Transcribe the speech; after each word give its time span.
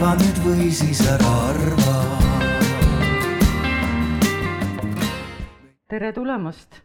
arva 0.00 0.14
nüüd 0.16 0.38
või 0.40 0.66
siis 0.72 1.00
ära 1.04 1.30
arva. 1.50 1.94
tere 5.92 6.08
tulemast 6.16 6.78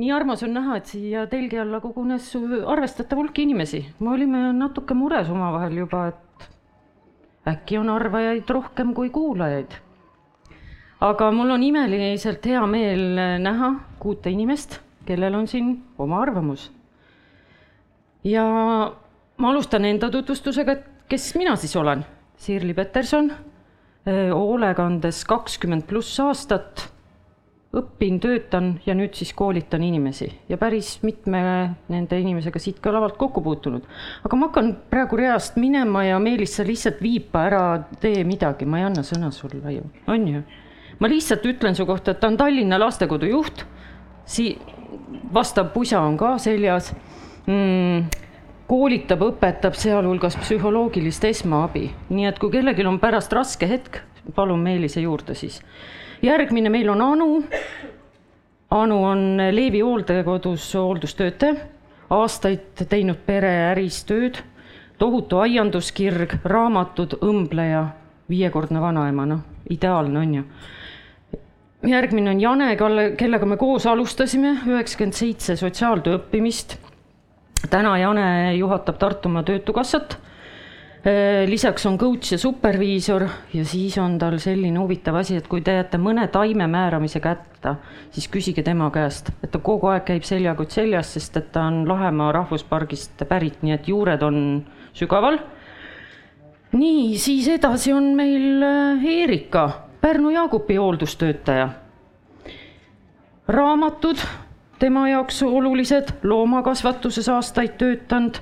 nii 0.00 0.10
armas 0.10 0.42
on 0.42 0.56
näha, 0.56 0.80
et 0.80 0.90
siia 0.90 1.22
telgi 1.30 1.60
alla 1.62 1.78
kogunes 1.78 2.32
arvestatav 2.66 3.20
hulk 3.20 3.38
inimesi. 3.38 3.84
me 4.00 4.10
olime 4.10 4.40
natuke 4.58 4.94
mures 4.94 5.30
omavahel 5.30 5.76
juba, 5.84 6.08
et 6.08 6.48
äkki 7.46 7.78
on 7.78 7.92
arvajaid 7.94 8.50
rohkem 8.50 8.90
kui 8.94 9.10
kuulajaid. 9.10 9.78
aga 11.00 11.30
mul 11.30 11.54
on 11.54 11.62
imeliselt 11.62 12.44
hea 12.44 12.66
meel 12.66 13.38
näha 13.38 13.70
kuute 14.02 14.34
inimest, 14.34 14.80
kellel 15.06 15.34
on 15.34 15.46
siin 15.46 15.70
oma 15.98 16.22
arvamus. 16.22 16.72
ja 18.24 18.42
ma 19.38 19.48
alustan 19.54 19.84
enda 19.84 20.10
tutvustusega, 20.10 20.72
et 20.72 21.08
kes 21.08 21.34
mina 21.36 21.54
siis 21.54 21.76
olen. 21.76 22.15
Sirli 22.36 22.74
Peterson, 22.76 23.30
hoolekandes 24.06 25.24
kakskümmend 25.26 25.86
pluss 25.88 26.20
aastat 26.22 26.84
õpin, 27.76 28.18
töötan 28.22 28.76
ja 28.86 28.94
nüüd 28.96 29.16
siis 29.16 29.32
koolitan 29.36 29.82
inimesi. 29.84 30.28
Ja 30.48 30.58
päris 30.60 30.96
mitme 31.04 31.40
nende 31.92 32.18
inimesega 32.20 32.60
siit 32.62 32.78
ka 32.82 32.92
lavalt 32.94 33.18
kokku 33.20 33.42
puutunud. 33.44 33.84
aga 34.24 34.36
ma 34.36 34.48
hakkan 34.48 34.72
praegu 34.90 35.18
reast 35.20 35.58
minema 35.60 36.04
ja 36.06 36.18
Meelis, 36.22 36.56
sa 36.56 36.64
lihtsalt 36.64 37.02
viipa 37.02 37.44
ära, 37.48 37.62
tee 38.00 38.24
midagi, 38.24 38.66
ma 38.66 38.80
ei 38.80 38.88
anna 38.88 39.04
sõna 39.04 39.32
sulle 39.32 39.72
ju, 39.74 39.84
on 40.06 40.28
ju. 40.28 40.42
ma 41.00 41.08
lihtsalt 41.08 41.44
ütlen 41.44 41.76
su 41.76 41.86
kohta, 41.86 42.12
et 42.12 42.20
ta 42.20 42.30
on 42.30 42.36
Tallinna 42.36 42.78
lastekodu 42.80 43.28
juht, 43.28 43.66
sii-, 44.24 44.56
vastav 45.32 45.72
pusa 45.74 46.00
on 46.00 46.16
ka 46.16 46.36
seljas. 46.38 46.94
Mm, 47.46 48.08
koolitab, 48.66 49.22
õpetab 49.22 49.76
sealhulgas 49.78 50.36
psühholoogilist 50.40 51.24
esmaabi, 51.24 51.90
nii 52.08 52.26
et 52.26 52.38
kui 52.42 52.50
kellelgi 52.50 52.86
on 52.86 53.00
pärast 53.02 53.32
raske 53.32 53.68
hetk, 53.70 54.00
palun 54.34 54.62
Meelise 54.62 55.00
juurde 55.04 55.34
siis 55.38 55.60
järgmine 56.22 56.70
meil 56.70 56.88
on 56.90 57.02
Anu. 57.02 57.44
Anu 58.70 59.04
on 59.04 59.36
Leevi 59.50 59.80
hooldekodus 59.80 60.74
hooldustöötaja, 60.74 61.54
aastaid 62.10 62.82
teinud 62.88 63.20
pereäris 63.26 64.00
tööd, 64.08 64.40
tohutu 64.98 65.38
aianduskirg, 65.38 66.38
raamatud, 66.44 67.18
õmbleja, 67.22 67.84
viiekordne 68.30 68.82
vanaema, 68.82 69.26
noh, 69.26 69.44
ideaalne 69.70 70.18
on 70.18 70.34
ju 70.34 70.44
järgmine 71.86 72.30
on 72.32 72.40
Jane, 72.40 72.72
kellega 73.18 73.46
me 73.46 73.56
koos 73.56 73.86
alustasime 73.86 74.56
üheksakümmend 74.66 75.14
seitse 75.14 75.54
sotsiaaltöö 75.56 76.16
õppimist. 76.18 76.74
Täna 77.70 77.98
Jane 77.98 78.54
juhatab 78.56 78.98
Tartumaa 78.98 79.42
Töötukassat 79.42 80.18
Äh, 81.06 81.46
lisaks 81.46 81.86
on 81.86 81.98
coach 81.98 82.32
ja 82.32 82.38
superviisor 82.38 83.28
ja 83.54 83.64
siis 83.64 83.94
on 84.02 84.16
tal 84.18 84.40
selline 84.42 84.80
huvitav 84.80 85.14
asi, 85.20 85.36
et 85.38 85.46
kui 85.46 85.60
te 85.62 85.76
jääte 85.76 86.00
mõne 86.02 86.24
taime 86.34 86.66
määramise 86.66 87.20
kätte, 87.22 87.76
siis 88.10 88.26
küsige 88.32 88.64
tema 88.66 88.88
käest, 88.90 89.30
et 89.38 89.52
ta 89.54 89.60
kogu 89.62 89.86
aeg 89.92 90.02
käib 90.08 90.26
seljakott 90.26 90.74
seljas, 90.74 91.12
sest 91.14 91.38
et 91.38 91.52
ta 91.54 91.68
on 91.70 91.84
Lahemaa 91.86 92.32
rahvuspargist 92.34 93.22
pärit, 93.30 93.60
nii 93.62 93.76
et 93.76 93.86
juured 93.86 94.24
on 94.26 94.40
sügaval. 94.98 95.38
nii, 96.72 97.14
siis 97.22 97.46
edasi 97.54 97.94
on 97.94 98.10
meil 98.18 98.66
äh, 98.66 99.06
Eerika, 99.12 99.68
Pärnu 100.00 100.34
Jaagupi 100.34 100.74
hooldustöötaja. 100.74 101.68
raamatud 103.46 104.26
tema 104.78 105.08
jaoks 105.08 105.42
olulised, 105.42 106.12
loomakasvatuses 106.22 107.28
aastaid 107.28 107.78
töötanud 107.78 108.38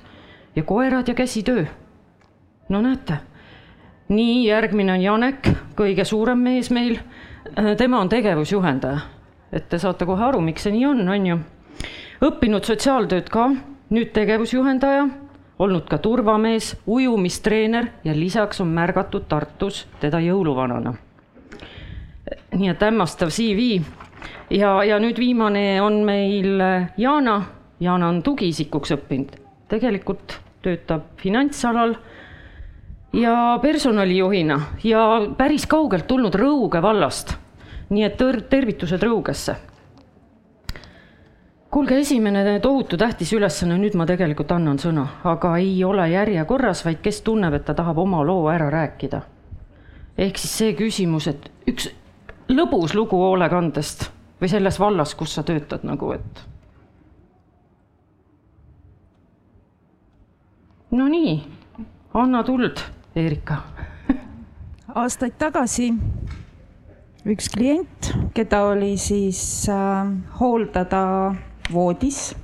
ja 0.57 0.63
koerad 0.63 1.09
ja 1.09 1.15
käsitöö 1.15 1.65
no 2.69 2.83
näete, 2.83 3.17
nii, 4.09 4.47
järgmine 4.49 4.93
on 4.93 5.03
Janek, 5.03 5.49
kõige 5.77 6.05
suurem 6.05 6.39
mees 6.45 6.71
meil. 6.71 6.99
Äh, 7.59 7.75
tema 7.77 8.01
on 8.01 8.09
tegevusjuhendaja, 8.09 9.01
et 9.53 9.69
te 9.69 9.79
saate 9.79 10.07
kohe 10.09 10.25
aru, 10.25 10.41
miks 10.45 10.65
see 10.65 10.75
nii 10.75 10.87
on, 10.89 11.09
on 11.09 11.27
ju. 11.27 11.39
õppinud 12.25 12.65
sotsiaaltööd 12.65 13.29
ka, 13.33 13.49
nüüd 13.95 14.13
tegevusjuhendaja, 14.17 15.09
olnud 15.59 15.89
ka 15.91 15.99
turvamees, 16.03 16.75
ujumistreener 16.87 17.93
ja 18.05 18.15
lisaks 18.17 18.61
on 18.65 18.73
märgatud 18.75 19.29
Tartus 19.29 19.85
teda 20.01 20.21
jõuluvanana. 20.25 20.95
nii 22.55 22.69
et 22.71 22.81
hämmastav 22.81 23.29
CV 23.29 23.83
ja, 24.51 24.85
ja 24.85 24.99
nüüd 25.03 25.19
viimane 25.19 25.83
on 25.83 26.03
meil 26.07 26.63
Jana. 26.97 27.43
Jana 27.81 28.09
on 28.09 28.23
tugiisikuks 28.23 28.95
õppinud, 28.95 29.35
tegelikult 29.69 30.39
töötab 30.65 31.03
finantsalal 31.21 31.97
ja 33.13 33.59
personalijuhina 33.63 34.61
ja 34.85 35.21
päris 35.37 35.67
kaugelt 35.67 36.07
tulnud 36.07 36.35
Rõuge 36.35 36.83
vallast. 36.83 37.37
nii 37.91 38.03
et 38.03 38.17
tervitused 38.51 39.03
Rõugesse. 39.03 39.55
kuulge, 41.71 41.99
esimene 41.99 42.61
tohutu 42.61 42.97
tähtis 42.97 43.33
ülesanne, 43.33 43.77
nüüd 43.79 43.95
ma 43.95 44.07
tegelikult 44.07 44.53
annan 44.53 44.79
sõna, 44.79 45.07
aga 45.25 45.57
ei 45.59 45.85
ole 45.85 46.09
järjekorras, 46.11 46.85
vaid 46.85 47.03
kes 47.03 47.21
tunneb, 47.23 47.55
et 47.55 47.65
ta 47.65 47.75
tahab 47.75 47.99
oma 47.99 48.25
loo 48.25 48.49
ära 48.49 48.71
rääkida. 48.71 49.21
ehk 50.19 50.39
siis 50.39 50.59
see 50.59 50.73
küsimus, 50.75 51.27
et 51.27 51.51
üks 51.67 51.91
lõbus 52.49 52.95
lugu 52.95 53.17
hoolekandest 53.17 54.14
või 54.41 54.51
selles 54.51 54.81
vallas, 54.81 55.15
kus 55.15 55.35
sa 55.35 55.43
töötad 55.43 55.85
nagu, 55.87 56.13
et. 56.13 56.45
Nonii, 60.95 61.39
anna 62.15 62.45
tuld 62.47 62.79
Erika 63.19 63.57
aastaid 65.03 65.35
tagasi 65.39 65.89
üks 67.25 67.49
klient, 67.51 68.13
keda 68.37 68.61
oli 68.71 68.95
siis 69.01 69.41
äh, 69.73 70.13
hooldada 70.39 71.35
voodis, 71.73 72.35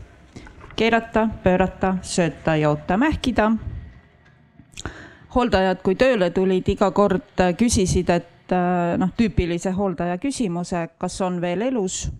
keerata, 0.76 1.28
pöörata, 1.44 1.96
sööta, 2.02 2.56
joota, 2.56 2.96
mähkida. 2.96 3.52
hooldajad, 5.34 5.82
kui 5.84 5.94
tööle 5.94 6.30
tulid, 6.30 6.68
iga 6.68 6.90
kord 6.90 7.42
küsisid, 7.58 8.08
et 8.10 8.39
äh, 8.52 8.96
noh, 8.98 9.10
tüüpilise 9.16 9.72
hooldaja 9.76 10.18
küsimuse, 10.18 10.88
kas 10.98 11.20
on 11.20 11.40
veel 11.40 11.62
elus. 11.68 12.10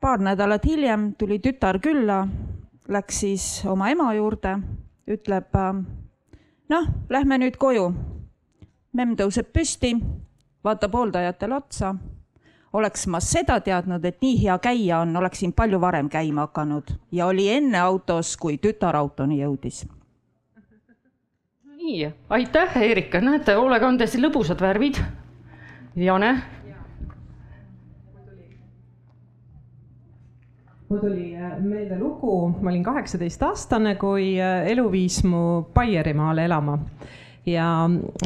paar 0.00 0.20
nädalat 0.22 0.64
hiljem 0.64 1.14
tuli 1.18 1.38
tütar 1.42 1.80
külla, 1.82 2.26
läks 2.88 3.20
siis 3.20 3.64
oma 3.66 3.90
ema 3.90 4.12
juurde, 4.14 4.58
ütleb 5.08 5.56
äh, 5.56 5.72
noh, 6.68 6.86
lähme 7.08 7.38
nüüd 7.38 7.56
koju. 7.56 7.92
memm 8.92 9.16
tõuseb 9.16 9.52
püsti, 9.52 9.96
vaatab 10.64 10.94
hooldajatele 10.94 11.54
otsa. 11.54 11.94
oleks 12.72 13.06
ma 13.06 13.20
seda 13.20 13.60
teadnud, 13.60 14.04
et 14.04 14.22
nii 14.22 14.42
hea 14.42 14.58
käia 14.58 15.00
on, 15.00 15.16
oleksin 15.16 15.52
palju 15.52 15.80
varem 15.80 16.08
käima 16.08 16.40
hakanud 16.48 16.92
ja 17.12 17.26
oli 17.26 17.48
enne 17.48 17.78
autos, 17.78 18.36
kui 18.36 18.58
tütar 18.58 18.96
autoni 18.96 19.40
jõudis. 19.40 19.86
Nii, 21.86 22.12
aitäh, 22.30 22.76
Erika, 22.82 23.20
näete, 23.22 23.54
hoolekandes 23.54 24.16
lõbusad 24.18 24.60
värvid. 24.62 24.98
Jane. 25.96 26.32
Mul 30.86 31.00
tuli 31.02 31.32
äh, 31.34 31.56
meelde 31.62 31.98
lugu, 31.98 32.34
ma 32.62 32.70
olin 32.70 32.84
kaheksateistaastane, 32.86 33.96
kui 33.98 34.34
äh, 34.38 34.68
elu 34.70 34.86
viis 34.92 35.22
mu 35.26 35.62
Baierimaale 35.74 36.44
elama. 36.46 36.78
Ja, 37.46 37.68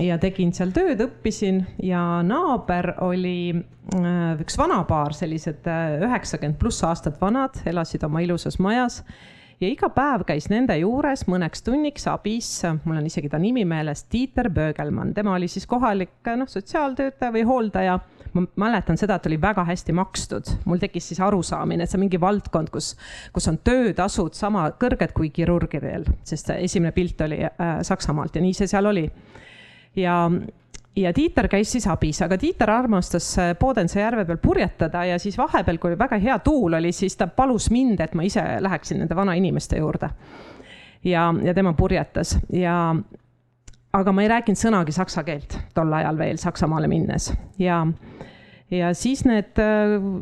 ja 0.00 0.16
tegin 0.20 0.52
seal 0.56 0.72
tööd, 0.76 1.00
õppisin. 1.04 1.62
Ja 1.84 2.20
naaber 2.24 2.94
oli 3.04 3.52
äh, 3.52 4.40
üks 4.44 4.56
vanapaar, 4.60 5.16
sellised 5.16 5.68
üheksakümmend 6.04 6.60
pluss 6.60 6.84
aastat 6.88 7.20
vanad, 7.20 7.60
elasid 7.68 8.04
oma 8.08 8.24
ilusas 8.24 8.60
majas 8.60 9.02
ja 9.60 9.68
iga 9.68 9.90
päev 9.92 10.24
käis 10.28 10.48
nende 10.50 10.74
juures 10.80 11.26
mõneks 11.28 11.64
tunniks 11.66 12.06
abis, 12.10 12.48
mul 12.84 13.00
on 13.00 13.08
isegi 13.10 13.28
ta 13.32 13.38
nimi 13.40 13.66
meeles, 13.68 14.06
Tiiter 14.10 14.48
Böögelmann, 14.52 15.12
tema 15.16 15.34
oli 15.36 15.50
siis 15.52 15.66
kohalik 15.68 16.32
noh, 16.36 16.48
sotsiaaltöötaja 16.48 17.34
või 17.34 17.44
hooldaja. 17.48 17.98
Ma 18.30 18.44
mäletan 18.62 18.94
seda, 18.94 19.16
et 19.18 19.24
oli 19.26 19.40
väga 19.42 19.64
hästi 19.66 19.90
makstud, 19.98 20.52
mul 20.70 20.78
tekkis 20.78 21.08
siis 21.10 21.18
arusaamine, 21.26 21.82
et 21.82 21.90
see 21.90 21.98
on 21.98 22.04
mingi 22.04 22.20
valdkond, 22.22 22.70
kus, 22.70 22.92
kus 23.34 23.50
on 23.50 23.58
töötasud 23.66 24.38
sama 24.38 24.68
kõrged 24.78 25.10
kui 25.16 25.32
kirurgidel, 25.34 26.06
sest 26.22 26.52
esimene 26.54 26.94
pilt 26.94 27.26
oli 27.26 27.40
äh, 27.42 27.80
Saksamaalt 27.82 28.38
ja 28.38 28.44
nii 28.44 28.54
see 28.54 28.70
seal 28.70 28.86
oli. 28.86 29.08
ja, 29.98 30.14
ja 30.96 31.12
Tiiter 31.12 31.48
käis 31.48 31.72
siis 31.72 31.86
abis, 31.90 32.22
aga 32.22 32.38
Tiiter 32.38 32.70
armastas 32.70 33.26
äh, 33.38 33.52
Podense 33.58 34.00
järve 34.00 34.24
peal 34.28 34.40
purjetada 34.42 35.04
ja 35.04 35.18
siis 35.18 35.38
vahepeal, 35.38 35.78
kui 35.78 35.98
väga 35.98 36.18
hea 36.18 36.38
tuul 36.44 36.78
oli, 36.78 36.92
siis 36.92 37.16
ta 37.16 37.26
palus 37.26 37.70
mind, 37.70 38.00
et 38.00 38.14
ma 38.14 38.26
ise 38.26 38.42
läheksin 38.60 39.02
nende 39.02 39.16
vanainimeste 39.16 39.78
juurde. 39.78 40.10
ja, 41.04 41.34
ja 41.42 41.54
tema 41.54 41.72
purjetas 41.72 42.38
ja 42.52 42.94
aga 43.92 44.12
ma 44.12 44.22
ei 44.22 44.28
rääkinud 44.30 44.58
sõnagi 44.58 44.92
saksa 44.94 45.24
keelt 45.24 45.56
tol 45.74 45.92
ajal 45.92 46.18
veel 46.18 46.38
Saksamaale 46.38 46.88
minnes 46.90 47.32
ja 47.58 47.86
ja 48.70 48.92
siis 48.94 49.24
need, 49.26 49.58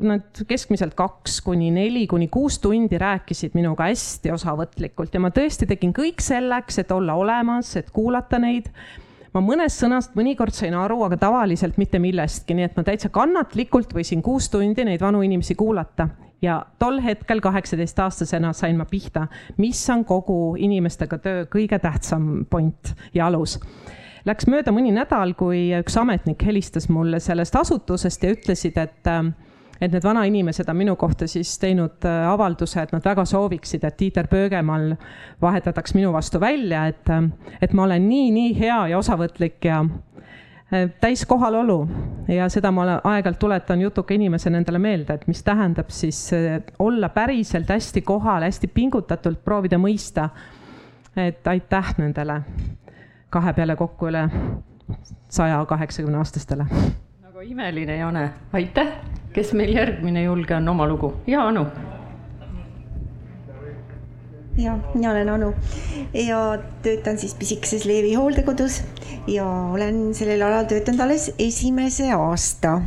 nad 0.09 0.41
keskmiselt 0.49 0.95
kaks 0.97 1.41
kuni 1.45 1.71
neli 1.71 2.07
kuni 2.09 2.29
kuus 2.33 2.59
tundi 2.65 2.99
rääkisid 2.99 3.57
minuga 3.59 3.91
hästi 3.91 4.33
osavõtlikult 4.33 5.15
ja 5.15 5.21
ma 5.21 5.33
tõesti 5.35 5.69
tegin 5.69 5.93
kõik 5.97 6.23
selleks, 6.25 6.79
et 6.81 6.93
olla 6.93 7.19
olemas, 7.19 7.75
et 7.77 7.91
kuulata 7.93 8.41
neid 8.41 8.71
ma 9.35 9.43
mõnest 9.45 9.83
sõnast 9.83 10.17
mõnikord 10.19 10.55
sain 10.57 10.75
aru, 10.79 11.03
aga 11.07 11.19
tavaliselt 11.21 11.79
mitte 11.81 12.01
millestki, 12.03 12.57
nii 12.57 12.69
et 12.69 12.79
ma 12.79 12.85
täitsa 12.87 13.11
kannatlikult 13.15 13.93
võisin 13.97 14.23
kuus 14.25 14.49
tundi 14.53 14.87
neid 14.87 15.03
vanu 15.05 15.23
inimesi 15.27 15.57
kuulata. 15.59 16.09
Ja 16.43 16.61
tol 16.79 17.01
hetkel 17.03 17.41
kaheksateistaastasena 17.43 18.53
sain 18.55 18.77
ma 18.79 18.85
pihta, 18.87 19.27
mis 19.59 19.81
on 19.91 20.05
kogu 20.07 20.55
inimestega 20.55 21.19
töö 21.19 21.47
kõige 21.51 21.81
tähtsam 21.83 22.45
point 22.51 22.93
ja 23.15 23.27
alus. 23.27 23.59
Läks 24.27 24.47
mööda 24.51 24.71
mõni 24.75 24.93
nädal, 24.95 25.35
kui 25.39 25.71
üks 25.75 25.97
ametnik 25.99 26.43
helistas 26.47 26.89
mulle 26.93 27.19
sellest 27.23 27.57
asutusest 27.59 28.23
ja 28.23 28.31
ütlesid, 28.35 28.79
et 28.79 29.11
et 29.81 29.93
need 29.93 30.05
vanainimesed 30.05 30.69
on 30.69 30.77
minu 30.77 30.97
kohta 30.97 31.27
siis 31.27 31.59
teinud 31.59 32.05
äh, 32.05 32.27
avalduse, 32.31 32.83
et 32.83 32.93
nad 32.93 33.05
väga 33.05 33.25
sooviksid, 33.25 33.85
et 33.85 33.97
Tiiter 33.97 34.27
Pöögemal 34.27 34.95
vahetataks 35.43 35.95
minu 35.95 36.13
vastu 36.13 36.41
välja, 36.41 36.87
et, 36.87 37.11
et 37.63 37.73
ma 37.73 37.87
olen 37.87 38.09
nii, 38.09 38.31
nii 38.35 38.55
hea 38.59 38.79
ja 38.93 38.99
osavõtlik 38.99 39.65
ja 39.71 39.81
äh, 39.85 40.91
täis 41.01 41.27
kohalolu 41.27 41.79
ja 42.29 42.49
seda 42.53 42.73
ma 42.75 42.87
aeg-ajalt 42.99 43.39
tuletan 43.39 43.81
jutuka 43.87 44.15
inimesena 44.15 44.59
endale 44.59 44.83
meelde, 44.83 45.15
et 45.15 45.27
mis 45.31 45.43
tähendab 45.47 45.91
siis 45.95 46.25
äh, 46.37 46.59
olla 46.79 47.09
päriselt 47.09 47.71
hästi 47.71 48.03
kohal, 48.03 48.47
hästi 48.49 48.71
pingutatult 48.75 49.45
proovida 49.45 49.79
mõista. 49.79 50.29
et 51.19 51.47
aitäh 51.47 51.95
nendele 51.99 52.43
kahe 53.31 53.53
peale 53.53 53.77
kokku 53.77 54.07
üle 54.07 54.29
saja 55.29 55.65
kaheksakümne 55.67 56.19
aastastele. 56.19 56.67
Nagu 57.39 57.51
imeline, 57.53 57.95
Jane, 57.97 58.23
aitäh, 58.53 58.89
kes 59.31 59.53
meil 59.55 59.71
järgmine 59.71 60.25
julge 60.25 60.57
on? 60.57 60.69
Oma 60.69 60.89
lugu. 60.91 61.13
Ja 61.27 61.45
Anu. 61.47 61.67
Ja 64.59 64.75
mina 64.95 65.13
olen 65.13 65.29
Anu. 65.29 65.53
Ja 66.15 66.59
töötan 66.83 67.19
siis 67.19 67.37
pisikeses 67.39 67.85
Leevi 67.85 68.15
hooldekodus 68.15 68.83
ja 69.31 69.47
olen 69.47 70.15
sellel 70.19 70.43
alal 70.43 70.67
töötanud 70.67 71.01
alles 71.07 71.31
esimese 71.39 72.11
aasta. 72.13 72.81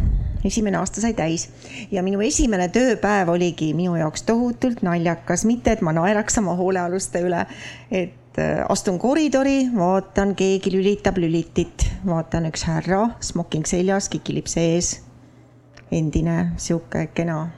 esimene 0.44 0.78
aasta 0.78 1.02
sai 1.02 1.14
täis. 1.14 1.48
Ja 1.92 2.04
minu 2.04 2.20
esimene 2.22 2.68
tööpäev 2.68 3.32
oligi 3.32 3.74
minu 3.74 3.96
jaoks 3.96 4.26
tohutult 4.28 4.82
naljakas, 4.84 5.46
mitte 5.46 5.72
et 5.72 5.82
ma 5.82 5.94
naeraks 5.96 6.42
oma 6.44 6.58
hoolealuste 6.60 7.24
üle, 7.24 7.46
et 7.92 8.18
Äh, 8.40 8.66
astun 8.70 8.96
koridori, 9.00 9.66
vaatan, 9.76 10.36
keegi 10.40 10.72
lülitab 10.72 11.18
lülitit, 11.20 11.84
vaatan 12.08 12.46
üks 12.48 12.62
härra, 12.64 13.10
smoking 13.20 13.66
seljas, 13.68 14.08
kikilips 14.10 14.56
ees. 14.62 14.92
endine 15.92 16.54
sihuke 16.56 17.10
kena 17.12 17.50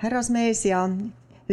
härrasmees 0.00 0.62
ja 0.64 0.86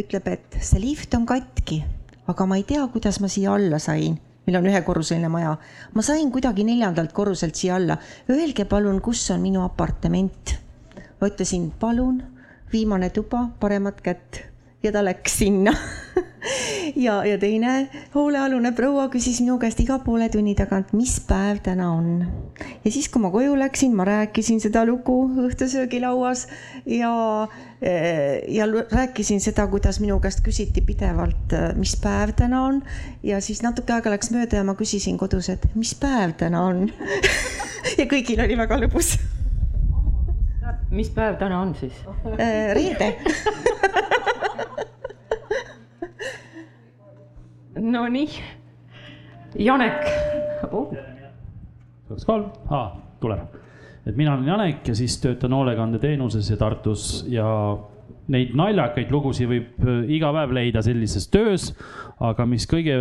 ütleb, 0.00 0.30
et 0.32 0.56
see 0.64 0.80
lift 0.80 1.12
on 1.18 1.26
katki, 1.28 1.82
aga 2.30 2.46
ma 2.48 2.56
ei 2.56 2.64
tea, 2.64 2.86
kuidas 2.88 3.18
ma 3.20 3.28
siia 3.28 3.52
alla 3.52 3.78
sain. 3.78 4.16
meil 4.46 4.56
on 4.62 4.70
ühekorruseline 4.70 5.28
maja. 5.28 5.56
ma 5.92 6.02
sain 6.02 6.30
kuidagi 6.32 6.64
neljandalt 6.64 7.12
korruselt 7.12 7.54
siia 7.54 7.76
alla. 7.76 7.98
Öelge 8.30 8.64
palun, 8.64 9.00
kus 9.00 9.30
on 9.30 9.40
minu 9.44 9.60
apartement. 9.64 10.56
ma 11.20 11.28
ütlesin, 11.28 11.68
palun, 11.70 12.22
viimane 12.72 13.10
tuba, 13.10 13.50
paremat 13.60 14.00
kätt 14.00 14.40
ja 14.82 14.92
ta 14.92 15.04
läks 15.04 15.38
sinna 15.38 15.76
ja, 16.96 17.24
ja 17.24 17.38
teine 17.38 17.88
hoolealune 18.14 18.72
proua 18.76 19.06
küsis 19.12 19.40
minu 19.42 19.58
käest 19.62 19.80
iga 19.82 19.98
poole 20.04 20.28
tunni 20.32 20.54
tagant, 20.58 20.92
mis 20.96 21.18
päev 21.28 21.60
täna 21.64 21.90
on. 21.92 22.10
ja 22.84 22.90
siis, 22.90 23.08
kui 23.12 23.22
ma 23.22 23.30
koju 23.34 23.56
läksin, 23.58 23.94
ma 23.96 24.06
rääkisin 24.08 24.60
seda 24.62 24.84
lugu 24.86 25.18
õhtusöögilauas 25.46 26.46
ja, 26.86 27.12
ja 28.48 28.68
rääkisin 28.92 29.40
seda, 29.40 29.66
kuidas 29.72 30.00
minu 30.00 30.18
käest 30.20 30.42
küsiti 30.46 30.84
pidevalt, 30.86 31.56
mis 31.78 31.96
päev 32.02 32.36
täna 32.36 32.64
on. 32.68 32.82
ja 33.22 33.40
siis 33.40 33.62
natuke 33.66 33.96
aega 33.96 34.14
läks 34.14 34.32
mööda 34.34 34.62
ja 34.62 34.66
ma 34.66 34.76
küsisin 34.78 35.18
kodus, 35.20 35.50
et 35.52 35.68
mis 35.74 35.94
päev 35.98 36.36
täna 36.40 36.66
on 36.70 36.86
ja 38.00 38.06
kõigil 38.10 38.44
oli 38.44 38.58
väga 38.58 38.80
lõbus 38.86 39.16
mis 40.90 41.10
päev 41.10 41.38
täna 41.40 41.60
on 41.60 41.74
siis? 41.78 41.92
reede 42.74 43.16
Nonii, 47.76 48.28
Janek 49.60 50.06
oh.. 50.72 50.92
kaks, 52.08 52.24
kolm, 52.24 52.46
tuleb. 53.20 53.56
et 54.06 54.16
mina 54.16 54.32
olen 54.32 54.48
Janek 54.48 54.88
ja 54.88 54.94
siis 54.96 55.18
töötan 55.20 55.52
hoolekandeteenuses 55.52 56.48
ja 56.50 56.56
Tartus 56.60 57.26
ja 57.28 57.46
neid 58.32 58.54
naljakaid 58.56 59.10
lugusid 59.12 59.50
võib 59.50 59.82
äh, 59.84 59.98
iga 60.16 60.30
päev 60.34 60.54
leida 60.56 60.82
sellises 60.84 61.28
töös. 61.28 61.72
aga 62.20 62.46
mis 62.48 62.64
kõige 62.70 62.96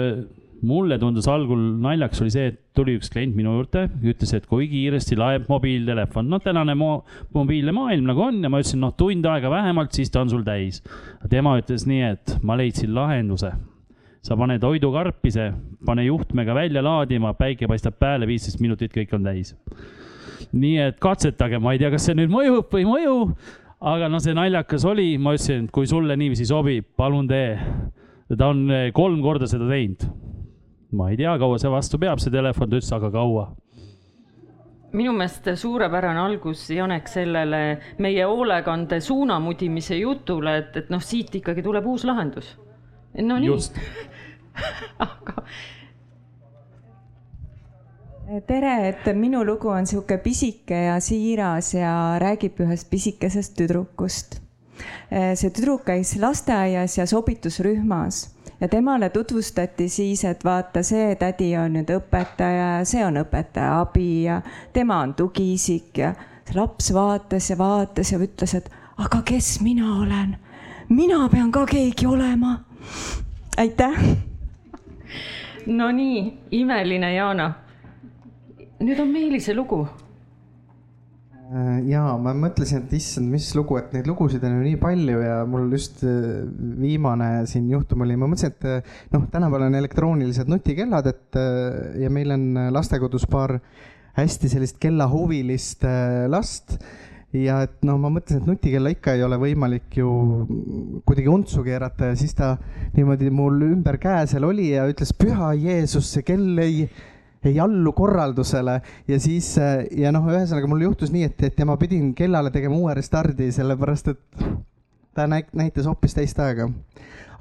mulle 0.65 0.97
tundus 0.99 1.27
algul 1.29 1.61
naljakas, 1.83 2.21
oli 2.23 2.33
see, 2.33 2.49
et 2.51 2.59
tuli 2.75 2.95
üks 2.97 3.11
klient 3.13 3.35
minu 3.37 3.53
juurde, 3.57 3.85
ütles, 4.03 4.31
et 4.35 4.47
kui 4.49 4.67
kiiresti 4.71 5.15
laeb 5.19 5.47
mobiiltelefon. 5.51 6.27
noh, 6.31 6.41
tänane 6.43 6.75
mo 6.75 7.05
mobiilne 7.35 7.71
maailm 7.75 8.11
nagu 8.11 8.27
on 8.27 8.43
ja 8.43 8.51
ma 8.51 8.59
ütlesin, 8.59 8.83
noh, 8.83 8.91
tund 8.97 9.27
aega 9.31 9.51
vähemalt, 9.53 9.95
siis 9.95 10.11
ta 10.11 10.25
on 10.25 10.35
sul 10.35 10.43
täis. 10.43 10.81
tema 11.29 11.55
ütles 11.61 11.87
nii, 11.87 12.03
et 12.11 12.37
ma 12.43 12.59
leidsin 12.59 12.91
lahenduse 12.95 13.53
sa 14.25 14.37
paned 14.39 14.63
hoidukarpise, 14.65 15.51
pane 15.85 16.07
juhtmega 16.07 16.55
välja 16.57 16.81
laadima, 16.81 17.35
päike 17.37 17.69
paistab 17.69 17.99
peale, 18.01 18.25
viisteist 18.25 18.61
minutit, 18.63 18.93
kõik 18.93 19.13
on 19.13 19.27
täis. 19.27 19.53
nii 20.55 20.77
et 20.79 20.97
katsetage, 21.01 21.59
ma 21.59 21.73
ei 21.75 21.81
tea, 21.81 21.91
kas 21.93 22.05
see 22.07 22.15
nüüd 22.17 22.31
mõjub 22.31 22.71
või 22.71 22.81
ei 22.83 22.87
mõju, 22.89 23.17
aga 23.91 24.07
no 24.09 24.21
see 24.23 24.35
naljakas 24.37 24.85
oli, 24.87 25.09
ma 25.21 25.35
ütlesin, 25.35 25.67
et 25.67 25.73
kui 25.73 25.87
sulle 25.89 26.15
niiviisi 26.17 26.47
sobib, 26.49 26.87
palun 26.97 27.27
tee. 27.27 27.59
ta 28.37 28.47
on 28.47 28.63
eh, 28.71 28.87
kolm 28.93 29.21
korda 29.21 29.47
seda 29.47 29.67
teinud. 29.69 30.07
ma 30.95 31.11
ei 31.11 31.17
tea, 31.19 31.37
kaua 31.37 31.59
see 31.59 31.69
vastu 31.69 31.99
peab, 31.99 32.19
see 32.23 32.31
telefon, 32.31 32.69
ta 32.69 32.79
ütles, 32.79 32.93
aga 32.95 33.11
kaua 33.11 33.45
minu 34.95 35.11
meelest 35.11 35.49
suurepärane 35.59 36.21
algus, 36.23 36.69
Janek, 36.71 37.09
sellele 37.11 37.61
meie 37.99 38.23
hoolekande 38.23 39.01
suunamudimise 39.03 39.97
jutule, 39.99 40.57
et, 40.61 40.77
et 40.79 40.93
noh, 40.93 41.03
siit 41.03 41.35
ikkagi 41.35 41.63
tuleb 41.65 41.85
uus 41.91 42.05
lahendus. 42.07 42.55
no 43.21 43.37
nii 43.39 43.51
aga 45.07 45.43
tere, 48.47 48.73
et 48.89 49.05
minu 49.13 49.43
lugu 49.45 49.69
on 49.69 49.85
sihuke 49.85 50.17
pisike 50.17 50.77
ja 50.87 50.99
siiras 50.99 51.73
ja 51.73 52.17
räägib 52.21 52.59
ühest 52.65 52.89
pisikesest 52.89 53.53
tüdrukust. 53.57 54.41
see 55.09 55.49
tüdruk 55.49 55.85
käis 55.85 56.15
lasteaias 56.19 56.97
ja 56.97 57.05
sobitusrühmas 57.05 58.35
ja 58.59 58.67
temale 58.67 59.09
tutvustati 59.09 59.89
siis, 59.89 60.23
et 60.25 60.43
vaata, 60.43 60.83
see 60.83 61.15
tädi 61.15 61.53
on 61.57 61.77
nüüd 61.77 61.91
õpetaja 61.95 62.67
ja 62.79 62.85
see 62.85 63.05
on 63.05 63.21
õpetaja 63.21 63.79
abi 63.81 64.23
ja 64.25 64.41
tema 64.73 65.01
on 65.03 65.13
tugiisik 65.13 65.97
ja 65.97 66.13
see 66.47 66.57
laps 66.57 66.93
vaatas 66.93 67.49
ja 67.49 67.57
vaatas 67.57 68.11
ja 68.11 68.19
ütles, 68.19 68.55
et 68.57 68.71
aga 68.97 69.21
kes 69.21 69.59
mina 69.61 69.99
olen? 70.01 70.37
mina 70.89 71.29
pean 71.29 71.51
ka 71.51 71.65
keegi 71.65 72.05
olema. 72.05 72.59
aitäh 73.57 74.01
Nonii, 75.65 76.25
imeline 76.51 77.13
Jaana. 77.15 77.53
nüüd 78.85 78.99
on 78.99 79.13
Meelise 79.13 79.55
lugu. 79.55 79.85
Äh, 81.45 81.83
ja 81.91 82.01
ma 82.17 82.31
mõtlesin, 82.33 82.87
et 82.87 82.93
issand, 82.97 83.29
mis 83.29 83.51
lugu, 83.53 83.77
et 83.77 83.91
neid 83.93 84.07
lugusid 84.09 84.43
on 84.47 84.55
ju 84.57 84.63
nii 84.65 84.77
palju 84.81 85.19
ja 85.21 85.35
mul 85.49 85.67
just 85.75 86.01
äh, 86.01 86.41
viimane 86.81 87.45
siin 87.49 87.67
juhtum 87.69 88.01
oli, 88.01 88.17
ma 88.17 88.29
mõtlesin, 88.31 88.55
et 88.55 88.65
äh, 88.65 88.95
noh, 89.13 89.27
tänapäeval 89.29 89.67
on 89.67 89.77
elektroonilised 89.77 90.49
nutikellad, 90.49 91.09
et 91.11 91.39
ja 92.01 92.09
meil 92.09 92.33
on 92.33 92.47
lastekodus 92.73 93.27
paar 93.29 93.59
hästi 94.15 94.49
sellist 94.49 94.79
kellahuvilist 94.81 95.85
last 96.31 96.79
ja 97.43 97.61
et 97.65 97.81
noh, 97.87 97.97
ma 98.01 98.11
mõtlesin, 98.13 98.41
et 98.41 98.49
nutikella 98.49 98.91
ikka 98.93 99.15
ei 99.15 99.23
ole 99.25 99.39
võimalik 99.41 99.97
ju 99.99 100.09
kuidagi 101.07 101.31
untsu 101.31 101.63
keerata 101.65 102.11
ja 102.11 102.19
siis 102.19 102.35
ta 102.37 102.53
niimoodi 102.95 103.31
mul 103.33 103.61
ümber 103.67 103.99
käe 104.01 104.23
seal 104.29 104.47
oli 104.47 104.71
ja 104.71 104.85
ütles, 104.89 105.13
püha 105.17 105.51
Jeesus, 105.59 106.11
see 106.15 106.25
kell 106.27 106.61
ei, 106.63 106.85
ei 107.45 107.59
allu 107.61 107.93
korraldusele. 107.97 108.79
ja 109.07 109.19
siis 109.19 109.51
ja 109.57 110.13
noh, 110.15 110.29
ühesõnaga 110.31 110.69
mul 110.71 110.87
juhtus 110.87 111.13
nii, 111.15 111.27
et, 111.31 111.43
et 111.49 111.59
ja 111.59 111.67
ma 111.67 111.77
pidin 111.81 112.13
kellale 112.17 112.53
tegema 112.55 112.77
uue 112.77 112.95
restardi, 112.97 113.51
sellepärast 113.55 114.13
et 114.13 114.45
ta 115.15 115.27
näitas 115.29 115.87
hoopis 115.87 116.15
teist 116.17 116.39
aega 116.43 116.69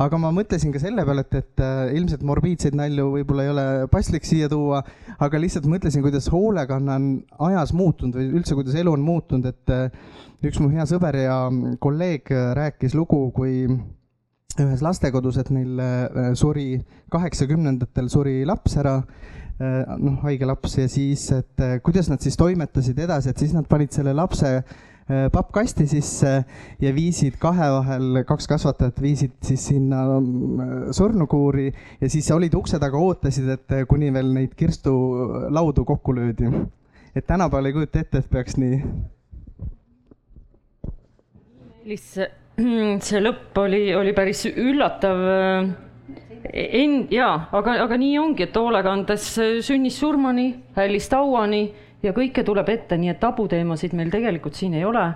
aga 0.03 0.19
ma 0.21 0.31
mõtlesin 0.35 0.73
ka 0.75 0.81
selle 0.83 1.05
peale, 1.07 1.25
et, 1.27 1.37
et 1.41 1.63
äh, 1.65 1.95
ilmselt 1.99 2.25
morbiidseid 2.27 2.77
nalju 2.79 3.11
võib-olla 3.17 3.47
ei 3.47 3.53
ole 3.53 3.67
paslik 3.93 4.27
siia 4.27 4.49
tuua, 4.51 4.83
aga 5.23 5.41
lihtsalt 5.41 5.69
mõtlesin, 5.71 6.05
kuidas 6.05 6.31
hoolekanne 6.33 6.95
on 6.95 7.11
ajas 7.51 7.75
muutunud 7.77 8.19
või 8.19 8.31
üldse, 8.41 8.57
kuidas 8.59 8.79
elu 8.81 8.95
on 8.95 9.05
muutunud, 9.05 9.51
et 9.51 9.75
äh, 9.75 10.17
üks 10.45 10.61
mu 10.63 10.71
hea 10.73 10.87
sõber 10.89 11.19
ja 11.23 11.39
kolleeg 11.83 12.33
rääkis 12.59 12.97
lugu, 12.99 13.27
kui 13.37 13.65
ühes 14.55 14.83
lastekodus, 14.87 15.39
et 15.43 15.53
neil 15.55 15.79
äh, 15.83 16.33
suri, 16.39 16.79
kaheksakümnendatel 17.15 18.11
suri 18.13 18.43
laps 18.49 18.79
ära 18.83 19.01
noh, 19.55 20.17
haige 20.25 20.49
laps 20.51 20.73
ja 20.81 20.89
siis, 20.91 21.29
et 21.31 21.63
kuidas 21.87 22.09
nad 22.11 22.19
siis 22.19 22.35
toimetasid 22.35 22.99
edasi, 23.05 23.31
et 23.31 23.39
siis 23.39 23.53
nad 23.55 23.69
panid 23.71 23.95
selle 23.95 24.11
lapse 24.19 24.49
äh, 24.51 24.73
pappkasti 25.33 25.87
sisse 25.87 26.31
ja 26.81 26.93
viisid 26.97 27.35
kahe 27.41 27.67
vahel, 27.75 28.23
kaks 28.25 28.47
kasvatajat 28.49 29.03
viisid 29.05 29.35
siis 29.45 29.67
sinna 29.69 30.05
äh, 30.17 30.71
surnukuuri 30.97 31.67
ja 32.01 32.09
siis 32.09 32.31
olid 32.33 32.55
ukse 32.57 32.81
taga, 32.81 32.97
ootasid, 32.99 33.51
et 33.53 33.75
kuni 33.89 34.13
veel 34.15 34.33
neid 34.33 34.55
kirstulaudu 34.57 35.85
kokku 35.85 36.15
löödi. 36.17 36.49
et 37.15 37.27
tänapäeval 37.27 37.67
ei 37.67 37.73
kujuta 37.73 38.01
ette, 38.01 38.19
et 38.19 38.31
peaks 38.31 38.57
nii. 38.57 38.81
lihtsalt 41.85 42.41
see 43.05 43.21
lõpp 43.21 43.59
oli, 43.59 43.89
oli 43.95 44.13
päris 44.17 44.47
üllatav 44.47 45.25
En-, 46.55 47.07
jaa, 47.11 47.49
aga, 47.57 47.79
aga 47.87 47.97
nii 47.99 48.19
ongi, 48.21 48.45
et 48.45 48.57
hoolekandes 48.57 49.31
sünnist 49.65 50.03
surmani, 50.03 50.51
hällist 50.77 51.17
hauani 51.17 51.63
ja 52.05 52.13
kõike 52.17 52.45
tuleb 52.45 52.69
ette, 52.69 52.99
nii 53.01 53.13
et 53.15 53.21
tabuteemasid 53.23 53.95
meil 53.97 54.13
tegelikult 54.13 54.59
siin 54.59 54.77
ei 54.79 54.85
ole. 54.85 55.09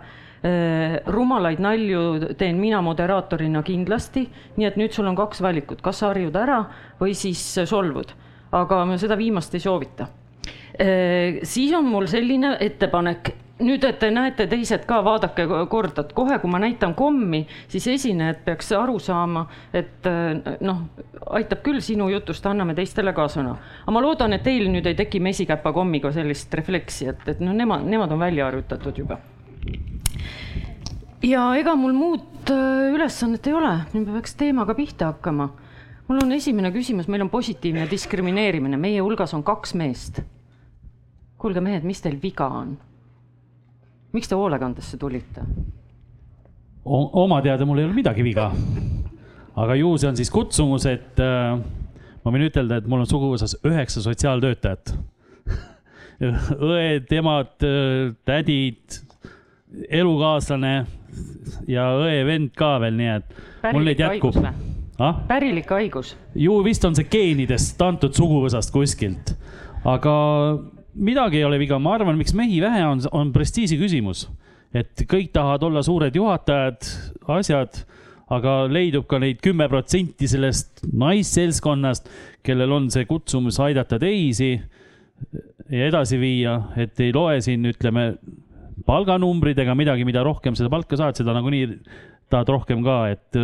rumalaid 1.10 1.58
nalju 1.58 2.34
teen 2.38 2.60
mina 2.62 2.78
moderaatorina 2.78 3.58
kindlasti, 3.66 4.20
nii 4.56 4.66
et 4.68 4.76
nüüd 4.78 4.92
sul 4.94 5.08
on 5.10 5.16
kaks 5.18 5.40
valikut, 5.42 5.80
kas 5.82 5.98
sa 5.98 6.12
harjud 6.12 6.36
ära 6.38 6.60
või 7.00 7.16
siis 7.18 7.42
solvud, 7.66 8.12
aga 8.54 8.84
seda 9.02 9.16
viimast 9.18 9.54
ei 9.58 9.64
soovita. 9.64 10.06
siis 11.42 11.74
on 11.74 11.90
mul 11.90 12.06
selline 12.06 12.54
ettepanek 12.60 13.32
nüüd, 13.64 13.84
et 13.84 13.98
te 13.98 14.10
näete 14.14 14.46
teised 14.50 14.84
ka, 14.88 15.00
vaadake 15.04 15.46
korda, 15.70 16.04
et 16.04 16.12
kohe, 16.16 16.38
kui 16.42 16.50
ma 16.50 16.60
näitan 16.62 16.94
kommi, 16.98 17.42
siis 17.70 17.88
esinejad 17.94 18.42
peaks 18.46 18.70
aru 18.76 18.98
saama, 19.02 19.44
et 19.74 20.06
noh, 20.64 20.84
aitab 21.38 21.62
küll 21.66 21.82
sinu 21.84 22.08
jutust, 22.12 22.46
anname 22.46 22.76
teistele 22.78 23.14
ka 23.16 23.28
sõna. 23.32 23.56
aga 23.82 23.94
ma 23.94 24.04
loodan, 24.04 24.36
et 24.36 24.44
teil 24.46 24.68
nüüd 24.70 24.86
ei 24.86 24.96
teki 24.98 25.20
mesikäpa 25.24 25.72
kommiga 25.74 26.12
sellist 26.14 26.54
refleksi, 26.54 27.10
et, 27.12 27.26
et 27.34 27.42
noh, 27.44 27.56
nemad, 27.56 27.86
nemad 27.86 28.14
on 28.14 28.22
välja 28.22 28.48
harjutatud 28.48 28.98
juba. 29.02 29.18
ja 31.22 31.50
ega 31.58 31.74
mul 31.76 31.96
muud 31.96 32.52
ülesannet 32.94 33.46
ei 33.46 33.56
ole, 33.58 33.74
nüüd 33.92 34.06
me 34.06 34.18
peaks 34.20 34.38
teemaga 34.38 34.74
pihta 34.78 35.12
hakkama. 35.12 35.50
mul 36.08 36.22
on 36.22 36.32
esimene 36.32 36.70
küsimus, 36.72 37.08
meil 37.08 37.26
on 37.26 37.30
positiivne 37.30 37.90
diskrimineerimine, 37.90 38.76
meie 38.76 39.00
hulgas 39.02 39.34
on 39.34 39.42
kaks 39.42 39.74
meest. 39.74 40.22
kuulge, 41.38 41.60
mehed, 41.60 41.82
mis 41.86 42.00
teil 42.02 42.18
viga 42.22 42.46
on? 42.46 42.78
Miks 44.12 44.30
te 44.30 44.38
hoolekandesse 44.38 45.00
tulite? 45.00 45.44
oma 46.88 47.42
teada 47.44 47.66
mul 47.68 47.82
ei 47.82 47.88
ole 47.88 47.96
midagi 47.96 48.24
viga. 48.24 48.50
aga 49.56 49.74
ju 49.76 49.96
see 49.98 50.08
on 50.08 50.16
siis 50.16 50.30
kutsumus, 50.30 50.86
et 50.86 51.20
äh, 51.20 51.58
ma 52.24 52.32
võin 52.32 52.48
ütelda, 52.48 52.80
et 52.80 52.88
mul 52.88 53.04
on 53.04 53.10
suguvõsas 53.10 53.58
üheksa 53.66 54.02
sotsiaaltöötajat 54.04 54.94
õed, 56.18 57.12
emad, 57.14 57.52
tädid, 58.26 58.96
elukaaslane 59.88 60.72
ja 61.70 61.84
õe-vend 62.00 62.54
ka 62.58 62.76
veel, 62.82 62.96
nii 62.98 63.12
et 63.18 63.28
Pärilik 63.62 63.76
mul 63.76 63.86
neid 63.88 64.02
jätkub. 64.02 64.40
Ah? 64.98 65.20
pärilik 65.28 65.68
haigus? 65.70 66.16
ju 66.34 66.56
vist 66.66 66.82
on 66.88 66.96
see 66.98 67.06
geenidest 67.06 67.78
antud 67.86 68.16
suguvõsast 68.18 68.72
kuskilt, 68.74 69.36
aga 69.86 70.14
midagi 70.94 71.40
ei 71.40 71.46
ole 71.46 71.58
viga, 71.60 71.78
ma 71.82 71.96
arvan, 71.98 72.18
miks 72.18 72.34
mehi 72.36 72.60
vähe 72.62 72.84
on, 72.86 73.02
on 73.12 73.32
prestiiži 73.34 73.78
küsimus. 73.80 74.28
et 74.76 75.06
kõik 75.08 75.30
tahavad 75.32 75.62
olla 75.64 75.80
suured 75.82 76.16
juhatajad, 76.16 76.88
asjad, 77.32 77.78
aga 78.28 78.66
leidub 78.68 79.06
ka 79.08 79.16
neid 79.22 79.38
kümme 79.40 79.64
protsenti 79.72 80.28
sellest 80.28 80.82
naisseltskonnast, 80.92 82.10
kellel 82.44 82.74
on 82.76 82.90
see 82.92 83.06
kutsumus 83.08 83.56
aidata 83.64 83.96
teisi 83.98 84.50
ja 85.72 85.88
edasi 85.88 86.20
viia, 86.20 86.58
et 86.76 87.00
ei 87.00 87.14
loe 87.16 87.40
siin, 87.44 87.64
ütleme, 87.70 88.10
palganumbrid 88.88 89.58
ega 89.64 89.74
midagi, 89.76 90.04
mida 90.08 90.20
rohkem 90.26 90.56
seda 90.56 90.70
palka 90.72 91.00
saad, 91.00 91.16
seda 91.16 91.32
nagunii 91.36 91.78
tahad 92.28 92.52
rohkem 92.52 92.84
ka, 92.84 92.98
et 93.16 93.40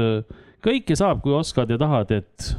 kõike 0.64 0.96
saab, 0.96 1.24
kui 1.24 1.34
oskad 1.36 1.72
ja 1.72 1.80
tahad, 1.80 2.12
et 2.20 2.52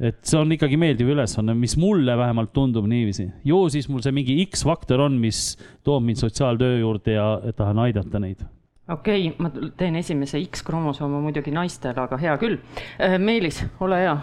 et 0.00 0.20
see 0.26 0.38
on 0.38 0.52
ikkagi 0.54 0.78
meeldiv 0.80 1.10
ülesanne, 1.14 1.54
mis 1.58 1.74
mulle 1.80 2.14
vähemalt 2.18 2.52
tundub 2.54 2.86
niiviisi. 2.90 3.28
ju 3.44 3.64
siis 3.72 3.88
mul 3.88 4.04
see 4.04 4.14
mingi 4.14 4.38
X-faktor 4.46 5.02
on, 5.08 5.18
mis 5.18 5.56
toob 5.86 6.06
mind 6.06 6.20
sotsiaaltöö 6.22 6.78
juurde 6.78 7.18
ja 7.18 7.26
tahan 7.56 7.78
aidata 7.86 8.20
neid. 8.22 8.44
okei 8.88 9.28
okay,, 9.28 9.34
ma 9.42 9.70
teen 9.76 9.96
esimese 9.98 10.40
X-kromosooma 10.44 11.20
muidugi 11.24 11.50
naistele, 11.54 11.98
aga 12.04 12.18
hea 12.20 12.36
küll. 12.40 12.60
Äh, 13.02 13.18
Meelis, 13.18 13.64
ole 13.80 14.00
hea. 14.04 14.16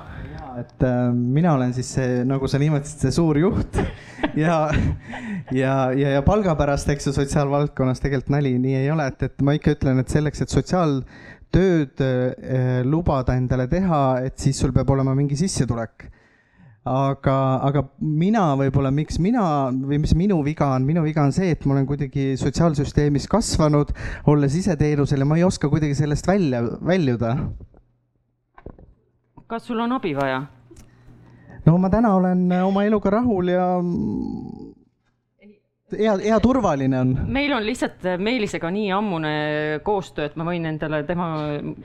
et 0.60 0.88
äh, 0.88 1.12
mina 1.12 1.54
olen 1.54 1.74
siis 1.76 1.92
see, 1.98 2.24
nagu 2.26 2.48
sa 2.48 2.60
nimetasid, 2.62 3.06
see 3.06 3.16
suur 3.20 3.38
juht 3.40 3.80
ja, 4.46 4.70
ja, 5.52 5.76
ja, 5.92 6.16
ja 6.16 6.24
palga 6.26 6.56
pärast, 6.56 6.90
eks 6.90 7.10
ju, 7.10 7.16
sotsiaalvaldkonnas 7.20 8.04
tegelikult 8.04 8.32
nali 8.38 8.56
nii 8.60 8.80
ei 8.86 8.92
ole, 8.96 9.12
et, 9.12 9.28
et 9.28 9.44
ma 9.44 9.58
ikka 9.60 9.76
ütlen, 9.76 10.00
et 10.00 10.14
selleks, 10.14 10.46
et 10.46 10.56
sotsiaal 10.56 11.02
tööd 11.56 12.04
eh, 12.04 12.84
lubada 12.86 13.36
endale 13.40 13.70
teha, 13.72 14.04
et 14.28 14.38
siis 14.42 14.60
sul 14.60 14.74
peab 14.76 14.92
olema 14.96 15.16
mingi 15.18 15.38
sissetulek. 15.40 16.12
aga, 16.86 17.36
aga 17.66 17.82
mina 17.98 18.44
võib-olla, 18.60 18.92
miks 18.94 19.18
mina 19.18 19.72
või 19.74 19.98
mis 20.04 20.12
minu 20.14 20.36
viga 20.46 20.68
on, 20.76 20.84
minu 20.86 21.02
viga 21.02 21.24
on 21.26 21.32
see, 21.34 21.56
et 21.56 21.64
ma 21.66 21.74
olen 21.74 21.88
kuidagi 21.90 22.36
sotsiaalsüsteemis 22.38 23.26
kasvanud, 23.32 23.94
olles 24.30 24.54
ise 24.60 24.76
teenusel 24.78 25.24
ja 25.24 25.26
ma 25.26 25.40
ei 25.40 25.48
oska 25.48 25.70
kuidagi 25.72 25.98
sellest 25.98 26.30
välja, 26.30 26.62
väljuda. 26.86 27.34
kas 29.48 29.66
sul 29.66 29.80
on 29.80 29.98
abi 29.98 30.14
vaja? 30.14 30.44
no 31.66 31.78
ma 31.82 31.90
täna 31.90 32.14
olen 32.20 32.46
oma 32.62 32.86
eluga 32.86 33.18
rahul 33.18 33.50
ja 33.50 33.66
hea, 35.94 36.16
hea 36.24 36.40
turvaline 36.42 37.00
on. 37.00 37.14
meil 37.28 37.54
on 37.54 37.66
lihtsalt 37.66 38.06
Meelisega 38.18 38.72
nii 38.74 38.92
ammune 38.96 39.34
koostöö, 39.86 40.30
et 40.30 40.38
ma 40.40 40.48
võin 40.48 40.66
endale 40.70 41.04
tema 41.08 41.30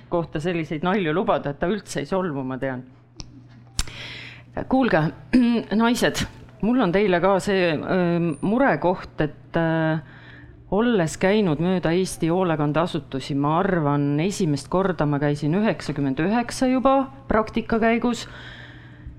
kohta 0.08 0.40
selliseid 0.40 0.84
nalju 0.86 1.14
lubada, 1.14 1.52
et 1.52 1.60
ta 1.60 1.68
üldse 1.70 2.02
ei 2.02 2.08
solvu, 2.08 2.44
ma 2.46 2.58
tean. 2.60 2.84
kuulge, 4.68 5.02
naised, 5.82 6.24
mul 6.64 6.80
on 6.86 6.94
teile 6.94 7.20
ka 7.20 7.36
see 7.44 7.74
murekoht, 8.40 9.20
et 9.26 9.60
olles 10.70 11.16
käinud 11.18 11.60
mööda 11.60 11.92
Eesti 11.92 12.30
hoolekandeasutusi, 12.30 13.34
ma 13.34 13.58
arvan, 13.58 14.14
esimest 14.22 14.70
korda 14.70 15.06
ma 15.06 15.18
käisin 15.22 15.56
üheksakümmend 15.58 16.22
üheksa 16.22 16.70
juba 16.70 17.02
praktika 17.28 17.80
käigus 17.82 18.28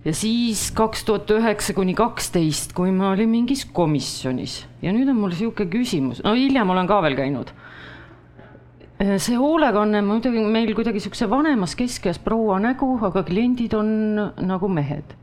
ja 0.06 0.14
siis 0.16 0.70
kaks 0.76 1.04
tuhat 1.06 1.30
üheksa 1.36 1.76
kuni 1.78 1.94
kaksteist, 1.98 2.74
kui 2.78 2.92
ma 2.96 3.12
olin 3.14 3.30
mingis 3.30 3.66
komisjonis. 3.74 4.62
Ja 4.82 4.94
nüüd 4.96 5.10
on 5.12 5.20
mul 5.22 5.34
niisugune 5.34 5.70
küsimus, 5.72 6.24
no 6.26 6.34
hiljem 6.38 6.74
olen 6.74 6.90
ka 6.90 7.02
veel 7.06 7.18
käinud. 7.20 7.54
see 9.02 9.34
hoolekanne 9.38 10.02
muidugi 10.06 10.42
meil 10.46 10.76
kuidagi 10.78 11.00
niisuguse 11.00 11.30
vanemas 11.30 11.76
keskeas 11.76 12.20
proua 12.22 12.60
nägu, 12.62 12.98
aga 13.06 13.24
kliendid 13.26 13.74
on 13.74 13.90
nagu 14.38 14.70
mehed. 14.70 15.18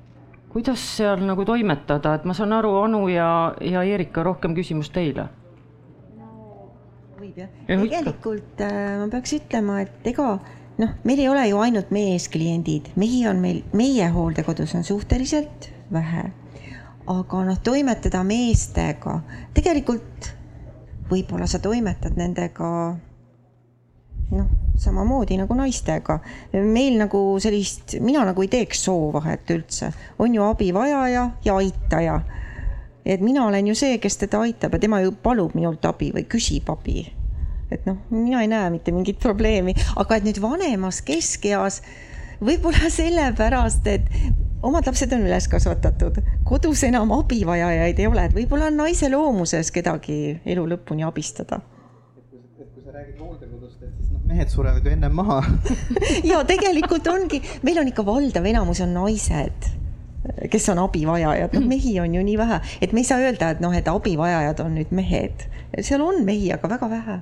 kuidas 0.49 0.81
seal 0.97 1.21
nagu 1.27 1.45
toimetada, 1.45 2.15
et 2.15 2.25
ma 2.25 2.35
saan 2.35 2.53
aru, 2.53 2.79
Anu 2.83 3.09
ja, 3.09 3.55
ja 3.61 3.83
Erika, 3.83 4.23
rohkem 4.23 4.55
küsimus 4.55 4.91
teile. 4.91 5.29
Võib 7.19 7.37
jah, 7.37 7.51
tegelikult 7.67 8.63
äh, 8.63 8.97
ma 8.99 9.09
peaks 9.11 9.35
ütlema, 9.35 9.81
et 9.83 10.07
ega 10.07 10.39
noh, 10.79 10.95
meil 11.05 11.19
ei 11.19 11.29
ole 11.29 11.47
ju 11.49 11.59
ainult 11.59 11.91
meeskliendid, 11.95 12.93
mehi 12.97 13.25
on 13.29 13.43
meil, 13.43 13.63
meie 13.77 14.09
hooldekodus 14.15 14.75
on 14.79 14.85
suhteliselt 14.85 15.71
vähe. 15.93 16.31
aga 17.09 17.45
noh, 17.45 17.59
toimetada 17.65 18.21
meestega, 18.25 19.21
tegelikult 19.57 20.33
võib-olla 21.09 21.47
sa 21.49 21.59
toimetad 21.65 22.19
nendega 22.21 22.71
noh, 24.31 24.49
samamoodi 24.77 25.39
nagu 25.41 25.55
naistega. 25.57 26.21
meil 26.53 26.99
nagu 27.01 27.23
sellist, 27.41 27.99
mina 28.01 28.25
nagu 28.29 28.43
ei 28.43 28.49
teeks 28.53 28.85
soovahet 28.85 29.51
üldse, 29.51 29.93
on 30.19 30.35
ju 30.35 30.45
abivajaja 30.45 31.31
ja 31.45 31.57
aitaja. 31.57 32.21
et 33.05 33.21
mina 33.21 33.47
olen 33.47 33.67
ju 33.67 33.75
see, 33.75 33.99
kes 33.99 34.17
teda 34.17 34.41
aitab 34.41 34.73
ja 34.73 34.79
tema 34.79 35.01
ju 35.01 35.13
palub 35.13 35.55
minult 35.55 35.85
abi 35.85 36.13
või 36.13 36.29
küsib 36.29 36.69
abi 36.71 37.18
et 37.71 37.87
noh, 37.89 37.99
mina 38.11 38.43
ei 38.43 38.51
näe 38.51 38.71
mitte 38.73 38.93
mingit 38.95 39.19
probleemi, 39.23 39.75
aga 40.01 40.19
et 40.19 40.27
nüüd 40.27 40.41
vanemas 40.43 41.03
keskeas 41.07 41.83
võib-olla 42.45 42.91
sellepärast, 43.01 43.89
et 43.91 44.07
omad 44.63 44.89
lapsed 44.89 45.13
on 45.15 45.27
üles 45.27 45.49
kasvatatud, 45.51 46.21
kodus 46.49 46.85
enam 46.89 47.13
abivajajaid 47.19 48.01
ei 48.01 48.11
ole, 48.11 48.29
et 48.29 48.37
võib-olla 48.37 48.71
on 48.73 48.81
naise 48.85 49.11
loomuses 49.13 49.73
kedagi 49.75 50.39
elu 50.47 50.67
lõpuni 50.75 51.07
abistada. 51.07 51.61
et 52.59 52.71
kui 52.75 52.83
sa 52.85 52.95
räägid 52.95 53.21
hooldekodust, 53.21 53.83
et 53.83 53.95
siis 54.01 54.13
noh, 54.15 54.23
mehed 54.27 54.51
surevad 54.51 54.85
ju 54.85 54.95
ennem 54.95 55.15
maha. 55.15 55.43
Ja 56.31 56.43
tegelikult 56.47 57.07
ongi, 57.07 57.43
meil 57.63 57.83
on 57.83 57.91
ikka 57.91 58.05
valdav 58.07 58.47
enamus 58.47 58.83
on 58.85 58.97
naised 58.97 59.75
kes 60.51 60.67
on 60.69 60.81
abivajajad, 60.83 61.55
noh 61.55 61.65
mehi 61.71 61.95
on 62.03 62.13
ju 62.15 62.21
nii 62.25 62.37
vähe, 62.37 62.59
et 62.83 62.93
me 62.93 63.01
ei 63.01 63.07
saa 63.07 63.23
öelda, 63.23 63.53
et 63.55 63.61
noh, 63.63 63.73
et 63.73 63.87
abivajajad 63.89 64.61
on 64.61 64.75
nüüd 64.77 64.91
mehed, 64.93 65.47
seal 65.79 66.03
on 66.05 66.21
mehi, 66.27 66.51
aga 66.53 66.69
väga 66.69 66.89
vähe 66.91 67.17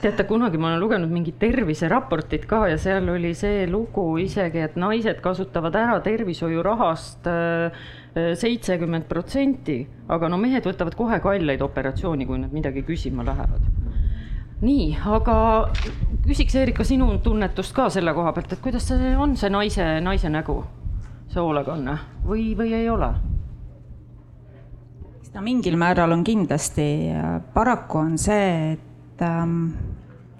teate, 0.00 0.24
kunagi 0.28 0.58
ma 0.60 0.70
olen 0.70 0.80
lugenud 0.80 1.12
mingit 1.12 1.38
terviseraportit 1.40 2.46
ka 2.48 2.66
ja 2.70 2.78
seal 2.80 3.08
oli 3.12 3.32
see 3.36 3.66
lugu 3.70 4.04
isegi, 4.22 4.62
et 4.64 4.76
naised 4.80 5.20
kasutavad 5.24 5.76
ära 5.78 5.98
tervishoiurahast 6.04 7.28
äh, 7.30 7.86
seitsekümmend 8.16 9.08
protsenti, 9.08 9.82
aga 10.08 10.30
no 10.32 10.38
mehed 10.40 10.66
võtavad 10.68 10.96
kohe 10.96 11.20
kallaid 11.24 11.62
operatsiooni, 11.64 12.26
kui 12.28 12.40
nad 12.40 12.54
midagi 12.54 12.84
küsima 12.86 13.26
lähevad. 13.26 13.70
nii, 14.64 14.88
aga 15.12 15.36
küsiks 16.24 16.56
Erika 16.56 16.84
sinu 16.84 17.10
tunnetust 17.24 17.74
ka 17.76 17.90
selle 17.92 18.14
koha 18.16 18.32
pealt, 18.32 18.52
et 18.56 18.64
kuidas 18.64 18.88
see 18.88 19.14
on, 19.16 19.36
see 19.36 19.52
naise, 19.52 19.88
naise 20.00 20.32
nägu, 20.32 20.62
see 21.28 21.40
hoolekanne 21.40 21.98
või, 22.24 22.52
või 22.58 22.72
ei 22.76 22.90
ole? 22.90 23.14
ta 25.36 25.42
mingil 25.44 25.74
määral 25.76 26.14
on 26.14 26.22
kindlasti, 26.24 27.12
paraku 27.52 27.98
on 28.00 28.14
see, 28.16 28.72
et 28.72 28.95
ähm, 29.22 29.70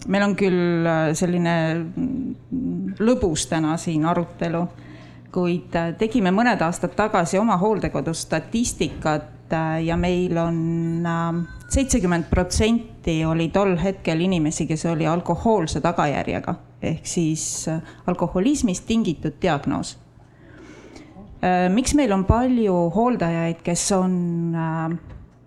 meil 0.09 0.27
on 0.27 0.35
küll 0.39 0.87
äh, 0.87 1.13
selline 1.17 1.55
lõbus 3.03 3.47
täna 3.51 3.77
siin 3.81 4.07
arutelu, 4.09 4.63
kuid 5.35 5.75
äh, 5.77 5.93
tegime 5.99 6.33
mõned 6.35 6.63
aastad 6.63 6.97
tagasi 6.99 7.41
oma 7.41 7.59
hooldekodus 7.61 8.27
statistikat 8.27 9.53
äh, 9.53 9.83
ja 9.89 9.99
meil 10.01 10.37
on 10.41 10.59
ähm, 11.07 11.43
seitsekümmend 11.73 12.31
protsenti 12.31 13.19
oli 13.27 13.51
tol 13.55 13.77
hetkel 13.81 14.23
inimesi, 14.27 14.67
kes 14.69 14.87
oli 14.93 15.07
alkohoolse 15.11 15.83
tagajärjega 15.85 16.57
ehk 16.87 17.07
siis 17.09 17.67
alkoholismist 18.07 18.85
tingitud 18.87 19.39
diagnoos. 19.43 19.97
miks 21.73 21.95
meil 21.97 22.13
on 22.13 22.25
palju 22.29 22.75
hooldajaid, 22.95 23.63
kes 23.65 23.85
on 23.97 24.13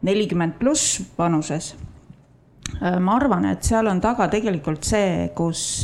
nelikümmend 0.02 0.58
pluss 0.60 1.04
vanuses? 1.18 1.76
Ma 3.00 3.16
arvan, 3.16 3.46
et 3.46 3.64
seal 3.64 3.88
on 3.88 4.02
taga 4.02 4.28
tegelikult 4.28 4.84
see, 4.84 5.30
kus 5.36 5.84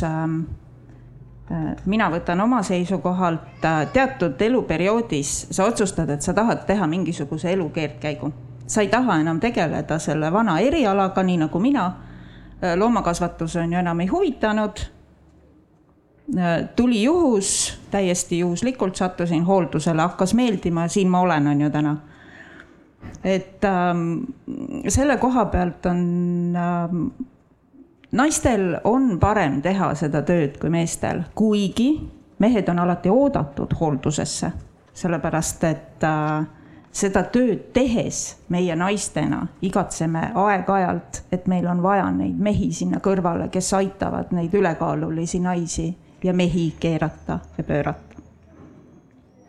mina 1.86 2.08
võtan 2.10 2.40
oma 2.42 2.62
seisukohalt 2.66 3.62
teatud 3.92 4.42
eluperioodis, 4.42 5.46
sa 5.50 5.68
otsustad, 5.68 6.10
et 6.10 6.22
sa 6.22 6.34
tahad 6.34 6.66
teha 6.66 6.86
mingisuguse 6.90 7.52
elu 7.52 7.68
keerdkäigu 7.74 8.32
sa 8.66 8.80
ei 8.80 8.88
taha 8.88 9.20
enam 9.20 9.40
tegeleda 9.40 9.98
selle 9.98 10.32
vana 10.32 10.58
erialaga, 10.58 11.22
nii 11.22 11.38
nagu 11.46 11.58
mina. 11.58 11.92
loomakasvatus 12.76 13.56
on 13.56 13.72
ju 13.72 13.78
enam 13.78 14.00
ei 14.00 14.06
huvitanud. 14.06 14.80
tuli 16.76 17.02
juhus, 17.02 17.78
täiesti 17.90 18.38
juhuslikult 18.38 18.96
sattusin 18.96 19.44
hooldusele, 19.44 20.02
hakkas 20.02 20.34
meeldima, 20.34 20.88
siin 20.88 21.08
ma 21.08 21.20
olen, 21.20 21.46
on 21.46 21.60
ju 21.60 21.70
täna. 21.70 21.96
Et 23.26 23.64
ähm, 23.64 24.20
selle 24.88 25.16
koha 25.18 25.48
pealt 25.50 25.86
on 25.90 26.02
ähm, 26.56 27.00
naistel 28.14 28.76
on 28.84 29.16
parem 29.20 29.58
teha 29.62 29.90
seda 29.98 30.22
tööd 30.26 30.60
kui 30.62 30.70
meestel, 30.70 31.24
kuigi 31.34 31.90
mehed 32.38 32.68
on 32.70 32.84
alati 32.84 33.10
oodatud 33.10 33.74
hooldusesse, 33.80 34.52
sellepärast 34.94 35.66
et 35.66 36.06
äh, 36.06 36.46
seda 36.96 37.26
tööd 37.32 37.70
tehes 37.76 38.22
meie 38.52 38.76
naistena 38.78 39.42
igatseme 39.64 40.30
aeg-ajalt, 40.46 41.24
et 41.32 41.50
meil 41.50 41.66
on 41.68 41.82
vaja 41.82 42.06
neid 42.14 42.38
mehi 42.38 42.70
sinna 42.72 43.02
kõrvale, 43.04 43.50
kes 43.52 43.74
aitavad 43.76 44.32
neid 44.36 44.54
ülekaalulisi 44.54 45.42
naisi 45.42 45.90
ja 46.22 46.32
mehi 46.32 46.70
keerata 46.80 47.40
ja 47.58 47.64
pöörata. 47.64 48.05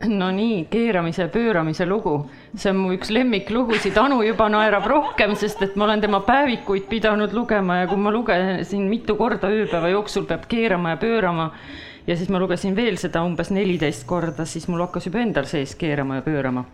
No 0.06 0.28
nii, 0.30 0.62
keeramise 0.70 1.24
ja 1.24 1.30
pööramise 1.32 1.86
lugu, 1.88 2.20
see 2.54 2.70
on 2.70 2.78
mu 2.78 2.92
üks 2.94 3.10
lemmiklugusid, 3.14 3.96
Anu 3.98 4.20
juba 4.22 4.46
naerab 4.52 4.86
rohkem, 4.86 5.34
sest 5.38 5.62
et 5.66 5.74
ma 5.76 5.88
olen 5.88 6.02
tema 6.04 6.20
päevikuid 6.26 6.86
pidanud 6.90 7.34
lugema 7.34 7.80
ja 7.80 7.88
kui 7.90 7.98
ma 7.98 8.12
lugesin 8.14 8.86
mitu 8.90 9.16
korda 9.18 9.50
ööpäeva 9.50 9.90
jooksul 9.90 10.28
peab 10.28 10.46
keerama 10.50 10.94
ja 10.94 11.00
pöörama. 11.02 11.50
Ja 12.08 12.16
siis 12.16 12.30
ma 12.32 12.38
lugesin 12.40 12.76
veel 12.76 12.96
seda 12.96 13.20
umbes 13.26 13.50
neliteist 13.52 14.06
korda, 14.08 14.46
siis 14.48 14.64
mul 14.70 14.80
hakkas 14.86 15.10
juba 15.10 15.20
endal 15.20 15.48
sees 15.50 15.74
keerama 15.76 16.20
ja 16.20 16.24
pöörama. 16.24 16.64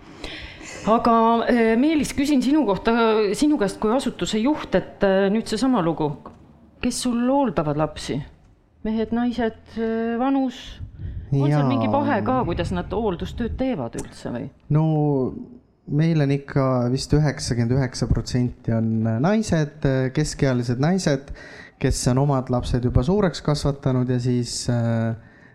Aga 0.84 1.16
eh, 1.48 1.72
Meelis, 1.80 2.12
küsin 2.14 2.44
sinu 2.44 2.62
kohta, 2.68 2.92
sinu 3.34 3.56
käest 3.58 3.80
kui 3.82 3.90
asutuse 3.96 4.38
juht, 4.42 4.76
et 4.76 5.02
eh, 5.02 5.26
nüüd 5.32 5.48
seesama 5.48 5.80
lugu, 5.82 6.12
kes 6.84 7.02
sul 7.06 7.24
hooldavad 7.24 7.80
lapsi? 7.80 8.20
mehed, 8.84 9.14
naised, 9.16 9.62
eh, 9.80 10.14
vanus? 10.20 10.58
On 11.42 11.50
ja... 11.50 11.60
seal 11.60 11.68
mingi 11.70 11.90
vahe 11.92 12.20
ka, 12.26 12.40
kuidas 12.48 12.72
nad 12.76 12.92
hooldustööd 12.92 13.58
teevad 13.60 13.98
üldse 14.00 14.32
või? 14.34 14.48
no 14.74 14.86
meil 15.84 16.24
on 16.24 16.32
ikka 16.32 16.64
vist 16.92 17.12
üheksakümmend 17.16 17.76
üheksa 17.76 18.08
protsenti 18.08 18.72
on 18.72 19.04
naised, 19.24 19.84
keskealised 20.16 20.80
naised, 20.80 21.32
kes 21.82 22.00
on 22.12 22.22
omad 22.24 22.52
lapsed 22.52 22.84
juba 22.84 23.04
suureks 23.04 23.42
kasvatanud 23.44 24.08
ja 24.08 24.20
siis, 24.22 24.62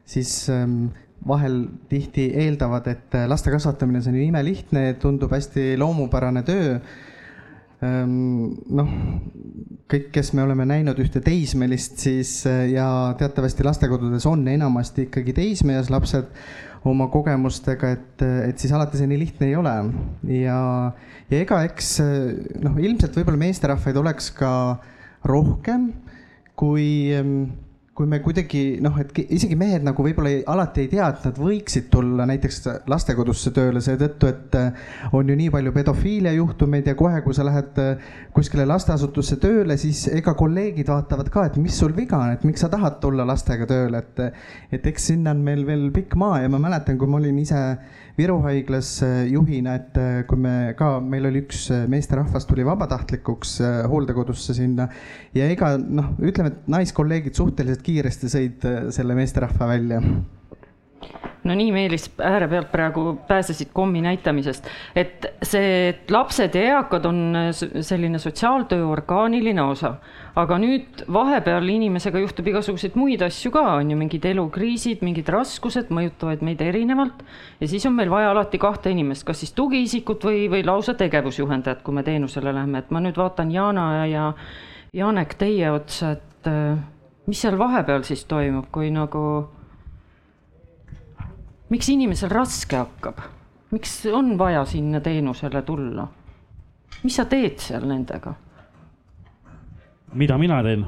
siis 0.10 0.34
ehm, 0.54 0.90
vahel 1.28 1.64
tihti 1.90 2.30
eeldavad, 2.46 2.88
et 2.92 3.18
laste 3.28 3.52
kasvatamine, 3.52 4.02
see 4.04 4.14
on 4.14 4.20
ju 4.20 4.28
imelihtne, 4.30 4.84
tundub 5.02 5.34
hästi 5.36 5.74
loomupärane 5.80 6.44
töö. 6.48 6.78
Ehm, 7.80 8.58
noh, 8.76 8.90
kõik, 9.90 10.10
kes 10.16 10.34
me 10.36 10.44
oleme 10.44 10.66
näinud 10.68 10.98
ühte 11.00 11.22
teismelist, 11.24 11.96
siis 12.04 12.34
ja 12.46 12.88
teatavasti 13.20 13.64
lastekodudes 13.64 14.26
on 14.28 14.44
enamasti 14.52 15.08
ikkagi 15.08 15.36
teismeeas 15.38 15.92
lapsed 15.94 16.28
oma 16.90 17.08
kogemustega, 17.12 17.94
et, 17.96 18.26
et 18.50 18.60
siis 18.60 18.74
alati 18.76 19.00
see 19.00 19.08
nii 19.08 19.22
lihtne 19.22 19.48
ei 19.48 19.56
ole. 19.60 19.76
ja, 20.36 20.60
ja 21.32 21.40
ega 21.40 21.64
eks 21.68 21.96
noh, 22.64 22.76
ilmselt 22.84 23.16
võib-olla 23.16 23.46
meesterahvaid 23.48 24.00
oleks 24.04 24.30
ka 24.36 24.52
rohkem, 25.28 25.90
kui 26.60 27.16
ehm, 27.16 27.48
kui 28.00 28.08
me 28.08 28.22
kuidagi 28.24 28.78
noh, 28.80 28.96
et 29.02 29.10
isegi 29.36 29.58
mehed 29.60 29.84
nagu 29.84 30.04
võib-olla 30.06 30.32
alati 30.54 30.86
ei 30.86 30.88
tea, 30.94 31.10
et 31.12 31.26
nad 31.28 31.40
võiksid 31.44 31.90
tulla 31.92 32.24
näiteks 32.30 32.62
lastekodusse 32.88 33.52
tööle 33.52 33.82
seetõttu, 33.84 34.30
et 34.32 34.56
äh, 34.56 34.94
on 35.20 35.28
ju 35.28 35.36
nii 35.36 35.50
palju 35.52 35.74
pedofiilia 35.76 36.32
juhtumeid 36.38 36.88
ja 36.88 36.96
kohe, 36.96 37.20
kui 37.26 37.36
sa 37.36 37.44
lähed 37.44 37.82
äh, 37.84 38.08
kuskile 38.32 38.64
lasteasutusse 38.70 39.36
tööle, 39.44 39.76
siis 39.82 40.06
ega 40.16 40.32
kolleegid 40.40 40.88
vaatavad 40.88 41.28
ka, 41.34 41.50
et 41.50 41.60
mis 41.60 41.76
sul 41.76 41.92
viga 41.98 42.22
on, 42.22 42.32
et 42.38 42.46
miks 42.48 42.64
sa 42.64 42.72
tahad 42.72 43.02
tulla 43.04 43.28
lastega 43.28 43.68
tööle, 43.68 44.00
et 44.00 44.24
et 44.80 44.88
eks 44.94 45.10
sinna 45.12 45.36
on 45.36 45.44
meil 45.44 45.66
veel 45.68 45.90
pikk 45.92 46.16
maa 46.20 46.40
ja 46.40 46.48
ma 46.52 46.62
mäletan, 46.70 46.96
kui 46.96 47.12
ma 47.12 47.20
olin 47.20 47.44
ise 47.44 47.66
Viru 48.20 48.42
haiglas 48.44 48.98
äh, 49.06 49.22
juhina, 49.32 49.78
et 49.80 50.00
kui 50.28 50.40
me 50.44 50.74
ka, 50.80 50.98
meil 51.00 51.30
oli 51.30 51.46
üks 51.46 51.70
meesterahvas 51.92 52.48
tuli 52.50 52.66
vabatahtlikuks 52.68 53.60
hooldekodusse 53.88 54.58
sinna. 54.58 54.90
Ja 55.38 55.48
ega 55.52 55.76
noh, 55.80 56.12
ütleme, 56.20 56.52
et 56.52 56.68
naiskolleegid 56.72 57.38
suhteliselt 57.40 57.86
kiiresti 57.86 58.32
sõid 58.32 58.68
äh, 58.68 58.82
selle 58.96 59.16
meesterahva 59.18 59.72
välja? 59.72 60.02
no 61.48 61.56
nii, 61.56 61.72
Meelis, 61.72 62.10
äärepealt 62.20 62.72
praegu 62.72 63.14
pääsesid 63.28 63.72
kommi 63.74 64.02
näitamisest, 64.04 64.68
et 65.00 65.26
see, 65.44 65.90
et 65.94 66.12
lapsed 66.12 66.56
ja 66.56 66.76
eakad 66.76 67.08
on 67.10 67.22
äh, 67.40 67.50
selline 67.56 68.20
sotsiaaltöö 68.22 68.86
orgaaniline 68.92 69.64
osa, 69.64 69.96
aga 70.38 70.58
nüüd 70.62 71.04
vahepeal 71.12 71.66
inimesega 71.74 72.22
juhtub 72.22 72.48
igasuguseid 72.52 72.98
muid 73.00 73.24
asju 73.26 73.52
ka, 73.54 73.64
on 73.80 73.94
ju, 73.94 73.98
mingid 73.98 74.26
elukriisid, 74.30 75.04
mingid 75.06 75.30
raskused 75.34 75.90
mõjutavad 75.94 76.44
meid 76.46 76.62
erinevalt 76.62 77.24
ja 77.60 77.70
siis 77.70 77.86
on 77.90 77.96
meil 77.98 78.12
vaja 78.14 78.32
alati 78.34 78.60
kahte 78.62 78.94
inimest, 78.94 79.26
kas 79.28 79.42
siis 79.44 79.56
tugiisikut 79.58 80.26
või, 80.30 80.46
või 80.52 80.66
lausa 80.68 80.94
tegevusjuhendajat, 81.00 81.82
kui 81.86 81.98
me 81.98 82.04
teenusele 82.06 82.54
läheme, 82.54 82.84
et 82.84 82.92
ma 82.94 83.02
nüüd 83.04 83.18
vaatan 83.20 83.54
Jana 83.54 83.88
ja, 84.02 84.06
ja 84.10 84.28
Janek 84.94 85.36
teie 85.38 85.72
otsa, 85.72 86.16
et 86.18 86.50
äh, 86.50 86.78
mis 87.30 87.42
seal 87.42 87.58
vahepeal 87.60 88.06
siis 88.08 88.24
toimub, 88.30 88.70
kui 88.74 88.90
nagu, 88.94 89.24
miks 91.70 91.90
inimesel 91.94 92.32
raske 92.34 92.80
hakkab, 92.80 93.22
miks 93.74 94.02
on 94.14 94.34
vaja 94.38 94.66
sinna 94.70 95.02
teenusele 95.02 95.62
tulla? 95.66 96.08
mis 97.00 97.16
sa 97.16 97.24
teed 97.32 97.62
seal 97.64 97.86
nendega? 97.88 98.34
Mida 100.14 100.38
mina 100.38 100.62
teen? 100.66 100.86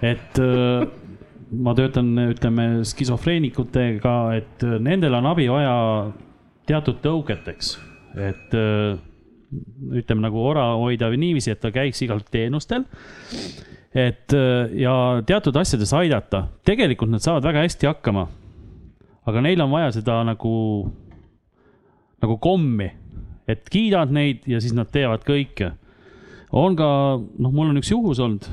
et 0.00 0.40
äh, 0.40 0.86
ma 1.50 1.74
töötan, 1.76 2.12
ütleme 2.30 2.84
skisofreenikutega, 2.88 4.16
et 4.38 4.66
äh, 4.66 4.78
nendel 4.82 5.18
on 5.18 5.30
abi 5.32 5.48
vaja 5.50 5.74
teatud 6.68 7.00
tõuketeks, 7.04 7.74
et 8.28 8.56
äh, 8.56 9.00
ütleme 10.00 10.24
nagu 10.24 10.40
ora 10.46 10.70
hoida 10.78 11.10
või 11.10 11.24
niiviisi, 11.24 11.52
et 11.52 11.60
ta 11.62 11.72
käiks 11.74 12.00
igal 12.06 12.22
teenustel 12.30 12.86
et 13.90 14.30
ja 14.78 14.92
teatud 15.26 15.56
asjades 15.58 15.90
aidata, 15.98 16.44
tegelikult 16.62 17.10
nad 17.10 17.24
saavad 17.24 17.48
väga 17.48 17.64
hästi 17.64 17.88
hakkama. 17.88 18.28
aga 19.26 19.40
neil 19.42 19.60
on 19.60 19.72
vaja 19.72 19.90
seda 19.96 20.20
nagu, 20.22 20.52
nagu 22.22 22.36
kommi, 22.38 22.86
et 23.50 23.66
kiidad 23.70 24.14
neid 24.14 24.46
ja 24.46 24.60
siis 24.62 24.74
nad 24.74 24.88
teevad 24.94 25.26
kõike. 25.26 25.72
On 26.52 26.76
ka, 26.78 26.90
noh, 27.18 27.52
mul 27.52 27.70
on 27.70 27.80
üks 27.80 27.92
juhus 27.92 28.20
olnud, 28.22 28.46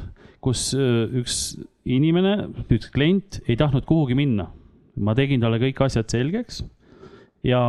kus 0.44 0.70
äh, 0.78 1.06
üks 1.22 1.58
inimene, 1.88 2.50
üks 2.70 2.92
klient 2.94 3.42
ei 3.48 3.58
tahtnud 3.60 3.88
kuhugi 3.88 4.18
minna. 4.18 4.52
ma 4.98 5.14
tegin 5.14 5.42
talle 5.42 5.60
kõik 5.62 5.78
asjad 5.86 6.10
selgeks 6.10 6.64
ja, 7.46 7.62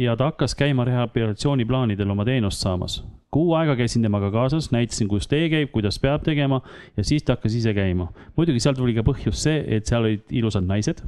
ja 0.00 0.14
ta 0.16 0.30
hakkas 0.30 0.54
käima 0.56 0.86
rehabilitatsiooniplaanidel 0.88 2.08
oma 2.08 2.24
teenust 2.24 2.64
saamas 2.64 3.02
kuu 3.30 3.54
aega 3.54 3.76
käisin 3.78 4.02
temaga 4.02 4.30
kaasas, 4.34 4.70
näitasin, 4.74 5.08
kuidas 5.08 5.28
tee 5.30 5.48
käib, 5.50 5.70
kuidas 5.74 5.98
peab 6.02 6.24
tegema 6.26 6.60
ja 6.96 7.04
siis 7.06 7.22
ta 7.22 7.36
hakkas 7.36 7.54
ise 7.54 7.74
käima. 7.74 8.08
muidugi 8.36 8.60
seal 8.60 8.74
tuli 8.74 8.94
ka 8.94 9.04
põhjus 9.06 9.44
see, 9.44 9.60
et 9.76 9.86
seal 9.86 10.06
olid 10.06 10.34
ilusad 10.34 10.66
naised. 10.66 11.02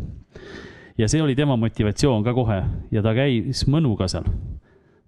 ja 0.99 1.09
see 1.09 1.23
oli 1.23 1.35
tema 1.35 1.57
motivatsioon 1.57 2.25
ka 2.25 2.35
kohe 2.35 2.63
ja 2.91 3.03
ta 3.03 3.15
käis 3.15 3.67
mõnuga 3.67 4.09
seal. 4.09 4.29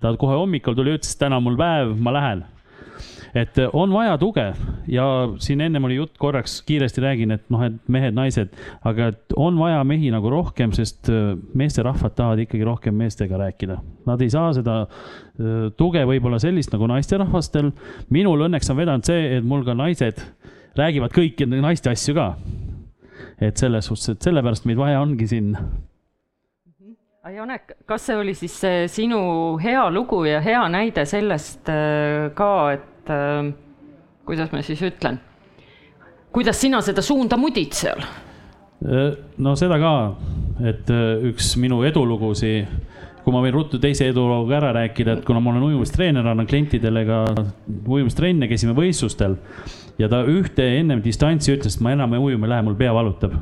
ta 0.00 0.16
kohe 0.18 0.40
hommikul 0.40 0.74
tuli, 0.74 0.96
ütles, 0.98 1.14
täna 1.18 1.38
on 1.38 1.46
mul 1.46 1.56
päev, 1.56 1.94
ma 1.98 2.12
lähen. 2.12 2.44
Et 3.34 3.58
on 3.72 3.92
vaja 3.92 4.14
tuge 4.18 4.44
ja 4.90 5.04
siin 5.42 5.60
ennem 5.64 5.84
oli 5.88 5.96
jutt 5.98 6.18
korraks, 6.18 6.60
kiiresti 6.66 7.02
räägin, 7.02 7.34
et 7.34 7.44
noh, 7.52 7.62
et 7.66 7.76
mehed-naised, 7.90 8.54
aga 8.86 9.10
et 9.12 9.36
on 9.36 9.58
vaja 9.58 9.82
mehi 9.86 10.10
nagu 10.14 10.30
rohkem, 10.30 10.72
sest 10.76 11.10
äh, 11.12 11.34
meesterahvad 11.54 12.14
tahavad 12.14 12.44
ikkagi 12.44 12.64
rohkem 12.66 12.96
meestega 12.98 13.40
rääkida. 13.40 13.80
Nad 14.06 14.22
ei 14.22 14.30
saa 14.32 14.52
seda 14.56 14.82
äh, 14.84 15.70
tuge 15.76 16.04
võib-olla 16.08 16.38
sellist 16.42 16.74
nagu 16.74 16.88
naisterahvastel. 16.90 17.72
minul 18.10 18.46
õnneks 18.46 18.70
on 18.70 18.78
vedanud 18.78 19.08
see, 19.08 19.38
et 19.38 19.44
mul 19.44 19.64
ka 19.66 19.74
naised 19.78 20.20
räägivad 20.78 21.14
kõiki 21.14 21.48
naiste 21.50 21.90
asju 21.90 22.14
ka. 22.14 22.34
et 23.40 23.56
selles 23.56 23.86
suhtes, 23.86 24.14
et 24.14 24.22
sellepärast 24.22 24.64
meid 24.64 24.78
vaja 24.78 25.00
ongi 25.02 25.26
siin 25.26 25.56
Janek, 27.34 27.78
kas 27.88 28.04
see 28.04 28.16
oli 28.20 28.34
siis 28.36 28.54
sinu 28.92 29.56
hea 29.56 29.86
lugu 29.90 30.26
ja 30.28 30.42
hea 30.44 30.60
näide 30.68 31.06
sellest 31.08 31.70
ka, 32.36 32.50
et 32.72 32.93
äh, 33.12 33.52
kuidas 34.26 34.52
ma 34.52 34.62
siis 34.64 34.82
ütlen, 34.84 35.18
kuidas 36.34 36.60
sina 36.60 36.80
seda 36.84 37.02
suunda 37.04 37.38
mudid 37.40 37.76
seal? 37.76 38.04
no 38.84 39.54
seda 39.56 39.78
ka, 39.80 39.92
et 40.66 40.90
äh, 40.92 41.22
üks 41.30 41.54
minu 41.60 41.80
edulugusi, 41.88 42.58
kui 43.24 43.32
ma 43.32 43.40
võin 43.40 43.54
ruttu 43.54 43.78
teise 43.80 44.10
edulooga 44.10 44.58
ära 44.58 44.72
rääkida, 44.76 45.18
et 45.18 45.24
kuna 45.24 45.40
ma 45.40 45.54
olen 45.54 45.70
ujumistreener, 45.70 46.26
annan 46.28 46.48
klientidele 46.48 47.04
ka 47.08 47.20
ujumistrenne, 47.70 48.48
käisime 48.50 48.74
võistlustel 48.76 49.38
ja 50.00 50.10
ta 50.12 50.20
ühte 50.28 50.66
ennem 50.80 51.00
distantsi 51.04 51.54
ütles, 51.54 51.78
et 51.78 51.84
ma 51.84 51.94
enam 51.94 52.18
ujuma 52.18 52.48
ei 52.48 52.52
lähe, 52.52 52.66
mul 52.66 52.76
pea 52.76 52.92
valutab. 52.92 53.38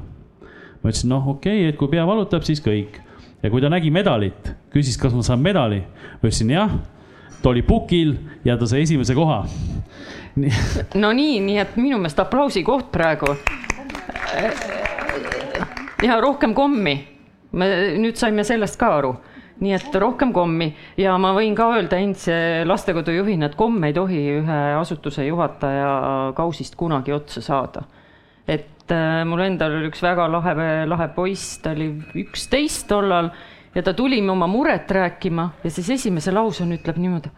ma 0.82 0.90
ütlesin, 0.90 1.10
noh, 1.10 1.26
okei 1.34 1.64
okay,, 1.64 1.72
et 1.72 1.80
kui 1.80 1.90
pea 1.90 2.06
valutab, 2.06 2.46
siis 2.46 2.62
kõik 2.62 3.00
ja 3.42 3.50
kui 3.50 3.62
ta 3.62 3.70
nägi 3.72 3.90
medalit, 3.90 4.52
küsis, 4.72 4.98
kas 5.00 5.14
ma 5.16 5.24
saan 5.26 5.42
medali. 5.42 5.82
ma 6.20 6.28
ütlesin 6.28 6.54
jah, 6.54 6.76
ta 7.42 7.50
oli 7.50 7.62
pukil 7.66 8.14
ja 8.44 8.56
ta 8.58 8.66
sai 8.66 8.82
esimese 8.86 9.14
koha. 9.14 9.42
no 10.94 11.12
nii, 11.12 11.40
nii 11.44 11.58
et 11.60 11.76
minu 11.76 11.98
meelest 11.98 12.20
aplausi 12.22 12.62
koht 12.64 12.92
praegu. 12.92 13.34
ja 16.02 16.20
rohkem 16.20 16.54
kommi. 16.54 16.96
me 17.52 17.68
nüüd 18.00 18.16
saime 18.16 18.44
sellest 18.48 18.78
ka 18.80 18.94
aru 18.96 19.16
nii 19.62 19.74
et 19.76 19.96
rohkem 20.00 20.32
kommi 20.34 20.70
ja 20.98 21.14
ma 21.20 21.32
võin 21.36 21.54
ka 21.56 21.68
öelda 21.76 21.98
endise 22.00 22.36
lastekodu 22.66 23.14
juhina, 23.14 23.48
et 23.48 23.56
komme 23.58 23.90
ei 23.90 23.96
tohi 23.96 24.22
ühe 24.38 24.60
asutuse 24.78 25.26
juhataja 25.26 26.32
kausist 26.38 26.76
kunagi 26.78 27.14
otsa 27.14 27.42
saada. 27.44 27.84
et 28.48 28.90
äh, 28.90 29.22
mul 29.28 29.44
endal 29.44 29.76
oli 29.78 29.90
üks 29.92 30.02
väga 30.02 30.26
lahe, 30.30 30.54
lahe 30.90 31.08
poiss, 31.14 31.60
ta 31.62 31.76
oli 31.76 31.92
üksteist 32.24 32.88
tollal 32.90 33.30
ja 33.74 33.82
ta 33.82 33.94
tuli 33.94 34.20
oma 34.28 34.46
muret 34.46 34.90
rääkima 34.90 35.50
ja 35.64 35.70
siis 35.70 35.90
esimese 35.90 36.32
lausena 36.32 36.76
ütleb 36.76 36.98
niimoodi, 37.00 37.32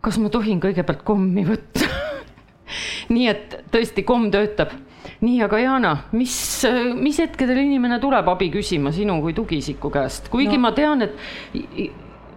kas 0.00 0.18
ma 0.18 0.30
tohin 0.32 0.60
kõigepealt 0.62 1.02
kommi 1.06 1.44
võtta 1.46 1.90
nii 3.14 3.28
et 3.30 3.56
tõesti, 3.72 4.04
komm 4.06 4.30
töötab. 4.34 4.74
nii, 5.20 5.36
aga 5.44 5.58
Jana, 5.58 5.92
mis, 6.12 6.64
mis 6.98 7.18
hetkedel 7.22 7.60
inimene 7.62 8.00
tuleb 8.02 8.26
abi 8.28 8.50
küsima 8.52 8.90
sinu 8.92 9.20
kui 9.22 9.36
tugiisiku 9.36 9.90
käest, 9.90 10.28
kuigi 10.32 10.56
no. 10.56 10.66
ma 10.66 10.72
tean, 10.76 11.06
et 11.06 11.14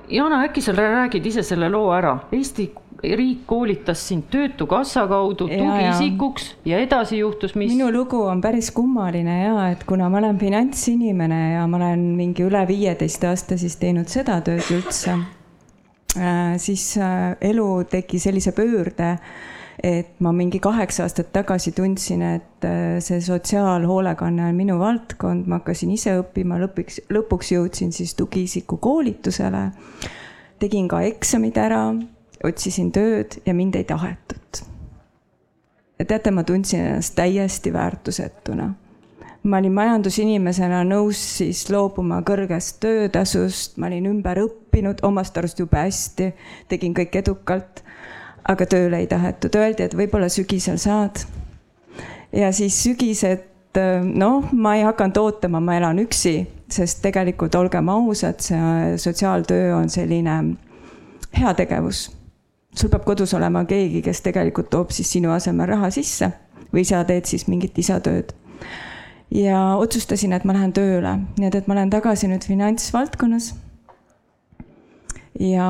Jana, 0.10 0.44
äkki 0.46 0.62
sa 0.62 0.74
räägid 0.78 1.26
ise 1.26 1.44
selle 1.44 1.70
loo 1.70 1.90
ära, 1.94 2.16
Eesti 2.32 2.70
riik 3.04 3.46
koolitas 3.48 4.02
sind 4.08 4.28
Töötukassa 4.32 5.08
kaudu 5.08 5.48
tugiisikuks 5.48 6.50
ja, 6.66 6.78
ja 6.78 6.84
edasi 6.84 7.20
juhtus 7.20 7.56
mis? 7.56 7.72
minu 7.72 7.92
lugu 7.94 8.22
on 8.28 8.42
päris 8.42 8.72
kummaline 8.76 9.44
ja 9.44 9.70
et 9.72 9.84
kuna 9.88 10.10
ma 10.10 10.20
olen 10.20 10.40
finantsinimene 10.40 11.40
ja 11.54 11.68
ma 11.68 11.78
olen 11.80 12.04
mingi 12.18 12.44
üle 12.44 12.66
viieteist 12.68 13.24
aasta 13.30 13.58
siis 13.58 13.78
teinud 13.80 14.12
seda 14.12 14.40
tööd 14.44 14.68
üldse, 14.76 15.16
äh, 16.18 16.58
siis 16.60 16.92
äh, 17.00 17.38
elu 17.52 17.70
tegi 17.90 18.20
sellise 18.20 18.52
pöörde, 18.58 19.16
et 19.80 20.20
ma 20.20 20.34
mingi 20.36 20.60
kaheksa 20.60 21.06
aastat 21.08 21.32
tagasi 21.32 21.72
tundsin, 21.78 22.26
et 22.36 22.68
äh, 22.68 23.00
see 23.04 23.24
sotsiaalhoolekanne 23.24 24.50
on 24.52 24.60
minu 24.60 24.80
valdkond, 24.82 25.48
ma 25.48 25.62
hakkasin 25.62 25.96
ise 25.96 26.20
õppima, 26.20 26.60
lõpuks, 26.66 27.06
lõpuks 27.16 27.56
jõudsin 27.56 27.96
siis 27.96 28.16
tugiisiku 28.20 28.78
koolitusele. 28.78 29.70
tegin 30.60 30.88
ka 30.92 31.00
eksamid 31.08 31.56
ära 31.58 31.84
otsisin 32.44 32.92
tööd 32.92 33.40
ja 33.46 33.54
mind 33.54 33.76
ei 33.76 33.84
tahetud. 33.84 34.62
ja 36.00 36.06
teate, 36.06 36.32
ma 36.32 36.44
tundsin 36.44 36.80
ennast 36.80 37.16
täiesti 37.16 37.74
väärtusetuna. 37.74 38.74
ma 39.44 39.58
olin 39.58 39.74
majandusinimesena 39.74 40.84
nõus 40.84 41.20
siis 41.38 41.70
loobuma 41.70 42.22
kõrgest 42.28 42.80
töötasust, 42.80 43.78
ma 43.78 43.88
olin 43.88 44.06
ümber 44.06 44.40
õppinud 44.44 45.04
omast 45.04 45.38
arust 45.38 45.60
jube 45.60 45.78
hästi, 45.78 46.34
tegin 46.68 46.94
kõik 46.94 47.16
edukalt, 47.16 47.84
aga 48.44 48.66
tööle 48.66 49.00
ei 49.00 49.08
tahetud, 49.08 49.56
öeldi, 49.56 49.84
et 49.84 49.96
võib-olla 49.96 50.30
sügisel 50.30 50.78
saad. 50.78 51.26
ja 52.32 52.52
siis 52.52 52.84
sügised, 52.84 53.48
noh, 54.04 54.52
ma 54.52 54.76
ei 54.76 54.84
hakanud 54.84 55.18
ootama, 55.18 55.60
ma 55.60 55.76
elan 55.78 56.00
üksi, 56.00 56.48
sest 56.70 57.02
tegelikult 57.02 57.56
olgem 57.56 57.90
ausad, 57.90 58.40
see 58.40 58.98
sotsiaaltöö 58.98 59.76
on 59.76 59.90
selline 59.90 60.40
heategevus 61.40 62.19
sul 62.80 62.92
peab 62.92 63.06
kodus 63.08 63.34
olema 63.36 63.66
keegi, 63.68 64.02
kes 64.06 64.22
tegelikult 64.26 64.70
toob 64.72 64.94
siis 64.96 65.10
sinu 65.12 65.34
asemel 65.36 65.68
raha 65.74 65.90
sisse 65.94 66.32
või 66.74 66.86
sa 66.88 67.02
teed 67.08 67.28
siis 67.28 67.48
mingit 67.50 67.78
lisatööd. 67.78 68.34
ja 69.32 69.76
otsustasin, 69.78 70.34
et 70.34 70.46
ma 70.46 70.56
lähen 70.58 70.74
tööle, 70.74 71.18
nii 71.38 71.48
et, 71.48 71.56
et 71.56 71.68
ma 71.68 71.76
olen 71.76 71.90
tagasi 71.90 72.30
nüüd 72.32 72.46
finantsvaldkonnas. 72.48 73.52
ja 75.40 75.68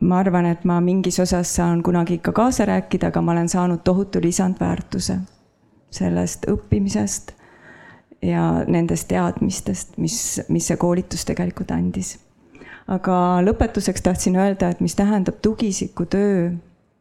ma 0.00 0.18
arvan, 0.18 0.46
et 0.46 0.64
ma 0.64 0.80
mingis 0.80 1.20
osas 1.20 1.54
saan 1.56 1.82
kunagi 1.82 2.20
ikka 2.20 2.32
kaasa 2.32 2.64
rääkida, 2.64 3.10
aga 3.10 3.20
ma 3.20 3.32
olen 3.32 3.48
saanud 3.48 3.84
tohutu 3.84 4.22
lisandväärtuse 4.22 5.18
sellest 5.90 6.46
õppimisest 6.46 7.34
ja 8.22 8.64
nendest 8.68 9.08
teadmistest, 9.08 9.96
mis, 9.98 10.40
mis 10.48 10.66
see 10.70 10.76
koolitus 10.76 11.24
tegelikult 11.26 11.72
andis 11.74 12.18
aga 12.90 13.16
lõpetuseks 13.46 14.02
tahtsin 14.02 14.36
öelda, 14.36 14.70
et 14.70 14.80
mis 14.82 14.96
tähendab 14.98 15.38
tugiisiku 15.42 16.06
töö 16.10 16.50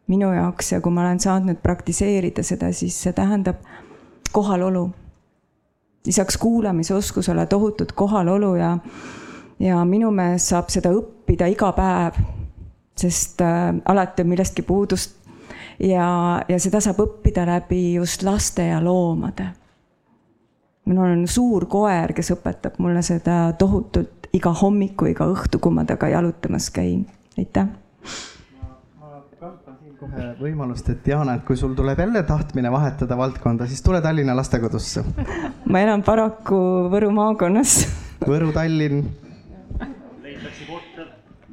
minu 0.10 0.32
jaoks 0.34 0.74
ja 0.74 0.82
kui 0.82 0.94
ma 0.94 1.06
olen 1.06 1.22
saanud 1.22 1.52
nüüd 1.52 1.62
praktiseerida 1.64 2.44
seda, 2.46 2.72
siis 2.74 2.98
see 3.04 3.14
tähendab 3.14 3.62
kohalolu. 4.32 4.90
lisaks 6.06 6.38
kuulamisoskusele 6.38 7.46
tohutut 7.46 7.92
kohalolu 7.92 8.56
ja, 8.56 8.78
ja 9.60 9.86
minu 9.86 10.12
meelest 10.12 10.54
saab 10.54 10.70
seda 10.70 10.92
õppida 10.96 11.50
iga 11.52 11.72
päev, 11.76 12.18
sest 12.98 13.42
äh, 13.42 13.76
alati 13.86 14.24
on 14.24 14.30
millestki 14.30 14.62
puudust. 14.62 15.18
ja, 15.80 16.42
ja 16.48 16.60
seda 16.60 16.82
saab 16.82 17.02
õppida 17.06 17.46
läbi 17.46 17.94
just 17.94 18.24
laste 18.24 18.68
ja 18.68 18.84
loomade. 18.84 19.50
minul 20.86 21.12
on 21.18 21.28
suur 21.28 21.66
koer, 21.66 22.14
kes 22.14 22.32
õpetab 22.38 22.78
mulle 22.78 23.02
seda 23.06 23.54
tohutult 23.58 24.19
iga 24.34 24.54
hommiku, 24.62 25.10
iga 25.10 25.28
õhtu, 25.30 25.60
kui 25.62 25.74
ma 25.74 25.86
temaga 25.86 26.12
jalutamas 26.16 26.70
käin. 26.74 27.06
aitäh 27.38 27.68
kohe 30.00 30.26
võimalust, 30.40 30.88
et 30.94 31.08
Jana, 31.08 31.36
et 31.36 31.44
kui 31.48 31.58
sul 31.60 31.74
tuleb 31.76 32.00
jälle 32.00 32.22
tahtmine 32.24 32.72
vahetada 32.72 33.18
valdkonda, 33.20 33.68
siis 33.68 33.82
tule 33.84 34.00
Tallinna 34.02 34.36
lastekodusse. 34.38 35.04
ma 35.72 35.82
elan 35.84 36.04
paraku 36.08 36.60
Võru 36.92 37.12
maakonnas. 37.16 37.82
Võru, 38.28 38.54
Tallinn 38.56 39.04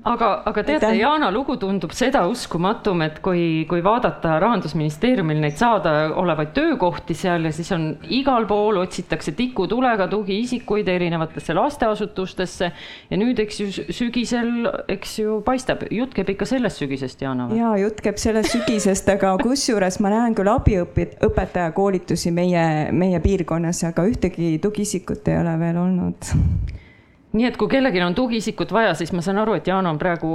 aga, 0.07 0.29
aga 0.47 0.65
teate, 0.67 0.91
Jaana 1.01 1.31
lugu 1.35 1.57
tundub 1.61 1.93
seda 1.97 2.23
uskumatum, 2.31 3.03
et 3.07 3.19
kui, 3.25 3.65
kui 3.71 3.83
vaadata 3.85 4.37
rahandusministeeriumil 4.43 5.41
neid 5.43 5.59
saadaolevaid 5.61 6.53
töökohti 6.57 7.17
seal 7.19 7.49
ja 7.49 7.53
siis 7.55 7.73
on 7.75 7.89
igal 8.15 8.47
pool 8.49 8.81
otsitakse 8.83 9.35
tikutulega 9.39 10.09
tugiisikuid 10.13 10.89
erinevatesse 10.93 11.57
lasteasutustesse. 11.57 12.71
ja 13.11 13.21
nüüd, 13.21 13.41
eks 13.43 13.61
ju 13.61 13.69
sügisel, 13.95 14.71
eks 14.93 15.19
ju 15.23 15.41
paistab, 15.47 15.87
jutt 15.91 16.15
käib 16.17 16.33
ikka 16.37 16.49
sellest 16.49 16.83
sügisest, 16.83 17.23
Jaana 17.27 17.51
või? 17.51 17.61
ja 17.61 17.75
jutt 17.83 18.01
käib 18.05 18.21
sellest 18.23 18.55
sügisest, 18.55 19.11
aga 19.17 19.37
kusjuures 19.43 20.01
ma 20.05 20.15
näen 20.15 20.39
küll 20.39 20.51
abiõpetaja 20.53 21.73
koolitusi 21.77 22.33
meie, 22.35 22.67
meie 22.93 23.21
piirkonnas, 23.25 23.83
aga 23.91 24.07
ühtegi 24.09 24.57
tugiisikut 24.63 25.29
ei 25.33 25.41
ole 25.43 25.59
veel 25.61 25.83
olnud 25.83 26.35
nii 27.37 27.49
et 27.51 27.57
kui 27.61 27.71
kellelgi 27.71 28.03
on 28.05 28.17
tugiisikut 28.17 28.73
vaja, 28.73 28.95
siis 28.99 29.13
ma 29.13 29.25
saan 29.25 29.41
aru, 29.43 29.57
et 29.59 29.67
Jaan 29.69 29.87
on 29.89 29.99
praegu 30.01 30.29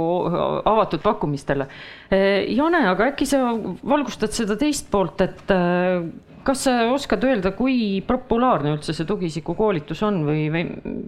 avatud 0.68 1.02
pakkumistele. 1.02 1.66
Jane, 2.12 2.84
aga 2.90 3.10
äkki 3.12 3.26
sa 3.28 3.42
valgustad 3.82 4.34
seda 4.34 4.56
teist 4.60 4.90
poolt, 4.92 5.24
et 5.24 5.50
äh, 5.54 6.04
kas 6.46 6.66
sa 6.66 6.76
oskad 6.92 7.24
öelda, 7.26 7.54
kui 7.56 8.02
populaarne 8.06 8.74
üldse 8.76 8.94
see 8.96 9.08
tugiisiku 9.08 9.56
koolitus 9.58 10.02
on 10.06 10.22
või, 10.26 10.46
või 10.52 10.66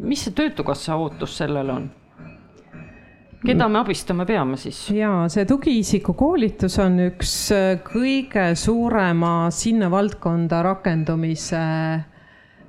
mis 0.08 0.24
see 0.26 0.34
Töötukassa 0.36 0.98
ootus 1.00 1.38
sellele 1.42 1.78
on? 1.78 1.92
keda 3.44 3.66
me 3.68 3.82
abistama 3.82 4.24
peame 4.24 4.56
siis? 4.56 4.78
ja 4.94 5.26
see 5.32 5.44
tugiisiku 5.48 6.14
koolitus 6.16 6.78
on 6.80 6.96
üks 7.10 7.34
kõige 7.84 8.46
suurema 8.56 9.50
sinna 9.52 9.90
valdkonda 9.92 10.62
rakendumise 10.64 11.60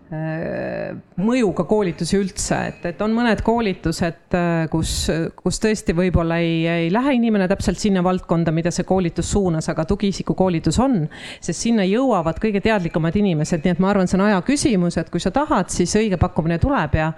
mõjuga 0.06 1.64
koolitusi 1.66 2.20
üldse, 2.20 2.58
et, 2.70 2.84
et 2.92 3.00
on 3.02 3.14
mõned 3.16 3.40
koolitused, 3.46 4.36
kus, 4.70 4.92
kus 5.40 5.58
tõesti 5.64 5.96
võib-olla 5.98 6.38
ei, 6.44 6.60
ei 6.70 6.92
lähe 6.94 7.16
inimene 7.18 7.48
täpselt 7.50 7.82
sinna 7.82 8.04
valdkonda, 8.06 8.54
mida 8.54 8.70
see 8.74 8.86
koolitus 8.86 9.32
suunas, 9.34 9.66
aga 9.72 9.88
tugiisiku 9.90 10.36
koolitus 10.38 10.78
on, 10.84 11.08
sest 11.42 11.66
sinna 11.66 11.88
jõuavad 11.90 12.38
kõige 12.42 12.62
teadlikumad 12.62 13.18
inimesed, 13.18 13.66
nii 13.66 13.74
et 13.74 13.82
ma 13.82 13.90
arvan, 13.96 14.10
see 14.12 14.20
on 14.20 14.28
aja 14.28 14.44
küsimus, 14.46 15.00
et 15.02 15.10
kui 15.10 15.24
sa 15.24 15.34
tahad, 15.34 15.74
siis 15.74 15.96
õige 15.98 16.22
pakkumine 16.22 16.60
tuleb 16.62 17.00
ja 17.00 17.12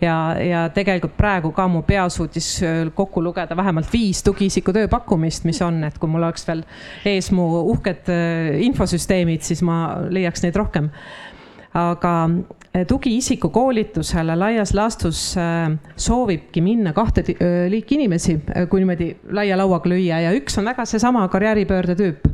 ja, 0.00 0.16
ja 0.38 0.64
tegelikult 0.74 1.16
praegu 1.18 1.50
ka 1.56 1.66
mu 1.70 1.82
pea 1.86 2.06
suutis 2.12 2.52
kokku 2.94 3.22
lugeda 3.24 3.56
vähemalt 3.58 3.90
viis 3.92 4.22
tugiisiku 4.22 4.74
tööpakkumist, 4.76 5.48
mis 5.48 5.58
on, 5.66 5.82
et 5.88 5.98
kui 5.98 6.10
mul 6.10 6.22
oleks 6.22 6.46
veel 6.46 6.62
ees 7.08 7.32
mu 7.34 7.48
uhked 7.74 8.12
infosüsteemid, 8.68 9.42
siis 9.42 9.64
ma 9.66 9.98
leiaks 10.06 10.46
neid 10.46 10.58
rohkem 10.58 10.92
aga 11.78 12.14
eh, 12.74 12.86
tugiisiku 12.86 13.50
koolitusele 13.54 14.36
laias 14.36 14.74
laastus 14.74 15.20
eh, 15.36 15.76
soovibki 15.96 16.62
minna 16.64 16.92
kahte 16.96 17.24
eh, 17.34 17.66
liiki 17.70 17.98
inimesi, 17.98 18.38
kui 18.70 18.82
niimoodi 18.82 19.12
laia 19.36 19.58
lauaga 19.58 19.90
lüüa 19.92 20.22
ja 20.26 20.34
üks 20.36 20.58
on 20.60 20.70
väga 20.70 20.86
seesama 20.88 21.26
karjääripöörde 21.28 21.98
tüüp. 21.98 22.28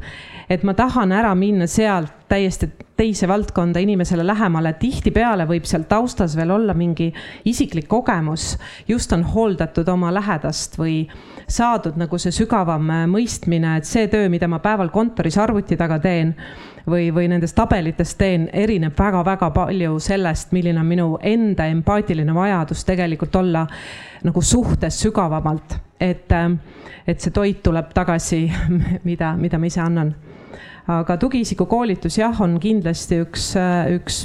et 0.49 0.63
ma 0.63 0.75
tahan 0.75 1.13
ära 1.13 1.35
minna 1.35 1.67
sealt 1.67 2.13
täiesti 2.29 2.69
teise 2.97 3.29
valdkonda 3.29 3.81
inimesele 3.81 4.27
lähemale, 4.27 4.75
tihtipeale 4.79 5.47
võib 5.49 5.65
seal 5.67 5.87
taustas 5.89 6.37
veel 6.37 6.53
olla 6.55 6.75
mingi 6.75 7.09
isiklik 7.45 7.89
kogemus, 7.89 8.59
just 8.89 9.13
on 9.13 9.25
hooldatud 9.25 9.89
oma 9.89 10.13
lähedast 10.15 10.79
või 10.79 11.09
saadud 11.49 11.97
nagu 11.99 12.19
see 12.19 12.33
sügavam 12.33 12.87
mõistmine, 13.11 13.79
et 13.79 13.89
see 13.89 14.07
töö, 14.13 14.29
mida 14.31 14.49
ma 14.49 14.61
päeval 14.63 14.93
kontoris 14.95 15.39
arvuti 15.41 15.77
taga 15.81 15.99
teen 15.99 16.37
või, 16.91 17.09
või 17.15 17.29
nendes 17.29 17.55
tabelites 17.57 18.15
teen, 18.21 18.49
erineb 18.53 18.99
väga-väga 18.99 19.51
palju 19.55 19.99
sellest, 20.03 20.53
milline 20.53 20.81
on 20.81 20.89
minu 20.89 21.09
enda 21.23 21.67
empaatiline 21.73 22.35
vajadus 22.35 22.85
tegelikult 22.85 23.37
olla 23.37 23.67
nagu 24.25 24.43
suhtes 24.43 25.01
sügavamalt, 25.05 25.79
et, 26.01 26.33
et 27.07 27.21
see 27.21 27.33
toit 27.35 27.63
tuleb 27.63 27.93
tagasi, 27.97 28.45
mida, 29.09 29.35
mida 29.41 29.59
ma 29.59 29.71
ise 29.71 29.83
annan. 29.85 30.15
aga 30.89 31.17
tugiisiku 31.17 31.67
koolitus 31.67 32.19
jah, 32.19 32.41
on 32.41 32.59
kindlasti 32.61 33.23
üks, 33.25 33.55
üks 33.97 34.25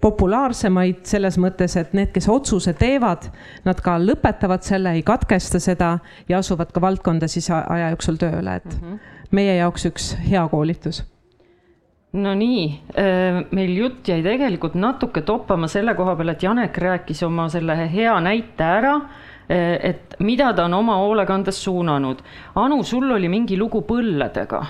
populaarsemaid 0.00 1.02
selles 1.04 1.36
mõttes, 1.36 1.76
et 1.76 1.92
need, 1.92 2.08
kes 2.12 2.28
otsuse 2.32 2.72
teevad, 2.72 3.28
nad 3.66 3.80
ka 3.84 3.98
lõpetavad 4.00 4.64
selle, 4.64 4.94
ei 4.96 5.02
katkesta 5.04 5.60
seda 5.60 5.98
ja 6.28 6.40
asuvad 6.40 6.72
ka 6.72 6.80
valdkonda 6.80 7.28
siis 7.28 7.50
aja 7.52 7.90
jooksul 7.92 8.16
tööle, 8.16 8.56
et 8.56 8.64
mm 8.64 8.80
-hmm. 8.80 9.26
meie 9.30 9.56
jaoks 9.56 9.84
üks 9.84 10.14
hea 10.24 10.48
koolitus 10.48 11.04
no 12.14 12.32
nii, 12.38 12.64
meil 13.54 13.72
jutt 13.74 14.08
jäi 14.08 14.20
tegelikult 14.22 14.76
natuke 14.78 15.24
toppama 15.26 15.68
selle 15.70 15.96
koha 15.98 16.14
peal, 16.18 16.30
et 16.34 16.42
Janek 16.46 16.78
rääkis 16.78 17.22
oma 17.26 17.48
selle 17.52 17.76
hea 17.90 18.14
näite 18.22 18.64
ära, 18.64 18.94
et 19.48 20.14
mida 20.24 20.52
ta 20.56 20.68
on 20.68 20.78
oma 20.78 20.96
hoolekandes 21.02 21.58
suunanud. 21.66 22.22
Anu, 22.60 22.82
sul 22.86 23.10
oli 23.12 23.28
mingi 23.28 23.58
lugu 23.60 23.82
põlledega 23.84 24.62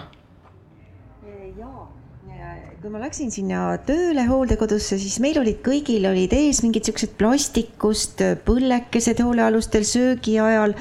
kui 2.84 2.92
ma 2.92 3.00
läksin 3.00 3.30
sinna 3.32 3.78
tööle 3.80 4.26
hooldekodusse, 4.28 4.98
siis 5.00 5.14
meil 5.24 5.38
olid 5.40 5.62
kõigil 5.64 6.04
olid 6.04 6.34
ees 6.36 6.58
mingid 6.60 6.84
siuksed 6.84 7.14
plastikust 7.16 8.18
põllekesed 8.44 9.22
hoolealustel 9.24 9.86
söögi 9.88 10.34
ajal. 10.36 10.74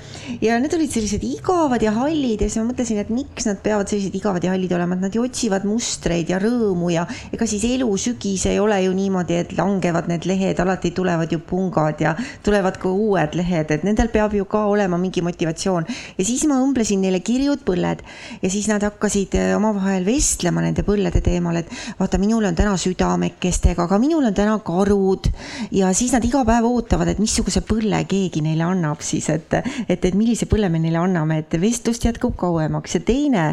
Ja 0.43 0.57
need 0.59 0.75
olid 0.75 0.91
sellised 0.91 1.23
igavad 1.23 1.79
ja 1.85 1.93
hallid 1.95 2.43
ja 2.43 2.49
siis 2.49 2.59
ma 2.59 2.73
mõtlesin, 2.73 2.99
et 2.99 3.13
miks 3.13 3.47
nad 3.47 3.61
peavad 3.63 3.87
sellised 3.87 4.17
igavad 4.19 4.43
ja 4.43 4.51
hallid 4.51 4.73
olema, 4.75 4.97
et 4.97 5.05
nad 5.05 5.15
ju 5.15 5.23
otsivad 5.23 5.63
mustreid 5.63 6.33
ja 6.33 6.41
rõõmu 6.43 6.89
ja 6.91 7.05
ega 7.31 7.47
siis 7.47 7.63
elu 7.69 7.87
sügis 7.95 8.43
ei 8.51 8.59
ole 8.59 8.81
ju 8.83 8.91
niimoodi, 8.99 9.39
et 9.45 9.55
langevad 9.55 10.11
need 10.11 10.27
lehed, 10.27 10.59
alati 10.59 10.91
tulevad 10.91 11.31
ju 11.31 11.39
pungad 11.39 12.03
ja 12.03 12.17
tulevad 12.43 12.81
ka 12.83 12.91
uued 12.91 13.39
lehed, 13.39 13.71
et 13.71 13.87
nendel 13.87 14.11
peab 14.11 14.35
ju 14.35 14.43
ka 14.43 14.65
olema 14.73 14.99
mingi 14.99 15.23
motivatsioon. 15.23 15.87
Ja 16.19 16.27
siis 16.27 16.43
ma 16.51 16.59
õmblesin 16.65 16.99
neile 17.07 17.23
kirjud 17.23 17.63
põlled. 17.63 18.03
Ja 18.43 18.51
siis 18.51 18.67
nad 18.67 18.83
hakkasid 18.83 19.39
omavahel 19.55 20.03
vestlema 20.03 20.67
nende 20.67 20.83
põllede 20.83 21.23
teemal, 21.43 21.59
et 21.59 21.99
vaata, 21.99 22.19
minul 22.21 22.45
on 22.47 22.55
täna 22.55 22.75
südamekestega, 22.79 23.85
aga 23.87 23.99
minul 23.99 24.25
on 24.29 24.35
täna 24.35 24.55
karud. 24.63 25.27
Ja 25.75 25.91
siis 25.93 26.13
nad 26.15 26.23
iga 26.23 26.43
päev 26.47 26.67
ootavad, 26.69 27.11
et 27.11 27.19
missuguse 27.19 27.63
põlle 27.67 28.03
keegi 28.07 28.43
neile 28.45 28.63
annab 28.67 29.03
siis, 29.03 29.29
et, 29.33 29.53
et, 29.87 29.99
et 29.99 30.15
millise 30.15 30.47
põlle 30.49 30.69
me 30.71 30.79
neile 30.79 31.01
anname, 31.01 31.41
et 31.43 31.59
vestlust 31.59 32.05
jätkub 32.07 32.37
kauemaks. 32.39 32.95
Ja 32.95 33.03
teine, 33.03 33.49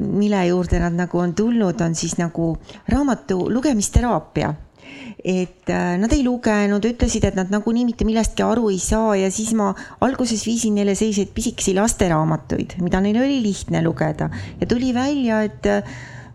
mille 0.00 0.46
juurde 0.48 0.80
nad 0.80 0.96
nagu 0.96 1.20
on 1.20 1.36
tulnud, 1.36 1.80
on 1.80 1.94
siis 1.94 2.16
nagu 2.20 2.54
raamatu 2.88 3.46
lugemisteraapia. 3.50 4.54
Et 5.20 5.68
äh, 5.68 5.98
nad 6.00 6.12
ei 6.16 6.22
lugenud, 6.24 6.84
ütlesid, 6.88 7.26
et 7.28 7.34
nad 7.36 7.50
nagunii 7.52 7.84
mitte 7.84 8.06
millestki 8.08 8.40
aru 8.40 8.70
ei 8.72 8.78
saa 8.80 9.12
ja 9.20 9.28
siis 9.30 9.50
ma 9.58 9.68
alguses 10.00 10.40
viisin 10.48 10.78
neile 10.78 10.94
selliseid 10.96 11.34
pisikesi 11.36 11.74
lasteraamatuid, 11.76 12.78
mida 12.80 13.02
neil 13.04 13.18
oli 13.20 13.36
lihtne 13.44 13.84
lugeda. 13.84 14.30
Ja 14.62 14.70
tuli 14.70 14.94
välja, 14.96 15.42
et 15.44 15.68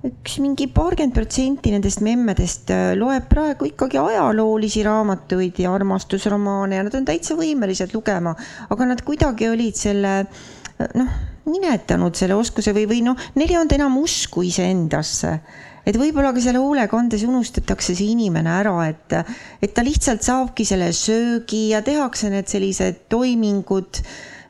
üks 0.06 0.38
mingi 0.44 0.68
paarkümmend 0.74 1.15
protsenti 1.15 1.72
nendest 1.74 2.02
memmedest 2.06 2.72
äh, 2.74 2.94
loeb 3.00 3.28
praegu 3.32 3.70
ikkagi 3.70 4.00
ajaloolisi 4.02 4.84
raamatuid 4.86 5.62
ja 5.63 5.74
armastusromaane 5.76 6.80
ja 6.80 6.86
nad 6.86 6.98
on 6.98 7.08
täitsa 7.08 7.38
võimelised 7.39 7.96
lugema, 7.96 8.36
aga 8.70 8.89
nad 8.91 9.02
kuidagi 9.06 9.50
olid 9.50 9.80
selle 9.80 10.18
äh, 10.22 10.91
noh, 10.98 11.13
minetanud 11.50 12.18
selle 12.18 12.38
oskuse 12.38 12.74
või, 12.76 12.86
või 12.89 13.02
noh, 13.06 13.18
neil 13.38 13.54
ei 13.54 13.60
olnud 13.62 13.78
enam 13.78 13.98
usku 14.02 14.46
iseendasse. 14.46 15.38
Et 15.86 15.98
võib-olla 16.02 16.32
ka 16.34 16.41
selle 16.41 16.58
hoolekandes 16.58 17.22
unustatakse 17.28 17.94
see 17.94 18.15
inimene 18.15 18.50
ära, 18.50 18.74
et, 18.89 19.13
et 19.62 19.74
ta 19.74 19.84
lihtsalt 19.86 20.26
saabki 20.26 20.65
selle 20.65 20.89
söögi 20.98 21.68
ja 21.76 21.84
tehakse 21.86 22.32
need 22.34 22.50
sellised 22.50 23.04
toimingud 23.13 24.02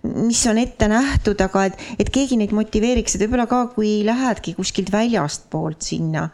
mis 0.06 0.42
on 0.50 0.60
ette 0.62 0.88
nähtud, 0.92 1.40
aga 1.42 1.66
et, 1.70 1.86
et 2.00 2.12
keegi 2.14 2.38
neid 2.40 2.54
motiveeriks, 2.56 3.16
et 3.16 3.26
võib-olla 3.26 3.48
ka, 3.50 3.62
kui 3.76 4.00
lähedki 4.08 4.56
kuskilt 4.58 4.92
väljastpoolt 4.94 5.86
sinna 5.86 6.30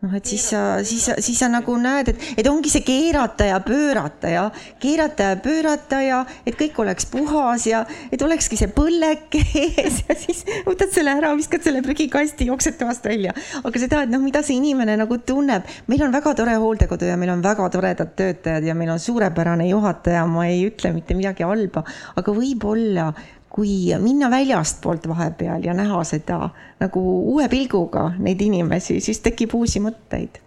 noh, 0.00 0.14
et 0.16 0.26
siis 0.26 0.44
sa, 0.52 0.60
siis 0.86 1.04
sa, 1.08 1.16
siis 1.20 1.38
sa 1.40 1.48
nagu 1.52 1.74
näed, 1.80 2.12
et, 2.12 2.26
et 2.40 2.48
ongi 2.48 2.72
see 2.72 2.84
keerata 2.86 3.50
ja 3.50 3.58
pöörata 3.64 4.32
ja 4.32 4.44
keerata 4.80 5.30
ja 5.30 5.38
pöörata 5.44 6.00
ja 6.04 6.20
et 6.48 6.56
kõik 6.58 6.78
oleks 6.80 7.08
puhas 7.10 7.66
ja 7.68 7.82
et 8.12 8.22
olekski 8.24 8.58
see 8.60 8.70
põlleke 8.72 9.42
ees. 9.60 10.00
Ja 10.08 10.16
siis 10.18 10.42
võtad 10.66 10.92
selle 10.94 11.12
ära, 11.18 11.32
viskad 11.38 11.64
selle 11.64 11.82
prügikasti, 11.84 12.48
jooksed 12.48 12.78
toast 12.80 13.04
välja. 13.06 13.34
aga 13.62 13.82
seda, 13.82 14.04
et 14.06 14.12
noh, 14.12 14.22
mida 14.24 14.42
see 14.46 14.56
inimene 14.58 14.96
nagu 15.00 15.20
tunneb, 15.26 15.68
meil 15.90 16.06
on 16.06 16.14
väga 16.14 16.32
tore 16.38 16.56
hooldekodu 16.62 17.10
ja 17.10 17.18
meil 17.20 17.34
on 17.34 17.44
väga 17.44 17.68
toredad 17.72 18.14
töötajad 18.16 18.64
ja 18.66 18.76
meil 18.78 18.94
on 18.94 19.02
suurepärane 19.02 19.68
juhataja, 19.68 20.24
ma 20.26 20.46
ei 20.48 20.64
ütle 20.70 20.94
mitte 20.96 21.16
midagi 21.18 21.46
halba, 21.46 21.84
aga 22.16 22.34
võib-olla 22.34 23.10
kui 23.50 23.90
minna 23.98 24.30
väljastpoolt 24.30 25.08
vahepeal 25.10 25.64
ja 25.66 25.74
näha 25.74 26.04
seda 26.06 26.50
nagu 26.80 27.02
uue 27.32 27.48
pilguga 27.50 28.12
neid 28.18 28.40
inimesi, 28.40 29.00
siis 29.02 29.20
tekib 29.24 29.56
uusi 29.58 29.82
mõtteid 29.82 30.38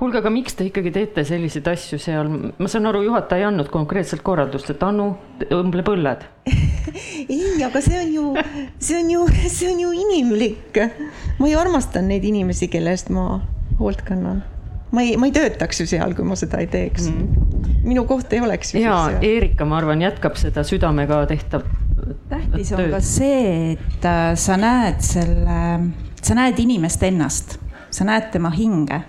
kuulge, 0.00 0.20
aga 0.22 0.30
miks 0.32 0.56
te 0.56 0.64
ikkagi 0.64 0.92
teete 0.94 1.24
selliseid 1.28 1.66
asju 1.74 1.98
seal, 2.00 2.28
ma 2.56 2.68
saan 2.72 2.88
aru, 2.88 3.02
juhataja 3.04 3.44
ei 3.44 3.48
andnud 3.50 3.68
konkreetselt 3.72 4.22
korraldust, 4.24 4.70
et 4.72 4.84
Anu, 4.86 5.10
õmble 5.52 5.84
põlled 5.84 6.24
ei, 7.34 7.58
aga 7.66 7.82
see 7.84 7.98
on 8.00 8.14
ju, 8.14 8.30
see 8.80 8.96
on 9.02 9.10
ju, 9.12 9.26
see 9.42 9.68
on 9.68 9.82
ju 9.84 9.90
inimlik. 10.06 10.80
ma 11.40 11.50
ju 11.50 11.60
armastan 11.60 12.08
neid 12.08 12.24
inimesi, 12.24 12.70
kelle 12.72 12.94
eest 12.96 13.12
ma 13.12 13.42
hoolt 13.80 14.00
kannan. 14.08 14.40
ma 14.96 15.04
ei, 15.04 15.18
ma 15.20 15.28
ei 15.28 15.36
töötaks 15.36 15.84
ju 15.84 15.88
seal, 15.92 16.16
kui 16.16 16.24
ma 16.24 16.38
seda 16.38 16.62
ei 16.64 16.70
teeks 16.72 17.10
mm.. 17.10 17.84
minu 17.84 18.06
koht 18.08 18.32
ei 18.32 18.40
oleks 18.44 18.72
ju. 18.74 18.80
ja 18.86 19.02
Erika, 19.20 19.68
ma 19.68 19.82
arvan, 19.82 20.00
jätkab 20.04 20.40
seda 20.40 20.64
südamega 20.64 21.26
tehtav 21.28 21.68
tähtis 22.28 22.72
on 22.72 22.90
ka 22.90 23.00
see, 23.00 23.72
et 23.72 24.04
äh, 24.04 24.34
sa 24.34 24.56
näed 24.56 25.00
selle, 25.04 25.58
sa 26.22 26.36
näed 26.36 26.58
inimest 26.62 27.02
ennast, 27.02 27.58
sa 27.90 28.04
näed 28.04 28.30
tema 28.32 28.50
hinge. 28.50 29.02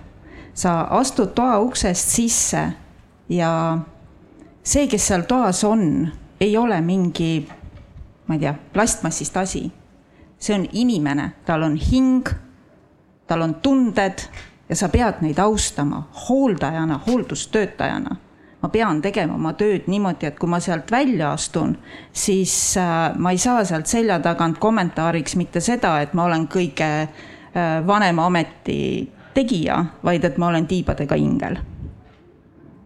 sa 0.54 0.82
astud 0.90 1.30
toa 1.32 1.58
uksest 1.64 2.08
sisse 2.12 2.72
ja 3.28 3.78
see, 4.62 4.86
kes 4.86 5.06
seal 5.08 5.22
toas 5.28 5.62
on, 5.64 6.08
ei 6.40 6.56
ole 6.56 6.80
mingi, 6.84 7.48
ma 8.26 8.36
ei 8.36 8.40
tea, 8.40 8.54
plastmassist 8.72 9.36
asi. 9.36 9.70
see 10.38 10.54
on 10.54 10.66
inimene, 10.72 11.32
tal 11.46 11.62
on 11.62 11.76
hing, 11.76 12.28
tal 13.26 13.42
on 13.42 13.54
tunded 13.54 14.26
ja 14.68 14.76
sa 14.76 14.88
pead 14.88 15.22
neid 15.22 15.38
austama 15.38 16.08
hooldajana, 16.28 17.00
hooldustöötajana 17.06 18.16
ma 18.62 18.68
pean 18.70 19.00
tegema 19.02 19.34
oma 19.34 19.52
tööd 19.58 19.88
niimoodi, 19.90 20.28
et 20.28 20.38
kui 20.38 20.50
ma 20.50 20.60
sealt 20.62 20.90
välja 20.92 21.32
astun, 21.34 21.74
siis 22.14 22.54
äh, 22.78 23.10
ma 23.18 23.34
ei 23.34 23.40
saa 23.42 23.64
sealt 23.66 23.90
selja 23.90 24.20
tagant 24.22 24.60
kommentaariks 24.62 25.34
mitte 25.40 25.60
seda, 25.60 25.96
et 26.02 26.14
ma 26.14 26.28
olen 26.28 26.46
kõige 26.50 26.90
äh, 27.02 27.74
vanema 27.86 28.28
ameti 28.30 28.78
tegija, 29.34 29.80
vaid 30.04 30.24
et 30.28 30.38
ma 30.38 30.52
olen 30.52 30.68
tiibadega 30.70 31.18
ingel. 31.18 31.58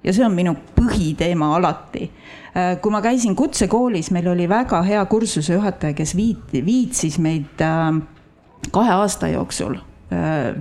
ja 0.06 0.12
see 0.14 0.24
on 0.24 0.34
minu 0.34 0.54
põhiteema 0.76 1.50
alati. 1.58 2.08
Äh, 2.56 2.76
kui 2.80 2.94
ma 2.94 3.02
käisin 3.04 3.36
kutsekoolis, 3.36 4.10
meil 4.16 4.28
oli 4.32 4.48
väga 4.48 4.80
hea 4.86 5.04
kursuse 5.04 5.58
juhataja, 5.58 5.92
kes 5.98 6.16
viit-, 6.16 6.56
viitsis 6.64 7.18
meid 7.18 7.60
kahe 8.72 8.92
aasta 8.96 9.28
jooksul 9.28 9.76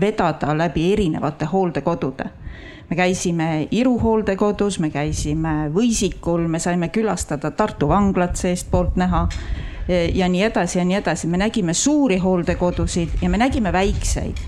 vedada 0.02 0.56
läbi 0.58 0.88
erinevate 0.94 1.46
hooldekodude 1.46 2.26
me 2.90 2.96
käisime 2.96 3.68
Iru 3.72 3.98
hooldekodus, 4.00 4.80
me 4.80 4.90
käisime 4.94 5.70
Võisikul, 5.74 6.48
me 6.48 6.60
saime 6.60 6.90
külastada 6.94 7.52
Tartu 7.52 7.90
vanglat 7.90 8.36
seestpoolt 8.38 8.96
näha 8.96 9.28
ja 9.88 10.28
nii 10.30 10.44
edasi 10.48 10.80
ja 10.80 10.86
nii 10.86 10.98
edasi, 10.98 11.28
me 11.28 11.38
nägime 11.38 11.74
suuri 11.74 12.18
hooldekodusid 12.18 13.22
ja 13.22 13.30
me 13.30 13.38
nägime 13.38 13.74
väikseid 13.74 14.42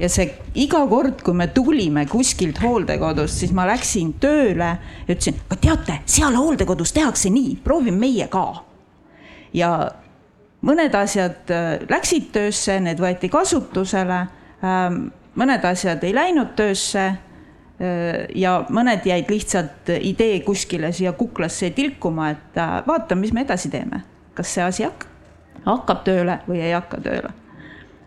ja 0.00 0.08
see 0.10 0.26
iga 0.58 0.82
kord, 0.90 1.22
kui 1.24 1.34
me 1.38 1.48
tulime 1.54 2.06
kuskilt 2.10 2.58
hooldekodust, 2.62 3.42
siis 3.42 3.52
ma 3.54 3.66
läksin 3.68 4.14
tööle 4.22 4.70
ja 5.06 5.10
ütlesin, 5.14 5.38
aga 5.46 5.58
teate, 5.62 5.98
seal 6.10 6.34
hooldekodus 6.38 6.94
tehakse 6.96 7.30
nii, 7.30 7.58
proovime 7.64 7.98
meie 8.00 8.26
ka. 8.32 8.46
ja 9.54 9.70
mõned 10.64 10.96
asjad 10.98 11.52
äh, 11.52 11.84
läksid 11.90 12.32
töösse, 12.34 12.78
need 12.80 12.98
võeti 13.02 13.30
kasutusele. 13.30 14.24
Ähm, 14.64 15.06
mõned 15.38 15.64
asjad 15.68 16.02
ei 16.04 16.14
läinud 16.16 16.54
töösse. 16.58 17.12
Äh, 17.80 18.28
ja 18.34 18.60
mõned 18.70 19.02
jäid 19.06 19.30
lihtsalt 19.30 19.90
idee 19.98 20.38
kuskile 20.46 20.92
siia 20.94 21.12
kuklasse 21.12 21.72
tilkuma, 21.74 22.28
et 22.30 22.58
äh, 22.58 22.76
vaatame, 22.86 23.24
mis 23.24 23.32
me 23.34 23.42
edasi 23.42 23.70
teeme, 23.70 24.04
kas 24.34 24.52
see 24.54 24.62
asi 24.62 24.84
hakkab, 24.86 25.10
hakkab 25.64 26.04
tööle 26.06 26.38
või 26.46 26.60
ei 26.62 26.70
hakka 26.76 27.00
tööle. 27.02 27.32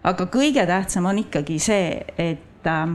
Aga 0.08 0.28
kõige 0.32 0.64
tähtsam 0.70 1.10
on 1.12 1.20
ikkagi 1.20 1.58
see, 1.60 1.98
et 2.16 2.70
äh, 2.72 2.94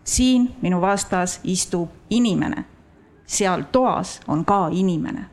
siin 0.00 0.46
minu 0.62 0.80
vastas 0.80 1.42
istub 1.44 1.92
inimene, 2.08 2.64
seal 3.28 3.66
toas 3.72 4.22
on 4.32 4.46
ka 4.48 4.70
inimene. 4.72 5.26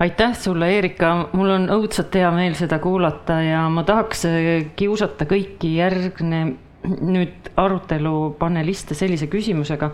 Aitäh 0.00 0.34
sulle, 0.34 0.66
Erika, 0.78 1.12
mul 1.36 1.50
on 1.52 1.70
õudselt 1.70 2.14
hea 2.16 2.30
meel 2.34 2.54
seda 2.58 2.80
kuulata 2.82 3.38
ja 3.44 3.62
ma 3.70 3.86
tahaks 3.86 4.26
äh, 4.26 4.50
kiusata 4.74 5.30
kõiki 5.30 5.76
järgne 5.76 6.42
nüüd 6.84 7.52
arutelu 7.60 8.34
paneliste 8.38 8.94
sellise 8.94 9.28
küsimusega. 9.28 9.90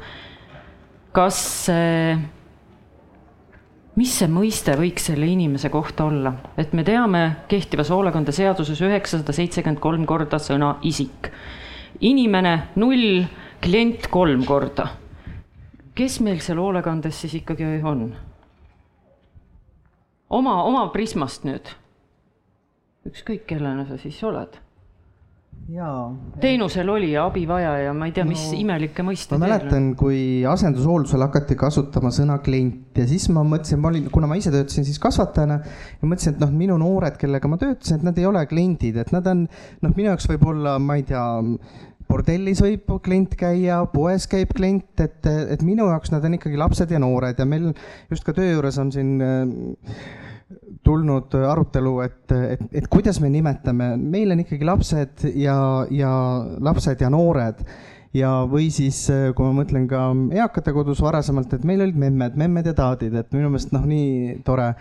kas 1.16 1.68
äh, 1.72 2.18
mis 3.96 4.12
see 4.12 4.28
mõiste 4.28 4.74
võiks 4.76 5.08
selle 5.08 5.26
inimese 5.32 5.70
kohta 5.72 6.04
olla, 6.10 6.34
et 6.60 6.74
me 6.76 6.84
teame 6.84 7.22
kehtivas 7.48 7.90
hoolekandeseaduses 7.94 8.82
üheksasada 8.84 9.32
seitsekümmend 9.32 9.80
kolm 9.80 10.04
korda 10.06 10.38
sõna 10.38 10.76
isik. 10.82 11.32
inimene 12.00 12.68
null, 12.76 13.24
klient 13.60 14.06
kolm 14.12 14.44
korda. 14.44 14.90
kes 15.94 16.20
meil 16.20 16.40
seal 16.40 16.58
hoolekandes 16.60 17.20
siis 17.20 17.34
ikkagi 17.40 17.80
on? 17.82 18.14
oma, 20.30 20.62
oma 20.62 20.88
prismast 20.92 21.44
nüüd. 21.44 21.72
ükskõik, 23.08 23.46
kellena 23.46 23.86
sa 23.86 23.96
siis 23.96 24.22
oled 24.22 24.65
teenusel 26.40 26.90
olija, 26.92 27.24
abivajaja, 27.26 27.94
ma 27.96 28.06
ei 28.06 28.12
tea, 28.14 28.24
mis 28.28 28.42
no, 28.52 28.58
imelikke 28.62 29.02
mõisteid. 29.06 29.34
ma 29.34 29.48
mäletan, 29.48 29.88
kui 29.98 30.20
asendushooldusel 30.46 31.24
hakati 31.26 31.56
kasutama 31.58 32.12
sõna 32.14 32.38
klient 32.44 33.00
ja 33.00 33.06
siis 33.10 33.26
ma 33.34 33.42
mõtlesin, 33.46 33.80
ma 33.82 33.90
olin, 33.90 34.06
kuna 34.14 34.30
ma 34.30 34.38
ise 34.38 34.52
töötasin 34.54 34.86
siis 34.86 35.00
kasvatajana 35.02 35.58
ja 35.58 36.06
mõtlesin, 36.06 36.36
et 36.36 36.44
noh, 36.44 36.52
minu 36.54 36.78
noored, 36.78 37.18
kellega 37.18 37.50
ma 37.50 37.58
töötasin, 37.58 37.98
et 37.98 38.06
nad 38.06 38.20
ei 38.20 38.28
ole 38.30 38.44
kliendid, 38.46 39.00
et 39.02 39.10
nad 39.14 39.26
on 39.32 39.42
noh, 39.48 39.96
minu 39.96 40.12
jaoks 40.12 40.28
võib-olla, 40.30 40.76
ma 40.82 41.00
ei 41.00 41.06
tea 41.08 41.24
bordellis 42.06 42.62
võib 42.62 42.92
klient 43.02 43.34
käia, 43.38 43.80
poes 43.90 44.28
käib 44.30 44.54
klient, 44.54 45.02
et, 45.02 45.26
et 45.26 45.66
minu 45.66 45.88
jaoks 45.90 46.14
nad 46.14 46.24
on 46.28 46.38
ikkagi 46.38 46.62
lapsed 46.62 46.94
ja 46.94 47.02
noored 47.02 47.42
ja 47.42 47.48
meil 47.48 47.72
just 48.12 48.22
ka 48.26 48.36
töö 48.36 48.52
juures 48.52 48.78
on 48.78 48.94
siin 48.94 49.16
äh, 49.18 49.42
tulnud 50.86 51.34
arutelu, 51.34 51.96
et, 52.06 52.22
et, 52.36 52.64
et 52.82 52.88
kuidas 52.92 53.18
me 53.22 53.30
nimetame, 53.32 53.92
meil 53.98 54.32
on 54.34 54.44
ikkagi 54.44 54.68
lapsed 54.68 55.28
ja, 55.34 55.58
ja 55.90 56.14
lapsed 56.62 57.02
ja 57.02 57.12
noored 57.12 57.66
ja, 58.16 58.30
või 58.48 58.68
siis, 58.74 58.98
kui 59.36 59.46
ma 59.46 59.60
mõtlen 59.60 59.86
ka 59.90 60.02
eakate 60.36 60.72
kodus 60.76 61.00
varasemalt, 61.04 61.52
et 61.56 61.64
meil 61.68 61.82
olid 61.84 61.98
memmed, 62.00 62.36
memmed 62.38 62.68
ja 62.70 62.74
taadid, 62.76 63.14
et 63.18 63.32
minu 63.34 63.50
meelest 63.52 63.74
noh, 63.74 63.84
nii 63.88 64.38
tore. 64.46 64.72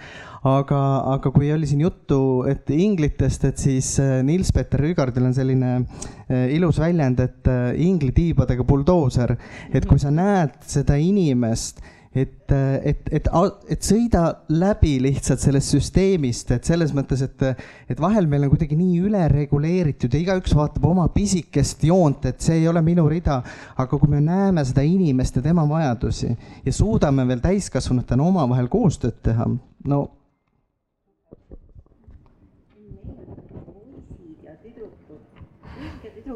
aga, 0.45 0.79
aga 1.15 1.31
kui 1.33 1.49
oli 1.53 1.67
siin 1.67 1.81
juttu, 1.81 2.19
et 2.49 2.69
inglitest, 2.69 3.47
et 3.49 3.57
siis 3.57 3.95
äh, 3.99 4.19
Nils-Peter 4.25 4.81
Rügardil 4.81 5.25
on 5.25 5.33
selline 5.33 5.71
äh, 5.79 6.53
ilus 6.53 6.79
väljend, 6.79 7.19
et 7.23 7.49
äh, 7.49 7.73
inglitiibadega 7.81 8.63
buldooser, 8.63 9.35
et 9.73 9.87
kui 9.89 9.99
sa 9.99 10.13
näed 10.13 10.59
seda 10.69 10.99
inimest 11.01 11.81
et, 12.15 12.51
et, 12.51 13.09
et, 13.11 13.29
et 13.75 13.83
sõida 13.83 14.23
läbi 14.55 14.95
lihtsalt 15.03 15.41
sellest 15.43 15.75
süsteemist, 15.75 16.53
et 16.55 16.67
selles 16.67 16.93
mõttes, 16.95 17.21
et, 17.25 17.45
et 17.91 18.01
vahel 18.01 18.29
meil 18.31 18.47
on 18.47 18.53
kuidagi 18.53 18.77
nii 18.79 19.01
ülereguleeritud 19.09 20.15
ja 20.15 20.21
igaüks 20.23 20.55
vaatab 20.55 20.87
oma 20.87 21.09
pisikest 21.13 21.83
joont, 21.87 22.25
et 22.29 22.39
see 22.41 22.61
ei 22.61 22.69
ole 22.71 22.81
minu 22.85 23.07
rida. 23.11 23.41
aga 23.75 23.99
kui 23.99 24.09
me 24.09 24.21
näeme 24.23 24.63
seda 24.65 24.83
inimest 24.85 25.35
ja 25.35 25.41
tema 25.43 25.65
vajadusi 25.69 26.31
ja 26.65 26.73
suudame 26.73 27.27
veel 27.27 27.43
täiskasvanutena 27.43 28.23
omavahel 28.23 28.71
koostööd 28.71 29.19
teha, 29.23 29.49
no 29.91 30.05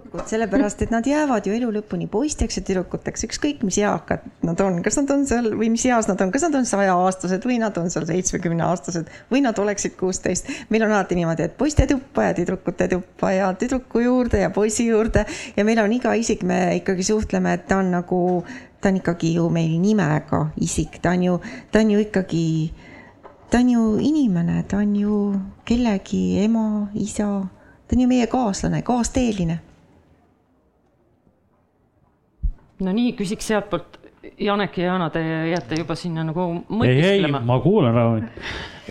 tüdrukud, 0.10 0.30
sellepärast 0.30 0.82
et 0.82 0.92
nad 0.92 1.06
jäävad 1.06 1.46
ju 1.46 1.54
elu 1.54 1.70
lõpuni 1.72 2.08
poisteks 2.10 2.58
ja 2.58 2.64
tüdrukuteks, 2.66 3.24
ükskõik 3.28 3.62
mis 3.64 3.78
eakad 3.78 4.24
nad 4.44 4.60
on, 4.62 4.82
kas 4.82 4.98
nad 4.98 5.12
on 5.12 5.26
seal 5.28 5.52
või 5.54 5.70
mis 5.70 5.86
eas 5.86 6.08
nad 6.10 6.20
on, 6.22 6.32
kas 6.32 6.44
nad 6.48 6.56
on 6.56 6.66
sajaaastased 6.66 7.46
või 7.46 7.60
nad 7.62 7.78
on 7.78 7.90
seal 7.90 8.08
seitsmekümneaastased 8.10 9.10
või 9.30 9.44
nad 9.46 9.60
oleksid 9.60 9.96
kuusteist. 10.00 10.50
meil 10.70 10.84
on 10.84 10.92
alati 10.92 11.16
niimoodi, 11.16 11.44
et 11.44 11.58
poiste 11.58 11.86
tuppa 11.88 12.30
ja 12.30 12.34
tüdrukute 12.34 12.88
tuppa 12.90 13.32
ja 13.32 13.54
tüdruku 13.54 14.00
juurde 14.00 14.40
ja 14.40 14.50
poisi 14.50 14.88
juurde. 14.88 15.26
Ja 15.56 15.66
meil 15.66 15.80
on 15.80 15.94
iga 15.94 16.14
isik, 16.14 16.44
me 16.44 16.76
ikkagi 16.82 17.04
suhtleme, 17.04 17.54
et 17.54 17.68
ta 17.68 17.78
on 17.78 17.92
nagu, 17.92 18.44
ta 18.82 18.90
on 18.90 18.98
ikkagi 18.98 19.36
ju 19.36 19.50
meil 19.50 19.78
nimega 19.80 20.48
isik, 20.58 21.02
ta 21.02 21.14
on 21.14 21.24
ju, 21.24 21.40
ta 21.72 21.80
on 21.80 21.92
ju 21.92 22.00
ikkagi 22.00 22.74
ta 23.50 23.58
on 23.58 23.70
ju 23.70 23.98
inimene, 24.00 24.64
ta 24.70 24.78
on 24.78 24.96
ju 24.96 25.16
kellegi 25.66 26.38
ema, 26.44 26.90
isa, 26.94 27.48
ta 27.88 27.96
on 27.96 28.06
ju 28.06 28.08
meie 28.08 28.28
kaaslane, 28.30 28.84
kaasteeline 28.86 29.69
no 32.86 32.94
nii, 32.96 33.14
küsiks 33.20 33.50
sealtpoolt. 33.52 33.98
Janek 34.40 34.78
ja 34.78 34.92
Jana, 34.92 35.08
te 35.10 35.22
jääte 35.24 35.78
juba 35.80 35.96
sinna 35.96 36.24
nagu 36.28 36.44
mõtisklema. 36.68 37.40
ma 37.44 37.56
kuulan 37.64 37.96
rahu. 37.96 38.22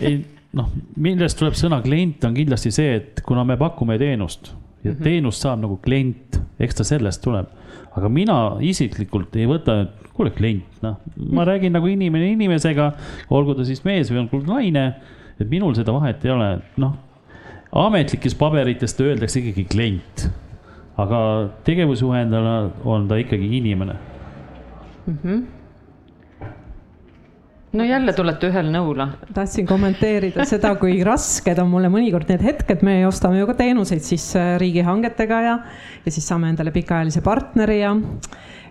ei 0.01 0.19
noh, 0.57 0.71
millest 1.01 1.39
tuleb 1.41 1.57
sõna 1.59 1.81
klient, 1.85 2.25
on 2.25 2.37
kindlasti 2.37 2.73
see, 2.75 2.97
et 3.01 3.23
kuna 3.27 3.45
me 3.49 3.59
pakume 3.61 3.99
teenust 4.01 4.53
ja 4.53 4.93
mm 4.93 4.97
-hmm. 4.97 5.03
teenust 5.05 5.45
saab 5.45 5.61
nagu 5.65 5.77
klient, 5.83 6.41
eks 6.61 6.75
ta 6.75 6.85
sellest 6.85 7.23
tuleb. 7.23 7.47
aga 7.97 8.09
mina 8.09 8.57
isiklikult 8.61 9.37
ei 9.37 9.47
võta, 9.47 9.83
et 9.83 10.09
kuule, 10.15 10.31
klient, 10.31 10.83
noh, 10.83 10.97
ma 11.17 11.43
mhm. 11.43 11.49
räägin 11.49 11.73
nagu 11.73 11.87
inimene 11.87 12.31
inimesega, 12.33 12.93
olgu 13.31 13.55
ta 13.55 13.65
siis 13.65 13.85
mees 13.85 14.11
või 14.13 14.19
olgu 14.19 14.43
naine. 14.47 14.95
et 15.41 15.51
minul 15.51 15.75
seda 15.75 15.93
vahet 15.93 16.25
ei 16.25 16.31
ole, 16.31 16.61
noh, 16.77 16.95
ametlikes 17.73 18.35
paberites 18.35 19.01
öeldakse 19.01 19.41
ikkagi 19.41 19.65
klient 19.65 20.31
aga 20.99 21.21
tegevusjuhendajana 21.65 22.57
on 22.85 23.07
ta 23.09 23.21
ikkagi 23.21 23.57
inimene 23.61 23.95
mm. 25.07 25.19
-hmm 25.25 25.47
no 27.73 27.85
jälle 27.85 28.13
tulete 28.13 28.49
ühel 28.49 28.71
nõule. 28.73 29.09
tahtsin 29.35 29.67
kommenteerida 29.67 30.45
seda, 30.49 30.75
kui 30.81 31.03
rasked 31.05 31.59
on 31.61 31.69
mulle 31.69 31.91
mõnikord 31.93 32.31
need 32.33 32.43
hetked, 32.43 32.83
me 32.83 33.07
ostame 33.07 33.39
ju 33.39 33.47
ka 33.51 33.55
teenuseid 33.61 34.05
siis 34.07 34.31
riigihangetega 34.63 35.41
ja, 35.45 35.59
ja 36.05 36.15
siis 36.15 36.29
saame 36.29 36.49
endale 36.49 36.73
pikaajalise 36.75 37.21
partneri 37.21 37.81
ja 37.81 37.95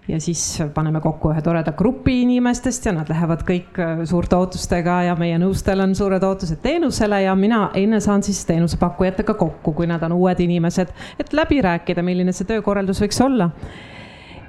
ja 0.07 0.19
siis 0.23 0.41
paneme 0.73 1.01
kokku 1.03 1.31
ühe 1.33 1.41
toreda 1.43 1.73
grupi 1.77 2.21
inimestest 2.21 2.85
ja 2.87 2.93
nad 2.95 3.09
lähevad 3.11 3.43
kõik 3.47 3.79
äh, 3.83 4.03
suurte 4.07 4.37
ootustega 4.39 5.01
ja 5.09 5.17
meie 5.19 5.39
nõustel 5.41 5.83
on 5.83 5.95
suured 5.97 6.23
ootused 6.23 6.61
teenusele 6.63 7.21
ja 7.25 7.35
mina 7.35 7.67
enne 7.75 7.99
saan 8.03 8.23
siis 8.23 8.45
teenusepakkujatega 8.47 9.35
kokku, 9.37 9.73
kui 9.73 9.89
nad 9.89 10.03
on 10.07 10.15
uued 10.15 10.39
inimesed, 10.43 10.93
et 11.19 11.35
läbi 11.35 11.59
rääkida, 11.63 12.05
milline 12.05 12.35
see 12.35 12.47
töökorraldus 12.47 13.03
võiks 13.03 13.21
olla. 13.25 13.49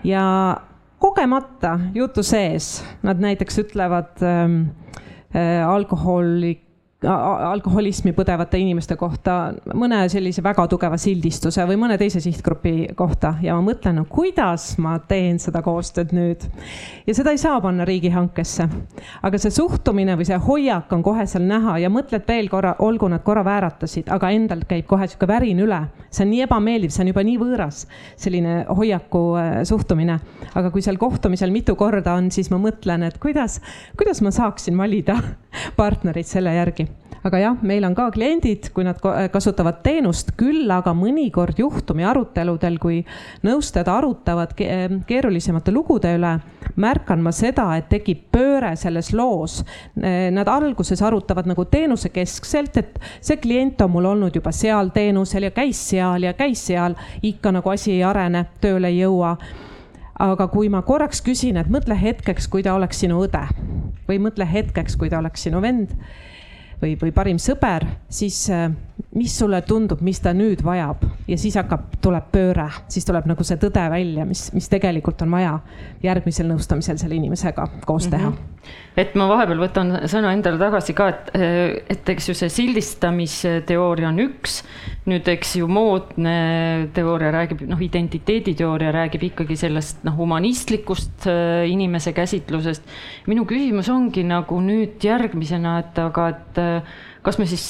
ja 0.05 0.25
kogemata 0.99 1.79
jutu 1.95 2.23
sees 2.23 2.79
nad 3.03 3.21
näiteks 3.23 3.59
ütlevad 3.65 4.23
ähm, 4.23 4.63
äh, 5.35 5.67
alkoholi 5.69 6.68
alkoholismi 7.07 8.11
põdevate 8.11 8.59
inimeste 8.59 8.97
kohta 8.99 9.53
mõne 9.79 10.01
sellise 10.11 10.43
väga 10.43 10.65
tugeva 10.67 10.97
sildistuse 10.99 11.63
või 11.69 11.77
mõne 11.79 11.95
teise 11.99 12.19
sihtgrupi 12.19 12.89
kohta 12.99 13.37
ja 13.43 13.55
ma 13.55 13.63
mõtlen, 13.63 14.01
no 14.01 14.05
kuidas 14.11 14.73
ma 14.83 14.97
teen 15.07 15.39
seda 15.39 15.63
koostööd 15.63 16.11
nüüd. 16.17 16.43
ja 17.07 17.15
seda 17.15 17.31
ei 17.31 17.39
saa 17.39 17.61
panna 17.63 17.87
riigihankesse. 17.87 18.67
aga 19.23 19.39
see 19.39 19.55
suhtumine 19.55 20.17
või 20.19 20.27
see 20.27 20.41
hoiak 20.49 20.93
on 20.93 21.05
kohe 21.07 21.27
seal 21.31 21.47
näha 21.47 21.77
ja 21.79 21.89
mõtled 21.89 22.27
veel 22.27 22.51
korra, 22.51 22.75
olgu 22.83 23.09
nad 23.09 23.23
korra 23.23 23.47
vääratasid, 23.47 24.11
aga 24.11 24.33
endal 24.35 24.67
käib 24.67 24.91
kohe 24.91 25.07
sihuke 25.07 25.31
värin 25.31 25.63
üle. 25.63 25.81
see 26.11 26.27
on 26.27 26.31
nii 26.35 26.43
ebameeldiv, 26.49 26.91
see 26.91 27.05
on 27.07 27.13
juba 27.13 27.23
nii 27.23 27.39
võõras, 27.39 27.85
selline 28.17 28.65
hoiaku 28.75 29.25
äh, 29.39 29.63
suhtumine. 29.63 30.19
aga 30.53 30.75
kui 30.75 30.83
seal 30.83 30.99
kohtumisel 30.99 31.55
mitu 31.55 31.77
korda 31.77 32.19
on, 32.19 32.33
siis 32.35 32.51
ma 32.51 32.59
mõtlen, 32.59 33.07
et 33.07 33.23
kuidas, 33.23 33.61
kuidas 33.95 34.21
ma 34.21 34.35
saaksin 34.35 34.75
valida 34.77 35.21
partnerit 35.79 36.27
selle 36.27 36.59
järgi 36.59 36.88
aga 37.27 37.41
jah, 37.43 37.57
meil 37.67 37.85
on 37.87 37.95
ka 37.97 38.09
kliendid, 38.15 38.71
kui 38.75 38.85
nad 38.87 39.01
kasutavad 39.33 39.81
teenust, 39.85 40.33
küll 40.39 40.71
aga 40.73 40.95
mõnikord 40.97 41.59
juhtumi 41.61 42.07
aruteludel, 42.07 42.79
kui 42.81 43.01
nõustajad 43.47 43.91
arutavad 43.93 44.55
keerulisemate 44.57 45.75
lugude 45.75 46.15
üle, 46.17 46.35
märkan 46.79 47.23
ma 47.25 47.33
seda, 47.35 47.69
et 47.79 47.89
tekib 47.91 48.29
pööre 48.33 48.75
selles 48.79 49.11
loos. 49.17 49.61
Nad 49.99 50.51
alguses 50.53 51.03
arutavad 51.03 51.49
nagu 51.51 51.67
teenusekeskselt, 51.69 52.83
et 52.83 53.01
see 53.21 53.41
klient 53.43 53.83
on 53.85 53.93
mul 53.97 54.13
olnud 54.15 54.37
juba 54.37 54.53
seal 54.55 54.93
teenusel 54.95 55.49
ja 55.49 55.55
käis 55.57 55.81
seal 55.91 56.29
ja 56.29 56.37
käis 56.39 56.63
seal, 56.71 56.97
ikka 57.23 57.53
nagu 57.59 57.75
asi 57.75 57.97
ei 57.99 58.05
arene, 58.07 58.47
tööle 58.63 58.93
ei 58.93 59.03
jõua 59.03 59.37
aga 60.19 60.49
kui 60.51 60.67
ma 60.67 60.81
korraks 60.83 61.21
küsin, 61.23 61.61
et 61.61 61.69
mõtle 61.71 61.95
hetkeks, 61.95 62.49
kui 62.51 62.65
ta 62.67 62.73
oleks 62.75 63.05
sinu 63.05 63.21
õde 63.23 63.45
või 64.09 64.17
mõtle 64.19 64.49
hetkeks, 64.51 64.97
kui 64.99 65.13
ta 65.13 65.21
oleks 65.21 65.45
sinu 65.47 65.61
vend 65.63 65.95
või, 66.83 66.95
või 67.01 67.13
parim 67.15 67.41
sõber, 67.43 67.87
siis 68.09 68.45
äh, 68.55 68.69
mis 69.15 69.39
sulle 69.39 69.61
tundub, 69.63 70.01
mis 70.05 70.21
ta 70.23 70.33
nüüd 70.37 70.63
vajab 70.67 71.05
ja 71.29 71.39
siis 71.41 71.57
hakkab, 71.59 71.87
tuleb 72.03 72.29
pööre, 72.35 72.67
siis 72.91 73.07
tuleb 73.07 73.29
nagu 73.31 73.47
see 73.47 73.59
tõde 73.61 73.85
välja, 73.93 74.27
mis, 74.29 74.49
mis 74.55 74.69
tegelikult 74.71 75.23
on 75.25 75.33
vaja 75.37 75.55
järgmisel 76.03 76.49
nõustamisel 76.51 76.99
selle 77.01 77.19
inimesega 77.19 77.69
koos 77.87 78.09
mhm. 78.09 78.15
teha 78.15 78.31
mm. 78.31 78.37
-hmm. 78.37 79.01
et 79.03 79.15
ma 79.19 79.29
vahepeal 79.31 79.63
võtan 79.63 79.95
sõna 80.11 80.33
endale 80.35 80.59
tagasi 80.61 80.95
ka, 80.99 81.09
et, 81.15 81.31
et 81.95 82.13
eks 82.15 82.29
ju 82.29 82.35
see 82.37 82.51
sildistamisteooria 82.53 84.11
on 84.11 84.21
üks, 84.27 84.63
nüüd 85.09 85.29
eks 85.31 85.57
ju 85.61 85.69
moodne 85.71 86.89
teooria 86.95 87.31
räägib, 87.33 87.65
noh, 87.71 87.81
identiteediteooria 87.81 88.93
räägib 88.93 89.29
ikkagi 89.31 89.57
sellest 89.57 90.05
noh, 90.05 90.19
humanistlikust 90.19 91.27
äh, 91.31 91.65
inimese 91.71 92.13
käsitlusest. 92.13 92.83
minu 93.27 93.47
küsimus 93.49 93.89
ongi 93.89 94.27
nagu 94.27 94.61
nüüd 94.61 95.01
järgmisena, 95.05 95.79
et 95.85 95.99
aga, 96.03 96.29
et 96.35 96.63
kas 97.27 97.39
me 97.41 97.47
siis, 97.51 97.65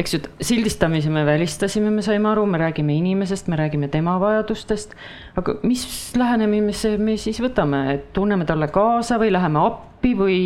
eks 0.00 0.14
ju, 0.14 0.20
sildistamise 0.44 1.10
me 1.12 1.24
välistasime, 1.28 1.90
me 1.94 2.04
saime 2.06 2.30
aru, 2.32 2.46
me 2.46 2.60
räägime 2.62 2.96
inimesest, 2.98 3.48
me 3.48 3.58
räägime 3.60 3.90
tema 3.92 4.18
vajadustest. 4.20 4.94
aga 5.36 5.56
mis 5.62 5.84
lähenemise 6.16 6.96
me 6.98 7.16
siis 7.20 7.40
võtame, 7.42 7.84
et 7.94 8.12
tunneme 8.16 8.48
talle 8.48 8.68
kaasa 8.72 9.20
või 9.20 9.32
läheme 9.32 9.64
appi 9.66 10.14
või, 10.18 10.42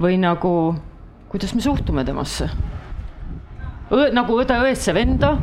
või 0.00 0.18
nagu, 0.22 0.54
kuidas 1.32 1.54
me 1.54 1.64
suhtume 1.64 2.04
temasse? 2.04 2.50
nagu 3.94 4.38
õde 4.40 4.56
õesse 4.64 4.94
venda 4.96 5.36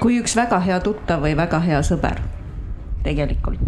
kui 0.00 0.18
üks 0.20 0.34
väga 0.36 0.58
hea 0.64 0.80
tuttav 0.84 1.22
või 1.24 1.36
väga 1.38 1.60
hea 1.64 1.82
sõber 1.86 2.18
tegelikult. 3.04 3.62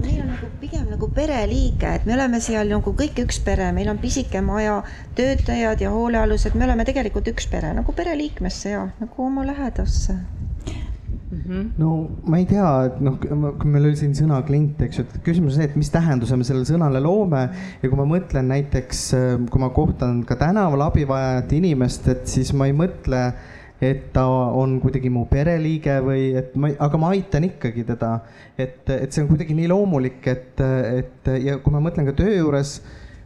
meil 0.00 0.20
on 0.22 0.28
nagu 0.32 0.50
pigem 0.60 0.88
nagu 0.90 1.08
pereliige, 1.14 1.94
et 1.98 2.06
me 2.08 2.16
oleme 2.16 2.40
seal 2.42 2.70
nagu 2.72 2.94
kõik 2.96 3.22
üks 3.24 3.40
pere, 3.44 3.70
meil 3.76 3.90
on 3.92 4.00
pisike 4.00 4.40
maja, 4.44 4.80
töötajad 5.18 5.84
ja 5.84 5.92
hoolealused, 5.92 6.56
me 6.56 6.68
oleme 6.68 6.86
tegelikult 6.88 7.28
üks 7.34 7.48
pere 7.50 7.74
nagu 7.76 7.92
pereliikmesse 7.96 8.76
ja 8.76 8.86
nagu 9.00 9.26
oma 9.26 9.44
lähedasse 9.46 10.16
mm. 10.16 11.40
-hmm. 11.46 11.68
no 11.78 12.10
ma 12.24 12.38
ei 12.38 12.46
tea, 12.46 12.70
et 12.88 13.00
noh, 13.04 13.18
kui 13.20 13.70
meil 13.70 13.90
oli 13.90 13.96
siin 14.00 14.16
sõna 14.16 14.40
klient, 14.46 14.80
eks 14.86 15.00
ju, 15.00 15.06
et 15.06 15.22
küsimus 15.26 15.54
on 15.54 15.60
see, 15.60 15.68
et 15.70 15.76
mis 15.76 15.92
tähenduse 15.92 16.36
me 16.36 16.48
sellele 16.48 16.68
sõnale 16.68 17.02
loome 17.04 17.46
ja 17.82 17.88
kui 17.88 17.98
ma 17.98 18.08
mõtlen 18.08 18.50
näiteks, 18.50 19.06
kui 19.50 19.62
ma 19.62 19.70
kohtan 19.76 20.24
ka 20.28 20.36
tänaval 20.40 20.88
abivajajat 20.88 21.56
inimest, 21.60 22.08
et 22.08 22.26
siis 22.28 22.52
ma 22.56 22.70
ei 22.70 22.76
mõtle 22.76 23.24
et 23.80 24.10
ta 24.12 24.26
on 24.28 24.76
kuidagi 24.80 25.10
mu 25.12 25.24
pereliige 25.30 25.96
või 26.04 26.24
et 26.36 26.56
ma, 26.60 26.70
aga 26.84 27.00
ma 27.00 27.12
aitan 27.16 27.46
ikkagi 27.48 27.86
teda. 27.88 28.18
et, 28.60 28.82
et 28.92 29.08
see 29.12 29.24
on 29.24 29.30
kuidagi 29.30 29.56
nii 29.56 29.70
loomulik, 29.72 30.20
et, 30.28 30.60
et 30.60 31.30
ja 31.40 31.56
kui 31.64 31.72
ma 31.72 31.80
mõtlen 31.84 32.10
ka 32.10 32.16
töö 32.18 32.34
juures 32.34 32.74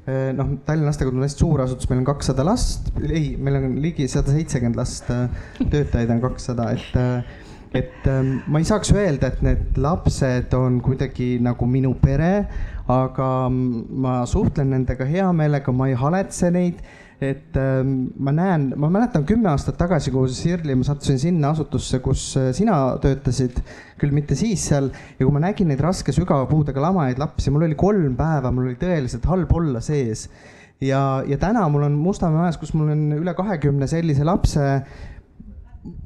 eh, 0.07 0.31
noh, 0.37 0.55
Tallinna 0.67 0.93
lastekodu 0.93 1.19
on 1.19 1.27
hästi 1.27 1.43
suur 1.43 1.65
asutus, 1.65 1.91
meil 1.91 2.05
on 2.05 2.11
kakssada 2.13 2.47
last, 2.47 2.93
ei, 3.03 3.35
meil 3.35 3.59
on 3.59 3.81
ligi 3.83 4.07
sada 4.11 4.35
seitsekümmend 4.35 4.79
last, 4.79 5.11
eh, 5.11 5.67
töötajaid 5.73 6.15
on 6.15 6.23
kakssada, 6.29 6.71
et 6.77 7.01
eh, 7.03 7.41
et 7.75 8.05
ma 8.07 8.61
ei 8.63 8.67
saaks 8.69 8.93
öelda, 8.95 9.33
et 9.33 9.41
need 9.43 9.79
lapsed 9.83 10.53
on 10.55 10.77
kuidagi 10.79 11.41
nagu 11.43 11.67
minu 11.67 11.97
pere, 11.99 12.45
aga 12.87 13.31
ma 13.51 14.21
suhtlen 14.31 14.71
nendega 14.77 15.09
hea 15.09 15.27
meelega, 15.35 15.75
ma 15.75 15.89
ei 15.91 15.97
haletse 15.99 16.53
neid 16.55 16.85
et 17.25 17.57
ähm, 17.61 17.95
ma 18.21 18.33
näen, 18.35 18.69
ma 18.81 18.91
mäletan 18.93 19.25
kümme 19.29 19.49
aastat 19.53 19.79
tagasi 19.81 20.13
koos 20.15 20.37
Sirli, 20.39 20.77
ma 20.79 20.87
sattusin 20.87 21.21
sinna 21.21 21.53
asutusse, 21.55 22.01
kus 22.05 22.27
äh, 22.41 22.51
sina 22.57 22.77
töötasid, 23.03 23.61
küll 24.01 24.15
mitte 24.15 24.37
siis 24.39 24.67
seal. 24.71 24.91
ja 25.19 25.25
kui 25.25 25.33
ma 25.35 25.43
nägin 25.47 25.71
neid 25.73 25.83
raske 25.85 26.15
sügava 26.15 26.49
puudega 26.51 26.83
lamajaid 26.85 27.23
lapsi, 27.23 27.53
mul 27.55 27.67
oli 27.69 27.79
kolm 27.79 28.19
päeva, 28.19 28.53
mul 28.55 28.71
oli 28.71 28.79
tõeliselt 28.81 29.27
halb 29.31 29.53
olla 29.57 29.83
sees. 29.85 30.29
ja, 30.83 31.01
ja 31.27 31.41
täna 31.41 31.67
mul 31.73 31.89
on 31.89 31.99
Mustamäe 31.99 32.45
majas, 32.45 32.61
kus 32.61 32.75
mul 32.77 32.93
on 32.95 33.07
üle 33.21 33.35
kahekümne 33.37 33.89
sellise 33.91 34.27
lapse 34.27 34.69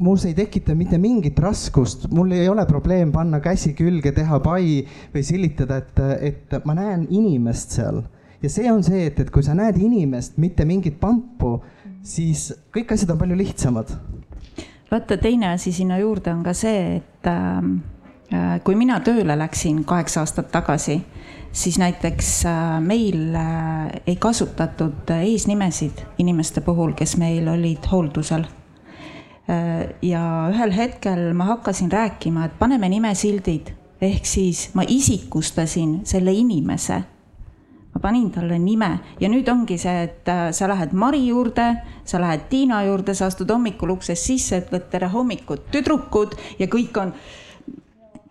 mul 0.03 0.19
see 0.19 0.33
ei 0.33 0.39
tekita 0.39 0.75
mitte 0.75 0.99
mingit 0.99 1.39
raskust, 1.39 2.09
mul 2.11 2.33
ei 2.35 2.49
ole 2.51 2.65
probleem 2.67 3.13
panna 3.15 3.39
käsi 3.41 3.75
külge, 3.79 4.13
teha 4.15 4.41
pai 4.43 4.81
või 5.15 5.27
silitada, 5.27 5.83
et, 5.83 6.01
et 6.33 6.57
ma 6.67 6.75
näen 6.79 7.07
inimest 7.15 7.79
seal 7.79 8.03
ja 8.43 8.51
see 8.51 8.71
on 8.73 8.83
see, 8.87 9.07
et, 9.09 9.21
et 9.21 9.31
kui 9.35 9.43
sa 9.45 9.57
näed 9.59 9.79
inimest, 9.83 10.39
mitte 10.39 10.67
mingit 10.69 10.99
pampu, 11.01 11.59
siis 12.07 12.49
kõik 12.75 12.95
asjad 12.95 13.15
on 13.15 13.21
palju 13.21 13.39
lihtsamad. 13.39 13.95
vaata, 14.91 15.19
teine 15.21 15.53
asi 15.53 15.73
sinna 15.73 15.99
juurde 15.99 16.33
on 16.33 16.45
ka 16.47 16.55
see, 16.57 17.01
et 17.01 17.31
ähm, 17.31 17.79
äh, 18.33 18.59
kui 18.65 18.77
mina 18.79 19.01
tööle 19.05 19.37
läksin 19.39 19.83
kaheksa 19.85 20.23
aastat 20.25 20.53
tagasi, 20.53 21.01
siis 21.53 21.79
näiteks 21.79 22.31
äh, 22.47 22.79
meil 22.85 23.35
äh, 23.35 23.91
ei 24.07 24.17
kasutatud 24.17 25.11
eesnimesid 25.19 26.05
inimeste 26.19 26.61
puhul, 26.61 26.95
kes 26.95 27.17
meil 27.19 27.49
olid 27.49 27.91
hooldusel 27.91 28.47
äh,. 29.51 29.91
ja 30.03 30.23
ühel 30.53 30.73
hetkel 30.77 31.33
ma 31.35 31.51
hakkasin 31.57 31.93
rääkima, 31.93 32.47
et 32.47 32.59
paneme 32.59 32.89
nimesildid 32.89 33.75
ehk 34.01 34.27
siis 34.27 34.69
ma 34.79 34.85
isikustasin 34.87 36.01
selle 36.07 36.33
inimese 36.33 37.03
ma 37.99 38.03
panin 38.09 38.31
talle 38.31 38.59
nime. 38.59 39.01
Ja 39.21 39.29
nüüd 39.29 39.49
ongi 39.51 39.79
see, 39.79 40.05
et 40.07 40.29
äh, 40.31 40.49
sa 40.53 40.69
lähed 40.71 40.95
Mari 40.95 41.27
juurde, 41.27 41.67
sa 42.07 42.21
lähed 42.23 42.47
Tiina 42.51 42.85
juurde, 42.87 43.15
sa 43.15 43.27
astud 43.27 43.51
hommikul 43.51 43.97
uksest 43.97 44.31
sisse, 44.31 44.63
ütled 44.63 44.89
tere 44.93 45.11
hommikut, 45.11 45.67
tüdrukud 45.75 46.37
ja 46.59 46.71
kõik 46.71 46.99
on 47.03 47.13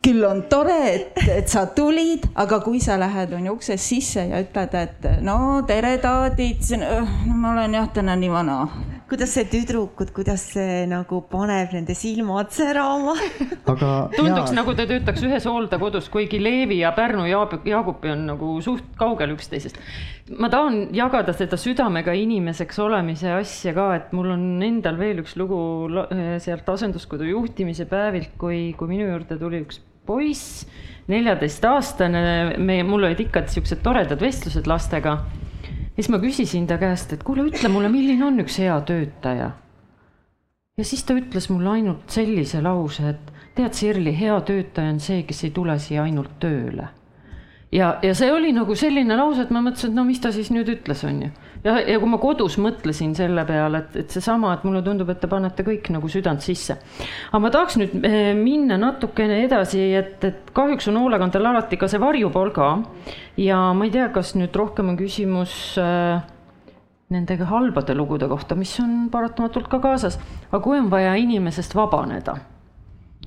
küll 0.07 0.23
on 0.23 0.45
tore, 0.47 0.77
et, 0.93 1.17
et 1.33 1.49
sa 1.51 1.65
tulid, 1.75 2.29
aga 2.39 2.61
kui 2.63 2.79
sa 2.79 2.95
lähed, 2.99 3.33
on 3.35 3.49
ju 3.49 3.57
uksest 3.57 3.91
sisse 3.91 4.23
ja 4.29 4.39
ütled, 4.39 4.77
et 4.79 5.09
no 5.25 5.65
tere, 5.67 5.97
taadid, 5.99 6.63
ma 7.35 7.51
olen 7.51 7.75
jah, 7.75 7.89
täna 7.91 8.15
nii 8.15 8.31
vana 8.31 8.61
kuidas 9.07 9.31
see 9.37 9.45
tüdrukud, 9.47 10.11
kuidas 10.15 10.43
see 10.53 10.83
nagu 10.89 11.21
paneb 11.31 11.71
nende 11.75 11.95
silmad 11.95 12.51
särama 12.55 13.13
aga 13.73 13.91
tunduks 14.15 14.51
jaa. 14.51 14.57
nagu 14.57 14.75
ta 14.75 14.87
töötaks 14.89 15.23
ühes 15.23 15.47
hooldekodus, 15.47 16.09
kuigi 16.11 16.41
Leevi 16.41 16.81
ja 16.81 16.91
Pärnu 16.95 17.27
Jaab, 17.29 17.55
Jaagupi 17.67 18.11
on 18.11 18.25
nagu 18.27 18.51
suht 18.63 18.85
kaugel 18.99 19.35
üksteisest. 19.37 19.79
ma 20.35 20.51
tahan 20.51 20.89
jagada 20.95 21.35
seda 21.37 21.59
südamega 21.59 22.15
inimeseks 22.19 22.81
olemise 22.83 23.31
asja 23.37 23.75
ka, 23.77 23.87
et 23.95 24.11
mul 24.17 24.33
on 24.35 24.45
endal 24.67 24.99
veel 24.99 25.23
üks 25.23 25.37
lugu 25.39 25.61
sealt 26.43 26.67
asenduskodu 26.75 27.31
juhtimise 27.31 27.87
päevilt, 27.87 28.35
kui, 28.41 28.73
kui 28.77 28.91
minu 28.91 29.07
juurde 29.07 29.39
tuli 29.39 29.63
üks 29.63 29.79
poiss, 30.07 30.65
neljateistaastane, 31.11 32.21
me, 32.59 32.81
mul 32.87 33.07
olid 33.07 33.27
ikka 33.27 33.45
siuksed 33.51 33.83
toredad 33.83 34.19
vestlused 34.23 34.67
lastega 34.67 35.21
siis 35.97 36.11
ma 36.13 36.19
küsisin 36.21 36.67
ta 36.69 36.77
käest, 36.77 37.13
et 37.13 37.23
kuule, 37.25 37.47
ütle 37.49 37.71
mulle, 37.73 37.89
milline 37.89 38.25
on 38.25 38.37
üks 38.43 38.59
hea 38.61 38.77
töötaja. 38.85 39.49
ja 40.77 40.85
siis 40.85 41.03
ta 41.03 41.17
ütles 41.17 41.49
mulle 41.49 41.73
ainult 41.79 42.13
sellise 42.13 42.61
lause, 42.61 43.09
et 43.15 43.33
tead, 43.57 43.73
Sirli, 43.73 44.13
hea 44.13 44.37
töötaja 44.45 44.93
on 44.93 45.01
see, 45.01 45.23
kes 45.25 45.43
ei 45.47 45.51
tule 45.51 45.79
siia 45.81 46.03
ainult 46.05 46.37
tööle. 46.39 46.87
ja, 47.71 47.97
ja 48.03 48.13
see 48.15 48.31
oli 48.31 48.53
nagu 48.53 48.75
selline 48.75 49.17
lause, 49.17 49.47
et 49.47 49.51
ma 49.51 49.65
mõtlesin, 49.65 49.91
et 49.91 49.97
no 49.97 50.05
mis 50.05 50.21
ta 50.21 50.31
siis 50.31 50.53
nüüd 50.53 50.69
ütles, 50.77 51.03
on 51.03 51.21
ju 51.25 51.31
ja, 51.63 51.77
ja 51.79 51.97
kui 52.01 52.09
ma 52.09 52.19
kodus 52.21 52.57
mõtlesin 52.61 53.13
selle 53.17 53.43
peale, 53.47 53.83
et, 53.83 53.97
et 54.03 54.15
seesama, 54.17 54.53
et 54.55 54.65
mulle 54.67 54.83
tundub, 54.85 55.09
et 55.13 55.19
te 55.21 55.29
panete 55.31 55.65
kõik 55.67 55.89
nagu 55.95 56.09
südant 56.11 56.43
sisse. 56.43 56.77
aga 57.29 57.41
ma 57.43 57.51
tahaks 57.53 57.77
nüüd 57.81 57.97
eh, 58.07 58.31
minna 58.37 58.79
natukene 58.81 59.41
edasi, 59.45 59.83
et, 59.97 60.17
et 60.27 60.51
kahjuks 60.55 60.89
on 60.91 61.01
hoolekandel 61.03 61.51
alati 61.51 61.79
ka 61.79 61.89
see 61.91 62.01
varjupool 62.01 62.53
ka. 62.55 62.71
ja 63.41 63.61
ma 63.77 63.87
ei 63.87 63.93
tea, 63.93 64.09
kas 64.15 64.35
nüüd 64.39 64.55
rohkem 64.55 64.93
on 64.93 64.99
küsimus 64.99 65.77
äh, 65.81 66.19
nendega 67.13 67.47
halbade 67.47 67.95
lugude 67.95 68.27
kohta, 68.27 68.55
mis 68.59 68.73
on 68.83 69.07
paratamatult 69.13 69.71
ka 69.71 69.79
kaasas, 69.83 70.19
aga 70.51 70.61
kui 70.63 70.79
on 70.79 70.91
vaja 70.91 71.15
inimesest 71.19 71.75
vabaneda 71.77 72.37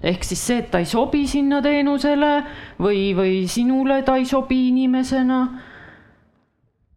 ehk 0.00 0.24
siis 0.24 0.40
see, 0.40 0.60
et 0.62 0.70
ta 0.72 0.80
ei 0.80 0.88
sobi 0.88 1.26
sinna 1.28 1.60
teenusele 1.64 2.30
või, 2.80 3.10
või 3.16 3.34
sinule 3.50 4.00
ta 4.06 4.16
ei 4.20 4.24
sobi 4.28 4.68
inimesena. 4.70 5.42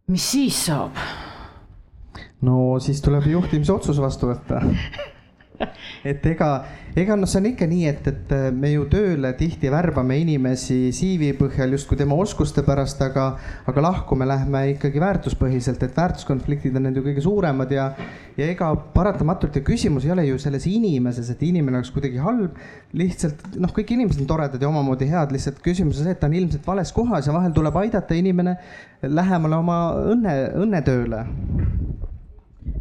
mis 0.08 0.30
siis 0.32 0.64
saab? 0.66 1.23
No 2.44 2.78
siis 2.84 3.02
tuleb 3.04 3.26
juhtimisotsus 3.32 4.00
vastu 4.02 4.32
võtta 4.32 4.62
et 6.10 6.24
ega, 6.26 6.48
ega 6.98 7.16
noh, 7.18 7.28
see 7.30 7.40
on 7.40 7.46
ikka 7.52 7.66
nii, 7.70 7.84
et, 7.86 8.08
et 8.10 8.32
me 8.54 8.72
ju 8.72 8.86
tööle 8.90 9.30
tihti 9.38 9.70
värbame 9.72 10.16
inimesi 10.22 10.90
CV 10.94 11.30
põhjal 11.38 11.76
justkui 11.76 11.98
tema 11.98 12.16
oskuste 12.18 12.64
pärast, 12.66 13.00
aga, 13.06 13.26
aga 13.70 13.84
lahku 13.86 14.18
me 14.18 14.26
lähme 14.28 14.64
ikkagi 14.72 15.02
väärtuspõhiselt, 15.02 15.82
et 15.86 15.96
väärtuskonfliktid 15.96 16.74
on 16.78 16.88
need 16.88 16.98
ju 16.98 17.04
kõige 17.06 17.24
suuremad 17.24 17.74
ja, 17.74 17.88
ja 18.38 18.50
ega 18.50 18.72
paratamatult 18.96 19.60
ja 19.60 19.64
küsimus 19.66 20.08
ei 20.08 20.14
ole 20.14 20.26
ju 20.28 20.40
selles 20.42 20.66
inimeses, 20.70 21.30
et 21.30 21.46
inimene 21.46 21.80
oleks 21.80 21.94
kuidagi 21.94 22.22
halb. 22.22 22.58
lihtsalt 22.94 23.58
noh, 23.62 23.72
kõik 23.74 23.94
inimesed 23.94 24.24
on 24.24 24.30
toredad 24.30 24.62
ja 24.62 24.70
omamoodi 24.70 25.08
head, 25.10 25.34
lihtsalt 25.34 25.62
küsimus 25.64 26.00
on 26.00 26.08
see, 26.08 26.16
et 26.16 26.22
ta 26.22 26.30
on 26.30 26.38
ilmselt 26.38 26.66
vales 26.66 26.92
kohas 26.94 27.30
ja 27.30 27.34
vahel 27.34 27.54
tuleb 27.54 27.78
aidata 27.84 28.18
inimene 28.18 28.58
lähemale 29.02 29.62
oma 29.62 29.78
õnne, 30.14 30.38
õnnetööle 30.64 31.26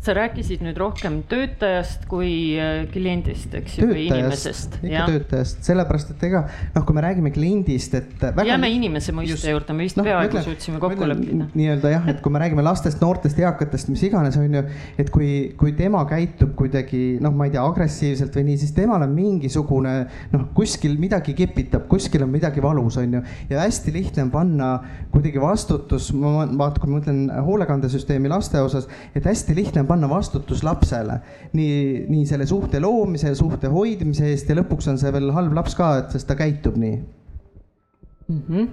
sa 0.03 0.13
rääkisid 0.17 0.63
nüüd 0.65 0.77
rohkem 0.79 1.21
töötajast 1.31 2.03
kui 2.11 2.57
äh, 2.59 2.83
kliendist, 2.91 3.53
eks 3.55 3.77
ju, 3.79 3.87
või 3.87 4.07
inimesest. 4.09 4.75
ikka 4.81 4.91
ja. 4.91 5.05
töötajast, 5.07 5.61
sellepärast 5.63 6.11
et 6.11 6.25
ega 6.27 6.41
noh, 6.73 6.83
kui 6.83 6.97
me 6.97 7.03
räägime 7.05 7.31
kliendist, 7.35 7.95
et. 7.95 8.25
jääme 8.43 8.71
inimese 8.73 9.15
mõiste 9.15 9.53
juurde, 9.53 9.75
me 9.75 9.87
vist 9.87 9.99
no, 9.99 10.03
peaaegu 10.07 10.43
suutsime 10.43 10.81
kokku 10.83 11.07
leppida. 11.07 11.47
nii-öelda 11.55 11.93
jah, 11.93 12.09
et 12.11 12.19
kui 12.23 12.33
me 12.35 12.41
räägime 12.43 12.65
lastest, 12.65 12.99
noortest, 13.03 13.39
eakatest, 13.39 13.91
mis 13.93 14.03
iganes, 14.09 14.35
on 14.39 14.59
ju, 14.59 14.63
et 14.99 15.11
kui, 15.13 15.29
kui 15.59 15.71
tema 15.77 16.03
käitub 16.09 16.51
kuidagi 16.59 17.03
noh, 17.23 17.31
ma 17.35 17.47
ei 17.47 17.55
tea, 17.55 17.63
agressiivselt 17.63 18.35
või 18.35 18.49
nii, 18.49 18.59
siis 18.65 18.75
temal 18.75 19.07
on 19.07 19.15
mingisugune 19.15 19.95
noh, 20.33 20.45
kuskil 20.57 20.99
midagi 20.99 21.35
kipitab, 21.37 21.87
kuskil 21.91 22.27
on 22.27 22.33
midagi 22.33 22.63
valus, 22.63 22.99
on 22.99 23.19
ju. 23.19 23.23
ja 23.53 23.63
hästi 23.63 23.95
lihtne 23.95 24.27
on 24.27 24.35
panna 24.35 24.69
kuidagi 25.15 25.39
vastutus, 25.39 26.11
ma 26.17 26.43
vaatan, 26.43 26.81
kui 26.83 26.91
ma 26.91 26.99
mõtlen 26.99 27.23
hoolekandesüsteemi 27.47 28.31
laste 28.31 28.59
osas, 28.59 28.91
et 29.15 29.23
hästi 29.31 29.55
lihtne 29.55 29.85
on 29.85 29.92
panna 29.93 30.09
vastutus 30.09 30.63
lapsele 30.65 31.19
nii, 31.53 32.05
nii 32.09 32.25
selle 32.29 32.47
suhte 32.49 32.81
loomise 32.83 33.31
ja 33.31 33.37
suhte 33.37 33.71
hoidmise 33.73 34.31
eest 34.31 34.49
ja 34.49 34.57
lõpuks 34.59 34.89
on 34.91 34.99
see 35.01 35.13
veel 35.13 35.31
halb 35.35 35.53
laps 35.57 35.77
ka, 35.79 35.93
et 36.01 36.15
sest 36.15 36.29
ta 36.29 36.37
käitub 36.39 36.79
nii 36.81 36.95
mm. 36.97 38.41
-hmm. 38.49 38.67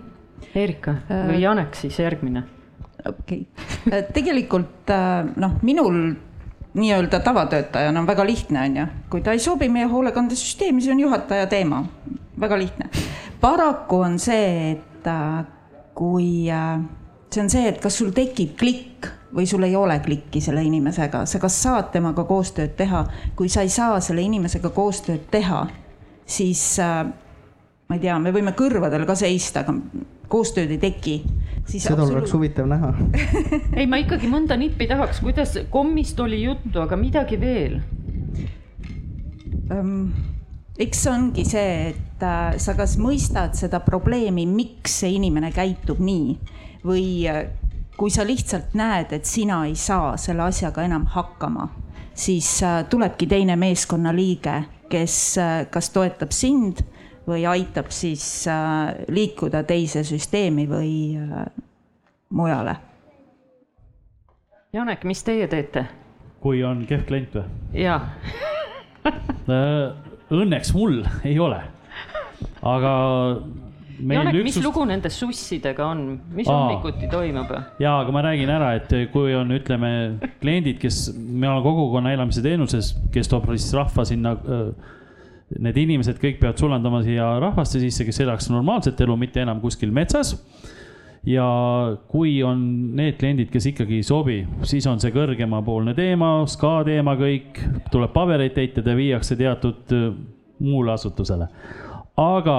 Erika 0.57 0.97
või 1.09 1.37
äh, 1.37 1.45
Janek 1.45 1.77
siis 1.77 1.99
järgmine. 2.01 2.45
okei 3.07 3.45
okay., 3.45 3.93
äh, 3.93 4.05
tegelikult 4.15 4.91
äh, 4.91 5.29
noh, 5.37 5.61
minul 5.63 6.01
nii-öelda 6.75 7.21
tavatöötajana 7.21 8.01
on 8.01 8.07
väga 8.07 8.27
lihtne, 8.27 8.61
on 8.63 8.77
ju, 8.77 8.87
kui 9.11 9.23
ta 9.27 9.33
ei 9.35 9.43
sobi 9.43 9.69
meie 9.69 9.89
hoolekandesüsteemi, 9.91 10.83
see 10.83 10.93
on 10.95 11.01
juhataja 11.01 11.47
teema, 11.51 11.83
väga 12.41 12.59
lihtne. 12.59 12.91
paraku 13.41 14.05
on 14.07 14.19
see, 14.19 14.71
et 14.71 15.09
kui 15.95 16.47
see 17.31 17.43
on 17.43 17.51
see, 17.51 17.67
et 17.71 17.81
kas 17.83 17.99
sul 18.01 18.11
tekib 18.15 18.57
klikk 18.59 19.09
või 19.35 19.47
sul 19.47 19.63
ei 19.63 19.77
ole 19.79 20.01
klikki 20.03 20.43
selle 20.43 20.63
inimesega, 20.67 21.23
sa 21.31 21.39
kas 21.43 21.57
saad 21.63 21.93
temaga 21.95 22.25
koostööd 22.27 22.75
teha. 22.79 23.05
kui 23.37 23.49
sa 23.49 23.63
ei 23.63 23.71
saa 23.71 24.01
selle 24.03 24.25
inimesega 24.27 24.73
koostööd 24.75 25.29
teha, 25.31 25.67
siis 26.27 26.63
äh, 26.83 27.05
ma 27.89 27.99
ei 27.99 28.03
tea, 28.03 28.19
me 28.19 28.35
võime 28.35 28.55
kõrvadel 28.59 29.07
ka 29.07 29.15
seista, 29.19 29.63
aga 29.63 29.77
koostööd 30.31 30.71
ei 30.75 30.81
teki. 30.83 31.17
seda 31.71 31.95
absoluut... 31.95 32.17
oleks 32.19 32.35
huvitav 32.35 32.67
näha 32.67 32.91
ei, 33.79 33.87
ma 33.87 34.01
ikkagi 34.03 34.31
mõnda 34.31 34.59
nippi 34.59 34.89
tahaks, 34.91 35.23
kuidas 35.23 35.55
kommist 35.71 36.19
oli 36.21 36.43
juttu, 36.43 36.83
aga 36.83 36.99
midagi 36.99 37.39
veel 37.39 37.79
um,? 39.71 40.11
eks 40.81 41.03
see 41.05 41.13
ongi 41.13 41.45
see, 41.47 41.91
et 41.93 42.25
äh, 42.25 42.57
sa 42.59 42.75
kas 42.75 42.97
mõistad 42.99 43.55
seda 43.55 43.83
probleemi, 43.85 44.49
miks 44.49 45.03
see 45.05 45.13
inimene 45.19 45.53
käitub 45.55 46.01
nii 46.03 46.59
või 46.85 47.29
äh, 47.29 47.47
kui 47.97 48.11
sa 48.11 48.25
lihtsalt 48.27 48.75
näed, 48.79 49.13
et 49.13 49.29
sina 49.29 49.65
ei 49.69 49.77
saa 49.77 50.17
selle 50.21 50.47
asjaga 50.49 50.85
enam 50.87 51.07
hakkama, 51.13 51.69
siis 52.15 52.63
äh, 52.63 52.83
tulebki 52.91 53.27
teine 53.31 53.57
meeskonnaliige, 53.61 54.63
kes 54.91 55.17
äh, 55.39 55.55
kas 55.71 55.91
toetab 55.95 56.33
sind 56.35 56.85
või 57.31 57.45
aitab 57.47 57.93
siis 57.95 58.23
liikuda 59.13 59.61
teise 59.69 60.01
süsteemi 60.03 60.65
või 60.67 60.93
mujale. 62.35 62.75
Janek, 64.73 65.05
mis 65.05 65.23
teie 65.23 65.47
teete? 65.47 65.85
kui 66.41 66.63
on 66.65 66.87
kehv 66.89 67.05
klient 67.07 67.35
või? 67.37 67.45
jaa 67.77 68.01
Õnneks 70.41 70.73
mul 70.75 71.03
ei 71.29 71.37
ole, 71.39 71.61
aga 72.67 72.95
Janek, 74.01 74.37
mis 74.41 74.57
üksust... 74.57 74.65
lugu 74.65 74.85
nende 74.89 75.11
sussidega 75.13 75.87
on, 75.93 76.05
mis 76.37 76.49
hommikuti 76.51 77.11
toimub? 77.13 77.53
ja, 77.83 77.95
aga 77.99 78.15
ma 78.15 78.25
räägin 78.25 78.53
ära, 78.53 78.73
et 78.79 78.95
kui 79.13 79.35
on, 79.37 79.53
ütleme, 79.57 79.93
kliendid, 80.43 80.81
kes, 80.83 81.11
me 81.17 81.49
oleme 81.51 81.65
kogukonna 81.67 82.15
elamise 82.17 82.43
teenuses, 82.45 82.95
kes 83.15 83.31
toob 83.31 83.51
siis 83.53 83.71
rahva 83.77 84.07
sinna. 84.09 84.37
Need 85.51 85.81
inimesed 85.83 86.21
kõik 86.23 86.37
peavad 86.39 86.61
sulandama 86.63 87.01
siia 87.03 87.25
rahvaste 87.43 87.81
sisse, 87.83 88.05
kes 88.07 88.21
elaks 88.23 88.47
normaalset 88.53 89.01
elu, 89.03 89.17
mitte 89.19 89.43
enam 89.43 89.59
kuskil 89.59 89.91
metsas 89.91 90.37
ja 91.27 91.47
kui 92.09 92.39
on 92.47 92.61
need 92.97 93.19
kliendid, 93.21 93.51
kes 93.53 93.67
ikkagi 93.73 93.99
ei 94.01 94.07
sobi, 94.07 94.39
siis 94.69 94.87
on 94.89 95.01
see 95.03 95.13
kõrgemapoolne 95.15 95.95
teema, 95.99 96.33
SKA 96.49 96.85
teema 96.89 97.17
kõik, 97.19 97.61
tuleb 97.93 98.15
pabereid 98.15 98.55
täitada 98.57 98.95
ja 98.95 99.01
viiakse 99.01 99.37
teatud 99.37 99.97
muule 100.61 100.95
asutusele. 100.95 101.49
aga 102.21 102.57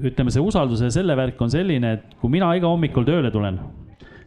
ütleme, 0.00 0.32
see 0.32 0.42
usalduse 0.44 0.90
selle 0.94 1.16
värk 1.18 1.40
on 1.42 1.52
selline, 1.52 1.96
et 1.96 2.16
kui 2.20 2.32
mina 2.32 2.50
iga 2.56 2.68
hommikul 2.70 3.06
tööle 3.06 3.30
tulen, 3.34 3.58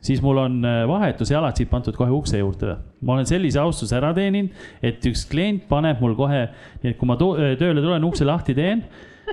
siis 0.05 0.22
mul 0.24 0.39
on 0.41 0.57
äh, 0.65 0.82
vahetusjalatsid 0.89 1.70
pandud 1.72 1.97
kohe 1.97 2.13
ukse 2.15 2.39
juurde. 2.39 2.78
ma 3.01 3.13
olen 3.13 3.28
sellise 3.30 3.59
austuse 3.59 3.95
ära 3.97 4.13
teeninud, 4.15 4.55
et 4.82 5.05
üks 5.05 5.26
klient 5.30 5.67
paneb 5.70 6.01
mul 6.01 6.15
kohe, 6.17 6.47
nii 6.84 6.93
et 6.93 6.99
kui 6.99 7.09
ma 7.09 7.17
äh, 7.20 7.55
tööle 7.59 7.84
tulen, 7.84 8.07
ukse 8.07 8.28
lahti 8.28 8.55
teen, 8.57 8.84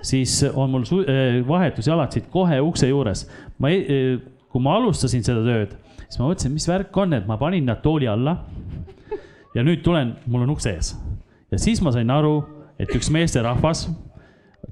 siis 0.03 0.43
on 0.53 0.71
mul 0.75 0.87
äh, 1.07 1.41
vahetusjalatsid 1.47 2.31
kohe 2.31 2.61
ukse 2.61 2.91
juures. 2.91 3.27
ma, 3.59 3.73
kui 4.53 4.63
ma 4.63 4.77
alustasin 4.81 5.25
seda 5.25 5.45
tööd, 5.47 5.77
siis 6.07 6.21
ma 6.21 6.31
mõtlesin, 6.31 6.55
mis 6.55 6.69
värk 6.69 7.03
on, 7.03 7.17
et 7.17 7.27
ma 7.27 7.39
panin 7.41 7.65
nad 7.67 7.83
tooli 7.83 8.09
alla. 8.09 8.39
ja 9.55 9.65
nüüd 9.65 9.83
tulen, 9.83 10.17
mul 10.27 10.45
on 10.45 10.57
ukse 10.59 10.75
ees 10.75 10.97
ja 11.51 11.59
siis 11.59 11.81
ma 11.83 11.93
sain 11.95 12.11
aru, 12.11 12.41
et 12.79 12.91
üks 12.93 13.09
meesterahvas 13.13 13.87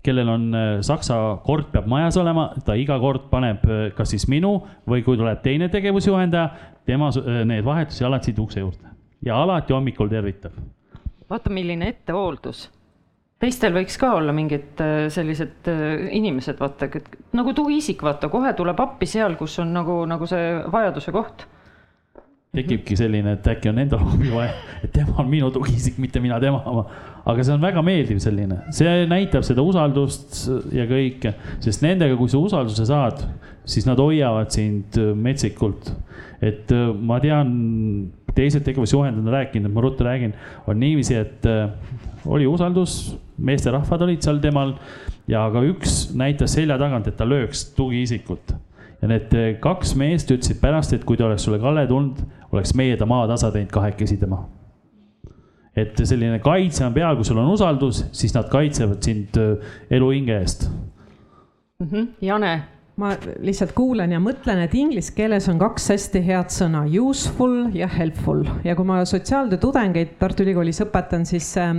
kellel 0.02 0.28
on 0.28 0.46
äh, 0.54 0.68
saksa 0.84 1.16
kord 1.44 1.70
peab 1.72 1.88
majas 1.90 2.16
olema, 2.20 2.50
ta 2.64 2.76
iga 2.78 2.98
kord 3.00 3.28
paneb 3.30 3.64
äh, 3.68 3.84
kas 3.96 4.14
siis 4.14 4.26
minu 4.30 4.56
või 4.90 5.04
kui 5.06 5.18
tuleb 5.20 5.42
teine 5.44 5.70
tegevusjuhendaja, 5.72 6.70
tema 6.86 7.10
äh, 7.14 7.42
need 7.48 7.64
vahetusjalad 7.66 8.26
siit 8.26 8.40
ukse 8.42 8.64
juurde 8.64 8.94
ja 9.24 9.40
alati 9.42 9.72
hommikul 9.72 10.10
tervitab. 10.12 10.56
vaata, 11.30 11.50
milline 11.50 11.88
ettehooldus. 11.94 12.68
teistel 13.38 13.74
võiks 13.76 13.96
ka 14.00 14.14
olla 14.18 14.32
mingid 14.32 14.82
sellised 15.08 15.70
inimesed, 16.10 16.60
vaata 16.60 16.90
nagu 17.32 17.54
tugiisik, 17.54 18.02
vaata 18.02 18.28
kohe 18.28 18.52
tuleb 18.52 18.80
appi 18.80 19.06
seal, 19.06 19.38
kus 19.40 19.58
on 19.64 19.72
nagu, 19.72 20.04
nagu 20.08 20.28
see 20.28 20.54
vajaduse 20.72 21.12
koht 21.12 21.48
tekibki 22.54 22.96
selline, 22.98 23.34
et 23.36 23.48
äkki 23.54 23.70
on 23.70 23.80
endal 23.82 24.04
abi 24.12 24.30
vaja, 24.32 24.54
et 24.84 24.92
tema 24.94 25.16
on 25.22 25.28
minu 25.30 25.50
tugiisik, 25.54 25.98
mitte 26.02 26.22
mina 26.22 26.38
tema 26.42 26.62
oma. 26.70 26.84
aga 27.24 27.44
see 27.46 27.54
on 27.54 27.62
väga 27.62 27.82
meeldiv 27.84 28.20
selline, 28.20 28.60
see 28.76 28.90
näitab 29.10 29.46
seda 29.46 29.64
usaldust 29.64 30.42
ja 30.76 30.84
kõike, 30.88 31.34
sest 31.64 31.84
nendega, 31.84 32.16
kui 32.20 32.30
sa 32.30 32.40
usalduse 32.40 32.86
saad, 32.88 33.24
siis 33.64 33.88
nad 33.88 34.00
hoiavad 34.00 34.52
sind 34.54 34.98
metsikult. 35.16 35.92
et 36.44 36.70
äh, 36.74 36.90
ma 36.92 37.18
tean, 37.22 37.54
teised 38.34 38.64
tegevusjuhendajad 38.66 39.24
on 39.24 39.34
rääkinud, 39.38 39.72
ma 39.72 39.84
ruttu 39.84 40.04
räägin, 40.04 40.34
on 40.66 40.78
niiviisi, 40.80 41.16
et 41.16 41.46
äh, 41.48 41.70
oli 42.26 42.46
usaldus, 42.46 43.16
meesterahvad 43.38 44.04
olid 44.06 44.22
seal 44.22 44.38
temal 44.42 44.76
ja 45.30 45.46
ka 45.52 45.62
üks 45.64 46.12
näitas 46.16 46.54
selja 46.58 46.78
tagant, 46.80 47.08
et 47.08 47.16
ta 47.16 47.26
lööks 47.28 47.70
tugiisikut 47.76 48.54
ja 49.02 49.08
need 49.10 49.34
äh, 49.36 49.54
kaks 49.60 49.94
meest 50.00 50.30
ütlesid 50.30 50.60
pärast, 50.62 50.92
et 50.96 51.04
kui 51.04 51.18
ta 51.20 51.28
oleks 51.28 51.46
sulle 51.46 51.60
Kalle 51.62 51.86
tulnud, 51.90 52.20
oleks 52.52 52.74
meie 52.78 52.96
ta 52.96 53.06
maatasa 53.06 53.52
teinud 53.54 53.72
kahekesi 53.72 54.18
tema. 54.20 54.44
et 55.76 55.98
selline 56.06 56.38
kaitse 56.38 56.84
on 56.86 56.94
peal, 56.94 57.16
kui 57.18 57.26
sul 57.26 57.38
on 57.42 57.48
usaldus, 57.50 58.04
siis 58.14 58.34
nad 58.34 58.46
kaitsevad 58.50 59.02
sind 59.02 59.40
äh, 59.40 59.74
elu 59.90 60.10
hinge 60.10 60.38
eest 60.38 60.68
mm. 61.80 61.88
-hmm. 61.88 62.06
Jane 62.20 62.62
ma 62.96 63.10
lihtsalt 63.42 63.72
kuulan 63.74 64.12
ja 64.12 64.20
mõtlen, 64.22 64.60
et 64.64 64.74
inglise 64.74 65.12
keeles 65.16 65.48
on 65.50 65.58
kaks 65.58 65.88
hästi 65.90 66.22
head 66.22 66.52
sõna, 66.54 66.84
useful 67.00 67.70
ja 67.74 67.88
helpful 67.90 68.44
ja 68.64 68.76
kui 68.78 68.86
ma 68.86 69.00
sotsiaaltöö 69.04 69.58
tudengeid 69.58 70.14
Tartu 70.18 70.42
Ülikoolis 70.46 70.80
õpetan, 70.84 71.26
siis 71.26 71.56
äh, 71.58 71.74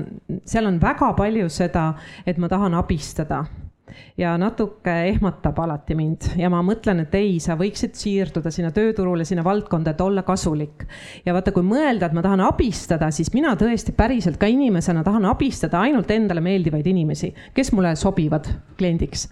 seal 0.45 0.66
on 0.66 0.82
väga 0.82 1.13
palju 1.13 1.49
seda, 1.49 1.93
et 2.28 2.38
ma 2.38 2.51
tahan 2.51 2.74
abistada 2.74 3.45
ja 4.17 4.35
natuke 4.37 4.93
ehmatab 5.09 5.59
alati 5.63 5.95
mind 5.97 6.29
ja 6.39 6.49
ma 6.51 6.61
mõtlen, 6.65 7.03
et 7.05 7.15
ei, 7.19 7.37
sa 7.43 7.57
võiksid 7.59 7.97
siirduda 7.99 8.51
sinna 8.53 8.71
tööturule, 8.75 9.25
sinna 9.25 9.43
valdkonda, 9.45 9.95
et 9.95 10.01
olla 10.01 10.23
kasulik. 10.27 10.87
ja 11.25 11.33
vaata, 11.35 11.51
kui 11.55 11.63
mõelda, 11.65 12.09
et 12.09 12.17
ma 12.17 12.23
tahan 12.25 12.45
abistada, 12.47 13.11
siis 13.11 13.33
mina 13.33 13.55
tõesti 13.59 13.95
päriselt 13.95 14.39
ka 14.41 14.49
inimesena 14.51 15.03
tahan 15.03 15.25
abistada 15.29 15.81
ainult 15.81 16.11
endale 16.11 16.41
meeldivaid 16.41 16.87
inimesi, 16.87 17.33
kes 17.53 17.71
mulle 17.75 17.95
sobivad 17.99 18.49
kliendiks 18.77 19.29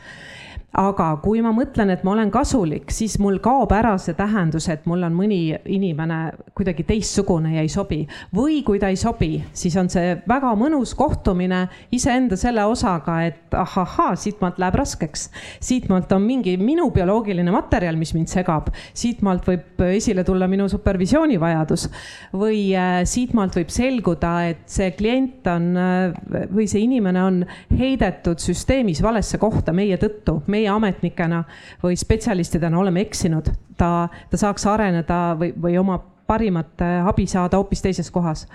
aga 0.73 1.11
kui 1.21 1.41
ma 1.45 1.51
mõtlen, 1.53 1.91
et 1.93 2.01
ma 2.05 2.15
olen 2.15 2.31
kasulik, 2.33 2.89
siis 2.93 3.19
mul 3.21 3.37
kaob 3.43 3.71
ära 3.75 3.93
see 4.01 4.15
tähendus, 4.17 4.65
et 4.73 4.87
mul 4.89 5.05
on 5.05 5.13
mõni 5.13 5.53
inimene 5.69 6.19
kuidagi 6.57 6.85
teistsugune 6.87 7.51
ja 7.53 7.61
ei 7.61 7.69
sobi. 7.69 8.07
või 8.33 8.63
kui 8.65 8.79
ta 8.81 8.89
ei 8.89 8.97
sobi, 8.97 9.37
siis 9.53 9.75
on 9.77 9.89
see 9.93 10.15
väga 10.27 10.55
mõnus 10.57 10.95
kohtumine 10.97 11.67
iseenda 11.93 12.37
selle 12.39 12.65
osaga, 12.65 13.19
et 13.27 13.53
ahahaa, 13.53 14.15
siitmaalt 14.17 14.57
läheb 14.57 14.79
raskeks. 14.81 15.29
siitmaalt 15.61 16.11
on 16.11 16.25
mingi 16.25 16.55
minu 16.57 16.89
bioloogiline 16.91 17.53
materjal, 17.53 17.95
mis 17.95 18.15
mind 18.17 18.33
segab, 18.33 18.71
siitmaalt 18.93 19.45
võib 19.45 19.85
esile 19.91 20.23
tulla 20.23 20.47
minu 20.49 20.65
supervisioonivajadus 20.69 21.85
või 22.33 22.73
äh, 22.73 23.03
siitmaalt 23.05 23.59
võib 23.61 23.69
selguda, 23.69 24.33
et 24.49 24.65
see 24.65 24.89
klient 24.97 25.45
on 25.53 25.69
äh, 25.77 26.49
või 26.49 26.65
see 26.65 26.81
inimene 26.87 27.23
on 27.23 27.39
heidetud 27.77 28.41
süsteemis 28.41 29.03
valesse 29.05 29.37
kohta 29.37 29.73
meie 29.73 30.01
tõttu, 30.01 30.41
meie 30.47 30.62
meie 30.63 30.71
ametnikena 30.71 31.43
või 31.83 31.97
spetsialistidena 31.99 32.79
oleme 32.79 33.03
eksinud, 33.03 33.51
ta, 33.77 34.07
ta 34.29 34.39
saaks 34.39 34.65
areneda 34.71 35.35
või, 35.39 35.51
või 35.59 35.77
oma 35.79 35.99
parimat 36.27 36.81
äh, 36.81 37.07
abi 37.07 37.27
saada 37.27 37.59
hoopis 37.59 37.83
teises 37.83 38.11
kohas 38.11 38.47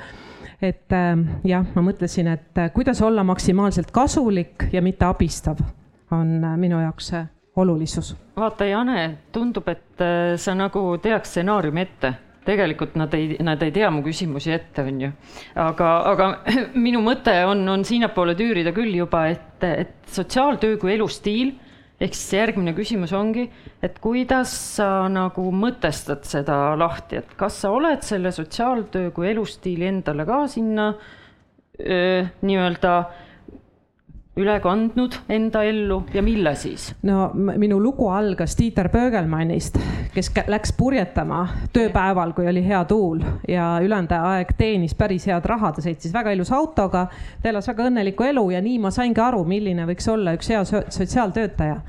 et 0.63 0.93
äh, 0.93 1.11
jah, 1.47 1.67
ma 1.75 1.85
mõtlesin, 1.85 2.31
et 2.33 2.59
äh, 2.59 2.71
kuidas 2.75 3.03
olla 3.05 3.25
maksimaalselt 3.25 3.93
kasulik 3.95 4.71
ja 4.73 4.83
mitte 4.83 5.07
abistav, 5.07 5.61
on 6.11 6.41
minu 6.57 6.81
jaoks 6.83 7.13
olulisus. 7.59 8.15
vaata, 8.37 8.65
Jane, 8.65 9.11
tundub, 9.33 9.69
et 9.69 10.07
sa 10.39 10.55
nagu 10.55 10.97
teaks 11.03 11.37
stsenaariumi 11.37 11.85
ette 11.85 12.15
tegelikult 12.49 12.97
nad 12.97 13.13
ei, 13.17 13.37
nad 13.45 13.61
ei 13.63 13.73
tea 13.75 13.91
mu 13.93 14.03
küsimusi 14.07 14.53
ette, 14.55 14.85
on 14.87 15.01
ju. 15.03 15.11
aga, 15.61 15.89
aga 16.13 16.29
minu 16.87 17.03
mõte 17.05 17.35
on, 17.49 17.65
on 17.69 17.85
sinnapoole 17.85 18.37
tüürida 18.39 18.73
küll 18.77 18.95
juba, 18.97 19.27
et, 19.35 19.65
et 19.69 20.13
sotsiaaltöö 20.15 20.79
kui 20.81 20.95
elustiil 20.95 21.53
ehk 21.99 22.15
siis 22.15 22.35
järgmine 22.39 22.75
küsimus 22.77 23.13
ongi, 23.17 23.49
et 23.83 23.99
kuidas 24.03 24.53
sa 24.77 25.09
nagu 25.11 25.49
mõtestad 25.51 26.27
seda 26.29 26.77
lahti, 26.79 27.19
et 27.23 27.33
kas 27.39 27.63
sa 27.65 27.73
oled 27.75 28.05
selle 28.07 28.33
sotsiaaltöö 28.35 29.11
kui 29.15 29.31
elustiili 29.33 29.89
endale 29.91 30.27
ka 30.29 30.45
sinna 30.51 30.93
nii-öelda 31.79 32.93
üle 34.39 34.59
kandnud 34.63 35.17
enda 35.33 35.63
ellu 35.67 36.03
ja 36.15 36.23
mille 36.23 36.55
siis? 36.59 36.93
no 37.03 37.31
minu 37.35 37.81
lugu 37.83 38.09
algas 38.13 38.57
Tiiter 38.59 38.89
Pöögelmannist, 38.93 39.79
kes 40.15 40.31
läks 40.47 40.73
purjetama 40.79 41.45
tööpäeval, 41.75 42.35
kui 42.37 42.49
oli 42.51 42.63
hea 42.67 42.83
tuul 42.89 43.23
ja 43.49 43.71
ülejäänud 43.83 44.15
aeg 44.19 44.53
teenis 44.59 44.95
päris 44.99 45.27
head 45.29 45.47
raha, 45.49 45.73
ta 45.75 45.85
sõitis 45.85 46.15
väga 46.15 46.35
ilusa 46.37 46.57
autoga, 46.59 47.07
ta 47.43 47.51
elas 47.51 47.69
väga 47.71 47.89
õnnelikku 47.91 48.29
elu 48.29 48.45
ja 48.55 48.63
nii 48.65 48.79
ma 48.83 48.93
saingi 48.95 49.23
aru, 49.23 49.43
milline 49.49 49.87
võiks 49.89 50.07
olla 50.13 50.37
üks 50.39 50.53
hea 50.55 50.63
sotsiaaltöötaja 50.69 51.81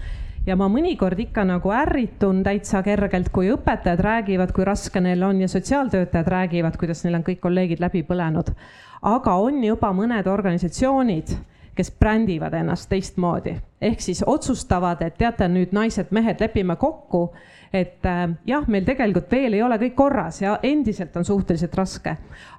ja 0.48 0.56
ma 0.60 0.70
mõnikord 0.72 1.20
ikka 1.22 1.44
nagu 1.48 1.72
ärritun 1.76 2.42
täitsa 2.46 2.82
kergelt, 2.86 3.30
kui 3.34 3.52
õpetajad 3.54 4.02
räägivad, 4.04 4.54
kui 4.56 4.66
raske 4.68 5.02
neil 5.04 5.24
on 5.24 5.44
ja 5.44 5.50
sotsiaaltöötajad 5.52 6.32
räägivad, 6.34 6.78
kuidas 6.80 7.04
neil 7.06 7.20
on 7.20 7.26
kõik 7.28 7.42
kolleegid 7.44 7.84
läbi 7.84 8.04
põlenud. 8.08 8.54
aga 9.02 9.36
on 9.40 9.64
juba 9.64 9.94
mõned 9.96 10.28
organisatsioonid 10.28 11.38
kes 11.80 11.92
brändivad 12.00 12.54
ennast 12.54 12.90
teistmoodi. 12.90 13.56
ehk 13.82 14.02
siis 14.04 14.24
otsustavad, 14.28 15.00
et 15.02 15.16
teate 15.18 15.48
nüüd 15.48 15.72
naised-mehed, 15.72 16.42
lepime 16.44 16.76
kokku, 16.76 17.30
et 17.74 18.06
äh, 18.06 18.26
jah, 18.48 18.66
meil 18.68 18.84
tegelikult 18.84 19.32
veel 19.32 19.56
ei 19.56 19.64
ole 19.64 19.78
kõik 19.80 19.96
korras 19.96 20.42
ja 20.42 20.58
endiselt 20.64 21.16
on 21.16 21.26
suhteliselt 21.26 21.78
raske, 21.80 22.18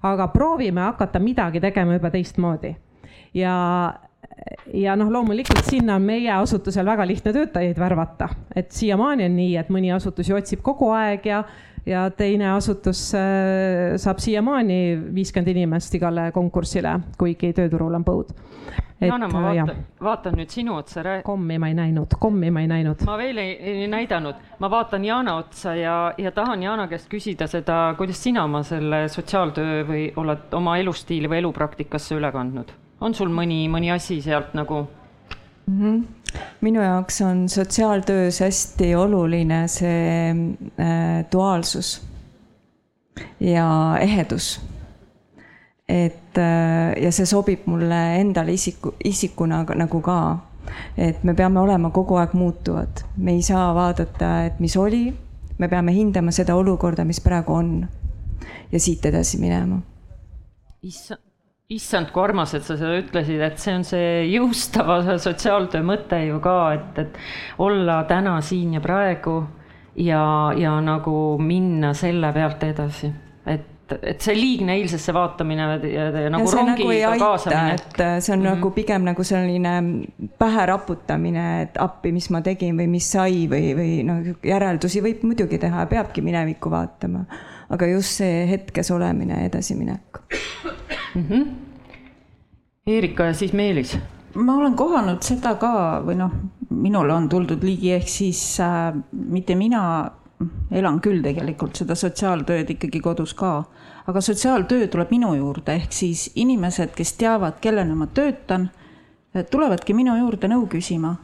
aga 0.08 0.28
proovime 0.32 0.80
hakata 0.86 1.20
midagi 1.20 1.60
tegema 1.60 1.98
juba 1.98 2.10
teistmoodi. 2.14 2.74
ja, 3.34 3.54
ja 4.72 4.96
noh, 4.96 5.12
loomulikult 5.12 5.68
sinna 5.68 5.98
on 6.00 6.08
meie 6.08 6.32
asutusel 6.32 6.88
väga 6.88 7.06
lihtne 7.06 7.36
töötajaid 7.36 7.78
värvata, 7.78 8.28
et 8.56 8.72
siiamaani 8.72 9.28
on 9.28 9.36
nii, 9.36 9.56
et 9.60 9.68
mõni 9.68 9.92
asutus 9.92 10.32
ju 10.32 10.40
otsib 10.40 10.64
kogu 10.64 10.94
aeg 10.96 11.28
ja 11.28 11.44
ja 11.86 12.10
teine 12.12 12.50
asutus 12.52 13.10
äh, 13.16 13.96
saab 14.00 14.20
siiamaani 14.20 14.78
viiskümmend 15.14 15.52
inimest 15.52 15.94
igale 15.96 16.30
konkursile, 16.32 16.98
kuigi 17.18 17.52
tööturul 17.56 18.00
on 18.00 18.04
põud 18.06 18.32
Jana, 19.01 19.28
ma 19.32 19.40
äh, 19.40 19.57
vaatan, 19.57 19.84
vaatan 20.05 20.34
nüüd 20.36 20.53
sinu 20.53 20.74
otsa. 20.76 21.03
kommi 21.24 21.57
ma 21.59 21.70
ei 21.70 21.74
näinud, 21.74 22.16
kommi 22.20 22.51
ma 22.53 22.61
ei 22.61 22.68
näinud. 22.68 23.05
ma 23.09 23.16
veel 23.16 23.40
ei, 23.40 23.55
ei 23.72 23.88
näidanud, 23.88 24.36
ma 24.61 24.70
vaatan 24.70 25.05
Jana 25.05 25.36
otsa 25.40 25.74
ja, 25.74 25.96
ja 26.18 26.32
tahan 26.36 26.62
Jana 26.62 26.86
käest 26.88 27.09
küsida 27.12 27.48
seda, 27.48 27.94
kuidas 27.98 28.20
sina 28.22 28.44
oma 28.44 28.62
selle 28.66 29.07
sotsiaaltöö 29.09 29.82
või 29.88 30.05
oled 30.20 30.53
oma 30.57 30.76
elustiili 30.82 31.30
või 31.32 31.40
elupraktikasse 31.44 32.18
üle 32.20 32.32
kandnud? 32.32 32.72
on 33.01 33.16
sul 33.16 33.32
mõni, 33.32 33.64
mõni 33.72 33.88
asi 33.94 34.20
sealt 34.22 34.55
nagu 34.55 34.84
mm? 35.66 35.76
-hmm 35.80 36.01
minu 36.61 36.82
jaoks 36.82 37.20
on 37.26 37.48
sotsiaaltöös 37.48 38.40
hästi 38.40 38.94
oluline 38.94 39.64
see 39.68 40.30
äh, 40.30 41.24
duaalsus 41.32 42.03
ja 43.40 43.96
ehedus 44.01 44.61
et 45.91 46.38
äh, 46.38 46.95
ja 47.03 47.11
see 47.14 47.26
sobib 47.26 47.66
mulle 47.70 47.99
endale 48.20 48.55
isiku, 48.55 48.95
isikuna 49.05 49.64
nagu 49.74 50.01
ka. 50.05 50.20
et 50.97 51.24
me 51.24 51.34
peame 51.34 51.59
olema 51.61 51.91
kogu 51.91 52.20
aeg 52.20 52.34
muutuvad, 52.38 53.03
me 53.16 53.32
ei 53.34 53.43
saa 53.43 53.72
vaadata, 53.74 54.45
et 54.47 54.61
mis 54.62 54.76
oli, 54.78 55.09
me 55.59 55.68
peame 55.68 55.93
hindama 55.93 56.30
seda 56.30 56.55
olukorda, 56.55 57.05
mis 57.05 57.18
praegu 57.24 57.57
on 57.57 57.72
ja 58.70 58.80
siit 58.80 59.07
edasi 59.11 59.41
minema. 59.41 59.80
issand, 60.82 61.20
issand, 61.70 62.12
kui 62.14 62.22
armas, 62.22 62.55
et 62.55 62.66
sa 62.66 62.76
seda 62.78 63.01
ütlesid, 63.01 63.43
et 63.43 63.59
see 63.59 63.74
on 63.80 63.86
see 63.88 64.12
jõustava 64.30 65.01
sotsiaaltöö 65.18 65.82
mõte 65.86 66.20
ju 66.28 66.38
ka, 66.45 66.57
et, 66.76 67.03
et 67.03 67.18
olla 67.59 68.05
täna 68.09 68.38
siin 68.45 68.76
ja 68.78 68.84
praegu 68.84 69.41
ja, 69.97 70.22
ja 70.57 70.76
nagu 70.84 71.16
minna 71.43 71.93
selle 71.99 72.30
pealt 72.36 72.62
edasi, 72.70 73.11
et 73.47 73.66
et, 73.93 74.05
et 74.12 74.26
see 74.26 74.34
liigne 74.36 74.74
eilsesse 74.78 75.14
vaatamine 75.14 75.66
ja, 75.91 76.07
ja 76.24 76.32
nagu 76.32 76.51
rongiga 76.51 77.12
nagu 77.12 77.22
kaasamine. 77.22 77.74
et 77.74 78.01
äh, 78.01 78.18
see 78.20 78.34
on 78.34 78.41
mm 78.41 78.47
-hmm. 78.47 78.55
nagu 78.55 78.70
pigem 78.70 79.09
nagu 79.09 79.24
selline 79.24 79.74
pähe 80.38 80.66
raputamine, 80.66 81.62
et 81.62 81.78
appi, 81.78 82.12
mis 82.12 82.30
ma 82.30 82.41
tegin 82.41 82.76
või 82.76 82.86
mis 82.88 83.11
sai 83.12 83.49
või, 83.51 83.74
või 83.78 84.05
noh, 84.05 84.36
järeldusi 84.45 85.03
võib 85.03 85.22
muidugi 85.22 85.59
teha, 85.59 85.86
peabki 85.86 86.22
minevikku 86.22 86.70
vaatama. 86.70 87.24
aga 87.70 87.86
just 87.86 88.18
see 88.18 88.47
hetkes 88.51 88.91
olemine 88.91 89.34
ja 89.34 89.47
edasiminek 89.47 90.22
mm. 91.14 91.26
-hmm. 91.28 91.47
Erika 92.86 93.24
ja 93.24 93.34
siis 93.34 93.53
Meelis 93.53 93.99
ma 94.34 94.57
olen 94.57 94.74
kohanud 94.76 95.22
seda 95.22 95.55
ka 95.61 95.72
või 96.07 96.16
noh, 96.18 96.32
minule 96.70 97.14
on 97.14 97.28
tuldud 97.28 97.62
ligi, 97.66 97.93
ehk 97.93 98.09
siis 98.09 98.61
äh, 98.61 98.95
mitte 99.11 99.55
mina 99.59 99.82
elan 100.70 101.01
küll 101.05 101.22
tegelikult 101.24 101.76
seda 101.76 101.97
sotsiaaltööd 101.99 102.70
ikkagi 102.74 103.01
kodus 103.05 103.34
ka, 103.36 103.64
aga 104.09 104.20
sotsiaaltöö 104.24 104.88
tuleb 104.88 105.12
minu 105.12 105.34
juurde, 105.36 105.74
ehk 105.76 105.93
siis 105.93 106.30
inimesed, 106.34 106.95
kes 106.97 107.12
teavad, 107.20 107.59
kellena 107.61 107.95
ma 107.95 108.07
töötan, 108.07 108.70
tulevadki 109.51 109.95
minu 109.95 110.16
juurde 110.18 110.49
nõu 110.49 110.66
küsima. 110.70 111.16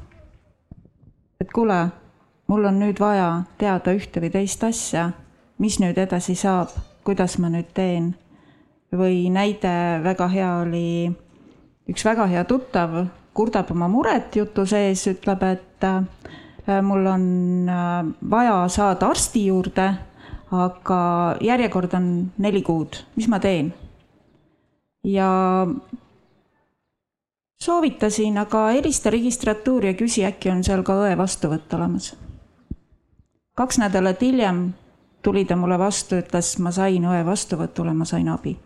et 1.40 1.52
kuule, 1.52 1.88
mul 2.46 2.64
on 2.64 2.78
nüüd 2.80 3.00
vaja 3.00 3.44
teada 3.58 3.92
ühte 3.92 4.20
või 4.20 4.30
teist 4.32 4.64
asja, 4.64 5.10
mis 5.58 5.80
nüüd 5.80 5.98
edasi 5.98 6.34
saab, 6.34 6.72
kuidas 7.04 7.38
ma 7.38 7.48
nüüd 7.48 7.72
teen. 7.74 8.14
või 8.92 9.28
näide 9.30 10.00
väga 10.02 10.28
hea 10.28 10.56
oli, 10.62 11.12
üks 11.88 12.04
väga 12.04 12.26
hea 12.26 12.44
tuttav 12.44 13.06
kurdab 13.36 13.70
oma 13.70 13.88
muret 13.88 14.36
jutu 14.36 14.64
sees, 14.66 15.04
ütleb, 15.10 15.42
et 15.44 15.84
mul 16.82 17.06
on 17.06 17.24
äh, 17.68 18.06
vaja 18.30 18.68
saada 18.68 19.06
arsti 19.06 19.46
juurde, 19.46 19.86
aga 20.50 21.00
järjekord 21.40 21.94
on 21.94 22.08
neli 22.38 22.62
kuud, 22.62 23.02
mis 23.16 23.28
ma 23.28 23.38
teen? 23.42 23.74
ja 25.06 25.66
soovitasin, 27.62 28.38
aga 28.38 28.66
helista 28.74 29.10
registratuuri 29.10 29.92
ja 29.92 29.94
küsi, 29.94 30.24
äkki 30.26 30.50
on 30.50 30.64
seal 30.66 30.82
ka 30.82 30.96
õe 31.04 31.14
vastuvõtt 31.18 31.74
olemas. 31.78 32.16
kaks 33.54 33.78
nädalat 33.78 34.22
hiljem 34.22 34.72
tuli 35.22 35.44
ta 35.44 35.56
mulle 35.56 35.78
vastu, 35.78 36.18
ütles, 36.18 36.58
ma 36.58 36.70
sain 36.70 37.04
õe 37.04 37.22
vastuvõtule, 37.26 37.94
ma 37.94 38.04
sain 38.04 38.28
abi. 38.28 38.56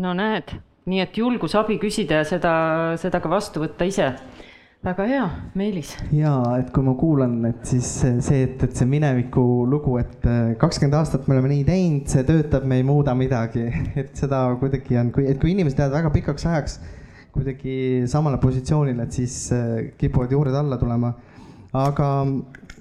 no 0.00 0.14
näed, 0.14 0.54
nii 0.86 1.00
et 1.00 1.18
julgus 1.18 1.54
abi 1.54 1.78
küsida 1.82 2.22
ja 2.22 2.24
seda, 2.24 2.54
seda 2.98 3.20
ka 3.20 3.30
vastu 3.30 3.62
võtta 3.66 3.84
ise 3.84 4.12
väga 4.86 5.06
hea, 5.10 5.22
Meelis. 5.58 5.88
ja 6.14 6.32
et 6.60 6.68
kui 6.74 6.84
ma 6.86 6.92
kuulan, 6.98 7.40
et 7.48 7.64
siis 7.66 7.86
see, 8.22 8.42
et, 8.44 8.60
et 8.62 8.76
see 8.78 8.86
mineviku 8.86 9.42
lugu, 9.66 9.96
et 9.98 10.26
äh, 10.30 10.52
kakskümmend 10.60 10.94
aastat 11.00 11.26
me 11.26 11.34
oleme 11.34 11.50
nii 11.50 11.64
teinud, 11.66 12.04
see 12.12 12.22
töötab, 12.28 12.68
me 12.70 12.78
ei 12.78 12.86
muuda 12.86 13.16
midagi, 13.18 13.64
et 14.00 14.14
seda 14.18 14.44
kuidagi 14.60 15.00
on, 15.00 15.10
kui, 15.14 15.26
et 15.26 15.40
kui 15.42 15.50
inimesed 15.56 15.82
jäävad 15.82 15.98
väga 15.98 16.12
pikaks 16.14 16.46
ajaks 16.52 16.78
kuidagi 17.34 17.74
samale 18.08 18.38
positsioonile, 18.40 19.08
et 19.08 19.18
siis 19.18 19.34
äh, 19.56 19.90
kipuvad 19.98 20.32
juured 20.32 20.54
alla 20.54 20.78
tulema. 20.80 21.12
aga 21.76 22.10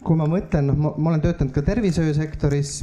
kui 0.05 0.19
ma 0.19 0.29
mõtlen, 0.29 0.69
noh, 0.69 0.93
ma 0.93 1.09
olen 1.09 1.25
töötanud 1.25 1.57
ka 1.57 1.65
tervishoiusektoris 1.65 2.77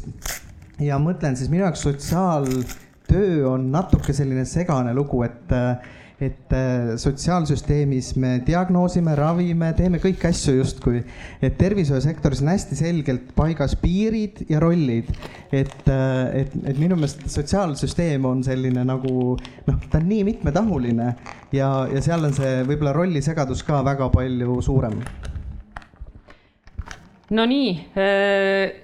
ja 0.83 0.99
mõtlen, 0.99 1.39
siis 1.39 1.53
minu 1.53 1.63
jaoks 1.63 1.87
sotsiaaltöö 1.87 3.47
on 3.55 3.71
natuke 3.71 4.13
selline 4.17 4.43
segane 4.51 4.91
lugu, 4.99 5.23
et 5.31 5.55
äh, 5.55 5.93
et 6.23 6.55
äh, 6.55 6.93
sotsiaalsüsteemis 7.01 8.13
me 8.23 8.37
diagnoosime, 8.47 9.15
ravime, 9.19 9.73
teeme 9.79 9.99
kõiki 10.03 10.29
asju 10.29 10.55
justkui. 10.61 11.03
et 11.43 11.59
tervishoiusektoris 11.59 12.43
on 12.45 12.53
hästi 12.53 12.79
selgelt 12.79 13.33
paigas 13.39 13.75
piirid 13.81 14.45
ja 14.51 14.61
rollid. 14.63 15.11
et, 15.53 15.75
et, 15.89 16.55
et 16.65 16.79
minu 16.79 16.97
meelest 16.97 17.27
sotsiaalsüsteem 17.33 18.25
on 18.29 18.45
selline 18.47 18.87
nagu 18.87 19.35
noh, 19.67 19.83
ta 19.91 19.99
on 19.99 20.09
nii 20.09 20.25
mitmetahuline 20.31 21.11
ja, 21.53 21.75
ja 21.91 22.05
seal 22.05 22.25
on 22.31 22.35
see 22.37 22.63
võib-olla 22.69 22.95
rollisegadus 22.97 23.67
ka 23.67 23.83
väga 23.85 24.09
palju 24.15 24.61
suurem 24.63 25.01
Nonii, 27.33 27.71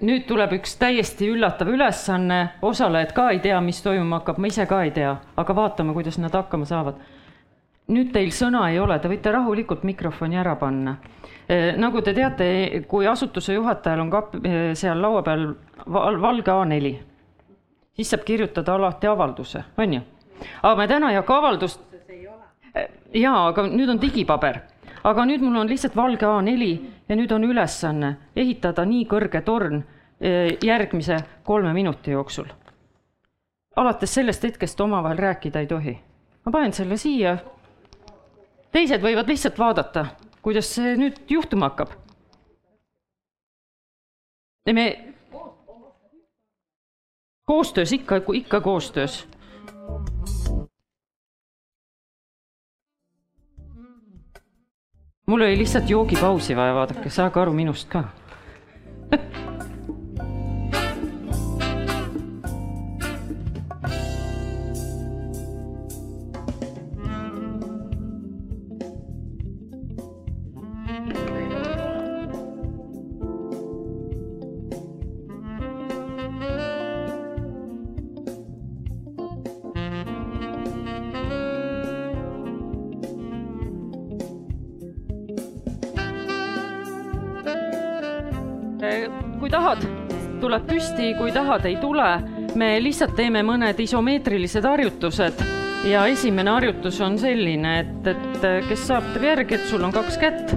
nüüd 0.08 0.22
tuleb 0.24 0.54
üks 0.56 0.78
täiesti 0.80 1.26
üllatav 1.28 1.68
ülesanne, 1.68 2.38
osalejad 2.64 3.10
ka 3.12 3.26
ei 3.34 3.42
tea, 3.44 3.58
mis 3.60 3.82
toimuma 3.84 4.22
hakkab, 4.22 4.38
ma 4.40 4.48
ise 4.48 4.64
ka 4.70 4.78
ei 4.86 4.92
tea, 4.96 5.10
aga 5.36 5.56
vaatame, 5.58 5.92
kuidas 5.92 6.16
nad 6.22 6.32
hakkama 6.32 6.64
saavad. 6.68 6.96
Nüüd 7.88 8.12
teil 8.12 8.30
sõna 8.36 8.66
ei 8.70 8.78
ole, 8.78 8.98
te 9.00 9.08
võite 9.08 9.32
rahulikult 9.32 9.84
mikrofoni 9.88 10.36
ära 10.36 10.56
panna. 10.56 10.96
nagu 11.76 12.02
te 12.04 12.12
teate, 12.14 12.84
kui 12.88 13.06
asutuse 13.06 13.54
juhatajal 13.54 14.00
on 14.00 14.10
kap-, 14.12 14.34
seal 14.76 15.00
laua 15.00 15.22
peal 15.24 15.46
val 15.86 16.20
valge 16.20 16.52
A4, 16.52 16.94
siis 17.96 18.10
saab 18.12 18.26
kirjutada 18.28 18.74
alati 18.74 19.08
avalduse, 19.08 19.64
on 19.78 19.94
ju? 19.94 20.00
aga 20.62 20.74
me 20.76 20.88
täna 20.88 21.10
ei 21.10 21.16
hakka 21.16 21.38
avaldust. 21.38 21.80
jaa, 23.14 23.46
aga 23.48 23.64
nüüd 23.72 23.88
on 23.88 24.00
digipaber 24.00 24.60
aga 25.04 25.24
nüüd 25.26 25.42
mul 25.44 25.60
on 25.62 25.68
lihtsalt 25.70 25.96
valge 25.96 26.26
A4 26.26 26.70
ja 27.08 27.16
nüüd 27.16 27.32
on 27.32 27.44
ülesanne 27.48 28.14
ehitada 28.36 28.84
nii 28.88 29.04
kõrge 29.10 29.42
torn 29.46 29.80
eh, 29.80 30.56
järgmise 30.64 31.18
kolme 31.44 31.72
minuti 31.72 32.10
jooksul. 32.10 32.48
alates 33.76 34.14
sellest 34.14 34.42
hetkest 34.42 34.80
omavahel 34.80 35.18
rääkida 35.18 35.60
ei 35.60 35.66
tohi. 35.66 35.98
ma 36.44 36.52
panen 36.52 36.72
selle 36.72 36.96
siia. 36.96 37.38
Teised 38.72 39.02
võivad 39.02 39.28
lihtsalt 39.28 39.58
vaadata, 39.58 40.06
kuidas 40.42 40.70
see 40.74 40.96
nüüd 41.00 41.20
juhtuma 41.28 41.70
hakkab. 41.70 41.96
me 44.68 45.14
koostöös 47.48 47.92
ikka, 47.92 48.20
ikka 48.32 48.60
koostöös 48.60 49.26
mul 55.26 55.40
oli 55.40 55.58
lihtsalt 55.58 55.90
joogipausi 55.90 56.56
vaja, 56.56 56.74
vaadake, 56.74 57.10
saage 57.10 57.40
aru 57.40 57.52
minust 57.52 57.88
ka 57.88 58.04
tahad, 91.38 91.66
ei 91.66 91.76
tule. 91.80 92.08
me 92.58 92.74
lihtsalt 92.82 93.14
teeme 93.16 93.42
mõned 93.46 93.78
isomeetrilised 93.80 94.64
harjutused 94.66 95.42
ja 95.86 96.06
esimene 96.10 96.50
harjutus 96.50 96.98
on 97.04 97.18
selline, 97.20 97.74
et, 97.84 98.08
et 98.10 98.46
kes 98.68 98.86
saab, 98.88 99.12
teeb 99.12 99.28
järgi, 99.28 99.58
et 99.58 99.68
sul 99.68 99.84
on 99.86 99.94
kaks 99.94 100.18
kätt, 100.18 100.54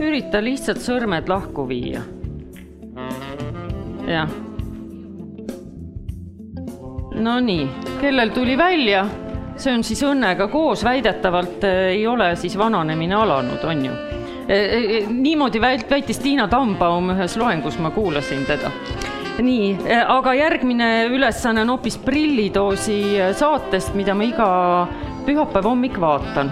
ürita 0.00 0.42
lihtsalt 0.44 0.82
sõrmed 0.84 1.28
lahku 1.30 1.66
viia. 1.68 2.04
jah. 4.06 4.30
Nonii, 7.20 7.66
kellel 8.00 8.30
tuli 8.32 8.54
välja, 8.56 9.02
see 9.58 9.74
on 9.74 9.82
siis 9.84 10.00
õnnega 10.06 10.46
koos, 10.52 10.84
väidetavalt 10.86 11.66
ei 11.66 12.06
ole 12.06 12.32
siis 12.38 12.56
vananemine 12.58 13.18
alanud, 13.18 13.66
on 13.66 13.84
ju 13.84 13.98
niimoodi 15.10 15.60
väitis 15.60 16.18
Tiina 16.18 16.48
Tambaum 16.48 17.12
ühes 17.14 17.36
loengus, 17.38 17.78
ma 17.78 17.90
kuulasin 17.94 18.46
teda. 18.48 18.70
Nii, 19.42 19.76
aga 20.06 20.34
järgmine 20.34 20.88
ülesanne 21.12 21.62
on 21.64 21.74
hoopis 21.74 21.98
prillidoosi 22.04 23.00
saatest, 23.38 23.94
mida 23.94 24.14
ma 24.14 24.26
iga 24.26 24.50
pühapäeva 25.26 25.68
hommik 25.68 26.00
vaatan. 26.00 26.50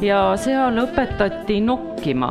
ja 0.00 0.36
seal 0.40 0.78
õpetati 0.80 1.60
nokkima, 1.60 2.30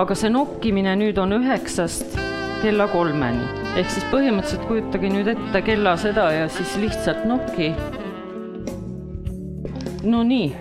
aga 0.00 0.14
see 0.16 0.30
nokkimine 0.32 0.94
nüüd 0.96 1.18
on 1.20 1.36
üheksast 1.36 2.16
kella 2.62 2.88
kolmeni. 2.88 3.44
ehk 3.76 3.90
siis 3.90 4.06
põhimõtteliselt 4.12 4.66
kujutage 4.68 5.10
nüüd 5.12 5.28
ette 5.34 5.62
kella 5.62 5.96
seda 5.96 6.30
ja 6.32 6.48
siis 6.48 6.76
lihtsalt 6.76 7.24
nokki. 7.24 7.74
no 10.02 10.22
nii, 10.22 10.54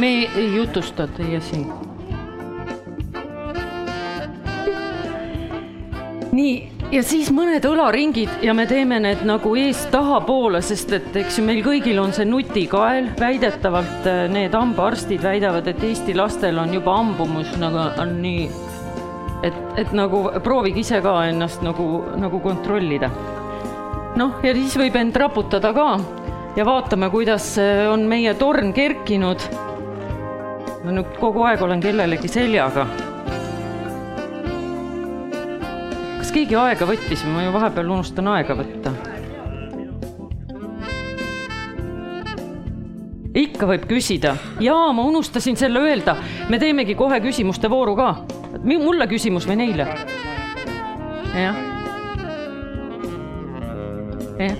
me 0.00 0.12
ei 0.26 0.52
jutusta 0.56 1.08
teie 1.16 1.40
siin 1.40 1.72
nii, 6.32 6.71
ja 6.92 7.00
siis 7.04 7.30
mõned 7.32 7.64
õlaringid 7.64 8.42
ja 8.44 8.52
me 8.56 8.66
teeme 8.68 8.98
need 9.00 9.22
nagu 9.26 9.54
eest 9.58 9.88
tahapoole, 9.92 10.60
sest 10.64 10.92
et 10.96 11.16
eks 11.22 11.38
ju 11.38 11.44
meil 11.46 11.62
kõigil 11.64 11.98
on 12.02 12.12
see 12.12 12.26
nutikael, 12.28 13.08
väidetavalt 13.18 14.08
äh, 14.08 14.24
need 14.32 14.54
hambaarstid 14.56 15.22
väidavad, 15.24 15.68
et 15.70 15.82
Eesti 15.88 16.14
lastel 16.18 16.60
on 16.60 16.74
juba 16.74 16.98
hambumus 16.98 17.54
nagu 17.60 17.86
on 18.02 18.16
nii, 18.22 18.48
et, 19.48 19.60
et 19.80 19.94
nagu 19.96 20.26
proovige 20.44 20.82
ise 20.84 21.00
ka 21.04 21.16
ennast 21.30 21.64
nagu, 21.64 21.86
nagu 22.20 22.42
kontrollida. 22.44 23.10
noh, 24.20 24.36
ja 24.44 24.52
siis 24.58 24.76
võib 24.76 24.98
end 25.00 25.16
raputada 25.16 25.72
ka 25.72 25.88
ja 26.58 26.66
vaatame, 26.68 27.08
kuidas 27.14 27.54
äh, 27.62 27.86
on 27.92 28.04
meie 28.08 28.34
torn 28.36 28.74
kerkinud. 28.76 29.48
ma 30.84 30.98
nüüd 30.98 31.16
kogu 31.20 31.48
aeg 31.48 31.62
olen 31.62 31.80
kellelegi 31.80 32.28
seljaga 32.28 32.86
kas 36.32 36.38
keegi 36.40 36.56
aega 36.56 36.86
võttis, 36.88 37.22
ma 37.28 37.42
ju 37.44 37.50
vahepeal 37.52 37.90
unustan 37.92 38.28
aega 38.32 38.54
võtta. 38.56 38.92
ikka 43.36 43.66
võib 43.66 43.84
küsida. 43.88 44.36
jaa, 44.60 44.92
ma 44.96 45.04
unustasin 45.04 45.56
selle 45.56 45.80
öelda. 45.80 46.16
me 46.48 46.58
teemegi 46.58 46.94
kohe 46.94 47.20
küsimuste 47.20 47.68
vooru 47.68 47.96
ka. 47.96 48.24
mulle 48.64 49.06
küsimus 49.08 49.46
või 49.46 49.56
neile? 49.60 49.86
jah. 51.36 51.56
jah. 54.38 54.56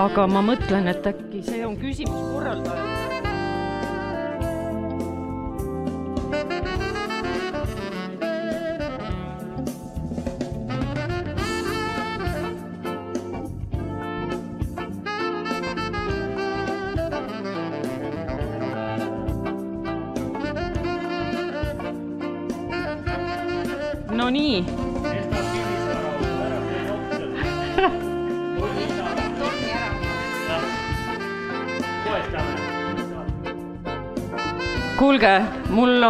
aga 0.00 0.26
ma 0.26 0.40
mõtlen, 0.40 0.88
et 0.88 1.06
äkki 1.12 1.44
see 1.44 1.66
on 1.66 1.76
küsimus 1.76 2.32
korraldajale. 2.32 2.99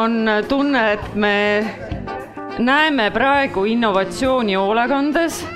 On 0.01 0.29
tunne, 0.49 0.93
et 0.93 1.15
me 1.15 1.65
näeme 2.59 3.11
praegu 3.11 3.65
innovatsiooni 3.65 4.55
hoolekandes. 4.55 5.47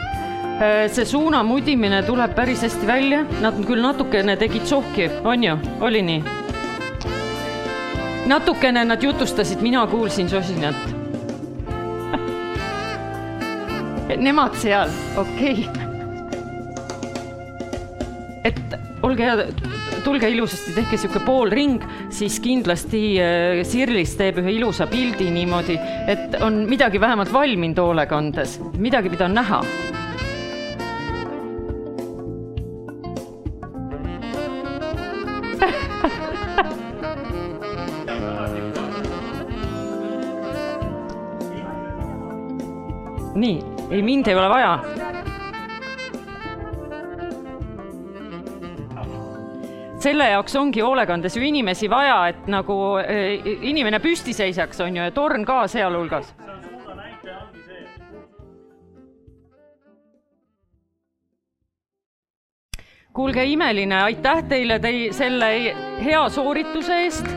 see 0.95 1.05
suunamudimine 1.05 2.03
tuleb 2.07 2.35
päris 2.35 2.63
hästi 2.63 2.87
välja, 2.87 3.25
nad 3.43 3.55
küll 3.67 3.83
natukene 3.83 4.37
tegid 4.39 4.67
sohki, 4.71 5.11
on 5.25 5.45
ju, 5.45 5.57
oli 5.81 6.03
nii? 6.03 6.23
natukene 8.27 8.85
nad 8.85 9.03
jutustasid, 9.03 9.61
mina 9.61 9.87
kuulsin 9.87 10.29
sosinat 10.29 10.77
Nemad 14.27 14.55
seal, 14.63 14.89
okei 15.17 15.69
okay.. 15.69 15.83
et 18.45 18.79
olge 19.03 19.25
hea, 19.27 19.37
tulge 20.05 20.29
ilusasti, 20.31 20.75
tehke 20.77 20.99
sihuke 21.01 21.23
poolring, 21.25 21.81
siis 22.13 22.37
kindlasti 22.45 23.03
äh, 23.23 23.63
Sirlis 23.67 24.15
teeb 24.19 24.39
ühe 24.43 24.53
ilusa 24.59 24.87
pildi 24.91 25.31
niimoodi, 25.33 25.79
et 26.11 26.37
on 26.45 26.65
midagi 26.69 27.01
vähemalt 27.01 27.33
valminud 27.33 27.81
hoolekandes, 27.81 28.59
midagi, 28.79 29.13
mida 29.13 29.29
on 29.29 29.35
näha 29.41 29.63
nii, 43.35 43.57
ei 43.91 44.03
mind 44.03 44.29
ei 44.29 44.39
ole 44.39 44.49
vaja. 44.53 45.04
Selle 50.05 50.27
jaoks 50.29 50.57
ongi 50.61 50.83
hoolekandes 50.85 51.37
ju 51.39 51.43
inimesi 51.45 51.89
vaja, 51.91 52.19
et 52.29 52.49
nagu 52.53 52.77
äh, 53.01 53.41
inimene 53.71 54.01
püsti 54.05 54.35
seisaks, 54.37 54.83
on 54.85 54.99
ju, 54.99 55.07
ja 55.07 55.15
torn 55.15 55.47
ka 55.49 55.65
sealhulgas. 55.71 56.35
kuulge, 63.15 63.45
imeline, 63.47 63.95
aitäh 64.03 64.41
teile 64.51 64.81
tei-, 64.83 65.13
selle 65.15 65.49
hea 66.03 66.23
soorituse 66.35 66.97
eest 67.05 67.29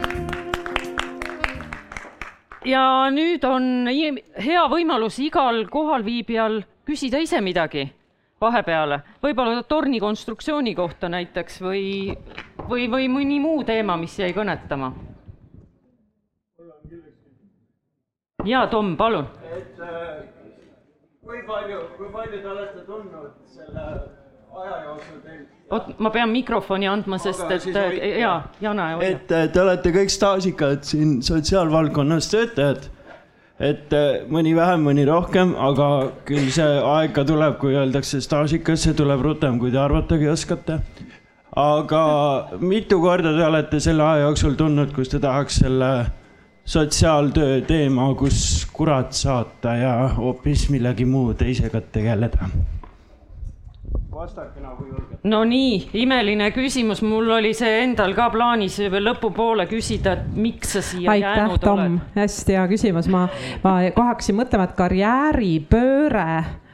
ja 2.65 2.81
nüüd 3.13 3.45
on 3.45 3.85
hea 3.85 4.63
võimalus 4.73 5.19
igal 5.21 5.67
kohalviibijal 5.69 6.63
küsida 6.87 7.21
ise 7.21 7.43
midagi 7.45 7.85
vahepeale, 8.41 9.01
võib-olla 9.23 9.63
torni 9.69 10.01
konstruktsiooni 10.01 10.73
kohta 10.77 11.09
näiteks 11.09 11.61
või, 11.61 11.85
või, 12.69 12.87
või 12.91 13.09
mõni 13.11 13.39
muu 13.43 13.63
teema, 13.67 13.97
mis 13.97 14.17
jäi 14.19 14.33
kõnetama. 14.35 14.93
ja 18.45 18.67
Tom, 18.71 18.95
palun. 18.97 19.27
et 19.57 19.79
äh, 19.81 20.23
kui 21.25 21.43
palju, 21.47 21.79
kui 21.97 22.09
palju 22.13 22.41
te 22.41 22.47
olete 22.47 22.85
tundnud 22.87 23.31
selle 23.45 23.85
aja 24.57 24.83
jooksul 24.85 25.21
teil 25.25 25.45
oot, 25.71 25.89
ma 25.99 26.11
pean 26.13 26.31
mikrofoni 26.31 26.87
andma, 26.89 27.19
sest 27.21 27.43
Aga 27.45 27.55
et 27.57 27.65
siis 27.65 27.75
hoidke. 27.77 28.11
ja, 28.21 28.35
Jana. 28.63 28.91
et 29.03 29.31
äh, 29.31 29.47
te 29.51 29.63
olete 29.63 29.91
kõik 29.95 30.13
staažikad 30.13 30.85
siin 30.87 31.17
sotsiaalvaldkonnas 31.25 32.29
töötajad. 32.31 32.87
et 33.59 33.93
äh, 33.97 34.23
mõni 34.29 34.53
vähem, 34.55 34.83
mõni 34.85 35.05
rohkem, 35.07 35.55
aga 35.57 35.89
küll 36.29 36.51
see 36.53 36.67
aeg 36.93 37.13
ka 37.15 37.25
tuleb, 37.25 37.57
kui 37.61 37.75
öeldakse 37.75 38.21
staažikas, 38.21 38.83
see 38.85 38.93
tuleb 38.97 39.23
rutem, 39.25 39.59
kui 39.59 39.73
te 39.73 39.81
arvatagi 39.81 40.29
oskate. 40.29 40.79
Aga 41.57 42.03
mitu 42.61 43.01
korda 43.01 43.33
te 43.33 43.45
olete 43.45 43.81
selle 43.81 44.05
aja 44.05 44.27
jooksul 44.27 44.55
tundnud, 44.59 44.93
kus 44.95 45.09
te 45.09 45.19
tahaks 45.23 45.61
selle 45.63 45.91
sotsiaaltöö 46.67 47.61
teema, 47.67 48.11
kus 48.19 48.67
kurat 48.73 49.15
saata 49.15 49.75
ja 49.79 49.93
hoopis 50.17 50.67
millegi 50.69 51.05
muu 51.05 51.33
teisega 51.33 51.81
tegeleda? 51.81 52.49
vastake 54.17 54.61
nagu 54.61 54.85
julgelt. 54.85 55.23
no 55.23 55.43
nii, 55.45 55.89
imeline 56.01 56.49
küsimus, 56.55 57.03
mul 57.05 57.29
oli 57.37 57.53
see 57.57 57.83
endal 57.83 58.15
ka 58.17 58.29
plaanis 58.33 58.79
lõpupoole 58.81 59.67
küsida, 59.69 60.15
et 60.17 60.37
miks 60.37 60.73
sa 60.77 60.81
siia 60.85 61.11
aitäh, 61.13 61.37
jäänud 61.37 61.61
Tom 61.63 61.83
oled., 61.83 61.99
hästi 62.17 62.57
hea 62.57 62.63
küsimus, 62.71 63.09
ma, 63.13 63.27
ma 63.63 63.75
kohe 63.93 64.13
hakkasin 64.13 64.39
mõtlema, 64.39 64.65
et 64.69 64.77
karjääripööre 64.79 66.31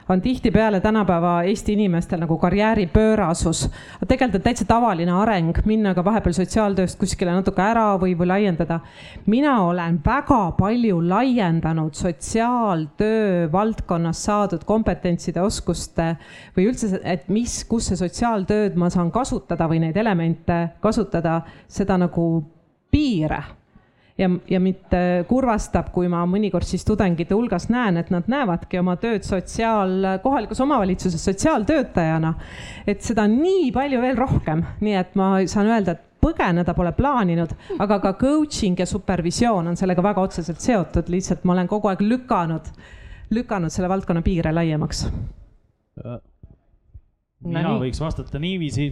on 0.10 0.22
tihtipeale 0.22 0.80
tänapäeva 0.80 1.44
Eesti 1.44 1.74
inimestel 1.74 2.20
nagu 2.20 2.38
karjääripöörasus. 2.38 3.70
tegelikult 4.08 4.44
täitsa 4.44 4.66
tavaline 4.66 5.12
areng, 5.12 5.58
minna 5.66 5.94
ka 5.94 6.04
vahepeal 6.06 6.34
sotsiaaltööst 6.34 7.00
kuskile 7.00 7.32
natuke 7.32 7.62
ära 7.62 7.96
või, 8.02 8.18
või 8.18 8.28
laiendada. 8.28 8.80
mina 9.26 9.62
olen 9.64 10.00
väga 10.06 10.52
palju 10.60 11.02
laiendanud 11.10 11.94
sotsiaaltöö 11.94 13.52
valdkonnas 13.52 14.24
saadud 14.24 14.64
kompetentside, 14.66 15.42
oskuste 15.42 16.16
või 16.58 16.68
üldse, 16.68 17.00
et 17.04 17.30
mis, 17.30 17.64
kus 17.66 17.88
see 17.88 17.98
sotsiaaltööd 17.98 18.76
ma 18.76 18.90
saan 18.90 19.12
kasutada 19.12 19.68
või 19.68 19.80
neid 19.80 19.98
elemente 19.98 20.70
kasutada, 20.82 21.42
seda 21.68 21.98
nagu 21.98 22.44
piire 22.92 23.44
ja, 24.18 24.30
ja 24.50 24.60
mind 24.60 24.94
äh, 24.94 25.26
kurvastab, 25.30 25.92
kui 25.94 26.10
ma 26.12 26.24
mõnikord 26.30 26.68
siis 26.68 26.86
tudengite 26.86 27.36
hulgas 27.36 27.70
näen, 27.74 27.98
et 28.02 28.12
nad 28.14 28.30
näevadki 28.32 28.80
oma 28.82 28.96
tööd 29.02 29.26
sotsiaal, 29.28 30.20
kohalikus 30.24 30.62
omavalitsuses 30.64 31.24
sotsiaaltöötajana. 31.32 32.34
et 32.88 33.02
seda 33.02 33.28
on 33.28 33.38
nii 33.42 33.72
palju 33.76 34.02
veel 34.02 34.18
rohkem, 34.18 34.66
nii 34.82 34.98
et 35.00 35.16
ma 35.20 35.36
saan 35.50 35.72
öelda, 35.72 35.98
et 35.98 36.10
põgeneda 36.24 36.76
pole 36.78 36.94
plaaninud, 36.96 37.56
aga 37.84 38.00
ka 38.04 38.14
coaching 38.20 38.80
ja 38.80 38.88
supervisioon 38.88 39.68
on 39.74 39.80
sellega 39.80 40.04
väga 40.06 40.24
otseselt 40.24 40.64
seotud, 40.64 41.10
lihtsalt 41.12 41.44
ma 41.44 41.58
olen 41.58 41.70
kogu 41.72 41.92
aeg 41.92 42.04
lükanud, 42.06 42.70
lükanud 43.34 43.74
selle 43.74 43.90
valdkonna 43.92 44.24
piire 44.26 44.54
laiemaks. 44.56 45.08
mina 47.44 47.68
nii. 47.68 47.80
võiks 47.88 48.00
vastata 48.00 48.40
niiviisi, 48.40 48.88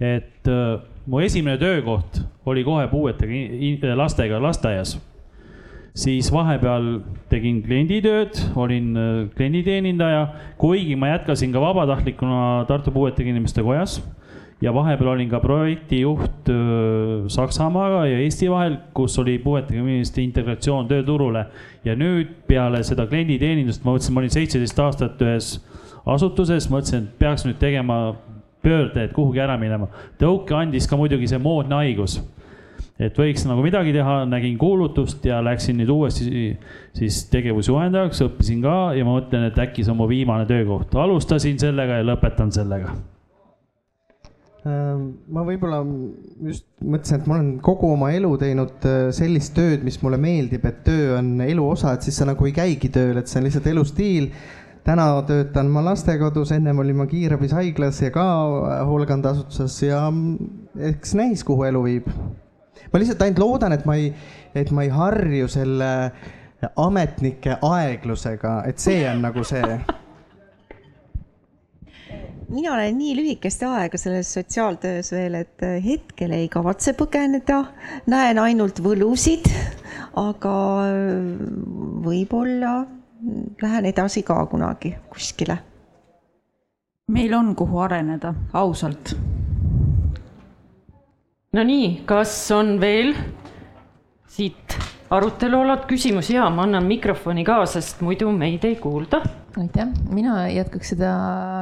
et 0.00 0.48
äh, 0.48 0.80
mu 1.06 1.20
esimene 1.20 1.58
töökoht 1.58 2.20
oli 2.46 2.64
kohe 2.64 2.86
puuetega 2.88 3.32
in- 3.32 3.80
lastega 3.98 4.42
lasteaias. 4.42 5.00
siis 5.94 6.30
vahepeal 6.32 7.02
tegin 7.28 7.62
klienditööd, 7.62 8.38
olin 8.56 8.96
äh, 8.96 9.28
klienditeenindaja, 9.36 10.26
kuigi 10.58 10.96
ma 10.96 11.10
jätkasin 11.12 11.52
ka 11.52 11.60
vabatahtlikuna 11.60 12.64
Tartu 12.68 12.90
Puuetega 12.90 13.30
Inimeste 13.30 13.62
Kojas 13.62 13.98
ja 14.62 14.74
vahepeal 14.74 15.08
olin 15.08 15.28
ka 15.28 15.40
projektijuht 15.40 16.48
öö, 16.48 17.28
Saksamaaga 17.28 18.06
ja 18.06 18.18
Eesti 18.18 18.50
vahel, 18.50 18.76
kus 18.94 19.18
oli 19.18 19.38
puuetega 19.38 19.80
inimeste 19.80 20.22
integratsioon 20.22 20.88
tööturule. 20.88 21.46
ja 21.84 21.96
nüüd 21.98 22.30
peale 22.46 22.82
seda 22.86 23.06
klienditeenindust 23.06 23.84
ma 23.84 23.92
mõtlesin, 23.92 24.14
ma 24.14 24.22
olin 24.22 24.30
seitseteist 24.30 24.78
aastat 24.78 25.22
ühes 25.22 25.56
asutuses, 26.06 26.70
mõtlesin, 26.70 27.08
et 27.08 27.18
peaks 27.18 27.44
nüüd 27.46 27.58
tegema 27.58 28.14
pöörde, 28.62 29.06
et 29.06 29.12
kuhugi 29.16 29.42
ära 29.42 29.58
minema. 29.60 29.88
tõuke 30.20 30.56
andis 30.56 30.88
ka 30.88 30.96
muidugi 30.96 31.28
see 31.30 31.38
moodne 31.42 31.80
haigus. 31.80 32.20
et 33.02 33.16
võiks 33.18 33.46
nagu 33.48 33.62
midagi 33.64 33.92
teha, 33.92 34.24
nägin 34.30 34.58
kuulutust 34.58 35.24
ja 35.26 35.40
läksin 35.42 35.80
nüüd 35.80 35.90
uuesti 35.90 36.58
siis 36.94 37.24
tegevusjuhendajaks, 37.32 38.22
õppisin 38.28 38.60
ka 38.62 38.76
ja 38.94 39.04
ma 39.04 39.16
mõtlen, 39.18 39.48
et 39.48 39.58
äkki 39.58 39.84
see 39.84 39.94
on 39.94 39.98
mu 40.02 40.08
viimane 40.08 40.46
töökoht. 40.46 40.94
alustasin 40.94 41.58
sellega 41.58 42.02
ja 42.02 42.06
lõpetan 42.12 42.52
sellega 42.54 42.94
Ähm, 44.62 45.06
ma 45.34 45.42
võib-olla 45.42 45.80
just 46.46 46.68
mõtlesin, 46.86 47.18
et 47.18 47.24
ma 47.26 47.34
olen 47.34 47.48
kogu 47.66 47.88
oma 47.96 48.12
elu 48.14 48.28
teinud 48.38 48.84
äh, 48.86 49.08
sellist 49.14 49.56
tööd, 49.56 49.82
mis 49.82 49.96
mulle 50.04 50.20
meeldib, 50.22 50.62
et 50.68 50.84
töö 50.86 51.16
on 51.16 51.32
elu 51.42 51.64
osa, 51.66 51.96
et 51.96 52.06
siis 52.06 52.20
sa 52.20 52.28
nagu 52.28 52.46
ei 52.46 52.54
käigi 52.54 52.92
tööl, 52.94 53.18
et 53.18 53.30
see 53.30 53.40
on 53.40 53.48
lihtsalt 53.48 53.66
elustiil. 53.72 54.28
Täna 54.84 55.06
töötan 55.26 55.70
ma 55.70 55.84
lastekodus, 55.84 56.52
ennem 56.52 56.78
olin 56.82 57.02
ma 57.02 57.06
kiirabis 57.10 57.54
haiglas 57.56 58.02
ja 58.02 58.10
ka 58.14 58.26
hoolekandeasutuses 58.88 59.82
ja 59.86 60.04
mm, 60.10 60.36
eks 60.92 61.14
näis, 61.18 61.44
kuhu 61.46 61.66
elu 61.68 61.82
viib. 61.84 62.06
ma 62.92 63.00
lihtsalt 63.00 63.22
ainult 63.22 63.42
loodan, 63.42 63.72
et 63.72 63.84
ma 63.88 63.96
ei, 63.96 64.12
et 64.54 64.70
ma 64.70 64.86
ei 64.86 64.92
harju 64.92 65.48
selle 65.48 65.90
ametnike 66.76 67.58
aeglusega, 67.62 68.62
et 68.66 68.78
see 68.78 69.02
on 69.10 69.22
nagu 69.22 69.44
see 69.46 69.62
mina 72.52 72.74
olen 72.74 72.98
nii 72.98 73.14
lühikest 73.16 73.62
aega 73.64 73.98
selles 73.98 74.32
sotsiaaltöös 74.34 75.12
veel, 75.14 75.38
et 75.40 75.62
hetkel 75.84 76.34
ei 76.36 76.48
kavatse 76.52 76.92
põgeneda, 76.98 77.62
näen 78.12 78.38
ainult 78.42 78.82
võlusid, 78.84 79.48
aga 80.20 80.56
võib-olla 82.04 82.74
lähen 83.62 83.84
edasi 83.84 84.22
ka 84.22 84.46
kunagi 84.46 84.94
kuskile. 85.10 85.58
meil 87.12 87.34
on, 87.34 87.54
kuhu 87.56 87.78
areneda, 87.78 88.34
ausalt. 88.52 89.16
Nonii, 91.52 92.02
kas 92.06 92.50
on 92.50 92.80
veel 92.80 93.14
siit 94.28 94.78
arutelu 95.10 95.60
alalt 95.60 95.84
küsimusi 95.90 96.34
ja 96.34 96.48
ma 96.50 96.64
annan 96.64 96.86
mikrofoni 96.88 97.44
ka, 97.44 97.58
sest 97.68 98.00
muidu 98.00 98.30
meid 98.32 98.64
ei 98.64 98.76
kuulda. 98.76 99.20
aitäh, 99.60 99.88
mina 100.08 100.48
jätkaks 100.48 100.94
seda 100.94 101.12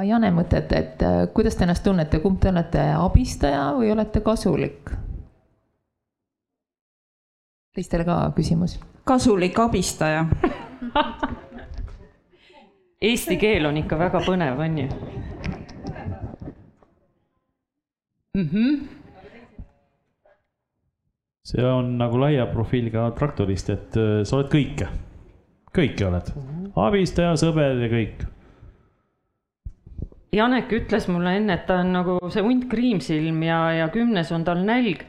Jane 0.06 0.30
mõtet, 0.30 0.72
et 0.72 1.02
äh, 1.02 1.26
kuidas 1.34 1.58
te 1.58 1.66
ennast 1.66 1.84
tunnete, 1.84 2.20
kumb 2.22 2.38
te 2.40 2.52
olete, 2.52 2.86
abistaja 2.94 3.70
või 3.78 3.90
olete 3.92 4.20
kasulik? 4.20 4.94
teistele 7.74 8.04
ka 8.04 8.22
küsimus. 8.36 8.78
kasulik 9.04 9.58
abistaja 9.58 10.26
Eesti 13.00 13.38
keel 13.40 13.64
on 13.64 13.78
ikka 13.80 13.96
väga 13.96 14.20
põnev, 14.26 14.58
on 14.60 14.74
ju 14.76 14.86
mm? 18.34 18.48
-hmm. 18.48 18.80
see 21.48 21.64
on 21.64 21.96
nagu 21.98 22.20
laia 22.20 22.44
profiiliga 22.46 23.06
traktorist, 23.16 23.70
et 23.70 23.96
äh, 23.96 24.20
sa 24.24 24.36
oled 24.36 24.50
kõike, 24.52 24.88
kõike 25.72 26.06
oled, 26.10 26.28
abistaja, 26.76 27.32
sõber 27.40 27.80
ja 27.80 27.88
kõik. 27.88 28.26
Janek 30.36 30.72
ütles 30.72 31.08
mulle 31.08 31.32
enne, 31.38 31.56
et 31.56 31.64
ta 31.66 31.80
on 31.80 31.92
nagu 31.96 32.18
see 32.28 32.44
hunt 32.44 32.68
kriimsilm 32.68 33.40
ja, 33.42 33.62
ja 33.78 33.88
kümnes 33.88 34.30
on 34.32 34.44
tal 34.44 34.60
nälg. 34.60 35.06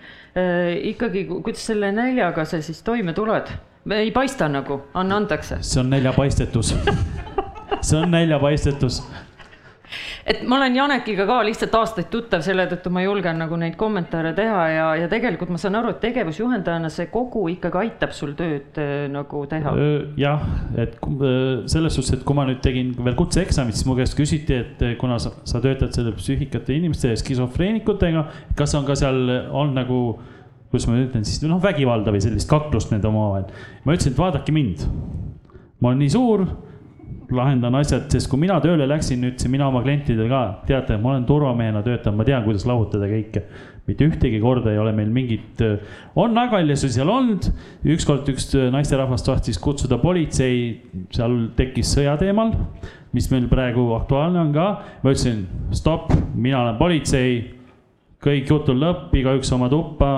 ikkagi, 0.83 1.25
kuidas 1.27 1.65
selle 1.67 1.91
näljaga 1.91 2.45
sa 2.45 2.61
siis 2.61 2.81
toime 2.81 3.13
tuled? 3.13 3.51
ei 3.91 4.11
paista 4.11 4.47
nagu, 4.47 4.81
anna 4.93 5.15
andeks. 5.15 5.53
see 5.59 5.79
on 5.83 5.89
näljapaistetus 5.89 6.75
see 7.81 7.99
on 7.99 8.11
näljapaistetus 8.13 9.01
et 10.25 10.41
ma 10.47 10.57
olen 10.57 10.75
Janekiga 10.75 11.25
ka 11.27 11.39
lihtsalt 11.45 11.73
aastaid 11.75 12.09
tuttav, 12.13 12.43
selle 12.45 12.65
tõttu 12.71 12.91
ma 12.93 13.03
julgen 13.03 13.39
nagu 13.41 13.57
neid 13.59 13.75
kommentaare 13.79 14.33
teha 14.37 14.61
ja, 14.71 14.85
ja 15.01 15.09
tegelikult 15.11 15.51
ma 15.53 15.59
saan 15.61 15.77
aru, 15.79 15.93
et 15.95 16.01
tegevusjuhendajana 16.03 16.91
see 16.93 17.09
kogu 17.13 17.47
ikkagi 17.55 17.81
aitab 17.83 18.15
sul 18.15 18.35
tööd 18.39 18.79
äh, 18.81 18.93
nagu 19.11 19.43
teha. 19.51 19.73
jah, 20.19 20.45
et 20.79 20.97
selles 21.71 21.97
suhtes, 21.97 22.19
et 22.19 22.25
kui 22.27 22.37
ma 22.37 22.45
nüüd 22.49 22.61
tegin 22.63 22.93
veel 22.97 23.17
kutseeksamit, 23.19 23.77
siis 23.77 23.89
mu 23.89 23.97
käest 23.99 24.17
küsiti, 24.17 24.61
et 24.61 24.85
kuna 25.01 25.19
sa, 25.21 25.33
sa 25.47 25.63
töötad 25.63 25.93
selle 25.95 26.13
psüühikate 26.17 26.75
inimeste 26.77 27.11
ja 27.11 27.19
skisofreenikutega, 27.19 28.27
kas 28.57 28.77
on 28.79 28.87
ka 28.87 28.97
seal 28.99 29.23
olnud 29.49 29.77
nagu 29.81 30.01
kuidas 30.71 30.87
ma 30.87 30.95
ütlen 31.01 31.25
siis, 31.27 31.41
noh, 31.43 31.59
vägivalda 31.59 32.13
või 32.15 32.21
sellist 32.23 32.47
kaklust 32.47 32.93
nende 32.93 33.09
omavahel. 33.09 33.49
ma 33.83 33.95
ütlesin, 33.97 34.13
et 34.13 34.21
vaadake 34.21 34.53
mind. 34.55 34.85
ma 35.81 35.91
olen 35.91 36.05
nii 36.05 36.13
suur 36.13 36.45
lahendan 37.35 37.75
asjad, 37.79 38.07
sest 38.11 38.29
kui 38.31 38.39
mina 38.41 38.57
tööle 38.63 38.87
läksin, 38.89 39.23
ütlesin 39.31 39.53
mina 39.53 39.67
oma 39.69 39.81
klientidele 39.85 40.29
ka, 40.31 40.41
teate, 40.67 40.97
ma 41.01 41.13
olen 41.13 41.27
turvamehena 41.29 41.83
töötanud, 41.85 42.19
ma 42.19 42.25
tean, 42.27 42.43
kuidas 42.45 42.67
lahutada 42.69 43.09
kõike. 43.11 43.45
mitte 43.87 44.05
ühtegi 44.05 44.37
korda 44.39 44.71
ei 44.71 44.77
ole 44.77 44.91
meil 44.93 45.09
mingit, 45.11 45.61
on 46.15 46.35
nagaljasu 46.37 46.87
seal 46.93 47.09
olnud, 47.09 47.47
ükskord 47.95 48.29
üks 48.29 48.51
naisterahvas 48.71 49.25
tahtis 49.25 49.57
kutsuda 49.59 49.97
politsei, 49.99 50.81
seal 51.11 51.49
tekkis 51.57 51.95
sõja 51.95 52.13
teemal, 52.21 52.53
mis 53.11 53.31
meil 53.31 53.49
praegu 53.51 53.89
aktuaalne 53.97 54.39
on 54.39 54.53
ka. 54.53 54.67
ma 55.01 55.15
ütlesin, 55.15 55.47
stopp, 55.75 56.13
mina 56.35 56.61
olen 56.61 56.77
politsei, 56.77 57.41
kõik 58.21 58.53
jutul 58.53 58.79
lõpp, 58.79 59.09
igaüks 59.17 59.51
oma 59.57 59.69
tuppa 59.69 60.13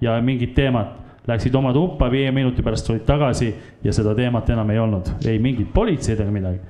ja 0.00 0.20
mingit 0.22 0.54
teemat 0.54 1.07
läksid 1.28 1.54
oma 1.54 1.72
tuppa, 1.76 2.10
viie 2.10 2.32
minuti 2.32 2.64
pärast 2.64 2.86
tulid 2.86 3.04
tagasi 3.06 3.52
ja 3.84 3.92
seda 3.92 4.14
teemat 4.16 4.50
enam 4.50 4.70
ei 4.70 4.78
olnud, 4.78 5.14
ei 5.28 5.38
mingit 5.38 5.72
politseid 5.74 6.20
ega 6.20 6.34
midagi 6.34 6.60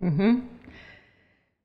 mm. 0.00 0.12
-hmm 0.18 0.55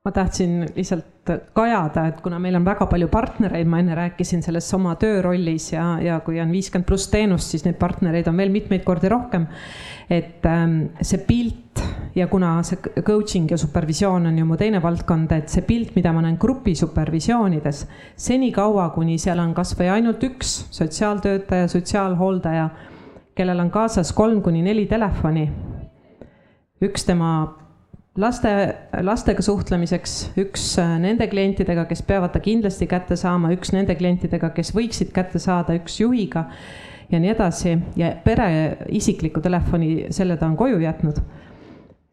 ma 0.01 0.11
tahtsin 0.11 0.63
lihtsalt 0.75 1.29
kajada, 1.53 2.07
et 2.09 2.21
kuna 2.25 2.39
meil 2.41 2.55
on 2.57 2.63
väga 2.65 2.87
palju 2.89 3.05
partnereid, 3.13 3.67
ma 3.69 3.83
enne 3.83 3.93
rääkisin 3.93 4.41
selles 4.41 4.65
oma 4.73 4.95
töörollis 4.97 5.67
ja, 5.75 5.83
ja 6.01 6.15
kui 6.25 6.39
on 6.41 6.49
viiskümmend 6.49 6.87
pluss 6.89 7.11
teenust, 7.13 7.53
siis 7.53 7.67
neid 7.67 7.77
partnereid 7.77 8.25
on 8.31 8.41
veel 8.41 8.49
mitmeid 8.49 8.81
kordi 8.87 9.11
rohkem. 9.13 9.45
et 10.09 10.45
ähm, 10.49 10.89
see 11.05 11.21
pilt 11.27 11.83
ja 12.15 12.25
kuna 12.27 12.63
see 12.65 12.81
coaching 13.05 13.45
ja 13.51 13.57
supervisioon 13.61 14.25
on 14.25 14.41
ju 14.41 14.45
mu 14.45 14.57
teine 14.57 14.81
valdkond, 14.81 15.31
et 15.37 15.53
see 15.53 15.61
pilt, 15.69 15.93
mida 15.95 16.11
ma 16.11 16.25
näen 16.25 16.41
grupi 16.41 16.73
supervisioonides, 16.75 17.85
senikaua, 18.17 18.89
kuni 18.97 19.19
seal 19.21 19.39
on 19.39 19.53
kasvõi 19.53 19.93
ainult 19.99 20.25
üks 20.25 20.65
sotsiaaltöötaja, 20.81 21.69
sotsiaalhooldaja, 21.69 22.69
kellel 23.37 23.61
on 23.61 23.69
kaasas 23.69 24.11
kolm 24.17 24.41
kuni 24.41 24.65
neli 24.65 24.89
telefoni, 24.89 25.45
üks 26.81 27.05
tema 27.05 27.61
laste, 28.20 28.51
lastega 29.03 29.43
suhtlemiseks, 29.45 30.16
üks 30.41 30.66
nende 30.99 31.28
klientidega, 31.32 31.86
kes 31.89 32.03
peavad 32.07 32.34
ta 32.34 32.41
kindlasti 32.43 32.88
kätte 32.91 33.16
saama, 33.20 33.51
üks 33.55 33.72
nende 33.76 33.95
klientidega, 33.99 34.51
kes 34.55 34.74
võiksid 34.76 35.14
kätte 35.16 35.39
saada, 35.39 35.76
üks 35.80 35.99
juhiga 36.01 36.47
ja 37.12 37.20
nii 37.20 37.32
edasi. 37.32 37.78
Ja 37.99 38.12
pere 38.26 38.49
isikliku 38.91 39.43
telefoni, 39.43 40.12
selle 40.12 40.38
ta 40.38 40.49
on 40.49 40.57
koju 40.59 40.82
jätnud 40.84 41.22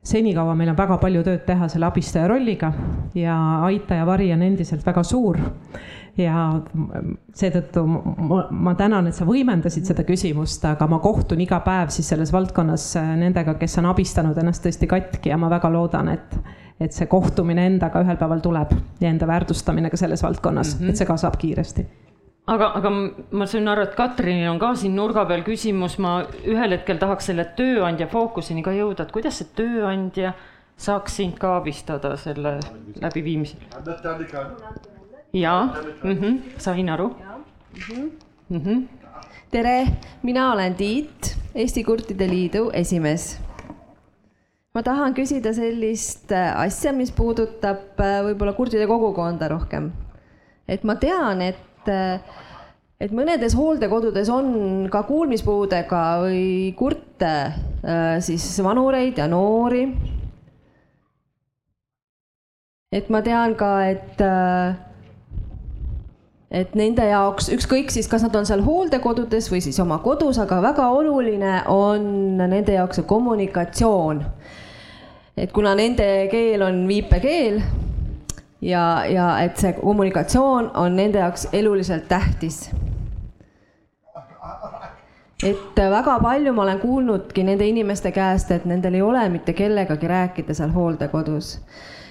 senikaua 0.04 0.54
meil 0.54 0.70
on 0.72 0.78
väga 0.78 0.98
palju 1.02 1.22
tööd 1.26 1.44
teha 1.46 1.68
selle 1.68 1.88
abistaja 1.88 2.28
rolliga 2.30 2.70
ja 3.18 3.34
aitaja 3.66 4.06
vari 4.06 4.30
on 4.32 4.42
endiselt 4.46 4.86
väga 4.86 5.02
suur. 5.04 5.38
ja 6.18 6.34
seetõttu 7.34 7.84
ma, 7.86 8.40
ma 8.50 8.72
tänan, 8.74 9.06
et 9.06 9.14
sa 9.14 9.26
võimendasid 9.26 9.86
seda 9.86 10.02
küsimust, 10.06 10.64
aga 10.66 10.88
ma 10.90 10.98
kohtun 10.98 11.40
iga 11.44 11.60
päev 11.62 11.92
siis 11.94 12.08
selles 12.10 12.32
valdkonnas 12.34 12.88
nendega, 13.20 13.54
kes 13.60 13.78
on 13.78 13.86
abistanud 13.92 14.38
ennast 14.38 14.66
tõesti 14.66 14.88
katki 14.90 15.30
ja 15.30 15.38
ma 15.38 15.50
väga 15.52 15.70
loodan, 15.70 16.10
et, 16.16 16.34
et 16.80 16.94
see 16.94 17.06
kohtumine 17.06 17.68
endaga 17.70 18.02
ühel 18.02 18.18
päeval 18.18 18.42
tuleb 18.42 18.74
ja 19.00 19.12
enda 19.12 19.30
väärtustamine 19.30 19.94
ka 19.94 20.00
selles 20.00 20.26
valdkonnas 20.26 20.74
mm, 20.74 20.84
-hmm. 20.84 20.90
et 20.90 20.96
see 20.96 21.06
kasvab 21.06 21.38
kiiresti 21.38 21.86
aga, 22.48 22.68
aga 22.78 22.90
ma 23.30 23.46
sain 23.46 23.68
aru, 23.68 23.84
et 23.86 23.96
Katrinil 23.98 24.50
on 24.50 24.60
ka 24.60 24.72
siin 24.78 24.96
nurga 24.96 25.24
peal 25.28 25.44
küsimus, 25.46 25.98
ma 26.02 26.20
ühel 26.44 26.76
hetkel 26.76 27.00
tahaks 27.00 27.30
selle 27.30 27.46
tööandja 27.58 28.08
fookuseni 28.12 28.64
ka 28.66 28.74
jõuda, 28.76 29.04
et 29.04 29.14
kuidas 29.14 29.40
see 29.40 29.50
tööandja 29.58 30.34
saaks 30.78 31.18
sind 31.20 31.38
ka 31.42 31.56
abistada 31.58 32.14
selle 32.20 32.58
läbiviimisel? 33.02 33.60
jaa. 35.32 35.74
Mm, 36.02 36.16
-hmm, 36.16 36.38
sain 36.58 36.88
aru. 36.90 37.10
Mm 38.48 38.60
-hmm. 38.60 38.88
tere, 39.50 39.86
mina 40.22 40.52
olen 40.52 40.74
Tiit, 40.74 41.36
Eesti 41.54 41.84
Kurtide 41.84 42.28
Liidu 42.28 42.70
esimees. 42.72 43.40
Ma 44.74 44.82
tahan 44.82 45.14
küsida 45.14 45.52
sellist 45.52 46.32
äh, 46.32 46.60
asja, 46.60 46.92
mis 46.92 47.12
puudutab 47.12 48.00
äh, 48.00 48.22
võib-olla 48.24 48.52
kurdide 48.52 48.86
kogukonda 48.86 49.48
rohkem. 49.48 49.92
et 50.68 50.84
ma 50.84 50.94
tean, 50.94 51.42
et 51.42 51.67
et, 51.88 52.36
et 53.00 53.14
mõnedes 53.14 53.56
hooldekodudes 53.58 54.30
on 54.32 54.50
ka 54.92 55.02
kuulmispuudega 55.08 56.02
või 56.24 56.72
kurte, 56.78 57.34
äh, 57.82 58.18
siis 58.24 58.46
vanureid 58.64 59.18
ja 59.18 59.28
noori. 59.30 59.86
et 62.92 63.10
ma 63.12 63.20
tean 63.20 63.52
ka, 63.54 63.72
et 63.84 64.20
äh, 64.24 64.76
et 66.50 66.74
nende 66.78 67.04
jaoks 67.04 67.50
ükskõik 67.52 67.92
siis, 67.92 68.08
kas 68.08 68.24
nad 68.24 68.36
on 68.38 68.46
seal 68.48 68.62
hooldekodudes 68.64 69.50
või 69.52 69.60
siis 69.64 69.76
oma 69.82 69.98
kodus, 70.04 70.38
aga 70.40 70.62
väga 70.64 70.86
oluline 70.96 71.58
on 71.68 72.38
nende 72.40 72.72
jaoks 72.78 73.00
see 73.00 73.08
kommunikatsioon. 73.08 74.24
et 75.36 75.52
kuna 75.52 75.74
nende 75.74 76.28
keel 76.32 76.64
on 76.64 76.86
viipekeel 76.88 77.60
ja, 78.60 79.04
ja 79.06 79.28
et 79.44 79.58
see 79.60 79.72
kommunikatsioon 79.78 80.70
on 80.76 80.96
nende 80.96 81.22
jaoks 81.22 81.48
eluliselt 81.52 82.08
tähtis. 82.08 82.70
et 85.46 85.76
väga 85.76 86.18
palju 86.22 86.52
ma 86.52 86.62
olen 86.62 86.80
kuulnudki 86.80 87.44
nende 87.46 87.66
inimeste 87.66 88.10
käest, 88.12 88.50
et 88.50 88.64
nendel 88.66 88.98
ei 88.98 89.02
ole 89.02 89.28
mitte 89.28 89.52
kellegagi 89.52 90.08
rääkida 90.08 90.54
seal 90.54 90.74
hooldekodus. 90.74 91.60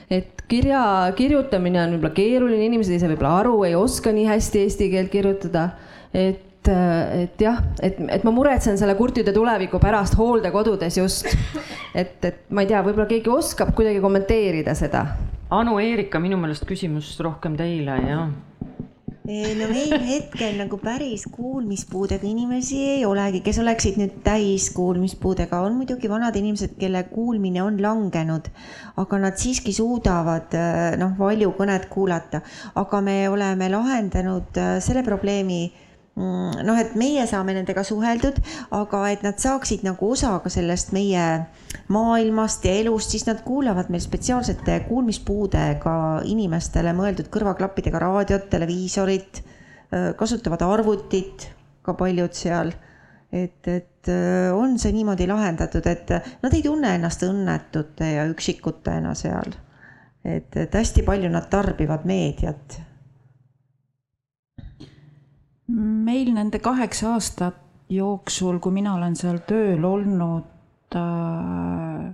et 0.10 0.44
kirja 0.48 1.12
kirjutamine 1.16 1.84
on 1.84 1.96
võib-olla 1.98 2.16
keeruline, 2.16 2.66
inimesed 2.66 3.00
saa 3.00 3.12
võib-olla 3.12 3.38
aru, 3.44 3.64
ei 3.64 3.76
oska 3.76 4.12
nii 4.12 4.28
hästi 4.28 4.64
eesti 4.64 4.92
keelt 4.92 5.12
kirjutada. 5.12 5.70
et 6.14 6.44
et 6.68 7.40
jah, 7.40 7.62
et, 7.80 7.96
et 8.12 8.24
ma 8.28 8.32
muretsen 8.36 8.76
selle 8.76 8.96
kurtide 9.00 9.32
tuleviku 9.32 9.80
pärast 9.80 10.18
hooldekodudes 10.20 10.98
just. 10.98 11.32
et, 11.96 12.20
et 12.26 12.44
ma 12.50 12.64
ei 12.64 12.68
tea, 12.68 12.82
võib-olla 12.84 13.08
keegi 13.08 13.32
oskab 13.32 13.72
kuidagi 13.76 14.02
kommenteerida 14.04 14.76
seda 14.76 15.06
Anu 15.48 15.78
Eerika, 15.80 16.20
minu 16.20 16.36
meelest 16.36 16.66
küsimus 16.68 17.14
rohkem 17.24 17.54
teile, 17.56 17.94
jah. 18.04 18.32
No 19.28 19.68
meil 19.72 19.94
hetkel 20.04 20.58
nagu 20.60 20.76
päris 20.80 21.24
kuulmispuudega 21.32 22.28
inimesi 22.28 22.82
ei 22.84 23.06
olegi, 23.08 23.40
kes 23.46 23.62
oleksid 23.64 23.96
nüüd 24.00 24.18
täiskuulmispuudega, 24.26 25.62
on 25.64 25.80
muidugi 25.80 26.12
vanad 26.12 26.36
inimesed, 26.36 26.76
kelle 26.80 27.06
kuulmine 27.08 27.64
on 27.64 27.80
langenud, 27.84 28.52
aga 29.00 29.20
nad 29.24 29.40
siiski 29.40 29.72
suudavad 29.76 30.56
noh, 31.00 31.16
valjukõnet 31.20 31.88
kuulata, 31.92 32.44
aga 32.84 33.04
me 33.04 33.18
oleme 33.32 33.72
lahendanud 33.72 34.64
selle 34.84 35.04
probleemi 35.08 35.62
noh, 36.18 36.78
et 36.80 36.96
meie 36.98 37.26
saame 37.30 37.54
nendega 37.54 37.84
suheldud, 37.86 38.40
aga 38.76 39.02
et 39.14 39.24
nad 39.26 39.38
saaksid 39.42 39.84
nagu 39.86 40.12
osa 40.14 40.34
ka 40.42 40.50
sellest 40.52 40.94
meie 40.96 41.26
maailmast 41.94 42.66
ja 42.66 42.74
elust, 42.82 43.14
siis 43.14 43.28
nad 43.28 43.44
kuulavad 43.46 43.92
meil 43.94 44.02
spetsiaalsete 44.04 44.80
kuulmispuudega 44.88 45.98
inimestele 46.30 46.96
mõeldud 46.98 47.30
kõrvaklappidega 47.34 48.02
raadiot, 48.02 48.50
televiisorit, 48.50 49.44
kasutavad 50.18 50.66
arvutit, 50.66 51.48
ka 51.86 51.96
paljud 51.98 52.34
seal. 52.36 52.74
et, 53.32 53.68
et 53.68 54.10
on 54.56 54.78
see 54.80 54.94
niimoodi 54.96 55.28
lahendatud, 55.28 55.86
et 55.86 56.12
nad 56.42 56.54
ei 56.54 56.64
tunne 56.64 56.94
ennast 56.96 57.24
õnnetute 57.28 58.12
ja 58.16 58.26
üksikutena 58.32 59.14
seal. 59.16 59.54
et, 60.26 60.50
et 60.56 60.74
hästi 60.74 61.06
palju 61.08 61.30
nad 61.30 61.50
tarbivad 61.52 62.06
meediat 62.10 62.82
meil 66.08 66.32
nende 66.36 66.62
kaheksa 66.64 67.14
aastat 67.16 67.64
jooksul, 67.92 68.60
kui 68.64 68.76
mina 68.80 68.96
olen 68.96 69.16
seal 69.20 69.42
tööl 69.48 69.84
olnud 69.88 70.96
äh,, 70.96 72.06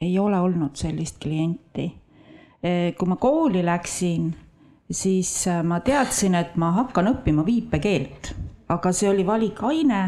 ei 0.00 0.14
ole 0.18 0.40
olnud 0.40 0.76
sellist 0.80 1.20
klienti. 1.20 1.86
E, 2.60 2.92
kui 2.96 3.08
ma 3.08 3.16
kooli 3.20 3.62
läksin, 3.64 4.30
siis 4.90 5.32
äh, 5.48 5.62
ma 5.64 5.80
teadsin, 5.84 6.36
et 6.36 6.56
ma 6.60 6.72
hakkan 6.78 7.12
õppima 7.14 7.44
viipekeelt, 7.46 8.32
aga 8.72 8.92
see 8.96 9.10
oli 9.12 9.26
valikaine. 9.26 10.02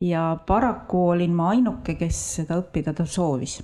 ja 0.00 0.36
paraku 0.46 1.06
olin 1.08 1.32
ma 1.34 1.48
ainuke, 1.54 1.94
kes 1.96 2.18
seda 2.36 2.58
õppida 2.60 2.92
soovis. 3.04 3.62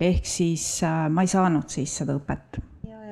ehk 0.00 0.26
siis 0.26 0.82
äh, 0.86 1.08
ma 1.10 1.22
ei 1.22 1.30
saanud 1.30 1.68
siis 1.68 1.96
seda 1.98 2.14
õpet 2.14 2.60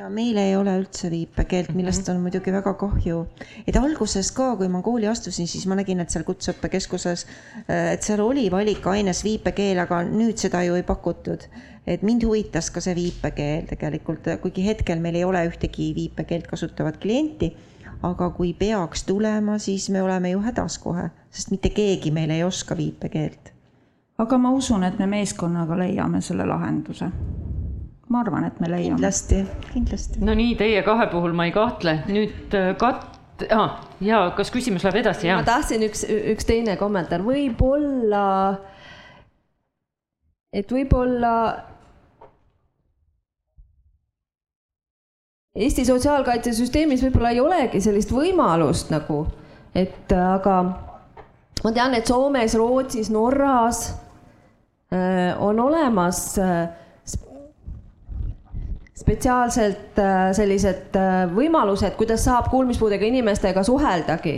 ja 0.07 0.11
meil 0.15 0.37
ei 0.39 0.53
ole 0.55 0.71
üldse 0.79 1.09
viipekeelt, 1.11 1.73
millest 1.75 2.07
on 2.13 2.21
muidugi 2.23 2.53
väga 2.55 2.77
kahju. 2.79 3.25
et 3.67 3.77
alguses 3.77 4.31
ka, 4.33 4.53
kui 4.57 4.69
ma 4.71 4.79
kooli 4.83 5.09
astusin, 5.11 5.49
siis 5.51 5.67
ma 5.67 5.75
nägin, 5.75 5.99
et 6.01 6.13
seal 6.15 6.23
Kutseõppekeskuses, 6.27 7.25
et 7.67 8.07
seal 8.07 8.23
oli 8.23 8.47
valikaines 8.53 9.25
viipekeel, 9.27 9.81
aga 9.83 10.05
nüüd 10.07 10.39
seda 10.39 10.63
ju 10.63 10.77
ei 10.79 10.85
pakutud. 10.87 11.49
et 11.87 12.03
mind 12.03 12.23
huvitas 12.27 12.71
ka 12.71 12.81
see 12.81 12.95
viipekeel 12.95 13.67
tegelikult, 13.71 14.31
kuigi 14.43 14.67
hetkel 14.67 15.03
meil 15.03 15.19
ei 15.19 15.25
ole 15.25 15.43
ühtegi 15.49 15.93
viipekeelt 15.95 16.47
kasutavat 16.47 16.99
klienti, 17.03 17.51
aga 18.03 18.31
kui 18.31 18.55
peaks 18.55 19.05
tulema, 19.11 19.59
siis 19.59 19.91
me 19.91 20.03
oleme 20.03 20.31
ju 20.31 20.43
hädas 20.43 20.79
kohe, 20.79 21.11
sest 21.31 21.51
mitte 21.51 21.71
keegi 21.71 22.11
meil 22.11 22.31
ei 22.31 22.45
oska 22.45 22.77
viipekeelt. 22.77 23.53
aga 24.19 24.39
ma 24.39 24.55
usun, 24.55 24.85
et 24.85 24.99
me 24.99 25.07
meeskonnaga 25.07 25.79
leiame 25.79 26.21
selle 26.21 26.47
lahenduse 26.47 27.11
ma 28.09 28.23
arvan, 28.23 28.47
et 28.47 28.61
me 28.63 28.71
leiame. 28.71 28.97
kindlasti, 28.97 29.43
kindlasti. 29.73 30.23
no 30.25 30.35
nii, 30.39 30.55
teie 30.59 30.83
kahe 30.87 31.09
puhul 31.13 31.35
ma 31.37 31.49
ei 31.49 31.55
kahtle, 31.55 31.99
nüüd 32.11 32.55
Kat- 32.81 33.47
ah,, 33.53 33.81
ja 34.01 34.27
kas 34.37 34.53
küsimus 34.55 34.87
läheb 34.87 35.03
edasi, 35.03 35.29
jah? 35.31 35.41
ma 35.41 35.47
tahtsin 35.47 35.83
üks, 35.89 36.07
üks 36.35 36.47
teine 36.49 36.77
kommentaar, 36.81 37.25
võib-olla, 37.27 38.27
et 40.55 40.71
võib-olla 40.73 41.33
Eesti 45.57 45.87
sotsiaalkaitsesüsteemis 45.89 47.01
võib-olla 47.07 47.31
ei 47.33 47.39
olegi 47.41 47.81
sellist 47.81 48.11
võimalust 48.13 48.91
nagu, 48.93 49.23
et 49.73 50.13
aga 50.13 50.57
ma 51.65 51.73
tean, 51.73 51.97
et 51.97 52.09
Soomes, 52.09 52.57
Rootsis, 52.61 53.09
Norras 53.09 53.87
äh, 54.93 55.33
on 55.41 55.61
olemas 55.65 56.21
äh, 56.37 56.67
spetsiaalselt 58.97 59.99
äh, 60.01 60.31
sellised 60.37 60.97
äh, 60.97 61.27
võimalused, 61.35 61.97
kuidas 61.99 62.25
saab 62.25 62.49
kuulmispuudega 62.53 63.05
inimestega 63.05 63.63
suheldagi. 63.67 64.37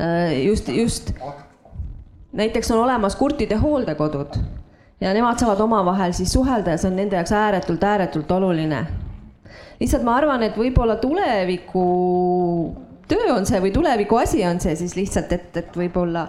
Äh, 0.00 0.34
just, 0.46 0.68
just 0.68 1.12
näiteks 2.32 2.70
on 2.74 2.82
olemas 2.82 3.16
kurtide 3.16 3.56
hooldekodud 3.60 4.40
ja 5.00 5.12
nemad 5.14 5.38
saavad 5.38 5.60
omavahel 5.60 6.12
siis 6.16 6.32
suhelda 6.32 6.74
ja 6.74 6.80
see 6.80 6.90
on 6.90 6.98
nende 6.98 7.18
jaoks 7.18 7.32
ääretult, 7.36 7.84
ääretult 7.84 8.30
oluline 8.30 8.86
lihtsalt 9.82 10.04
ma 10.06 10.16
arvan, 10.16 10.42
et 10.46 10.56
võib-olla 10.56 10.96
tuleviku 11.02 11.84
töö 13.10 13.32
on 13.34 13.46
see 13.48 13.60
või 13.62 13.72
tuleviku 13.74 14.18
asi 14.22 14.44
on 14.46 14.60
see 14.62 14.76
siis 14.78 14.94
lihtsalt, 14.98 15.32
et, 15.34 15.56
et 15.58 15.78
võib-olla 15.78 16.26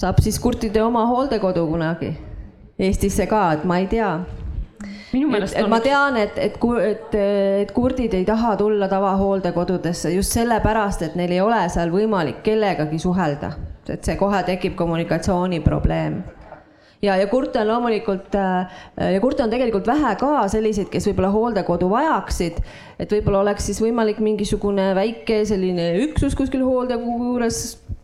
saab 0.00 0.20
siis 0.24 0.38
kurtide 0.42 0.82
oma 0.84 1.06
hooldekodu 1.08 1.66
kunagi 1.70 2.14
Eestisse 2.76 3.24
ka, 3.24 3.40
et 3.56 3.62
ma 3.64 3.78
ei 3.80 3.86
tea. 3.88 4.10
Minu 5.16 5.30
meelest 5.32 5.56
et, 5.56 5.68
ma 5.70 5.80
tean, 5.84 6.16
et, 6.20 6.38
et, 6.38 6.58
et, 6.90 7.18
et 7.64 7.74
kurdid 7.76 8.14
ei 8.16 8.24
taha 8.28 8.54
tulla 8.60 8.88
tavahooldekodudesse 8.92 10.12
just 10.14 10.36
sellepärast, 10.36 11.02
et 11.08 11.18
neil 11.18 11.36
ei 11.36 11.42
ole 11.44 11.62
seal 11.72 11.92
võimalik 11.94 12.42
kellegagi 12.46 13.00
suhelda, 13.02 13.54
et 13.88 14.04
see 14.04 14.16
kohe 14.20 14.42
tekib 14.46 14.76
kommunikatsiooniprobleem 14.78 16.20
ja, 17.02 17.16
ja 17.16 17.26
kurte 17.30 17.60
on 17.60 17.70
loomulikult 17.70 18.34
äh, 18.34 18.76
ja 19.14 19.20
kurte 19.20 19.44
on 19.44 19.52
tegelikult 19.52 19.86
vähe 19.86 20.14
ka 20.20 20.46
selliseid, 20.52 20.90
kes 20.92 21.08
võib-olla 21.10 21.32
hooldekodu 21.34 21.90
vajaksid. 21.90 22.60
et 22.98 23.12
võib-olla 23.12 23.44
oleks 23.44 23.66
siis 23.70 23.80
võimalik 23.82 24.20
mingisugune 24.24 24.92
väike 24.96 25.44
selline 25.48 25.92
üksus 26.06 26.36
kuskil 26.38 26.64
hooldekodu 26.64 27.32
juures 27.32 27.60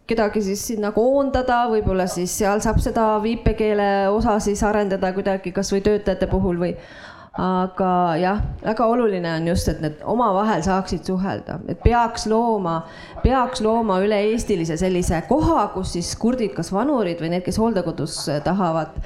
kedagi 0.06 0.42
siis 0.42 0.66
sinna 0.72 0.90
koondada, 0.92 1.62
võib-olla 1.70 2.08
siis 2.10 2.32
seal 2.38 2.60
saab 2.60 2.80
seda 2.82 3.06
viipekeele 3.22 4.08
osa 4.12 4.38
siis 4.42 4.62
arendada 4.66 5.12
kuidagi 5.14 5.54
kasvõi 5.54 5.80
töötajate 5.84 6.28
puhul 6.30 6.58
või 6.60 6.74
aga 7.32 8.16
jah, 8.20 8.40
väga 8.60 8.86
oluline 8.92 9.30
on 9.38 9.46
just, 9.48 9.68
et 9.72 9.78
need 9.80 10.00
omavahel 10.04 10.60
saaksid 10.64 11.06
suhelda, 11.08 11.56
et 11.72 11.78
peaks 11.80 12.26
looma, 12.28 12.82
peaks 13.22 13.62
looma 13.64 13.96
üle-eestilise 14.04 14.76
sellise 14.76 15.22
koha, 15.30 15.70
kus 15.72 15.94
siis 15.96 16.10
kurdid, 16.20 16.52
kas 16.52 16.68
vanurid 16.74 17.22
või 17.24 17.30
need, 17.32 17.44
kes 17.46 17.56
hooldekodus 17.62 18.18
tahavad 18.44 18.98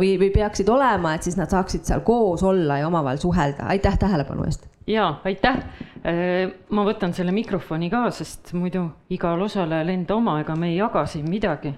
või, 0.00 0.14
või 0.20 0.30
peaksid 0.32 0.70
olema, 0.72 1.12
et 1.14 1.28
siis 1.28 1.36
nad 1.36 1.52
saaksid 1.52 1.84
seal 1.84 2.00
koos 2.06 2.42
olla 2.42 2.80
ja 2.80 2.88
omavahel 2.88 3.20
suhelda. 3.20 3.68
aitäh 3.74 3.98
tähelepanu 4.00 4.48
eest. 4.48 4.64
ja 4.86 5.18
aitäh. 5.24 5.60
ma 6.70 6.86
võtan 6.88 7.12
selle 7.12 7.36
mikrofoni 7.36 7.90
ka, 7.92 8.06
sest 8.10 8.54
muidu 8.56 8.86
igal 9.12 9.42
osalejal 9.44 9.92
enda 9.92 10.16
oma, 10.16 10.38
ega 10.40 10.56
me 10.56 10.72
ei 10.72 10.80
jaga 10.80 11.04
siin 11.06 11.28
midagi. 11.28 11.74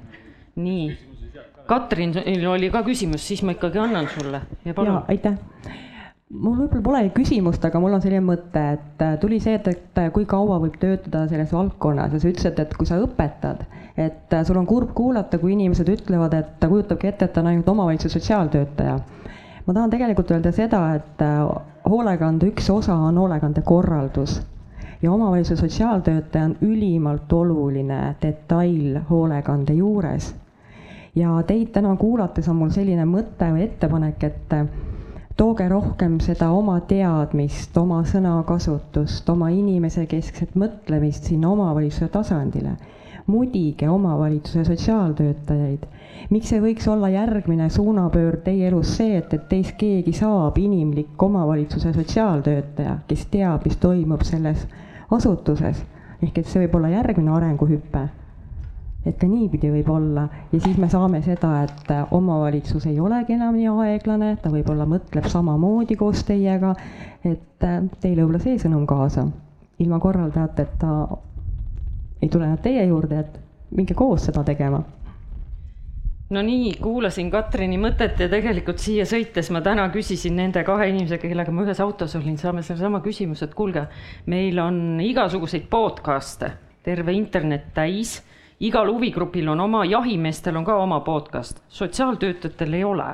nii. 0.54 0.86
Katrinil 1.66 2.46
oli 2.46 2.70
ka 2.70 2.84
küsimus, 2.86 3.26
siis 3.26 3.42
ma 3.42 3.56
ikkagi 3.56 3.80
annan 3.82 4.06
sulle 4.06 4.44
ja 4.64 4.74
palun. 4.74 5.02
aitäh 5.10 5.34
mul 6.34 6.56
võib-olla 6.58 6.82
polegi 6.82 7.10
küsimust, 7.14 7.64
aga 7.64 7.78
mul 7.80 7.94
on 7.94 8.02
selline 8.02 8.24
mõte, 8.26 8.62
et 8.76 9.02
äh, 9.04 9.14
tuli 9.22 9.38
see, 9.42 9.54
et, 9.60 9.68
et 9.70 10.00
äh, 10.02 10.08
kui 10.14 10.26
kaua 10.26 10.58
võib 10.62 10.74
töötada 10.82 11.26
selles 11.30 11.52
valdkonnas 11.54 12.16
ja 12.16 12.20
sa 12.22 12.30
ütlesid, 12.32 12.58
et 12.62 12.72
kui 12.74 12.88
sa 12.88 12.98
õpetad, 13.02 13.62
et 13.94 14.34
äh, 14.34 14.42
sul 14.48 14.58
on 14.58 14.66
kurb 14.66 14.90
kuulata, 14.96 15.38
kui 15.38 15.54
inimesed 15.54 15.88
ütlevad, 15.92 16.34
et 16.34 16.56
ta 16.60 16.70
kujutabki 16.72 17.12
ette, 17.12 17.28
et 17.28 17.34
ta 17.36 17.44
on 17.44 17.52
ainult 17.52 17.70
omavalitsuse 17.70 18.18
sotsiaaltöötaja. 18.18 18.98
ma 19.66 19.74
tahan 19.74 19.90
tegelikult 19.90 20.30
öelda 20.30 20.52
seda, 20.54 20.80
et 20.94 21.22
hoolekande 21.86 22.50
üks 22.52 22.68
osa 22.70 22.94
on 22.94 23.18
hoolekandekorraldus 23.18 24.40
ja 25.02 25.12
omavalitsuse 25.12 25.60
sotsiaaltöötaja 25.60 26.44
on 26.44 26.56
ülimalt 26.62 27.32
oluline 27.32 28.16
detail 28.22 28.98
hoolekande 29.10 29.78
juures. 29.78 30.34
ja 31.14 31.38
teid 31.46 31.70
täna 31.72 31.96
kuulates 31.96 32.48
on 32.48 32.56
mul 32.56 32.74
selline 32.74 33.06
mõte 33.06 33.50
või 33.52 33.66
ettepanek, 33.70 34.24
et 34.24 34.54
tooge 35.36 35.68
rohkem 35.68 36.16
seda 36.24 36.48
oma 36.56 36.78
teadmist, 36.88 37.76
oma 37.76 38.00
sõnakasutust, 38.08 39.28
oma 39.28 39.50
inimesekeskset 39.52 40.54
mõtlemist 40.56 41.28
sinna 41.28 41.50
omavalitsuse 41.52 42.08
tasandile. 42.08 42.76
mudige 43.26 43.88
omavalitsuse 43.88 44.64
sotsiaaltöötajaid. 44.64 45.86
miks 46.30 46.52
ei 46.52 46.60
võiks 46.60 46.88
olla 46.88 47.08
järgmine 47.08 47.68
suunapöörd 47.70 48.42
teie 48.44 48.68
elus 48.68 48.96
see, 48.96 49.16
et, 49.16 49.34
et 49.34 49.48
teist 49.48 49.76
keegi 49.76 50.12
saab 50.12 50.58
inimlik 50.58 51.22
omavalitsuse 51.22 51.92
sotsiaaltöötaja, 51.92 52.98
kes 53.08 53.26
teab, 53.26 53.64
mis 53.64 53.76
toimub 53.76 54.22
selles 54.22 54.66
asutuses. 55.10 55.84
ehk 56.22 56.38
et 56.38 56.46
see 56.46 56.64
võib 56.64 56.78
olla 56.80 56.88
järgmine 56.88 57.30
arenguhüpe 57.30 58.08
et 59.06 59.16
ka 59.20 59.28
niipidi 59.30 59.70
võib 59.70 59.88
olla. 59.94 60.26
Ja 60.52 60.60
siis 60.60 60.78
me 60.82 60.88
saame 60.90 61.22
seda, 61.24 61.52
et 61.66 61.92
omavalitsus 62.14 62.88
ei 62.90 62.98
olegi 63.00 63.36
enam 63.36 63.54
nii 63.56 63.70
aeglane, 63.86 64.32
ta 64.42 64.50
võib-olla 64.52 64.88
mõtleb 64.90 65.28
samamoodi 65.30 65.96
koos 65.98 66.24
teiega, 66.26 66.74
et 67.24 67.62
teile 67.62 68.24
võib-olla 68.24 68.42
see 68.42 68.58
sõnum 68.62 68.86
kaasa, 68.88 69.28
ilma 69.82 70.00
korraldajateta 70.02 70.92
ei 72.22 72.28
tule 72.32 72.50
nad 72.50 72.62
teie 72.64 72.84
juurde, 72.88 73.22
et 73.22 73.74
minge 73.76 73.94
koos 73.94 74.26
seda 74.28 74.42
tegema. 74.46 74.82
No 76.34 76.42
nii, 76.42 76.72
kuulasin 76.82 77.28
Katrini 77.30 77.76
mõtet 77.78 78.18
ja 78.18 78.26
tegelikult 78.26 78.80
siia 78.82 79.04
sõites 79.06 79.46
ma 79.54 79.60
täna 79.62 79.84
küsisin 79.94 80.34
nende 80.34 80.64
kahe 80.66 80.88
inimesega, 80.90 81.22
kellega 81.22 81.52
ma 81.54 81.62
ühes 81.62 81.78
autos 81.84 82.16
olin, 82.18 82.34
saame 82.40 82.64
sellesama 82.66 82.98
küsimuse, 83.04 83.46
et 83.46 83.54
kuulge, 83.54 83.84
meil 84.26 84.58
on 84.58 84.98
igasuguseid 85.04 85.68
podcast'e, 85.70 86.50
terve 86.82 87.14
internet 87.14 87.70
täis 87.76 88.16
igal 88.60 88.88
huvigrupil 88.92 89.48
on 89.48 89.60
oma, 89.60 89.84
jahimeestel 89.84 90.56
on 90.56 90.64
ka 90.64 90.76
oma 90.76 91.00
podcast, 91.00 91.62
sotsiaaltöötajatel 91.68 92.74
ei 92.74 92.84
ole. 92.84 93.08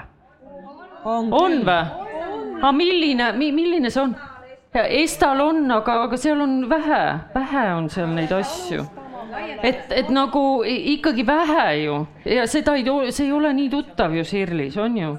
on, 1.05 1.32
on 1.32 1.59
või? 1.66 1.82
aga 2.62 2.72
milline 2.72 3.32
mi,, 3.32 3.53
milline 3.53 3.90
see 3.90 4.03
on? 4.03 4.14
Estal 4.72 5.40
on, 5.45 5.66
aga, 5.70 5.99
aga 6.07 6.16
seal 6.16 6.40
on 6.40 6.62
vähe, 6.68 7.03
vähe 7.34 7.64
on 7.74 7.90
seal 7.93 8.09
neid 8.14 8.32
asju. 8.32 8.86
et, 9.62 9.90
et 9.90 10.09
nagu 10.09 10.62
ikkagi 10.64 11.26
vähe 11.26 11.66
ju 11.82 11.99
ja 12.24 12.47
seda 12.47 12.76
ei, 12.76 12.86
see 13.11 13.26
ei 13.26 13.32
ole 13.32 13.53
nii 13.53 13.68
tuttav 13.72 14.14
ju 14.14 14.24
Sirlis, 14.24 14.76
on 14.76 14.97
ju? 14.97 15.16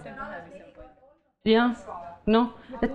jah, 1.46 1.76
noh, 2.26 2.54
et 2.82 2.94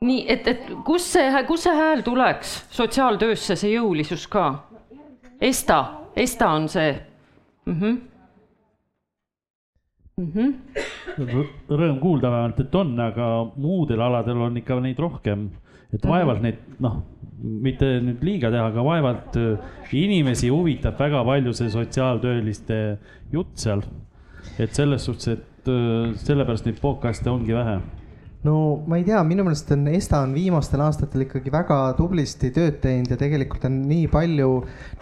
nii, 0.00 0.24
et, 0.30 0.46
et 0.46 0.68
kus 0.86 1.06
see, 1.12 1.30
kus 1.46 1.64
see 1.66 1.74
hääl 1.74 2.02
tuleks 2.06 2.54
sotsiaaltöösse, 2.74 3.56
see 3.58 3.72
jõulisus 3.76 4.26
ka? 4.30 4.48
Esta, 5.40 5.84
Esta 6.16 6.48
on 6.50 6.68
see 6.68 6.92
mm. 7.66 7.80
-hmm. 7.80 7.98
Mm 10.18 10.32
-hmm. 10.32 11.44
rõõm 11.68 12.00
kuulda 12.00 12.30
vähemalt, 12.30 12.60
et 12.60 12.74
on, 12.74 13.00
aga 13.00 13.50
muudel 13.56 14.00
aladel 14.00 14.36
on 14.36 14.56
ikka 14.56 14.80
neid 14.80 14.98
rohkem, 14.98 15.50
et 15.92 16.02
mhm. 16.02 16.12
vaevalt 16.12 16.42
neid 16.42 16.58
noh, 16.80 17.02
mitte 17.42 18.00
nüüd 18.00 18.22
liiga 18.22 18.50
teha, 18.50 18.66
aga 18.66 18.84
vaevalt 18.84 19.36
äh, 19.36 19.58
inimesi 19.92 20.48
huvitab 20.48 20.98
väga 20.98 21.24
palju 21.24 21.52
see 21.52 21.70
sotsiaaltööliste 21.70 22.98
jutt 23.32 23.54
seal. 23.54 23.82
et 24.58 24.74
selles 24.74 25.04
suhtes, 25.04 25.28
et 25.28 25.68
äh, 25.68 26.14
sellepärast 26.14 26.66
neid 26.66 26.80
podcast'e 26.80 27.30
ongi 27.30 27.54
vähe 27.54 27.80
no 28.48 28.56
ma 28.88 28.98
ei 28.98 29.04
tea, 29.06 29.20
minu 29.26 29.44
meelest 29.46 29.70
on 29.74 29.86
Esta 29.92 30.22
on 30.24 30.32
viimastel 30.36 30.82
aastatel 30.84 31.26
ikkagi 31.26 31.52
väga 31.52 31.78
tublisti 31.98 32.50
tööd 32.54 32.80
teinud 32.82 33.12
ja 33.12 33.18
tegelikult 33.20 33.66
on 33.68 33.78
nii 33.90 34.08
palju 34.12 34.48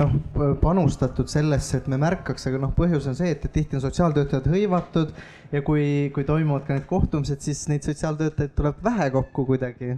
noh, 0.01 0.17
panustatud 0.63 1.31
sellesse, 1.31 1.81
et 1.81 1.89
me 1.93 2.01
märkaks, 2.03 2.49
aga 2.51 2.61
noh, 2.67 2.75
põhjus 2.77 3.09
on 3.11 3.19
see, 3.19 3.31
et, 3.37 3.47
et 3.47 3.55
tihti 3.55 3.79
on 3.79 3.85
sotsiaaltöötajad 3.85 4.51
hõivatud 4.53 5.15
ja 5.53 5.63
kui, 5.67 5.87
kui 6.15 6.27
toimuvad 6.29 6.67
ka 6.67 6.77
need 6.77 6.89
kohtumised, 6.91 7.43
siis 7.45 7.67
neid 7.71 7.87
sotsiaaltöötajaid 7.87 8.55
tuleb 8.59 8.85
vähe 8.85 9.11
kokku 9.15 9.47
kuidagi 9.53 9.95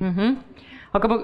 mm. 0.00 0.14
-hmm. 0.16 0.36
aga 0.98 1.12
ma 1.12 1.20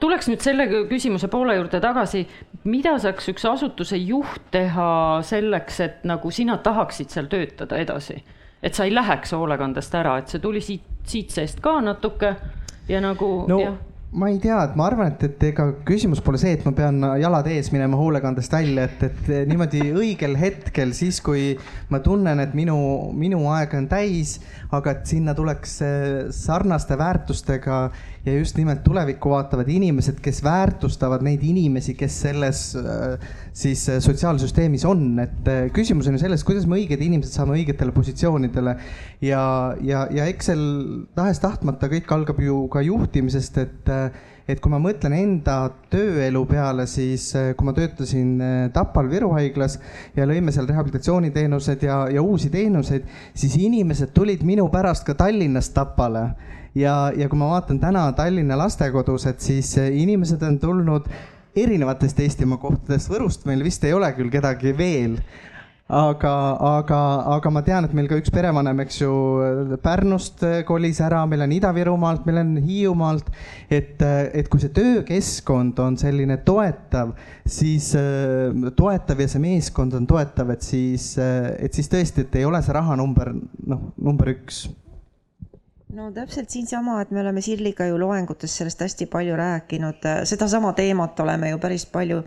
tuleks 0.00 0.28
nüüd 0.30 0.44
selle 0.44 0.66
küsimuse 0.90 1.28
poole 1.32 1.56
juurde 1.56 1.80
tagasi, 1.80 2.24
mida 2.64 2.96
saaks 2.98 3.28
üks 3.32 3.46
asutuse 3.48 3.96
juht 4.00 4.50
teha 4.50 4.90
selleks, 5.26 5.80
et 5.80 6.04
nagu 6.08 6.30
sina 6.30 6.58
tahaksid 6.58 7.12
seal 7.12 7.28
töötada 7.32 7.80
edasi? 7.80 8.22
Et 8.62 8.74
sa 8.74 8.84
ei 8.84 8.94
läheks 8.94 9.32
hoolekandest 9.36 9.94
ära, 9.94 10.18
et 10.20 10.32
see 10.32 10.42
tuli 10.42 10.60
siit, 10.64 10.86
siit 11.04 11.30
seest 11.30 11.62
ka 11.64 11.78
natuke 11.84 12.34
ja 12.88 13.00
nagu 13.04 13.30
no. 13.48 13.60
jah 13.60 13.78
ma 14.10 14.26
ei 14.26 14.40
tea, 14.42 14.56
et 14.66 14.72
ma 14.78 14.88
arvan, 14.90 15.12
et, 15.12 15.22
et 15.28 15.44
ega 15.52 15.68
küsimus 15.86 16.18
pole 16.24 16.38
see, 16.40 16.56
et 16.56 16.64
ma 16.66 16.72
pean 16.74 16.98
jalad 17.22 17.46
ees 17.50 17.70
minema 17.70 17.98
hoolekandest 17.98 18.56
välja, 18.56 18.88
et, 18.88 19.04
et 19.06 19.28
niimoodi 19.46 19.84
õigel 19.94 20.34
hetkel, 20.40 20.94
siis 20.98 21.20
kui 21.22 21.52
ma 21.94 22.00
tunnen, 22.02 22.42
et 22.42 22.56
minu, 22.58 22.76
minu 23.14 23.44
aeg 23.54 23.76
on 23.78 23.86
täis, 23.90 24.40
aga 24.76 24.94
et 24.94 25.10
sinna 25.10 25.34
tuleks 25.34 25.76
sarnaste 26.36 26.96
väärtustega 26.98 27.78
ja 28.26 28.34
just 28.36 28.58
nimelt 28.58 28.84
tulevikku 28.84 29.32
vaatavad 29.32 29.68
inimesed, 29.72 30.20
kes 30.22 30.42
väärtustavad 30.44 31.24
neid 31.26 31.42
inimesi, 31.46 31.96
kes 31.98 32.20
selles 32.26 32.62
siis 33.56 33.84
sotsiaalsüsteemis 34.04 34.84
on, 34.88 35.04
et 35.24 35.50
küsimus 35.74 36.08
on 36.08 36.18
ju 36.18 36.22
selles, 36.22 36.44
kuidas 36.46 36.68
me 36.70 36.78
õiged 36.78 37.02
inimesed 37.02 37.34
saame 37.34 37.56
õigetele 37.58 37.94
positsioonidele. 37.96 38.76
Ja, 39.24 39.42
ja, 39.82 40.04
ja 40.14 40.28
eks 40.30 40.52
seal 40.52 40.66
tahes-tahtmata 41.18 41.90
kõik 41.90 42.12
algab 42.14 42.42
ju 42.44 42.66
ka 42.72 42.84
juhtimisest, 42.86 43.62
et 43.64 43.94
et 44.52 44.60
kui 44.62 44.72
ma 44.72 44.80
mõtlen 44.82 45.14
enda 45.16 45.56
tööelu 45.92 46.42
peale, 46.50 46.86
siis 46.90 47.30
kui 47.56 47.66
ma 47.66 47.74
töötasin 47.76 48.36
Tapal 48.74 49.08
Viru 49.10 49.32
haiglas 49.36 49.78
ja 50.16 50.26
lõime 50.28 50.54
seal 50.54 50.68
rehabilitatsiooniteenused 50.70 51.84
ja, 51.86 52.02
ja 52.12 52.22
uusi 52.22 52.50
teenuseid, 52.52 53.08
siis 53.34 53.56
inimesed 53.60 54.14
tulid 54.16 54.44
minu 54.46 54.68
pärast 54.72 55.06
ka 55.08 55.16
Tallinnast 55.18 55.74
Tapale. 55.76 56.30
Ja, 56.78 57.10
ja 57.16 57.26
kui 57.26 57.38
ma 57.38 57.48
vaatan 57.50 57.80
täna 57.82 58.04
Tallinna 58.14 58.54
lastekodus, 58.58 59.26
et 59.26 59.40
siis 59.42 59.72
inimesed 59.78 60.42
on 60.46 60.58
tulnud 60.62 61.08
erinevatest 61.56 62.20
Eestimaa 62.22 62.60
kohtadest, 62.62 63.10
Võrust 63.10 63.46
meil 63.48 63.64
vist 63.66 63.84
ei 63.84 63.94
ole 63.96 64.12
küll 64.14 64.30
kedagi 64.30 64.74
veel 64.78 65.18
aga, 65.90 66.32
aga, 66.78 67.00
aga 67.36 67.52
ma 67.52 67.62
tean, 67.66 67.86
et 67.86 67.94
meil 67.96 68.08
ka 68.10 68.18
üks 68.20 68.32
perevanem, 68.34 68.82
eks 68.84 69.00
ju, 69.02 69.12
Pärnust 69.82 70.44
kolis 70.68 71.00
ära, 71.04 71.22
meil 71.30 71.44
on 71.46 71.54
Ida-Virumaalt, 71.56 72.26
meil 72.28 72.42
on 72.44 72.52
Hiiumaalt. 72.64 73.30
et, 73.70 74.02
et 74.02 74.48
kui 74.50 74.62
see 74.62 74.72
töökeskkond 74.74 75.78
on 75.82 75.98
selline 76.00 76.40
toetav, 76.46 77.14
siis 77.46 77.92
toetav 78.76 79.20
ja 79.22 79.30
see 79.30 79.42
meeskond 79.42 79.94
on 79.98 80.06
toetav, 80.10 80.54
et 80.54 80.66
siis, 80.66 81.12
et 81.18 81.74
siis 81.74 81.90
tõesti, 81.90 82.26
et 82.26 82.40
ei 82.40 82.46
ole 82.48 82.62
see 82.62 82.76
rahanumber, 82.76 83.34
noh, 83.70 83.90
number 83.98 84.34
üks 84.34 84.68
no 85.94 86.10
täpselt 86.14 86.50
siinsama, 86.52 87.00
et 87.02 87.10
me 87.10 87.20
oleme 87.22 87.42
Sirliga 87.42 87.86
ju 87.88 87.98
loengutes 87.98 88.52
sellest 88.60 88.82
hästi 88.84 89.06
palju 89.10 89.36
rääkinud, 89.38 90.06
sedasama 90.28 90.72
teemat 90.78 91.18
oleme 91.20 91.50
ju 91.50 91.58
päris 91.62 91.86
palju 91.90 92.22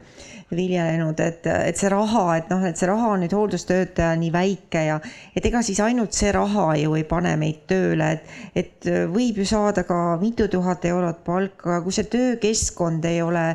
viljelenud, 0.57 1.19
et, 1.23 1.45
et 1.47 1.79
see 1.79 1.89
raha, 1.91 2.23
et 2.37 2.49
noh, 2.51 2.63
et 2.67 2.77
see 2.79 2.89
raha 2.89 3.13
on 3.15 3.23
nüüd 3.23 3.33
hooldustöötaja 3.35 4.13
nii 4.19 4.31
väike 4.33 4.83
ja 4.87 4.99
et 5.35 5.45
ega 5.45 5.61
siis 5.65 5.79
ainult 5.83 6.15
see 6.15 6.31
raha 6.35 6.73
ju 6.81 6.95
ei 6.97 7.05
pane 7.07 7.33
meid 7.39 7.63
tööle, 7.69 8.09
et, 8.17 8.33
et 8.63 8.89
võib 9.13 9.39
ju 9.41 9.47
saada 9.47 9.85
ka 9.87 10.17
mitu 10.21 10.47
tuhat 10.51 10.85
eurot 10.89 11.23
palka, 11.25 11.79
kui 11.85 11.95
see 11.95 12.09
töökeskkond 12.11 13.05
ei 13.09 13.21
ole 13.23 13.45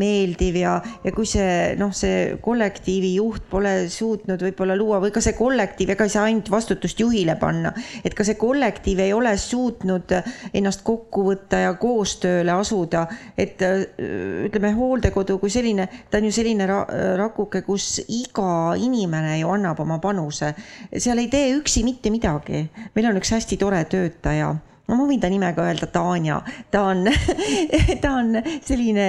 meeldiv 0.00 0.58
ja, 0.60 0.74
ja 1.04 1.14
kui 1.14 1.28
see 1.28 1.74
noh, 1.78 1.92
see 1.94 2.38
kollektiivi 2.42 3.14
juht 3.18 3.48
pole 3.50 3.74
suutnud 3.92 4.42
võib-olla 4.48 4.76
luua 4.78 5.00
või 5.02 5.12
ka 5.14 5.22
see 5.24 5.36
kollektiiv, 5.38 5.94
ega 5.94 6.08
ei 6.08 6.14
saa 6.14 6.26
ainult 6.28 6.50
vastutust 6.52 7.00
juhile 7.00 7.38
panna, 7.40 7.72
et 8.04 8.16
ka 8.16 8.26
see 8.26 8.38
kollektiiv 8.40 9.04
ei 9.04 9.14
ole 9.16 9.36
suutnud 9.38 10.16
ennast 10.52 10.84
kokku 10.86 11.28
võtta 11.30 11.62
ja 11.66 11.74
koostööle 11.78 12.54
asuda, 12.58 13.06
et 13.38 13.62
ütleme, 14.48 14.72
hooldekodu 14.76 15.38
kui 15.40 15.52
selline, 15.52 15.88
ta 16.10 16.20
on 16.20 16.28
ju 16.28 16.34
selline 16.34 16.47
ra 16.68 16.84
rakuke, 17.18 17.62
kus 17.66 18.00
iga 18.08 18.74
inimene 18.76 19.38
ju 19.40 19.50
annab 19.52 19.80
oma 19.80 19.98
panuse. 19.98 20.54
seal 20.96 21.18
ei 21.18 21.28
tee 21.28 21.52
üksi 21.58 21.84
mitte 21.84 22.10
midagi. 22.10 22.68
meil 22.94 23.10
on 23.10 23.20
üks 23.20 23.34
hästi 23.36 23.56
tore 23.60 23.84
töötaja. 23.84 24.54
No 24.88 24.96
ma 24.96 25.04
võin 25.04 25.20
ta 25.20 25.28
nime 25.28 25.50
ka 25.52 25.66
öelda, 25.68 25.84
Tanja, 25.92 26.38
ta 26.72 26.86
on 26.88 27.02
ta 28.02 28.12
on 28.22 28.38
selline 28.64 29.08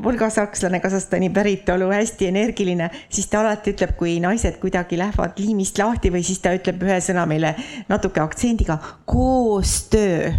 volgasakslane, 0.00 0.80
Kasahstani 0.80 1.28
päritolu, 1.28 1.90
hästi 1.92 2.30
energiline, 2.30 2.88
siis 3.12 3.28
ta 3.28 3.42
alati 3.42 3.74
ütleb, 3.74 3.92
kui 4.00 4.16
naised 4.24 4.56
kuidagi 4.62 4.96
lähevad 4.96 5.36
liimist 5.42 5.76
lahti 5.76 6.08
või 6.14 6.24
siis 6.24 6.40
ta 6.40 6.54
ütleb 6.56 6.80
ühe 6.88 6.96
sõna 7.04 7.26
meile 7.28 7.52
natuke 7.90 8.24
aktsendiga, 8.24 8.78
koostöö. 9.04 10.32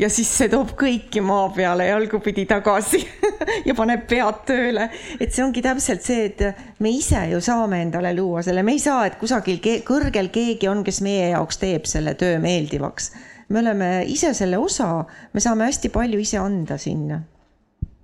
Ja 0.00 0.08
siis 0.08 0.30
see 0.32 0.48
toob 0.48 0.72
kõiki 0.80 1.20
maa 1.20 1.50
peale 1.52 1.90
jalgupidi 1.90 2.46
tagasi 2.48 3.02
ja 3.68 3.74
paneb 3.76 4.06
pead 4.10 4.44
tööle. 4.48 4.88
et 5.20 5.32
see 5.32 5.44
ongi 5.44 5.62
täpselt 5.64 6.04
see, 6.06 6.28
et 6.30 6.80
me 6.80 6.92
ise 6.94 7.24
ju 7.32 7.40
saame 7.44 7.82
endale 7.84 8.14
luua 8.16 8.44
selle, 8.46 8.64
me 8.66 8.76
ei 8.76 8.82
saa, 8.82 9.06
et 9.08 9.18
kusagil 9.20 9.60
ke 9.64 9.80
kõrgel 9.86 10.30
keegi 10.34 10.70
on, 10.70 10.84
kes 10.86 11.02
meie 11.06 11.32
jaoks 11.32 11.60
teeb 11.62 11.88
selle 11.90 12.14
töö 12.20 12.38
meeldivaks. 12.42 13.12
me 13.48 13.64
oleme 13.64 13.90
ise 14.06 14.34
selle 14.34 14.58
osa, 14.58 15.04
me 15.32 15.40
saame 15.40 15.68
hästi 15.70 15.92
palju 15.94 16.20
ise 16.22 16.38
anda 16.42 16.78
sinna 16.78 17.22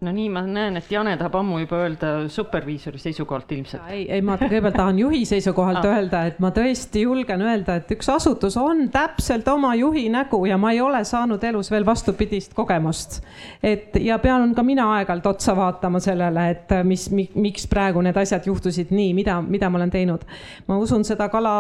no 0.01 0.13
nii, 0.13 0.27
ma 0.29 0.43
näen, 0.45 0.77
et 0.77 0.91
Jane 0.93 1.15
tahab 1.17 1.39
ammu 1.41 1.63
juba 1.63 1.79
öelda 1.81 2.09
superviisori 2.29 2.99
seisukohalt 3.01 3.53
ilmselt. 3.57 3.87
ei, 3.89 4.03
ei, 4.13 4.21
ma 4.25 4.37
kõigepealt 4.37 4.77
tahan 4.77 4.99
juhi 5.01 5.23
seisukohalt 5.29 5.81
ah. 5.81 5.97
öelda, 5.97 6.21
et 6.29 6.41
ma 6.43 6.51
tõesti 6.55 7.07
julgen 7.07 7.41
öelda, 7.47 7.79
et 7.81 7.95
üks 7.97 8.11
asutus 8.13 8.59
on 8.61 8.85
täpselt 8.93 9.49
oma 9.49 9.73
juhi 9.79 10.07
nägu 10.13 10.43
ja 10.51 10.59
ma 10.61 10.75
ei 10.77 10.83
ole 10.85 11.01
saanud 11.09 11.45
elus 11.49 11.73
veel 11.73 11.87
vastupidist 11.89 12.53
kogemust. 12.55 13.23
et 13.63 13.97
ja 14.05 14.19
pean 14.21 14.53
ka 14.55 14.67
mina 14.67 14.91
aeg-ajalt 14.99 15.31
otsa 15.33 15.57
vaatama 15.57 16.01
sellele, 16.05 16.51
et 16.53 16.77
mis, 16.85 17.09
miks 17.35 17.67
praegu 17.67 18.05
need 18.05 18.21
asjad 18.21 18.45
juhtusid 18.47 18.93
nii, 18.93 19.15
mida, 19.17 19.41
mida 19.41 19.73
ma 19.73 19.81
olen 19.81 19.97
teinud. 19.97 20.29
ma 20.69 20.77
usun 20.77 21.09
seda 21.09 21.31
kala 21.33 21.57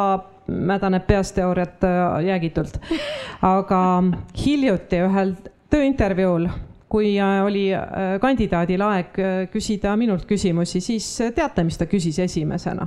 mädaneb 0.46 1.08
peas 1.08 1.32
teooriat 1.32 1.84
äh, 1.88 2.20
jäägitult. 2.28 2.80
aga 3.40 3.82
hiljuti 4.44 5.04
ühel 5.08 5.36
tööintervjuul 5.72 6.50
kui 6.96 7.20
äh, 7.20 7.44
oli 7.44 7.74
äh, 7.74 8.16
kandidaadil 8.20 8.80
aeg 8.80 9.18
äh, 9.20 9.34
küsida 9.52 9.92
minult 10.00 10.24
küsimusi, 10.24 10.80
siis 10.80 11.08
teate, 11.36 11.64
mis 11.64 11.76
ta 11.76 11.84
küsis 11.90 12.18
esimesena? 12.24 12.86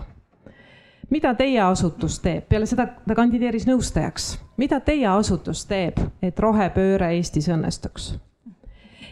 mida 1.10 1.32
teie 1.34 1.62
asutus 1.66 2.20
teeb, 2.22 2.44
peale 2.50 2.68
seda 2.70 2.86
ta 3.06 3.16
kandideeris 3.18 3.66
nõustajaks, 3.66 4.28
mida 4.62 4.78
teie 4.86 5.08
asutus 5.10 5.64
teeb, 5.70 5.98
et 6.22 6.42
rohepööre 6.42 7.10
Eestis 7.18 7.50
õnnestuks? 7.50 8.12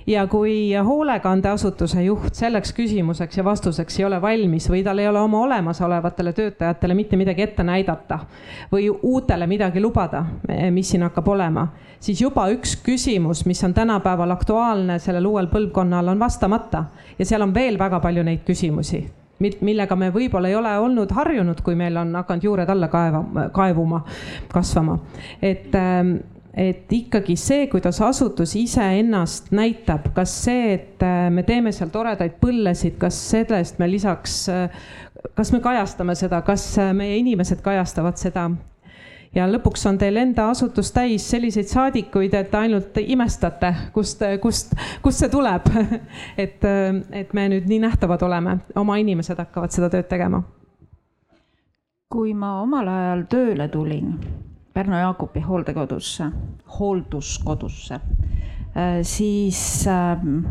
Ja 0.07 0.27
kui 0.27 0.71
hoolekandeasutuse 0.85 2.03
juht 2.03 2.35
selleks 2.35 2.71
küsimuseks 2.73 3.37
ja 3.37 3.43
vastuseks 3.43 3.99
ei 3.99 4.05
ole 4.05 4.21
valmis 4.21 4.69
või 4.71 4.83
tal 4.83 4.99
ei 5.03 5.07
ole 5.07 5.19
oma 5.19 5.41
olemasolevatele 5.43 6.33
töötajatele 6.33 6.95
mitte 6.95 7.19
midagi 7.19 7.43
ette 7.43 7.63
näidata 7.63 8.19
või 8.71 8.87
uutele 8.89 9.47
midagi 9.47 9.83
lubada, 9.83 10.23
mis 10.71 10.89
siin 10.93 11.03
hakkab 11.03 11.27
olema, 11.27 11.67
siis 11.99 12.21
juba 12.21 12.47
üks 12.55 12.77
küsimus, 12.85 13.45
mis 13.45 13.63
on 13.67 13.73
tänapäeval 13.73 14.31
aktuaalne 14.31 14.99
sellel 14.99 15.27
uuel 15.27 15.51
põlvkonnal, 15.51 16.13
on 16.15 16.19
vastamata 16.19 16.85
ja 17.19 17.25
seal 17.25 17.43
on 17.43 17.53
veel 17.53 17.79
väga 17.79 17.99
palju 17.99 18.23
neid 18.23 18.45
küsimusi 18.47 19.03
millega 19.37 19.95
me 19.95 20.09
võib-olla 20.09 20.49
ei 20.49 20.55
ole 20.57 20.71
olnud 20.81 21.11
harjunud, 21.13 21.59
kui 21.61 21.75
meil 21.77 21.97
on 22.01 22.15
hakanud 22.17 22.43
juured 22.47 22.69
alla 22.73 22.87
kaeva, 22.89 23.49
kaevuma, 23.53 23.99
kasvama. 24.49 24.97
et 25.41 25.75
ähm, 25.75 26.15
et 26.57 26.93
ikkagi 26.93 27.35
see, 27.37 27.67
kuidas 27.69 27.99
asutus 28.01 28.55
iseennast 28.57 29.51
näitab, 29.55 30.09
kas 30.15 30.33
see, 30.47 30.71
et 30.73 31.03
äh, 31.05 31.27
me 31.33 31.43
teeme 31.45 31.71
seal 31.75 31.91
toredaid 31.93 32.39
põllesid, 32.41 32.97
kas 33.01 33.17
sellest 33.31 33.77
me 33.81 33.89
lisaks, 33.91 34.39
äh, 34.49 34.87
kas 35.37 35.53
me 35.53 35.61
kajastame 35.61 36.15
seda, 36.17 36.41
kas 36.47 36.65
äh, 36.81 36.95
meie 36.97 37.19
inimesed 37.21 37.61
kajastavad 37.65 38.17
seda? 38.21 38.49
ja 39.35 39.43
lõpuks 39.45 39.83
on 39.85 39.99
teil 40.01 40.17
enda 40.17 40.47
asutus 40.49 40.89
täis 40.95 41.25
selliseid 41.29 41.67
saadikuid, 41.69 42.33
et 42.33 42.55
ainult 42.57 42.95
imestate, 43.03 43.69
kust, 43.93 44.23
kust, 44.41 44.73
kust 45.03 45.21
see 45.21 45.29
tuleb 45.29 45.67
et, 46.45 46.63
et 47.11 47.35
me 47.37 47.45
nüüd 47.51 47.67
nii 47.69 47.83
nähtavad 47.85 48.23
oleme, 48.25 48.57
oma 48.79 48.97
inimesed 49.03 49.37
hakkavad 49.37 49.75
seda 49.75 49.91
tööd 49.93 50.09
tegema. 50.09 50.41
kui 52.09 52.33
ma 52.33 52.55
omal 52.63 52.87
ajal 52.87 53.25
tööle 53.29 53.67
tulin 53.69 54.15
Pärnu 54.77 54.93
Jaagupi 54.99 55.41
hooldekodusse, 55.41 56.27
hoolduskodusse, 56.79 57.95
äh, 57.97 58.99
siis 59.01 59.87
ähm, 59.89 60.43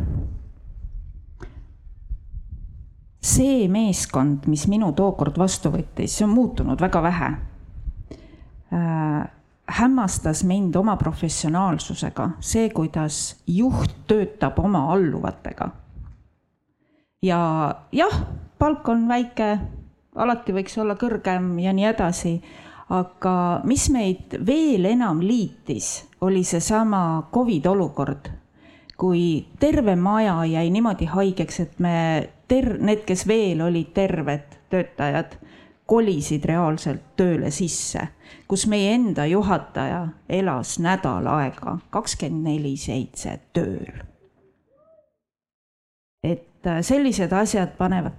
see 3.22 3.68
meeskond, 3.70 4.48
mis 4.50 4.66
minu 4.66 4.90
tookord 4.98 5.38
vastu 5.38 5.70
võttis, 5.70 6.18
see 6.18 6.26
on 6.26 6.34
muutunud 6.34 6.82
väga 6.82 7.04
vähe. 7.06 7.30
Äh, 8.74 9.22
hämmastas 9.78 10.42
mind 10.44 10.74
oma 10.78 10.96
professionaalsusega 10.98 12.32
see, 12.40 12.66
kuidas 12.74 13.36
juht 13.46 13.94
töötab 14.10 14.58
oma 14.58 14.88
alluvatega. 14.94 15.70
ja 17.22 17.40
jah, 17.92 18.20
palk 18.58 18.88
on 18.88 19.08
väike, 19.08 19.58
alati 20.14 20.52
võiks 20.54 20.78
olla 20.82 20.94
kõrgem 20.98 21.58
ja 21.62 21.72
nii 21.72 21.92
edasi, 21.94 22.40
aga 22.88 23.60
mis 23.66 23.88
meid 23.90 24.36
veel 24.46 24.86
enam 24.92 25.20
liitis, 25.22 26.06
oli 26.20 26.44
seesama 26.44 27.28
Covid 27.34 27.66
olukord, 27.66 28.28
kui 28.96 29.46
terve 29.60 29.96
maja 29.96 30.44
jäi 30.46 30.70
niimoodi 30.70 31.08
haigeks, 31.10 31.60
et 31.60 31.78
me 31.82 31.96
ter-, 32.48 32.76
need, 32.78 33.02
kes 33.08 33.26
veel 33.28 33.64
olid 33.66 33.90
terved 33.94 34.54
töötajad, 34.70 35.36
kolisid 35.86 36.44
reaalselt 36.46 37.14
tööle 37.18 37.50
sisse, 37.54 38.08
kus 38.48 38.66
meie 38.70 38.94
enda 38.94 39.26
juhataja 39.30 40.06
elas 40.28 40.78
nädal 40.82 41.26
aega 41.30 41.78
kakskümmend 41.94 42.48
neli 42.50 42.76
seitse 42.76 43.38
tööl. 43.54 44.02
et 46.26 46.66
sellised 46.82 47.30
asjad 47.30 47.76
panevad, 47.78 48.16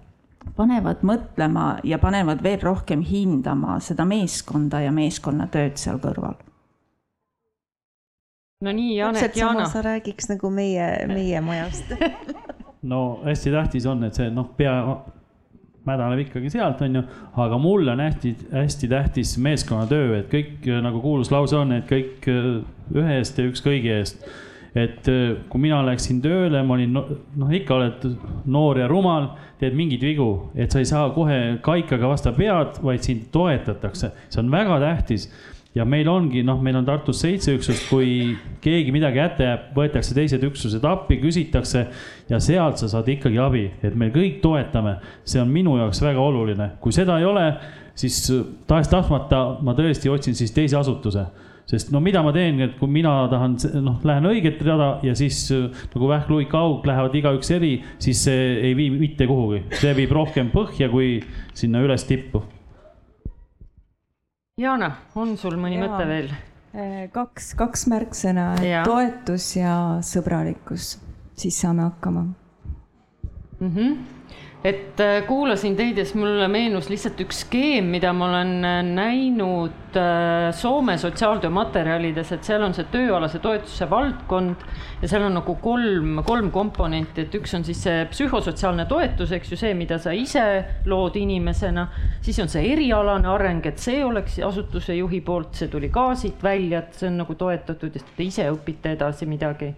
panevad 0.57 1.03
mõtlema 1.05 1.77
ja 1.84 1.99
panevad 2.01 2.43
veel 2.43 2.59
rohkem 2.64 3.01
hindama 3.05 3.80
seda 3.84 4.05
meeskonda 4.07 4.81
ja 4.85 4.91
meeskonnatööd 4.95 5.77
seal 5.81 6.01
kõrval. 6.03 6.38
No 8.65 8.73
nii, 8.73 8.95
Janek, 8.97 9.35
sama 9.38 9.68
sa 9.69 9.84
räägiks 9.85 10.31
nagu 10.31 10.49
meie, 10.49 11.05
meie 11.11 11.41
majast. 11.45 11.93
No 12.88 13.19
hästi 13.26 13.51
tähtis 13.51 13.85
on, 13.89 14.03
et 14.05 14.15
see 14.15 14.30
noh, 14.31 14.45
pea 14.55 14.72
mädaneb 15.88 16.22
ikkagi 16.22 16.51
sealt, 16.53 16.81
onju, 16.85 17.01
aga 17.41 17.57
mulle 17.59 17.91
on 17.95 18.03
hästi, 18.03 18.34
hästi 18.51 18.89
tähtis 18.91 19.34
meeskonnatöö, 19.43 20.19
et 20.19 20.30
kõik 20.31 20.68
nagu 20.85 21.01
kuulus 21.03 21.31
lause 21.34 21.57
on, 21.57 21.73
et 21.76 21.88
kõik 21.89 22.27
ühe 22.27 23.18
eest 23.18 23.39
ja 23.39 23.47
üks 23.49 23.64
kõigi 23.65 23.91
eest. 23.95 24.27
Et 24.78 25.10
kui 25.49 25.62
mina 25.64 25.80
läksin 25.88 26.22
tööle, 26.24 26.62
ma 26.66 26.76
olin 26.78 26.94
noh, 26.94 27.52
ikka 27.54 27.76
oled 27.78 28.08
noor 28.52 28.82
ja 28.82 28.88
rumal, 28.91 29.32
teed 29.62 29.76
mingeid 29.78 30.04
vigu, 30.06 30.30
et 30.58 30.74
sa 30.74 30.82
ei 30.82 30.90
saa 30.90 31.10
kohe 31.16 31.58
kaikaga 31.66 32.12
vastu 32.12 32.34
pead, 32.38 32.82
vaid 32.86 33.06
sind 33.06 33.30
toetatakse, 33.34 34.12
see 34.30 34.44
on 34.44 34.52
väga 34.54 34.82
tähtis. 34.84 35.30
Ja 35.76 35.84
meil 35.86 36.08
ongi, 36.10 36.41
noh, 36.41 36.58
meil 36.64 36.80
on 36.80 36.86
Tartus 36.88 37.20
seitse 37.22 37.54
üksust, 37.54 37.84
kui 37.91 38.32
keegi 38.64 38.90
midagi 38.95 39.20
hätta 39.22 39.45
jääb, 39.45 39.66
võetakse 39.76 40.16
teised 40.18 40.41
üksused 40.48 40.86
appi, 40.90 41.20
küsitakse 41.22 41.84
ja 42.32 42.40
sealt 42.41 42.82
sa 42.82 42.90
saad 42.90 43.10
ikkagi 43.14 43.38
abi, 43.41 43.68
et 43.86 43.94
me 43.94 44.08
kõik 44.14 44.40
toetame. 44.41 44.95
see 45.26 45.41
on 45.41 45.52
minu 45.54 45.76
jaoks 45.78 46.02
väga 46.02 46.24
oluline, 46.24 46.72
kui 46.82 46.95
seda 46.95 47.20
ei 47.20 47.28
ole, 47.30 47.45
siis 47.94 48.24
tahes-tahtmata 48.66 49.60
ma 49.62 49.76
tõesti 49.78 50.10
otsin 50.10 50.34
siis 50.40 50.56
teise 50.56 50.80
asutuse 50.80 51.28
sest 51.68 51.91
no 51.91 51.99
mida 52.03 52.22
ma 52.23 52.31
teen, 52.35 52.61
et 52.64 52.76
kui 52.80 52.89
mina 52.91 53.14
tahan, 53.31 53.57
noh, 53.84 53.98
lähen 54.07 54.30
õiget 54.30 54.61
rada 54.65 54.98
ja 55.06 55.15
siis 55.18 55.45
nagu 55.52 56.10
Vähk, 56.10 56.30
Luik, 56.31 56.53
Haug 56.56 56.85
lähevad 56.88 57.15
igaüks 57.19 57.52
eri, 57.56 57.73
siis 57.99 58.23
see 58.27 58.53
ei 58.69 58.76
vii 58.77 58.91
mitte 58.95 59.27
kuhugi, 59.27 59.65
see 59.76 59.95
viib 59.98 60.14
rohkem 60.15 60.52
põhja 60.53 60.89
kui 60.91 61.18
sinna 61.57 61.84
üles 61.84 62.07
tippu 62.07 62.44
Jana, 64.57 64.89
on 65.14 65.35
sul 65.38 65.53
mõni 65.61 65.77
ja. 65.77 65.85
mõte 65.85 66.06
veel? 66.10 66.31
Äh, 66.73 67.03
kaks, 67.14 67.52
kaks 67.60 67.85
märksõna, 67.91 68.49
toetus 68.88 69.52
ja 69.60 69.73
sõbralikkus, 70.06 70.95
siis 71.38 71.60
saame 71.61 71.85
hakkama 71.85 72.26
mm. 73.60 73.73
-hmm 73.73 74.16
et 74.68 74.99
äh, 74.99 75.22
kuulasin 75.27 75.76
teid 75.77 75.98
ja 75.98 76.03
siis 76.06 76.18
mulle 76.19 76.48
meenus 76.52 76.89
lihtsalt 76.91 77.22
üks 77.23 77.44
skeem, 77.45 77.88
mida 77.94 78.11
ma 78.15 78.26
olen 78.27 78.65
äh, 78.68 78.80
näinud 78.84 79.95
äh, 79.95 80.49
Soome 80.56 80.98
sotsiaaltöömaterjalides, 80.99 82.34
et 82.35 82.48
seal 82.48 82.65
on 82.65 82.76
see 82.76 82.88
tööalase 82.91 83.39
toetuse 83.44 83.88
valdkond 83.89 84.65
ja 85.02 85.07
seal 85.07 85.23
on 85.30 85.38
nagu 85.39 85.56
kolm, 85.64 86.19
kolm 86.27 86.52
komponenti, 86.52 87.23
et 87.23 87.39
üks 87.39 87.56
on 87.56 87.64
siis 87.68 87.85
see 87.88 88.03
psühhosotsiaalne 88.11 88.88
toetus, 88.91 89.31
eks 89.38 89.56
ju, 89.56 89.61
see, 89.64 89.73
mida 89.77 90.02
sa 90.03 90.15
ise 90.15 90.45
lood 90.89 91.15
inimesena, 91.22 91.88
siis 92.26 92.44
on 92.44 92.52
see 92.52 92.68
erialane 92.73 93.31
areng, 93.31 93.64
et 93.72 93.80
see 93.80 94.03
oleks 94.03 94.41
asutuse 94.44 94.99
juhi 94.99 95.23
poolt, 95.23 95.56
see 95.56 95.72
tuli 95.72 95.94
ka 95.94 96.10
siit 96.19 96.44
välja, 96.44 96.84
et 96.84 96.99
see 96.99 97.11
on 97.11 97.22
nagu 97.23 97.39
toetatud 97.39 97.95
ja 97.95 98.07
te 98.18 98.27
ise 98.27 98.52
õpite 98.52 98.98
edasi 98.98 99.30
midagi 99.30 99.76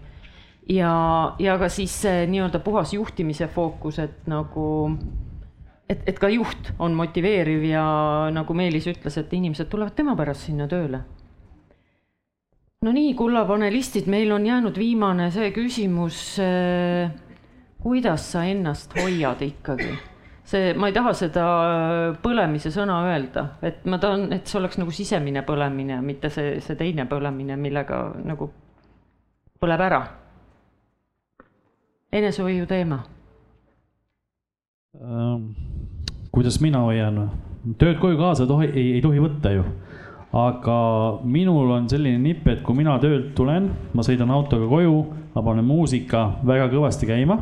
ja, 0.68 0.92
ja 1.38 1.56
ka 1.58 1.68
siis 1.72 1.94
see 2.02 2.26
nii-öelda 2.30 2.60
puhas 2.64 2.94
juhtimise 2.94 3.48
fookus, 3.52 4.00
et 4.02 4.26
nagu, 4.30 4.66
et, 5.88 6.02
et 6.06 6.18
ka 6.18 6.30
juht 6.32 6.72
on 6.78 6.94
motiveeriv 6.98 7.64
ja 7.70 7.84
nagu 8.34 8.54
Meelis 8.56 8.88
ütles, 8.90 9.16
et 9.18 9.32
inimesed 9.32 9.70
tulevad 9.70 9.96
tema 9.96 10.16
pärast 10.18 10.48
sinna 10.50 10.68
tööle. 10.70 11.02
no 12.82 12.92
nii, 12.96 13.14
kulla 13.14 13.44
panelistid, 13.48 14.06
meil 14.08 14.32
on 14.32 14.46
jäänud 14.46 14.78
viimane 14.78 15.30
see 15.30 15.50
küsimus. 15.52 16.38
kuidas 17.80 18.32
sa 18.32 18.44
ennast 18.44 18.96
hoiad 18.96 19.42
ikkagi? 19.42 19.98
see, 20.50 20.72
ma 20.74 20.88
ei 20.90 20.94
taha 20.94 21.12
seda 21.14 21.44
põlemise 22.22 22.72
sõna 22.74 23.04
öelda, 23.06 23.44
et 23.62 23.84
ma 23.86 24.00
tahan, 24.02 24.32
et 24.34 24.46
see 24.50 24.58
oleks 24.58 24.80
nagu 24.80 24.90
sisemine 24.90 25.44
põlemine, 25.46 26.00
mitte 26.02 26.30
see, 26.30 26.56
see 26.60 26.74
teine 26.76 27.06
põlemine, 27.06 27.56
millega 27.56 28.00
nagu 28.26 28.50
põleb 29.60 29.84
ära 29.86 30.00
enesehoiu 32.12 32.66
teema 32.66 32.98
ähm,? 35.00 35.50
kuidas 36.32 36.60
mina 36.60 36.82
hoian? 36.82 37.22
tööd 37.78 37.98
koju 38.02 38.18
kaasa 38.18 38.46
tohi, 38.50 38.70
ei, 38.74 38.92
ei 38.96 39.02
tohi 39.04 39.22
võtta 39.22 39.52
ju. 39.54 39.64
aga 40.34 40.76
minul 41.22 41.70
on 41.76 41.88
selline 41.90 42.18
nipp, 42.18 42.48
et 42.48 42.62
kui 42.66 42.74
mina 42.74 42.96
töölt 43.02 43.32
tulen, 43.38 43.68
ma 43.94 44.02
sõidan 44.06 44.30
autoga 44.34 44.66
koju, 44.70 44.94
ma 45.34 45.42
panen 45.46 45.66
muusika 45.66 46.24
väga 46.46 46.70
kõvasti 46.72 47.06
käima. 47.10 47.38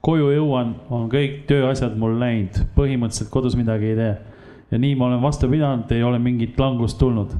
koju 0.00 0.30
jõuan, 0.36 0.74
on 0.90 1.08
kõik 1.10 1.42
tööasjad 1.50 1.98
mul 1.98 2.18
läinud, 2.20 2.62
põhimõtteliselt 2.76 3.30
kodus 3.34 3.58
midagi 3.58 3.90
ei 3.94 3.98
tee. 3.98 4.14
ja 4.70 4.78
nii 4.78 4.94
ma 4.94 5.10
olen 5.10 5.22
vastu 5.22 5.50
pidanud, 5.50 5.90
ei 5.90 6.02
ole 6.02 6.22
mingit 6.22 6.58
langust 6.58 6.98
tulnud 6.98 7.34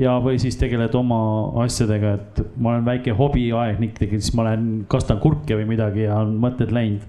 ja, 0.00 0.16
või 0.22 0.38
siis 0.40 0.56
tegeled 0.60 0.94
oma 0.96 1.20
asjadega, 1.64 2.14
et 2.16 2.40
ma 2.56 2.74
olen 2.74 2.86
väike 2.86 3.14
hobiaegnik, 3.16 4.00
siis 4.16 4.32
ma 4.38 4.48
lähen 4.48 4.84
kastan 4.90 5.20
kurke 5.22 5.58
või 5.58 5.68
midagi 5.74 6.06
ja 6.06 6.22
on 6.24 6.36
mõtted 6.40 6.72
läinud 6.74 7.04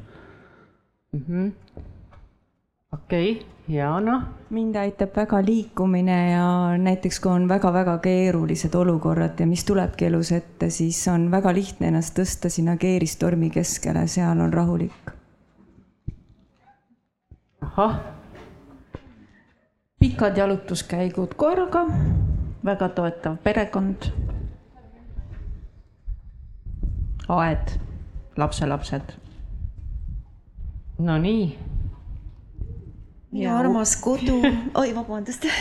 mm 1.14 1.24
-hmm.. 1.28 1.52
okei 2.98 3.32
okay., 3.32 3.52
Jana? 3.72 4.16
mind 4.50 4.76
aitab 4.76 5.16
väga 5.16 5.40
liikumine 5.46 6.32
ja 6.32 6.78
näiteks 6.78 7.20
kui 7.20 7.32
on 7.32 7.48
väga-väga 7.48 7.98
keerulised 8.04 8.74
olukorrad 8.76 9.40
ja 9.40 9.48
mis 9.48 9.64
tulebki 9.66 10.06
elus 10.06 10.32
ette, 10.32 10.70
siis 10.70 11.08
on 11.08 11.30
väga 11.32 11.54
lihtne 11.54 11.88
ennast 11.88 12.18
tõsta 12.20 12.50
sinna 12.50 12.76
keeristormi 12.78 13.50
keskele, 13.50 14.08
seal 14.08 14.40
on 14.40 14.54
rahulik. 14.54 15.12
ahah. 17.62 18.00
pikad 20.00 20.38
jalutuskäigud 20.38 21.34
koeraga 21.38 21.86
väga 22.66 22.90
toetav 22.90 23.38
perekond. 23.44 24.12
aed, 27.30 27.80
lapselapsed. 28.38 29.14
Nonii. 31.00 31.58
minu 33.32 33.56
armas 33.56 33.96
kodu, 33.96 34.42
oi 34.76 34.96
vabandust 34.96 35.46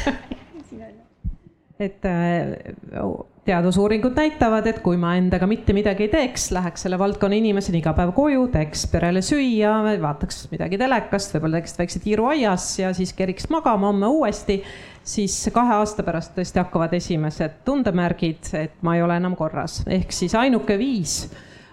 et 1.80 2.04
äh, 2.04 3.00
teadusuuringud 3.48 4.16
näitavad, 4.16 4.66
et 4.68 4.80
kui 4.84 4.98
ma 5.00 5.14
endaga 5.18 5.46
mitte 5.48 5.72
midagi 5.76 6.06
ei 6.06 6.12
teeks, 6.12 6.50
läheks 6.54 6.84
selle 6.84 6.98
valdkonna 7.00 7.38
inimesena 7.38 7.80
iga 7.80 7.94
päev 7.96 8.12
koju, 8.16 8.46
teeks 8.52 8.84
perele 8.92 9.22
süüa, 9.24 9.72
vaataks 10.02 10.44
midagi 10.52 10.78
telekast, 10.80 11.34
võib-olla 11.34 11.60
teeks 11.60 11.78
väikse 11.80 12.02
tiiru 12.04 12.28
aias 12.30 12.66
ja 12.78 12.92
siis 12.96 13.14
keriks 13.16 13.48
magama 13.52 13.88
homme 13.90 14.10
uuesti 14.12 14.60
siis 15.04 15.36
kahe 15.54 15.78
aasta 15.80 16.04
pärast 16.06 16.34
tõesti 16.36 16.60
hakkavad 16.60 16.94
esimesed 17.00 17.62
tundemärgid, 17.64 18.52
et 18.60 18.76
ma 18.86 18.96
ei 18.96 19.04
ole 19.04 19.16
enam 19.20 19.36
korras, 19.38 19.80
ehk 19.88 20.12
siis 20.14 20.36
ainuke 20.38 20.76
viis 20.78 21.22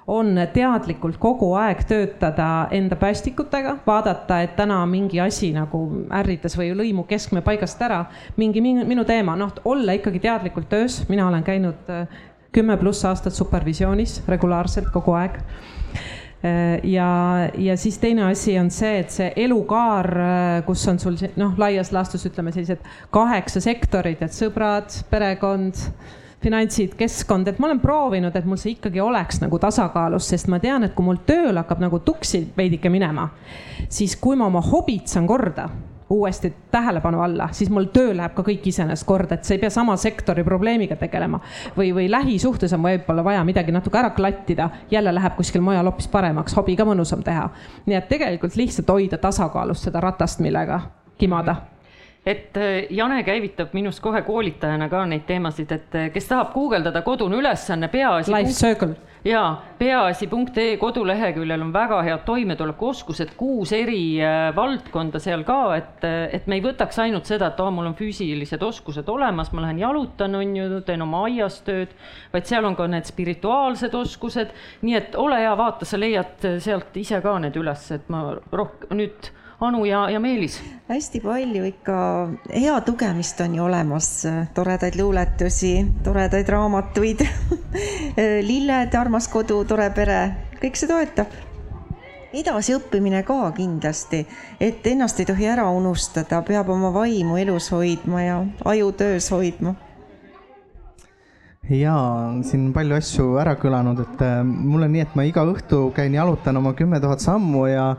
on 0.07 0.39
teadlikult 0.53 1.17
kogu 1.19 1.51
aeg 1.59 1.83
töötada 1.87 2.67
enda 2.71 2.95
päästikutega, 2.95 3.77
vaadata, 3.87 4.39
et 4.41 4.55
täna 4.55 4.79
mingi 4.87 5.19
asi 5.19 5.51
nagu 5.55 5.81
ärritas 6.15 6.55
või 6.57 6.71
lõimu 6.79 7.03
keskme 7.09 7.43
paigast 7.43 7.81
ära, 7.83 8.05
mingi 8.39 8.63
minu, 8.63 9.03
teema, 9.07 9.35
noh, 9.35 9.51
olla 9.67 9.97
ikkagi 9.97 10.23
teadlikult 10.23 10.69
töös, 10.71 11.01
mina 11.11 11.27
olen 11.27 11.43
käinud 11.43 11.91
äh, 11.91 12.21
kümme 12.55 12.77
pluss 12.79 13.03
aastat 13.05 13.35
supervisioonis 13.35 14.21
regulaarselt 14.27 14.87
kogu 14.93 15.17
aeg. 15.19 15.41
Äh, 16.45 16.79
ja, 16.87 17.09
ja 17.57 17.75
siis 17.77 17.99
teine 17.99 18.29
asi 18.29 18.55
on 18.61 18.71
see, 18.71 19.01
et 19.01 19.11
see 19.11 19.27
elukaar, 19.43 20.11
äh, 20.23 20.61
kus 20.65 20.87
on 20.87 21.03
sul 21.03 21.19
noh, 21.35 21.57
laias 21.59 21.91
laastus 21.91 22.23
ütleme 22.29 22.55
sellised 22.55 22.79
kaheksa 23.11 23.59
sektorit, 23.65 24.23
et 24.23 24.31
sõbrad, 24.31 25.01
perekond, 25.11 25.83
finantsid, 26.43 26.93
keskkond, 26.97 27.47
et 27.49 27.59
ma 27.59 27.67
olen 27.67 27.81
proovinud, 27.81 28.35
et 28.35 28.45
mul 28.45 28.59
see 28.61 28.75
ikkagi 28.75 29.01
oleks 29.01 29.41
nagu 29.41 29.59
tasakaalus, 29.59 30.29
sest 30.29 30.49
ma 30.53 30.59
tean, 30.63 30.85
et 30.85 30.93
kui 30.95 31.05
mul 31.05 31.19
tööl 31.25 31.57
hakkab 31.57 31.81
nagu 31.81 31.99
tuksi 32.05 32.43
veidike 32.57 32.91
minema, 32.93 33.29
siis 33.89 34.15
kui 34.21 34.37
ma 34.37 34.47
oma 34.47 34.61
hobid 34.61 35.07
saan 35.09 35.27
korda 35.27 35.69
uuesti 36.09 36.53
tähelepanu 36.71 37.21
alla, 37.21 37.49
siis 37.51 37.69
mul 37.69 37.89
töö 37.93 38.13
läheb 38.15 38.31
ka 38.35 38.43
kõik 38.47 38.67
iseenesest 38.71 39.05
korda, 39.07 39.35
et 39.35 39.43
sa 39.43 39.55
ei 39.55 39.59
pea 39.59 39.69
sama 39.73 39.97
sektori 39.99 40.43
probleemiga 40.43 40.95
tegelema. 40.95 41.39
või, 41.77 41.91
või 41.95 42.11
lähisuhtes 42.11 42.73
on 42.73 42.83
võib-olla 42.83 43.23
vaja 43.23 43.43
midagi 43.43 43.71
natuke 43.71 43.99
ära 43.99 44.09
klattida, 44.15 44.69
jälle 44.91 45.15
läheb 45.15 45.35
kuskil 45.35 45.61
mujal 45.61 45.85
hoopis 45.85 46.07
paremaks, 46.07 46.55
hobi 46.55 46.75
ka 46.75 46.85
mõnusam 46.85 47.23
teha. 47.23 47.49
nii 47.85 47.95
et 47.97 48.07
tegelikult 48.07 48.55
lihtsalt 48.55 48.89
hoida 48.89 49.17
tasakaalus 49.17 49.83
seda 49.83 49.99
ratast, 49.99 50.39
millega 50.39 50.81
kimada 51.17 51.55
et 52.27 52.57
äh, 52.57 52.87
Jane 52.89 53.21
käivitab 53.23 53.71
minust 53.73 54.01
kohe 54.03 54.21
koolitajana 54.27 54.89
ka 54.91 55.05
neid 55.07 55.23
teemasid, 55.27 55.71
et 55.71 55.95
äh, 55.95 56.07
kes 56.11 56.27
tahab 56.27 56.51
guugeldada 56.51 57.01
kodune 57.05 57.39
ülesanne, 57.39 57.87
peaasi. 57.87 58.33
Life 58.33 58.55
Circle. 58.57 58.95
ja 59.25 59.43
peaasi.ee 59.79 60.77
koduleheküljel 60.77 61.63
on 61.63 61.71
väga 61.73 62.01
head 62.03 62.25
toimetulekuoskused, 62.27 63.31
kuus 63.39 63.71
eri 63.75 64.19
äh, 64.19 64.49
valdkonda 64.55 65.21
seal 65.23 65.45
ka, 65.47 65.61
et, 65.77 66.03
et 66.35 66.51
me 66.51 66.59
ei 66.59 66.65
võtaks 66.67 66.99
ainult 67.05 67.31
seda, 67.31 67.53
et 67.53 67.63
aa, 67.63 67.71
mul 67.71 67.87
on 67.93 67.95
füüsilised 67.95 68.63
oskused 68.63 69.07
olemas, 69.09 69.53
ma 69.55 69.63
lähen 69.63 69.79
jalutan, 69.85 70.35
on 70.35 70.55
ju, 70.59 70.67
teen 70.87 71.07
oma 71.07 71.23
aias 71.29 71.61
tööd, 71.67 71.95
vaid 72.35 72.51
seal 72.51 72.67
on 72.67 72.75
ka 72.75 72.91
need 72.91 73.07
spirituaalsed 73.07 73.95
oskused. 73.95 74.51
nii 74.83 74.99
et 74.99 75.15
ole 75.15 75.39
hea, 75.45 75.55
vaata, 75.57 75.87
sa 75.87 75.99
leiad 75.99 76.43
sealt 76.59 76.95
ise 76.99 77.23
ka 77.23 77.39
need 77.39 77.55
üles, 77.55 77.87
et 77.95 78.11
ma 78.11 78.27
rohkem 78.51 78.97
nüüd 78.99 79.31
Anu 79.59 79.85
ja, 79.85 80.09
ja 80.09 80.19
Meelis? 80.19 80.61
hästi 80.89 81.19
palju 81.19 81.63
ikka. 81.65 81.95
Hea 82.53 82.81
tugemist 82.81 83.41
on 83.41 83.55
ju 83.55 83.63
olemas, 83.63 84.27
toredaid 84.53 84.95
luuletusi, 84.95 85.85
toredaid 86.03 86.49
raamatuid. 86.49 87.23
Lilled, 88.49 88.93
armas 88.95 89.27
kodu, 89.27 89.63
tore 89.65 89.89
pere, 89.95 90.19
kõik 90.61 90.77
see 90.77 90.89
toetab. 90.91 91.33
edasiõppimine 92.37 93.23
ka 93.25 93.39
kindlasti, 93.57 94.19
et 94.61 94.85
ennast 94.85 95.19
ei 95.23 95.25
tohi 95.25 95.47
ära 95.49 95.65
unustada, 95.73 96.43
peab 96.45 96.69
oma 96.69 96.91
vaimu 96.93 97.37
elus 97.41 97.71
hoidma 97.73 98.21
ja 98.21 98.39
aju 98.65 98.91
töös 98.99 99.31
hoidma. 99.33 99.73
Jaa, 101.67 102.31
siin 102.47 102.69
palju 102.71 102.95
asju 102.95 103.23
ära 103.41 103.57
kõlanud, 103.59 103.97
et 103.99 104.21
äh, 104.23 104.37
mul 104.45 104.85
on 104.85 104.93
nii, 104.93 105.01
et 105.03 105.15
ma 105.19 105.25
iga 105.27 105.43
õhtu 105.43 105.89
käin 105.95 106.13
jalutan 106.15 106.55
oma 106.61 106.71
kümme 106.77 107.01
tuhat 107.03 107.19
sammu 107.19 107.65
ja 107.67 107.89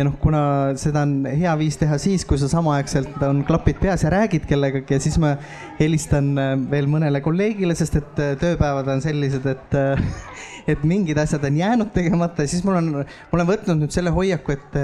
ja 0.00 0.06
noh, 0.08 0.16
kuna 0.20 0.42
seda 0.80 1.02
on 1.04 1.26
hea 1.28 1.52
viis 1.60 1.76
teha 1.80 1.98
siis, 2.00 2.24
kui 2.28 2.40
sa 2.40 2.48
samaaegselt 2.48 3.20
on 3.26 3.42
klapid 3.48 3.80
peas 3.82 4.04
ja 4.06 4.12
räägid 4.12 4.46
kellegagi 4.48 4.96
ja 4.96 5.00
siis 5.02 5.18
ma 5.20 5.34
helistan 5.80 6.32
äh, 6.40 6.54
veel 6.70 6.88
mõnele 6.88 7.20
kolleegile, 7.24 7.76
sest 7.76 8.00
et 8.00 8.22
äh, 8.22 8.32
tööpäevad 8.40 8.88
on 8.94 9.04
sellised, 9.04 9.44
et 9.50 9.76
et 10.70 10.82
mingid 10.86 11.18
asjad 11.18 11.44
on 11.44 11.56
jäänud 11.56 11.92
tegemata 11.92 12.44
ja 12.44 12.50
siis 12.52 12.64
mul 12.64 12.78
on, 12.78 12.88
ma 13.02 13.36
olen 13.36 13.48
võtnud 13.48 13.82
nüüd 13.82 13.94
selle 13.94 14.12
hoiaku, 14.14 14.54
et, 14.54 14.78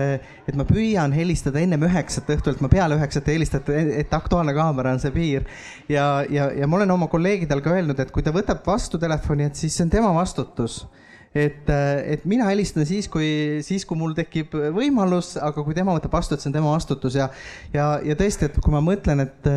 et 0.48 0.58
ma 0.58 0.66
püüan 0.68 1.14
helistada 1.16 1.60
ennem 1.62 1.86
üheksat 1.88 2.28
õhtul, 2.36 2.56
et 2.56 2.64
ma 2.64 2.70
peale 2.72 2.98
üheksat 2.98 3.28
ei 3.30 3.38
helista, 3.38 3.60
et, 3.62 3.92
et 4.02 4.16
Aktuaalne 4.16 4.54
Kaamera 4.56 4.94
on 4.96 5.02
see 5.02 5.14
piir. 5.14 5.46
ja, 5.88 6.24
ja, 6.32 6.50
ja 6.56 6.68
ma 6.68 6.80
olen 6.80 6.96
oma 6.96 7.08
kolleegidel 7.12 7.62
ka 7.64 7.76
öelnud, 7.76 8.00
et 8.02 8.12
kui 8.12 8.24
ta 8.26 8.34
võtab 8.34 8.64
vastu 8.66 9.00
telefoni, 9.00 9.48
et 9.48 9.58
siis 9.58 9.76
see 9.76 9.86
on 9.86 9.92
tema 9.92 10.12
vastutus 10.16 10.82
et, 11.36 11.70
et 12.14 12.24
mina 12.28 12.48
helistan 12.48 12.86
siis, 12.88 13.08
kui, 13.12 13.28
siis 13.66 13.84
kui 13.88 13.98
mul 13.98 14.16
tekib 14.16 14.54
võimalus, 14.76 15.34
aga 15.42 15.64
kui 15.66 15.76
tema 15.76 15.94
võtab 15.96 16.16
vastu, 16.16 16.34
et 16.36 16.42
see 16.42 16.50
on 16.50 16.56
tema 16.56 16.72
vastutus 16.72 17.18
ja, 17.18 17.28
ja, 17.74 17.96
ja 18.04 18.16
tõesti, 18.18 18.48
et 18.48 18.58
kui 18.62 18.74
ma 18.74 18.82
mõtlen, 18.84 19.24
et, 19.26 19.50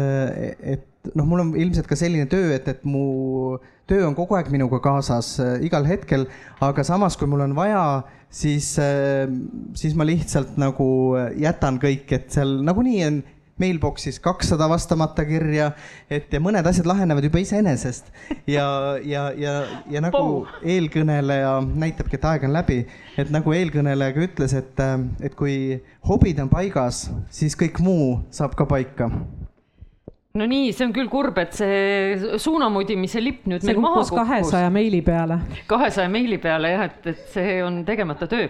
et 0.76 1.14
noh, 1.16 1.26
mul 1.26 1.44
on 1.46 1.52
ilmselt 1.58 1.88
ka 1.90 1.98
selline 2.00 2.28
töö, 2.32 2.52
et, 2.56 2.68
et 2.68 2.86
mu 2.88 3.58
töö 3.90 4.06
on 4.06 4.16
kogu 4.18 4.38
aeg 4.38 4.52
minuga 4.54 4.82
kaasas 4.84 5.34
äh, 5.42 5.58
igal 5.66 5.88
hetkel, 5.90 6.28
aga 6.64 6.86
samas, 6.86 7.18
kui 7.18 7.30
mul 7.30 7.46
on 7.48 7.56
vaja, 7.58 7.84
siis 8.30 8.74
äh,, 8.82 9.26
siis 9.80 9.96
ma 9.98 10.08
lihtsalt 10.08 10.60
nagu 10.62 10.90
jätan 11.40 11.80
kõik, 11.82 12.12
et 12.20 12.30
seal 12.36 12.60
nagunii 12.66 13.04
on 13.08 13.22
mailbox'is 13.60 14.20
kakssada 14.24 14.70
vastamata 14.72 15.26
kirja, 15.28 15.72
et 16.10 16.32
ja 16.34 16.42
mõned 16.44 16.66
asjad 16.70 16.88
lahenevad 16.90 17.28
juba 17.28 17.42
iseenesest. 17.44 18.12
ja, 18.48 18.68
ja, 19.04 19.30
ja, 19.38 19.56
ja 19.90 20.04
nagu 20.04 20.46
eelkõneleja 20.64 21.58
näitabki, 21.68 22.20
et 22.20 22.30
aeg 22.32 22.48
on 22.50 22.56
läbi, 22.56 22.80
et 23.20 23.34
nagu 23.34 23.54
eelkõneleja 23.56 24.16
ka 24.16 24.26
ütles, 24.30 24.56
et, 24.58 24.86
et 25.24 25.36
kui 25.40 25.80
hobid 26.10 26.40
on 26.44 26.52
paigas, 26.52 27.08
siis 27.34 27.58
kõik 27.60 27.82
muu 27.84 28.18
saab 28.34 28.58
ka 28.60 28.68
paika 28.70 29.12
no 30.38 30.46
nii, 30.50 30.70
see 30.76 30.86
on 30.88 30.94
küll 30.96 31.10
kurb, 31.12 31.40
et 31.42 31.56
see 31.58 32.38
suunamudimise 32.42 33.22
lipp 33.24 33.48
nüüd 33.50 33.64
see 33.64 33.74
meil 33.74 33.84
maha 33.84 34.04
kukkus. 34.04 34.14
kahesaja 34.20 34.70
meili 34.74 35.02
peale. 35.06 35.40
kahesaja 35.70 36.12
meili 36.12 36.38
peale 36.42 36.74
jah, 36.76 36.86
et, 36.90 37.12
et 37.14 37.26
see 37.34 37.60
on 37.66 37.82
tegemata 37.88 38.30
töö 38.30 38.48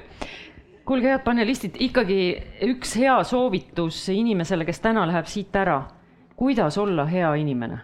kuulge, 0.89 1.11
head 1.11 1.21
panelistid, 1.21 1.75
ikkagi 1.85 2.21
üks 2.65 2.95
hea 2.97 3.19
soovitus 3.27 4.01
inimesele, 4.09 4.65
kes 4.65 4.81
täna 4.81 5.05
läheb 5.05 5.29
siit 5.29 5.55
ära. 5.55 5.83
kuidas 6.35 6.77
olla 6.77 7.05
hea 7.05 7.29
inimene? 7.35 7.77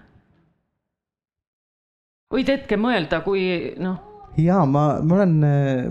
võid 2.34 2.50
hetke 2.50 2.78
mõelda, 2.82 3.22
kui 3.22 3.76
noh 3.78 4.15
ja 4.42 4.60
ma, 4.68 5.00
ma 5.00 5.18
olen 5.20 5.36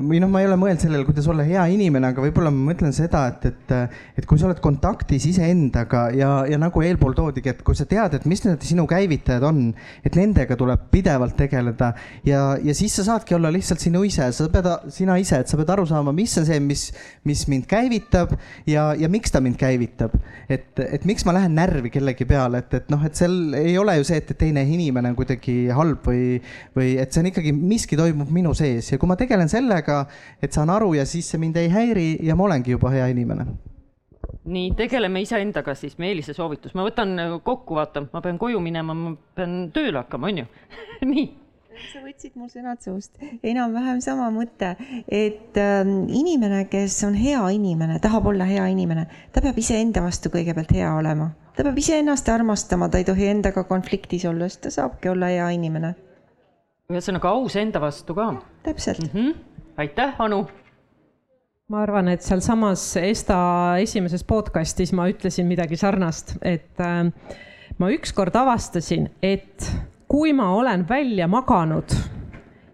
või 0.04 0.20
noh, 0.22 0.28
ma 0.30 0.42
ei 0.42 0.48
ole 0.48 0.56
mõelnud 0.60 0.82
sellele, 0.82 1.06
kuidas 1.08 1.28
olla 1.30 1.46
hea 1.46 1.64
inimene, 1.72 2.10
aga 2.12 2.24
võib-olla 2.24 2.52
ma 2.52 2.70
mõtlen 2.70 2.92
seda, 2.96 3.24
et, 3.32 3.46
et, 3.48 3.74
et 4.20 4.26
kui 4.28 4.40
sa 4.40 4.48
oled 4.48 4.60
kontaktis 4.64 5.24
iseendaga 5.30 6.06
ja, 6.16 6.30
ja 6.50 6.58
nagu 6.60 6.82
eelpool 6.84 7.16
toodigi, 7.16 7.54
et 7.54 7.62
kui 7.64 7.76
sa 7.78 7.86
tead, 7.88 8.18
et 8.18 8.26
mis 8.28 8.44
need 8.44 8.64
sinu 8.66 8.84
käivitajad 8.90 9.46
on, 9.48 9.62
et 10.04 10.18
nendega 10.18 10.58
tuleb 10.60 10.88
pidevalt 10.92 11.36
tegeleda 11.38 11.92
ja, 12.26 12.42
ja 12.60 12.76
siis 12.76 12.96
sa 12.98 13.06
saadki 13.08 13.36
olla 13.38 13.52
lihtsalt 13.54 13.82
sinu 13.82 14.04
ise, 14.06 14.28
sa 14.36 14.48
pead, 14.52 14.68
sina 14.92 15.16
ise, 15.20 15.40
et 15.40 15.50
sa 15.50 15.60
pead 15.60 15.72
aru 15.74 15.86
saama, 15.88 16.12
mis 16.16 16.36
on 16.40 16.48
see, 16.48 16.60
mis, 16.60 16.86
mis 17.24 17.46
mind 17.50 17.68
käivitab 17.70 18.36
ja, 18.68 18.90
ja 18.98 19.10
miks 19.12 19.32
ta 19.32 19.40
mind 19.44 19.56
käivitab. 19.60 20.18
et, 20.48 20.68
et 20.84 21.08
miks 21.08 21.24
ma 21.24 21.32
lähen 21.38 21.56
närvi 21.56 21.92
kellegi 21.94 22.28
peale, 22.28 22.60
et, 22.60 22.76
et 22.76 22.92
noh, 22.92 23.00
et 23.06 23.16
seal 23.16 23.56
ei 23.56 23.78
ole 23.80 23.96
ju 24.00 24.08
see, 24.10 24.20
et 24.20 24.36
teine 24.38 24.66
inimene 24.68 25.12
on 25.12 25.18
kuidagi 25.18 25.56
halb 25.74 26.04
või, 26.04 26.38
või 26.76 26.94
et 27.00 27.12
see 27.12 27.24
on 27.24 27.30
ikkagi 27.32 27.54
miski 27.56 27.96
toimub 27.98 28.33
minu 28.34 28.54
sees. 28.54 28.92
Ja 28.92 28.98
kui 29.00 29.10
ma 29.10 29.16
tegelen 29.20 29.50
sellega, 29.50 30.04
et 30.42 30.52
saan 30.52 30.72
aru 30.74 30.94
ja 30.98 31.06
siis 31.08 31.30
see 31.30 31.40
mind 31.42 31.56
ei 31.60 31.70
häiri 31.72 32.08
ja 32.26 32.36
ma 32.36 32.48
olengi 32.48 32.74
juba 32.74 32.92
hea 32.94 33.06
inimene. 33.12 33.46
Nii, 34.44 34.74
tegeleme 34.76 35.22
iseendaga 35.24 35.72
siis, 35.74 35.96
Meelise 35.98 36.34
soovitus, 36.36 36.74
ma 36.76 36.84
võtan 36.84 37.16
äh, 37.20 37.32
kokku, 37.44 37.78
vaata, 37.78 38.04
ma 38.12 38.20
pean 38.24 38.36
koju 38.40 38.60
minema, 38.60 38.96
ma 38.96 39.14
pean 39.36 39.70
tööle 39.72 40.02
hakkama, 40.02 40.28
on 40.28 40.42
ju 40.42 40.50
nii. 41.14 41.24
Sa 41.90 41.98
võtsid 42.04 42.36
mul 42.38 42.50
sõnad 42.52 42.78
suust, 42.84 43.16
enam-vähem 43.42 43.98
sama 44.04 44.28
mõte, 44.30 44.74
et 45.10 45.58
ähm, 45.58 46.04
inimene, 46.06 46.68
kes 46.70 47.00
on 47.08 47.16
hea 47.18 47.40
inimene, 47.56 47.96
tahab 48.04 48.28
olla 48.30 48.46
hea 48.46 48.68
inimene, 48.70 49.08
ta 49.34 49.42
peab 49.42 49.58
iseenda 49.58 50.04
vastu 50.04 50.30
kõigepealt 50.30 50.70
hea 50.76 50.92
olema. 50.94 51.32
ta 51.56 51.66
peab 51.66 51.80
iseennast 51.80 52.28
armastama, 52.30 52.90
ta 52.92 53.00
ei 53.00 53.08
tohi 53.08 53.26
endaga 53.32 53.64
konfliktis 53.66 54.28
olla, 54.28 54.46
siis 54.48 54.62
ta 54.62 54.74
saabki 54.76 55.10
olla 55.10 55.32
hea 55.32 55.48
inimene 55.56 55.94
ühesõnaga 56.92 57.30
aus 57.32 57.56
enda 57.56 57.80
vastu 57.80 58.14
ka. 58.14 58.34
täpselt 58.62 59.00
mm. 59.00 59.20
-hmm. 59.20 59.34
aitäh, 59.76 60.14
Anu. 60.18 60.46
ma 61.68 61.82
arvan, 61.82 62.08
et 62.08 62.22
sealsamas 62.22 62.96
Esta 62.96 63.36
esimeses 63.78 64.24
podcastis 64.24 64.92
ma 64.92 65.08
ütlesin 65.08 65.46
midagi 65.46 65.76
sarnast, 65.76 66.36
et 66.42 66.80
äh, 66.80 67.12
ma 67.78 67.90
ükskord 67.90 68.36
avastasin, 68.36 69.08
et 69.22 69.72
kui 70.08 70.32
ma 70.32 70.50
olen 70.54 70.88
välja 70.88 71.28
maganud 71.28 71.94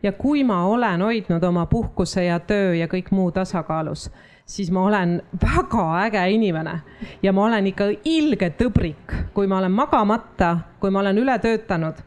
ja 0.03 0.13
kui 0.13 0.45
ma 0.45 0.65
olen 0.67 1.03
hoidnud 1.03 1.43
oma 1.43 1.67
puhkuse 1.67 2.25
ja 2.25 2.41
töö 2.41 2.75
ja 2.75 2.87
kõik 2.87 3.11
muu 3.11 3.31
tasakaalus, 3.31 4.11
siis 4.47 4.71
ma 4.71 4.85
olen 4.85 5.23
väga 5.43 6.07
äge 6.07 6.31
inimene 6.31 6.81
ja 7.23 7.33
ma 7.33 7.45
olen 7.45 7.67
ikka 7.67 7.85
ilge 8.05 8.51
tõbrik, 8.59 9.15
kui 9.35 9.47
ma 9.47 9.59
olen 9.59 9.73
magamata, 9.73 10.59
kui 10.81 10.91
ma 10.91 11.01
olen 11.01 11.19
üle 11.19 11.39
töötanud 11.39 12.03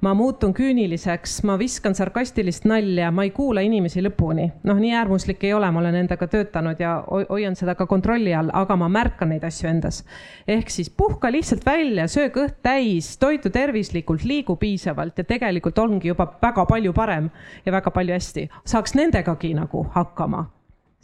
ma 0.00 0.14
muutun 0.14 0.54
küüniliseks, 0.54 1.38
ma 1.46 1.56
viskan 1.58 1.94
sarkastilist 1.94 2.66
nalja, 2.68 3.10
ma 3.10 3.26
ei 3.26 3.30
kuula 3.36 3.62
inimesi 3.64 4.02
lõpuni. 4.04 4.50
noh, 4.64 4.80
nii 4.80 4.92
äärmuslik 4.94 5.44
ei 5.44 5.52
ole, 5.54 5.70
ma 5.70 5.80
olen 5.80 5.94
endaga 6.02 6.26
töötanud 6.26 6.80
ja 6.80 6.96
hoian 7.08 7.56
seda 7.56 7.74
ka 7.74 7.86
kontrolli 7.86 8.34
all, 8.34 8.50
aga 8.52 8.76
ma 8.76 8.88
märkan 8.88 9.32
neid 9.34 9.44
asju 9.44 9.68
endas. 9.68 10.04
ehk 10.48 10.70
siis 10.70 10.90
puhka 10.90 11.30
lihtsalt 11.32 11.66
välja, 11.66 12.08
söö 12.08 12.30
kõht 12.34 12.60
täis, 12.62 13.16
toitu 13.18 13.50
tervislikult, 13.50 14.24
liigu 14.24 14.56
piisavalt 14.56 15.18
ja 15.18 15.24
tegelikult 15.24 15.78
ongi 15.78 16.08
juba 16.08 16.28
väga 16.42 16.66
palju 16.66 16.92
parem 16.92 17.30
ja 17.64 17.72
väga 17.72 17.90
palju 17.90 18.14
hästi. 18.14 18.48
saaks 18.64 18.94
nendegagi 18.94 19.54
nagu 19.54 19.86
hakkama 19.94 20.55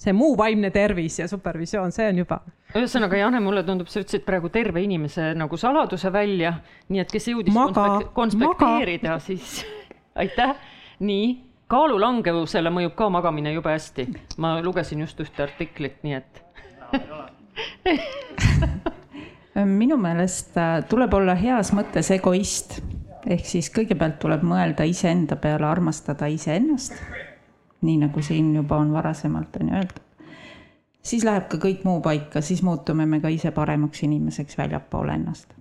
see 0.03 0.15
muu 0.17 0.35
vaimne 0.39 0.71
tervis 0.75 1.21
ja 1.21 1.29
supervisioon, 1.31 1.93
see 1.95 2.09
on 2.11 2.19
juba. 2.23 2.41
ühesõnaga, 2.75 3.21
Jane, 3.21 3.41
mulle 3.45 3.63
tundub, 3.67 3.91
sa 3.93 4.03
ütlesid 4.03 4.25
praegu 4.27 4.51
terve 4.53 4.83
inimese 4.83 5.31
nagu 5.39 5.59
saladuse 5.61 6.11
välja, 6.13 6.57
nii 6.91 7.03
et 7.05 7.13
kes 7.13 7.29
jõudis 7.31 7.55
maga, 7.55 8.01
konspekteerida, 8.17 9.19
siis 9.23 9.61
aitäh. 10.23 10.57
nii, 11.07 11.27
kaalulangevusele 11.73 12.73
mõjub 12.75 12.95
ka 12.99 13.09
magamine 13.13 13.55
jube 13.55 13.71
hästi. 13.73 14.09
ma 14.43 14.57
lugesin 14.65 15.05
just 15.07 15.21
ühte 15.23 15.47
artiklit, 15.47 16.03
nii 16.03 16.19
et 16.19 16.43
minu 19.83 19.97
meelest 20.01 20.57
äh, 20.59 20.81
tuleb 20.89 21.15
olla 21.15 21.35
heas 21.39 21.73
mõttes 21.77 22.11
egoist, 22.17 22.81
ehk 23.29 23.45
siis 23.47 23.71
kõigepealt 23.73 24.19
tuleb 24.23 24.43
mõelda 24.47 24.85
iseenda 24.89 25.37
peale, 25.39 25.67
armastada 25.69 26.27
iseennast 26.33 26.97
nii 27.83 27.99
nagu 28.05 28.23
siin 28.23 28.55
juba 28.57 28.77
on 28.77 28.93
varasemalt 28.93 29.57
on 29.61 29.69
ju 29.69 29.75
öeldud. 29.75 30.03
siis 31.03 31.25
läheb 31.25 31.49
ka 31.51 31.59
kõik 31.59 31.85
muu 31.85 32.01
paika, 32.01 32.41
siis 32.41 32.63
muutume 32.63 33.07
me 33.07 33.21
ka 33.21 33.29
ise 33.29 33.51
paremaks 33.51 34.03
inimeseks 34.03 34.59
väljapoole 34.59 35.15
ennast. 35.15 35.55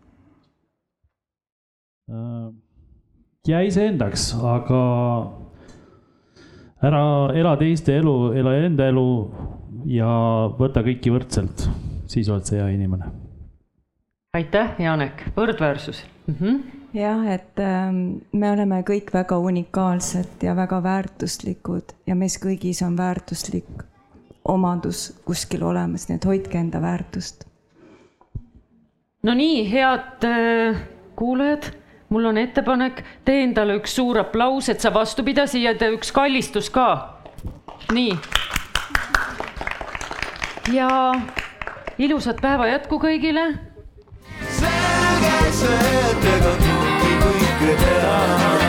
jää 3.48 3.62
iseendaks, 3.62 4.36
aga 4.44 4.82
ära 6.82 7.04
ela 7.34 7.56
teiste 7.58 7.98
elu, 7.98 8.34
ela 8.34 8.56
enda 8.58 8.88
elu 8.90 9.08
ja 9.86 10.12
võta 10.60 10.84
kõiki 10.86 11.14
võrdselt, 11.14 11.68
siis 12.08 12.30
oled 12.30 12.46
sa 12.46 12.56
hea 12.56 12.68
inimene. 12.76 13.06
aitäh, 14.34 14.76
Janek, 14.80 15.26
võrdväärsus 15.36 16.06
mm. 16.28 16.36
-hmm. 16.36 16.81
Jah, 16.94 17.28
et 17.34 17.60
äh, 17.60 17.92
me 18.32 18.52
oleme 18.52 18.82
kõik 18.88 19.14
väga 19.14 19.38
unikaalsed 19.38 20.44
ja 20.44 20.56
väga 20.56 20.82
väärtuslikud 20.84 21.96
ja 22.08 22.16
meis 22.16 22.38
kõigis 22.42 22.84
on 22.86 22.98
väärtuslik 22.98 23.86
omadus 24.46 25.12
kuskil 25.26 25.64
olemas, 25.64 26.08
nii 26.10 26.18
et 26.18 26.26
hoidke 26.26 26.58
enda 26.58 26.82
väärtust. 26.82 27.46
no 29.24 29.34
nii, 29.38 29.64
head 29.72 30.26
äh, 30.28 30.82
kuulajad 31.16 31.72
mul 32.12 32.26
on 32.26 32.38
ettepanek, 32.38 33.04
tee 33.26 33.44
endale 33.46 33.78
üks 33.80 33.96
suur 33.96 34.20
aplaus, 34.20 34.68
et 34.70 34.84
sa 34.84 34.92
vastu 34.94 35.24
pidasid 35.24 35.64
ja 35.64 35.76
tee 35.80 35.94
üks 35.96 36.12
kallistus 36.12 36.70
ka. 36.70 36.88
nii. 37.94 38.18
ja 40.76 40.90
ilusat 41.98 42.44
päeva 42.44 42.68
jätku 42.68 43.00
kõigile. 43.00 43.48
selge 44.60 45.40
see, 45.56 45.96
et 46.12 46.30
ega 46.36 46.71
good. 47.62 48.61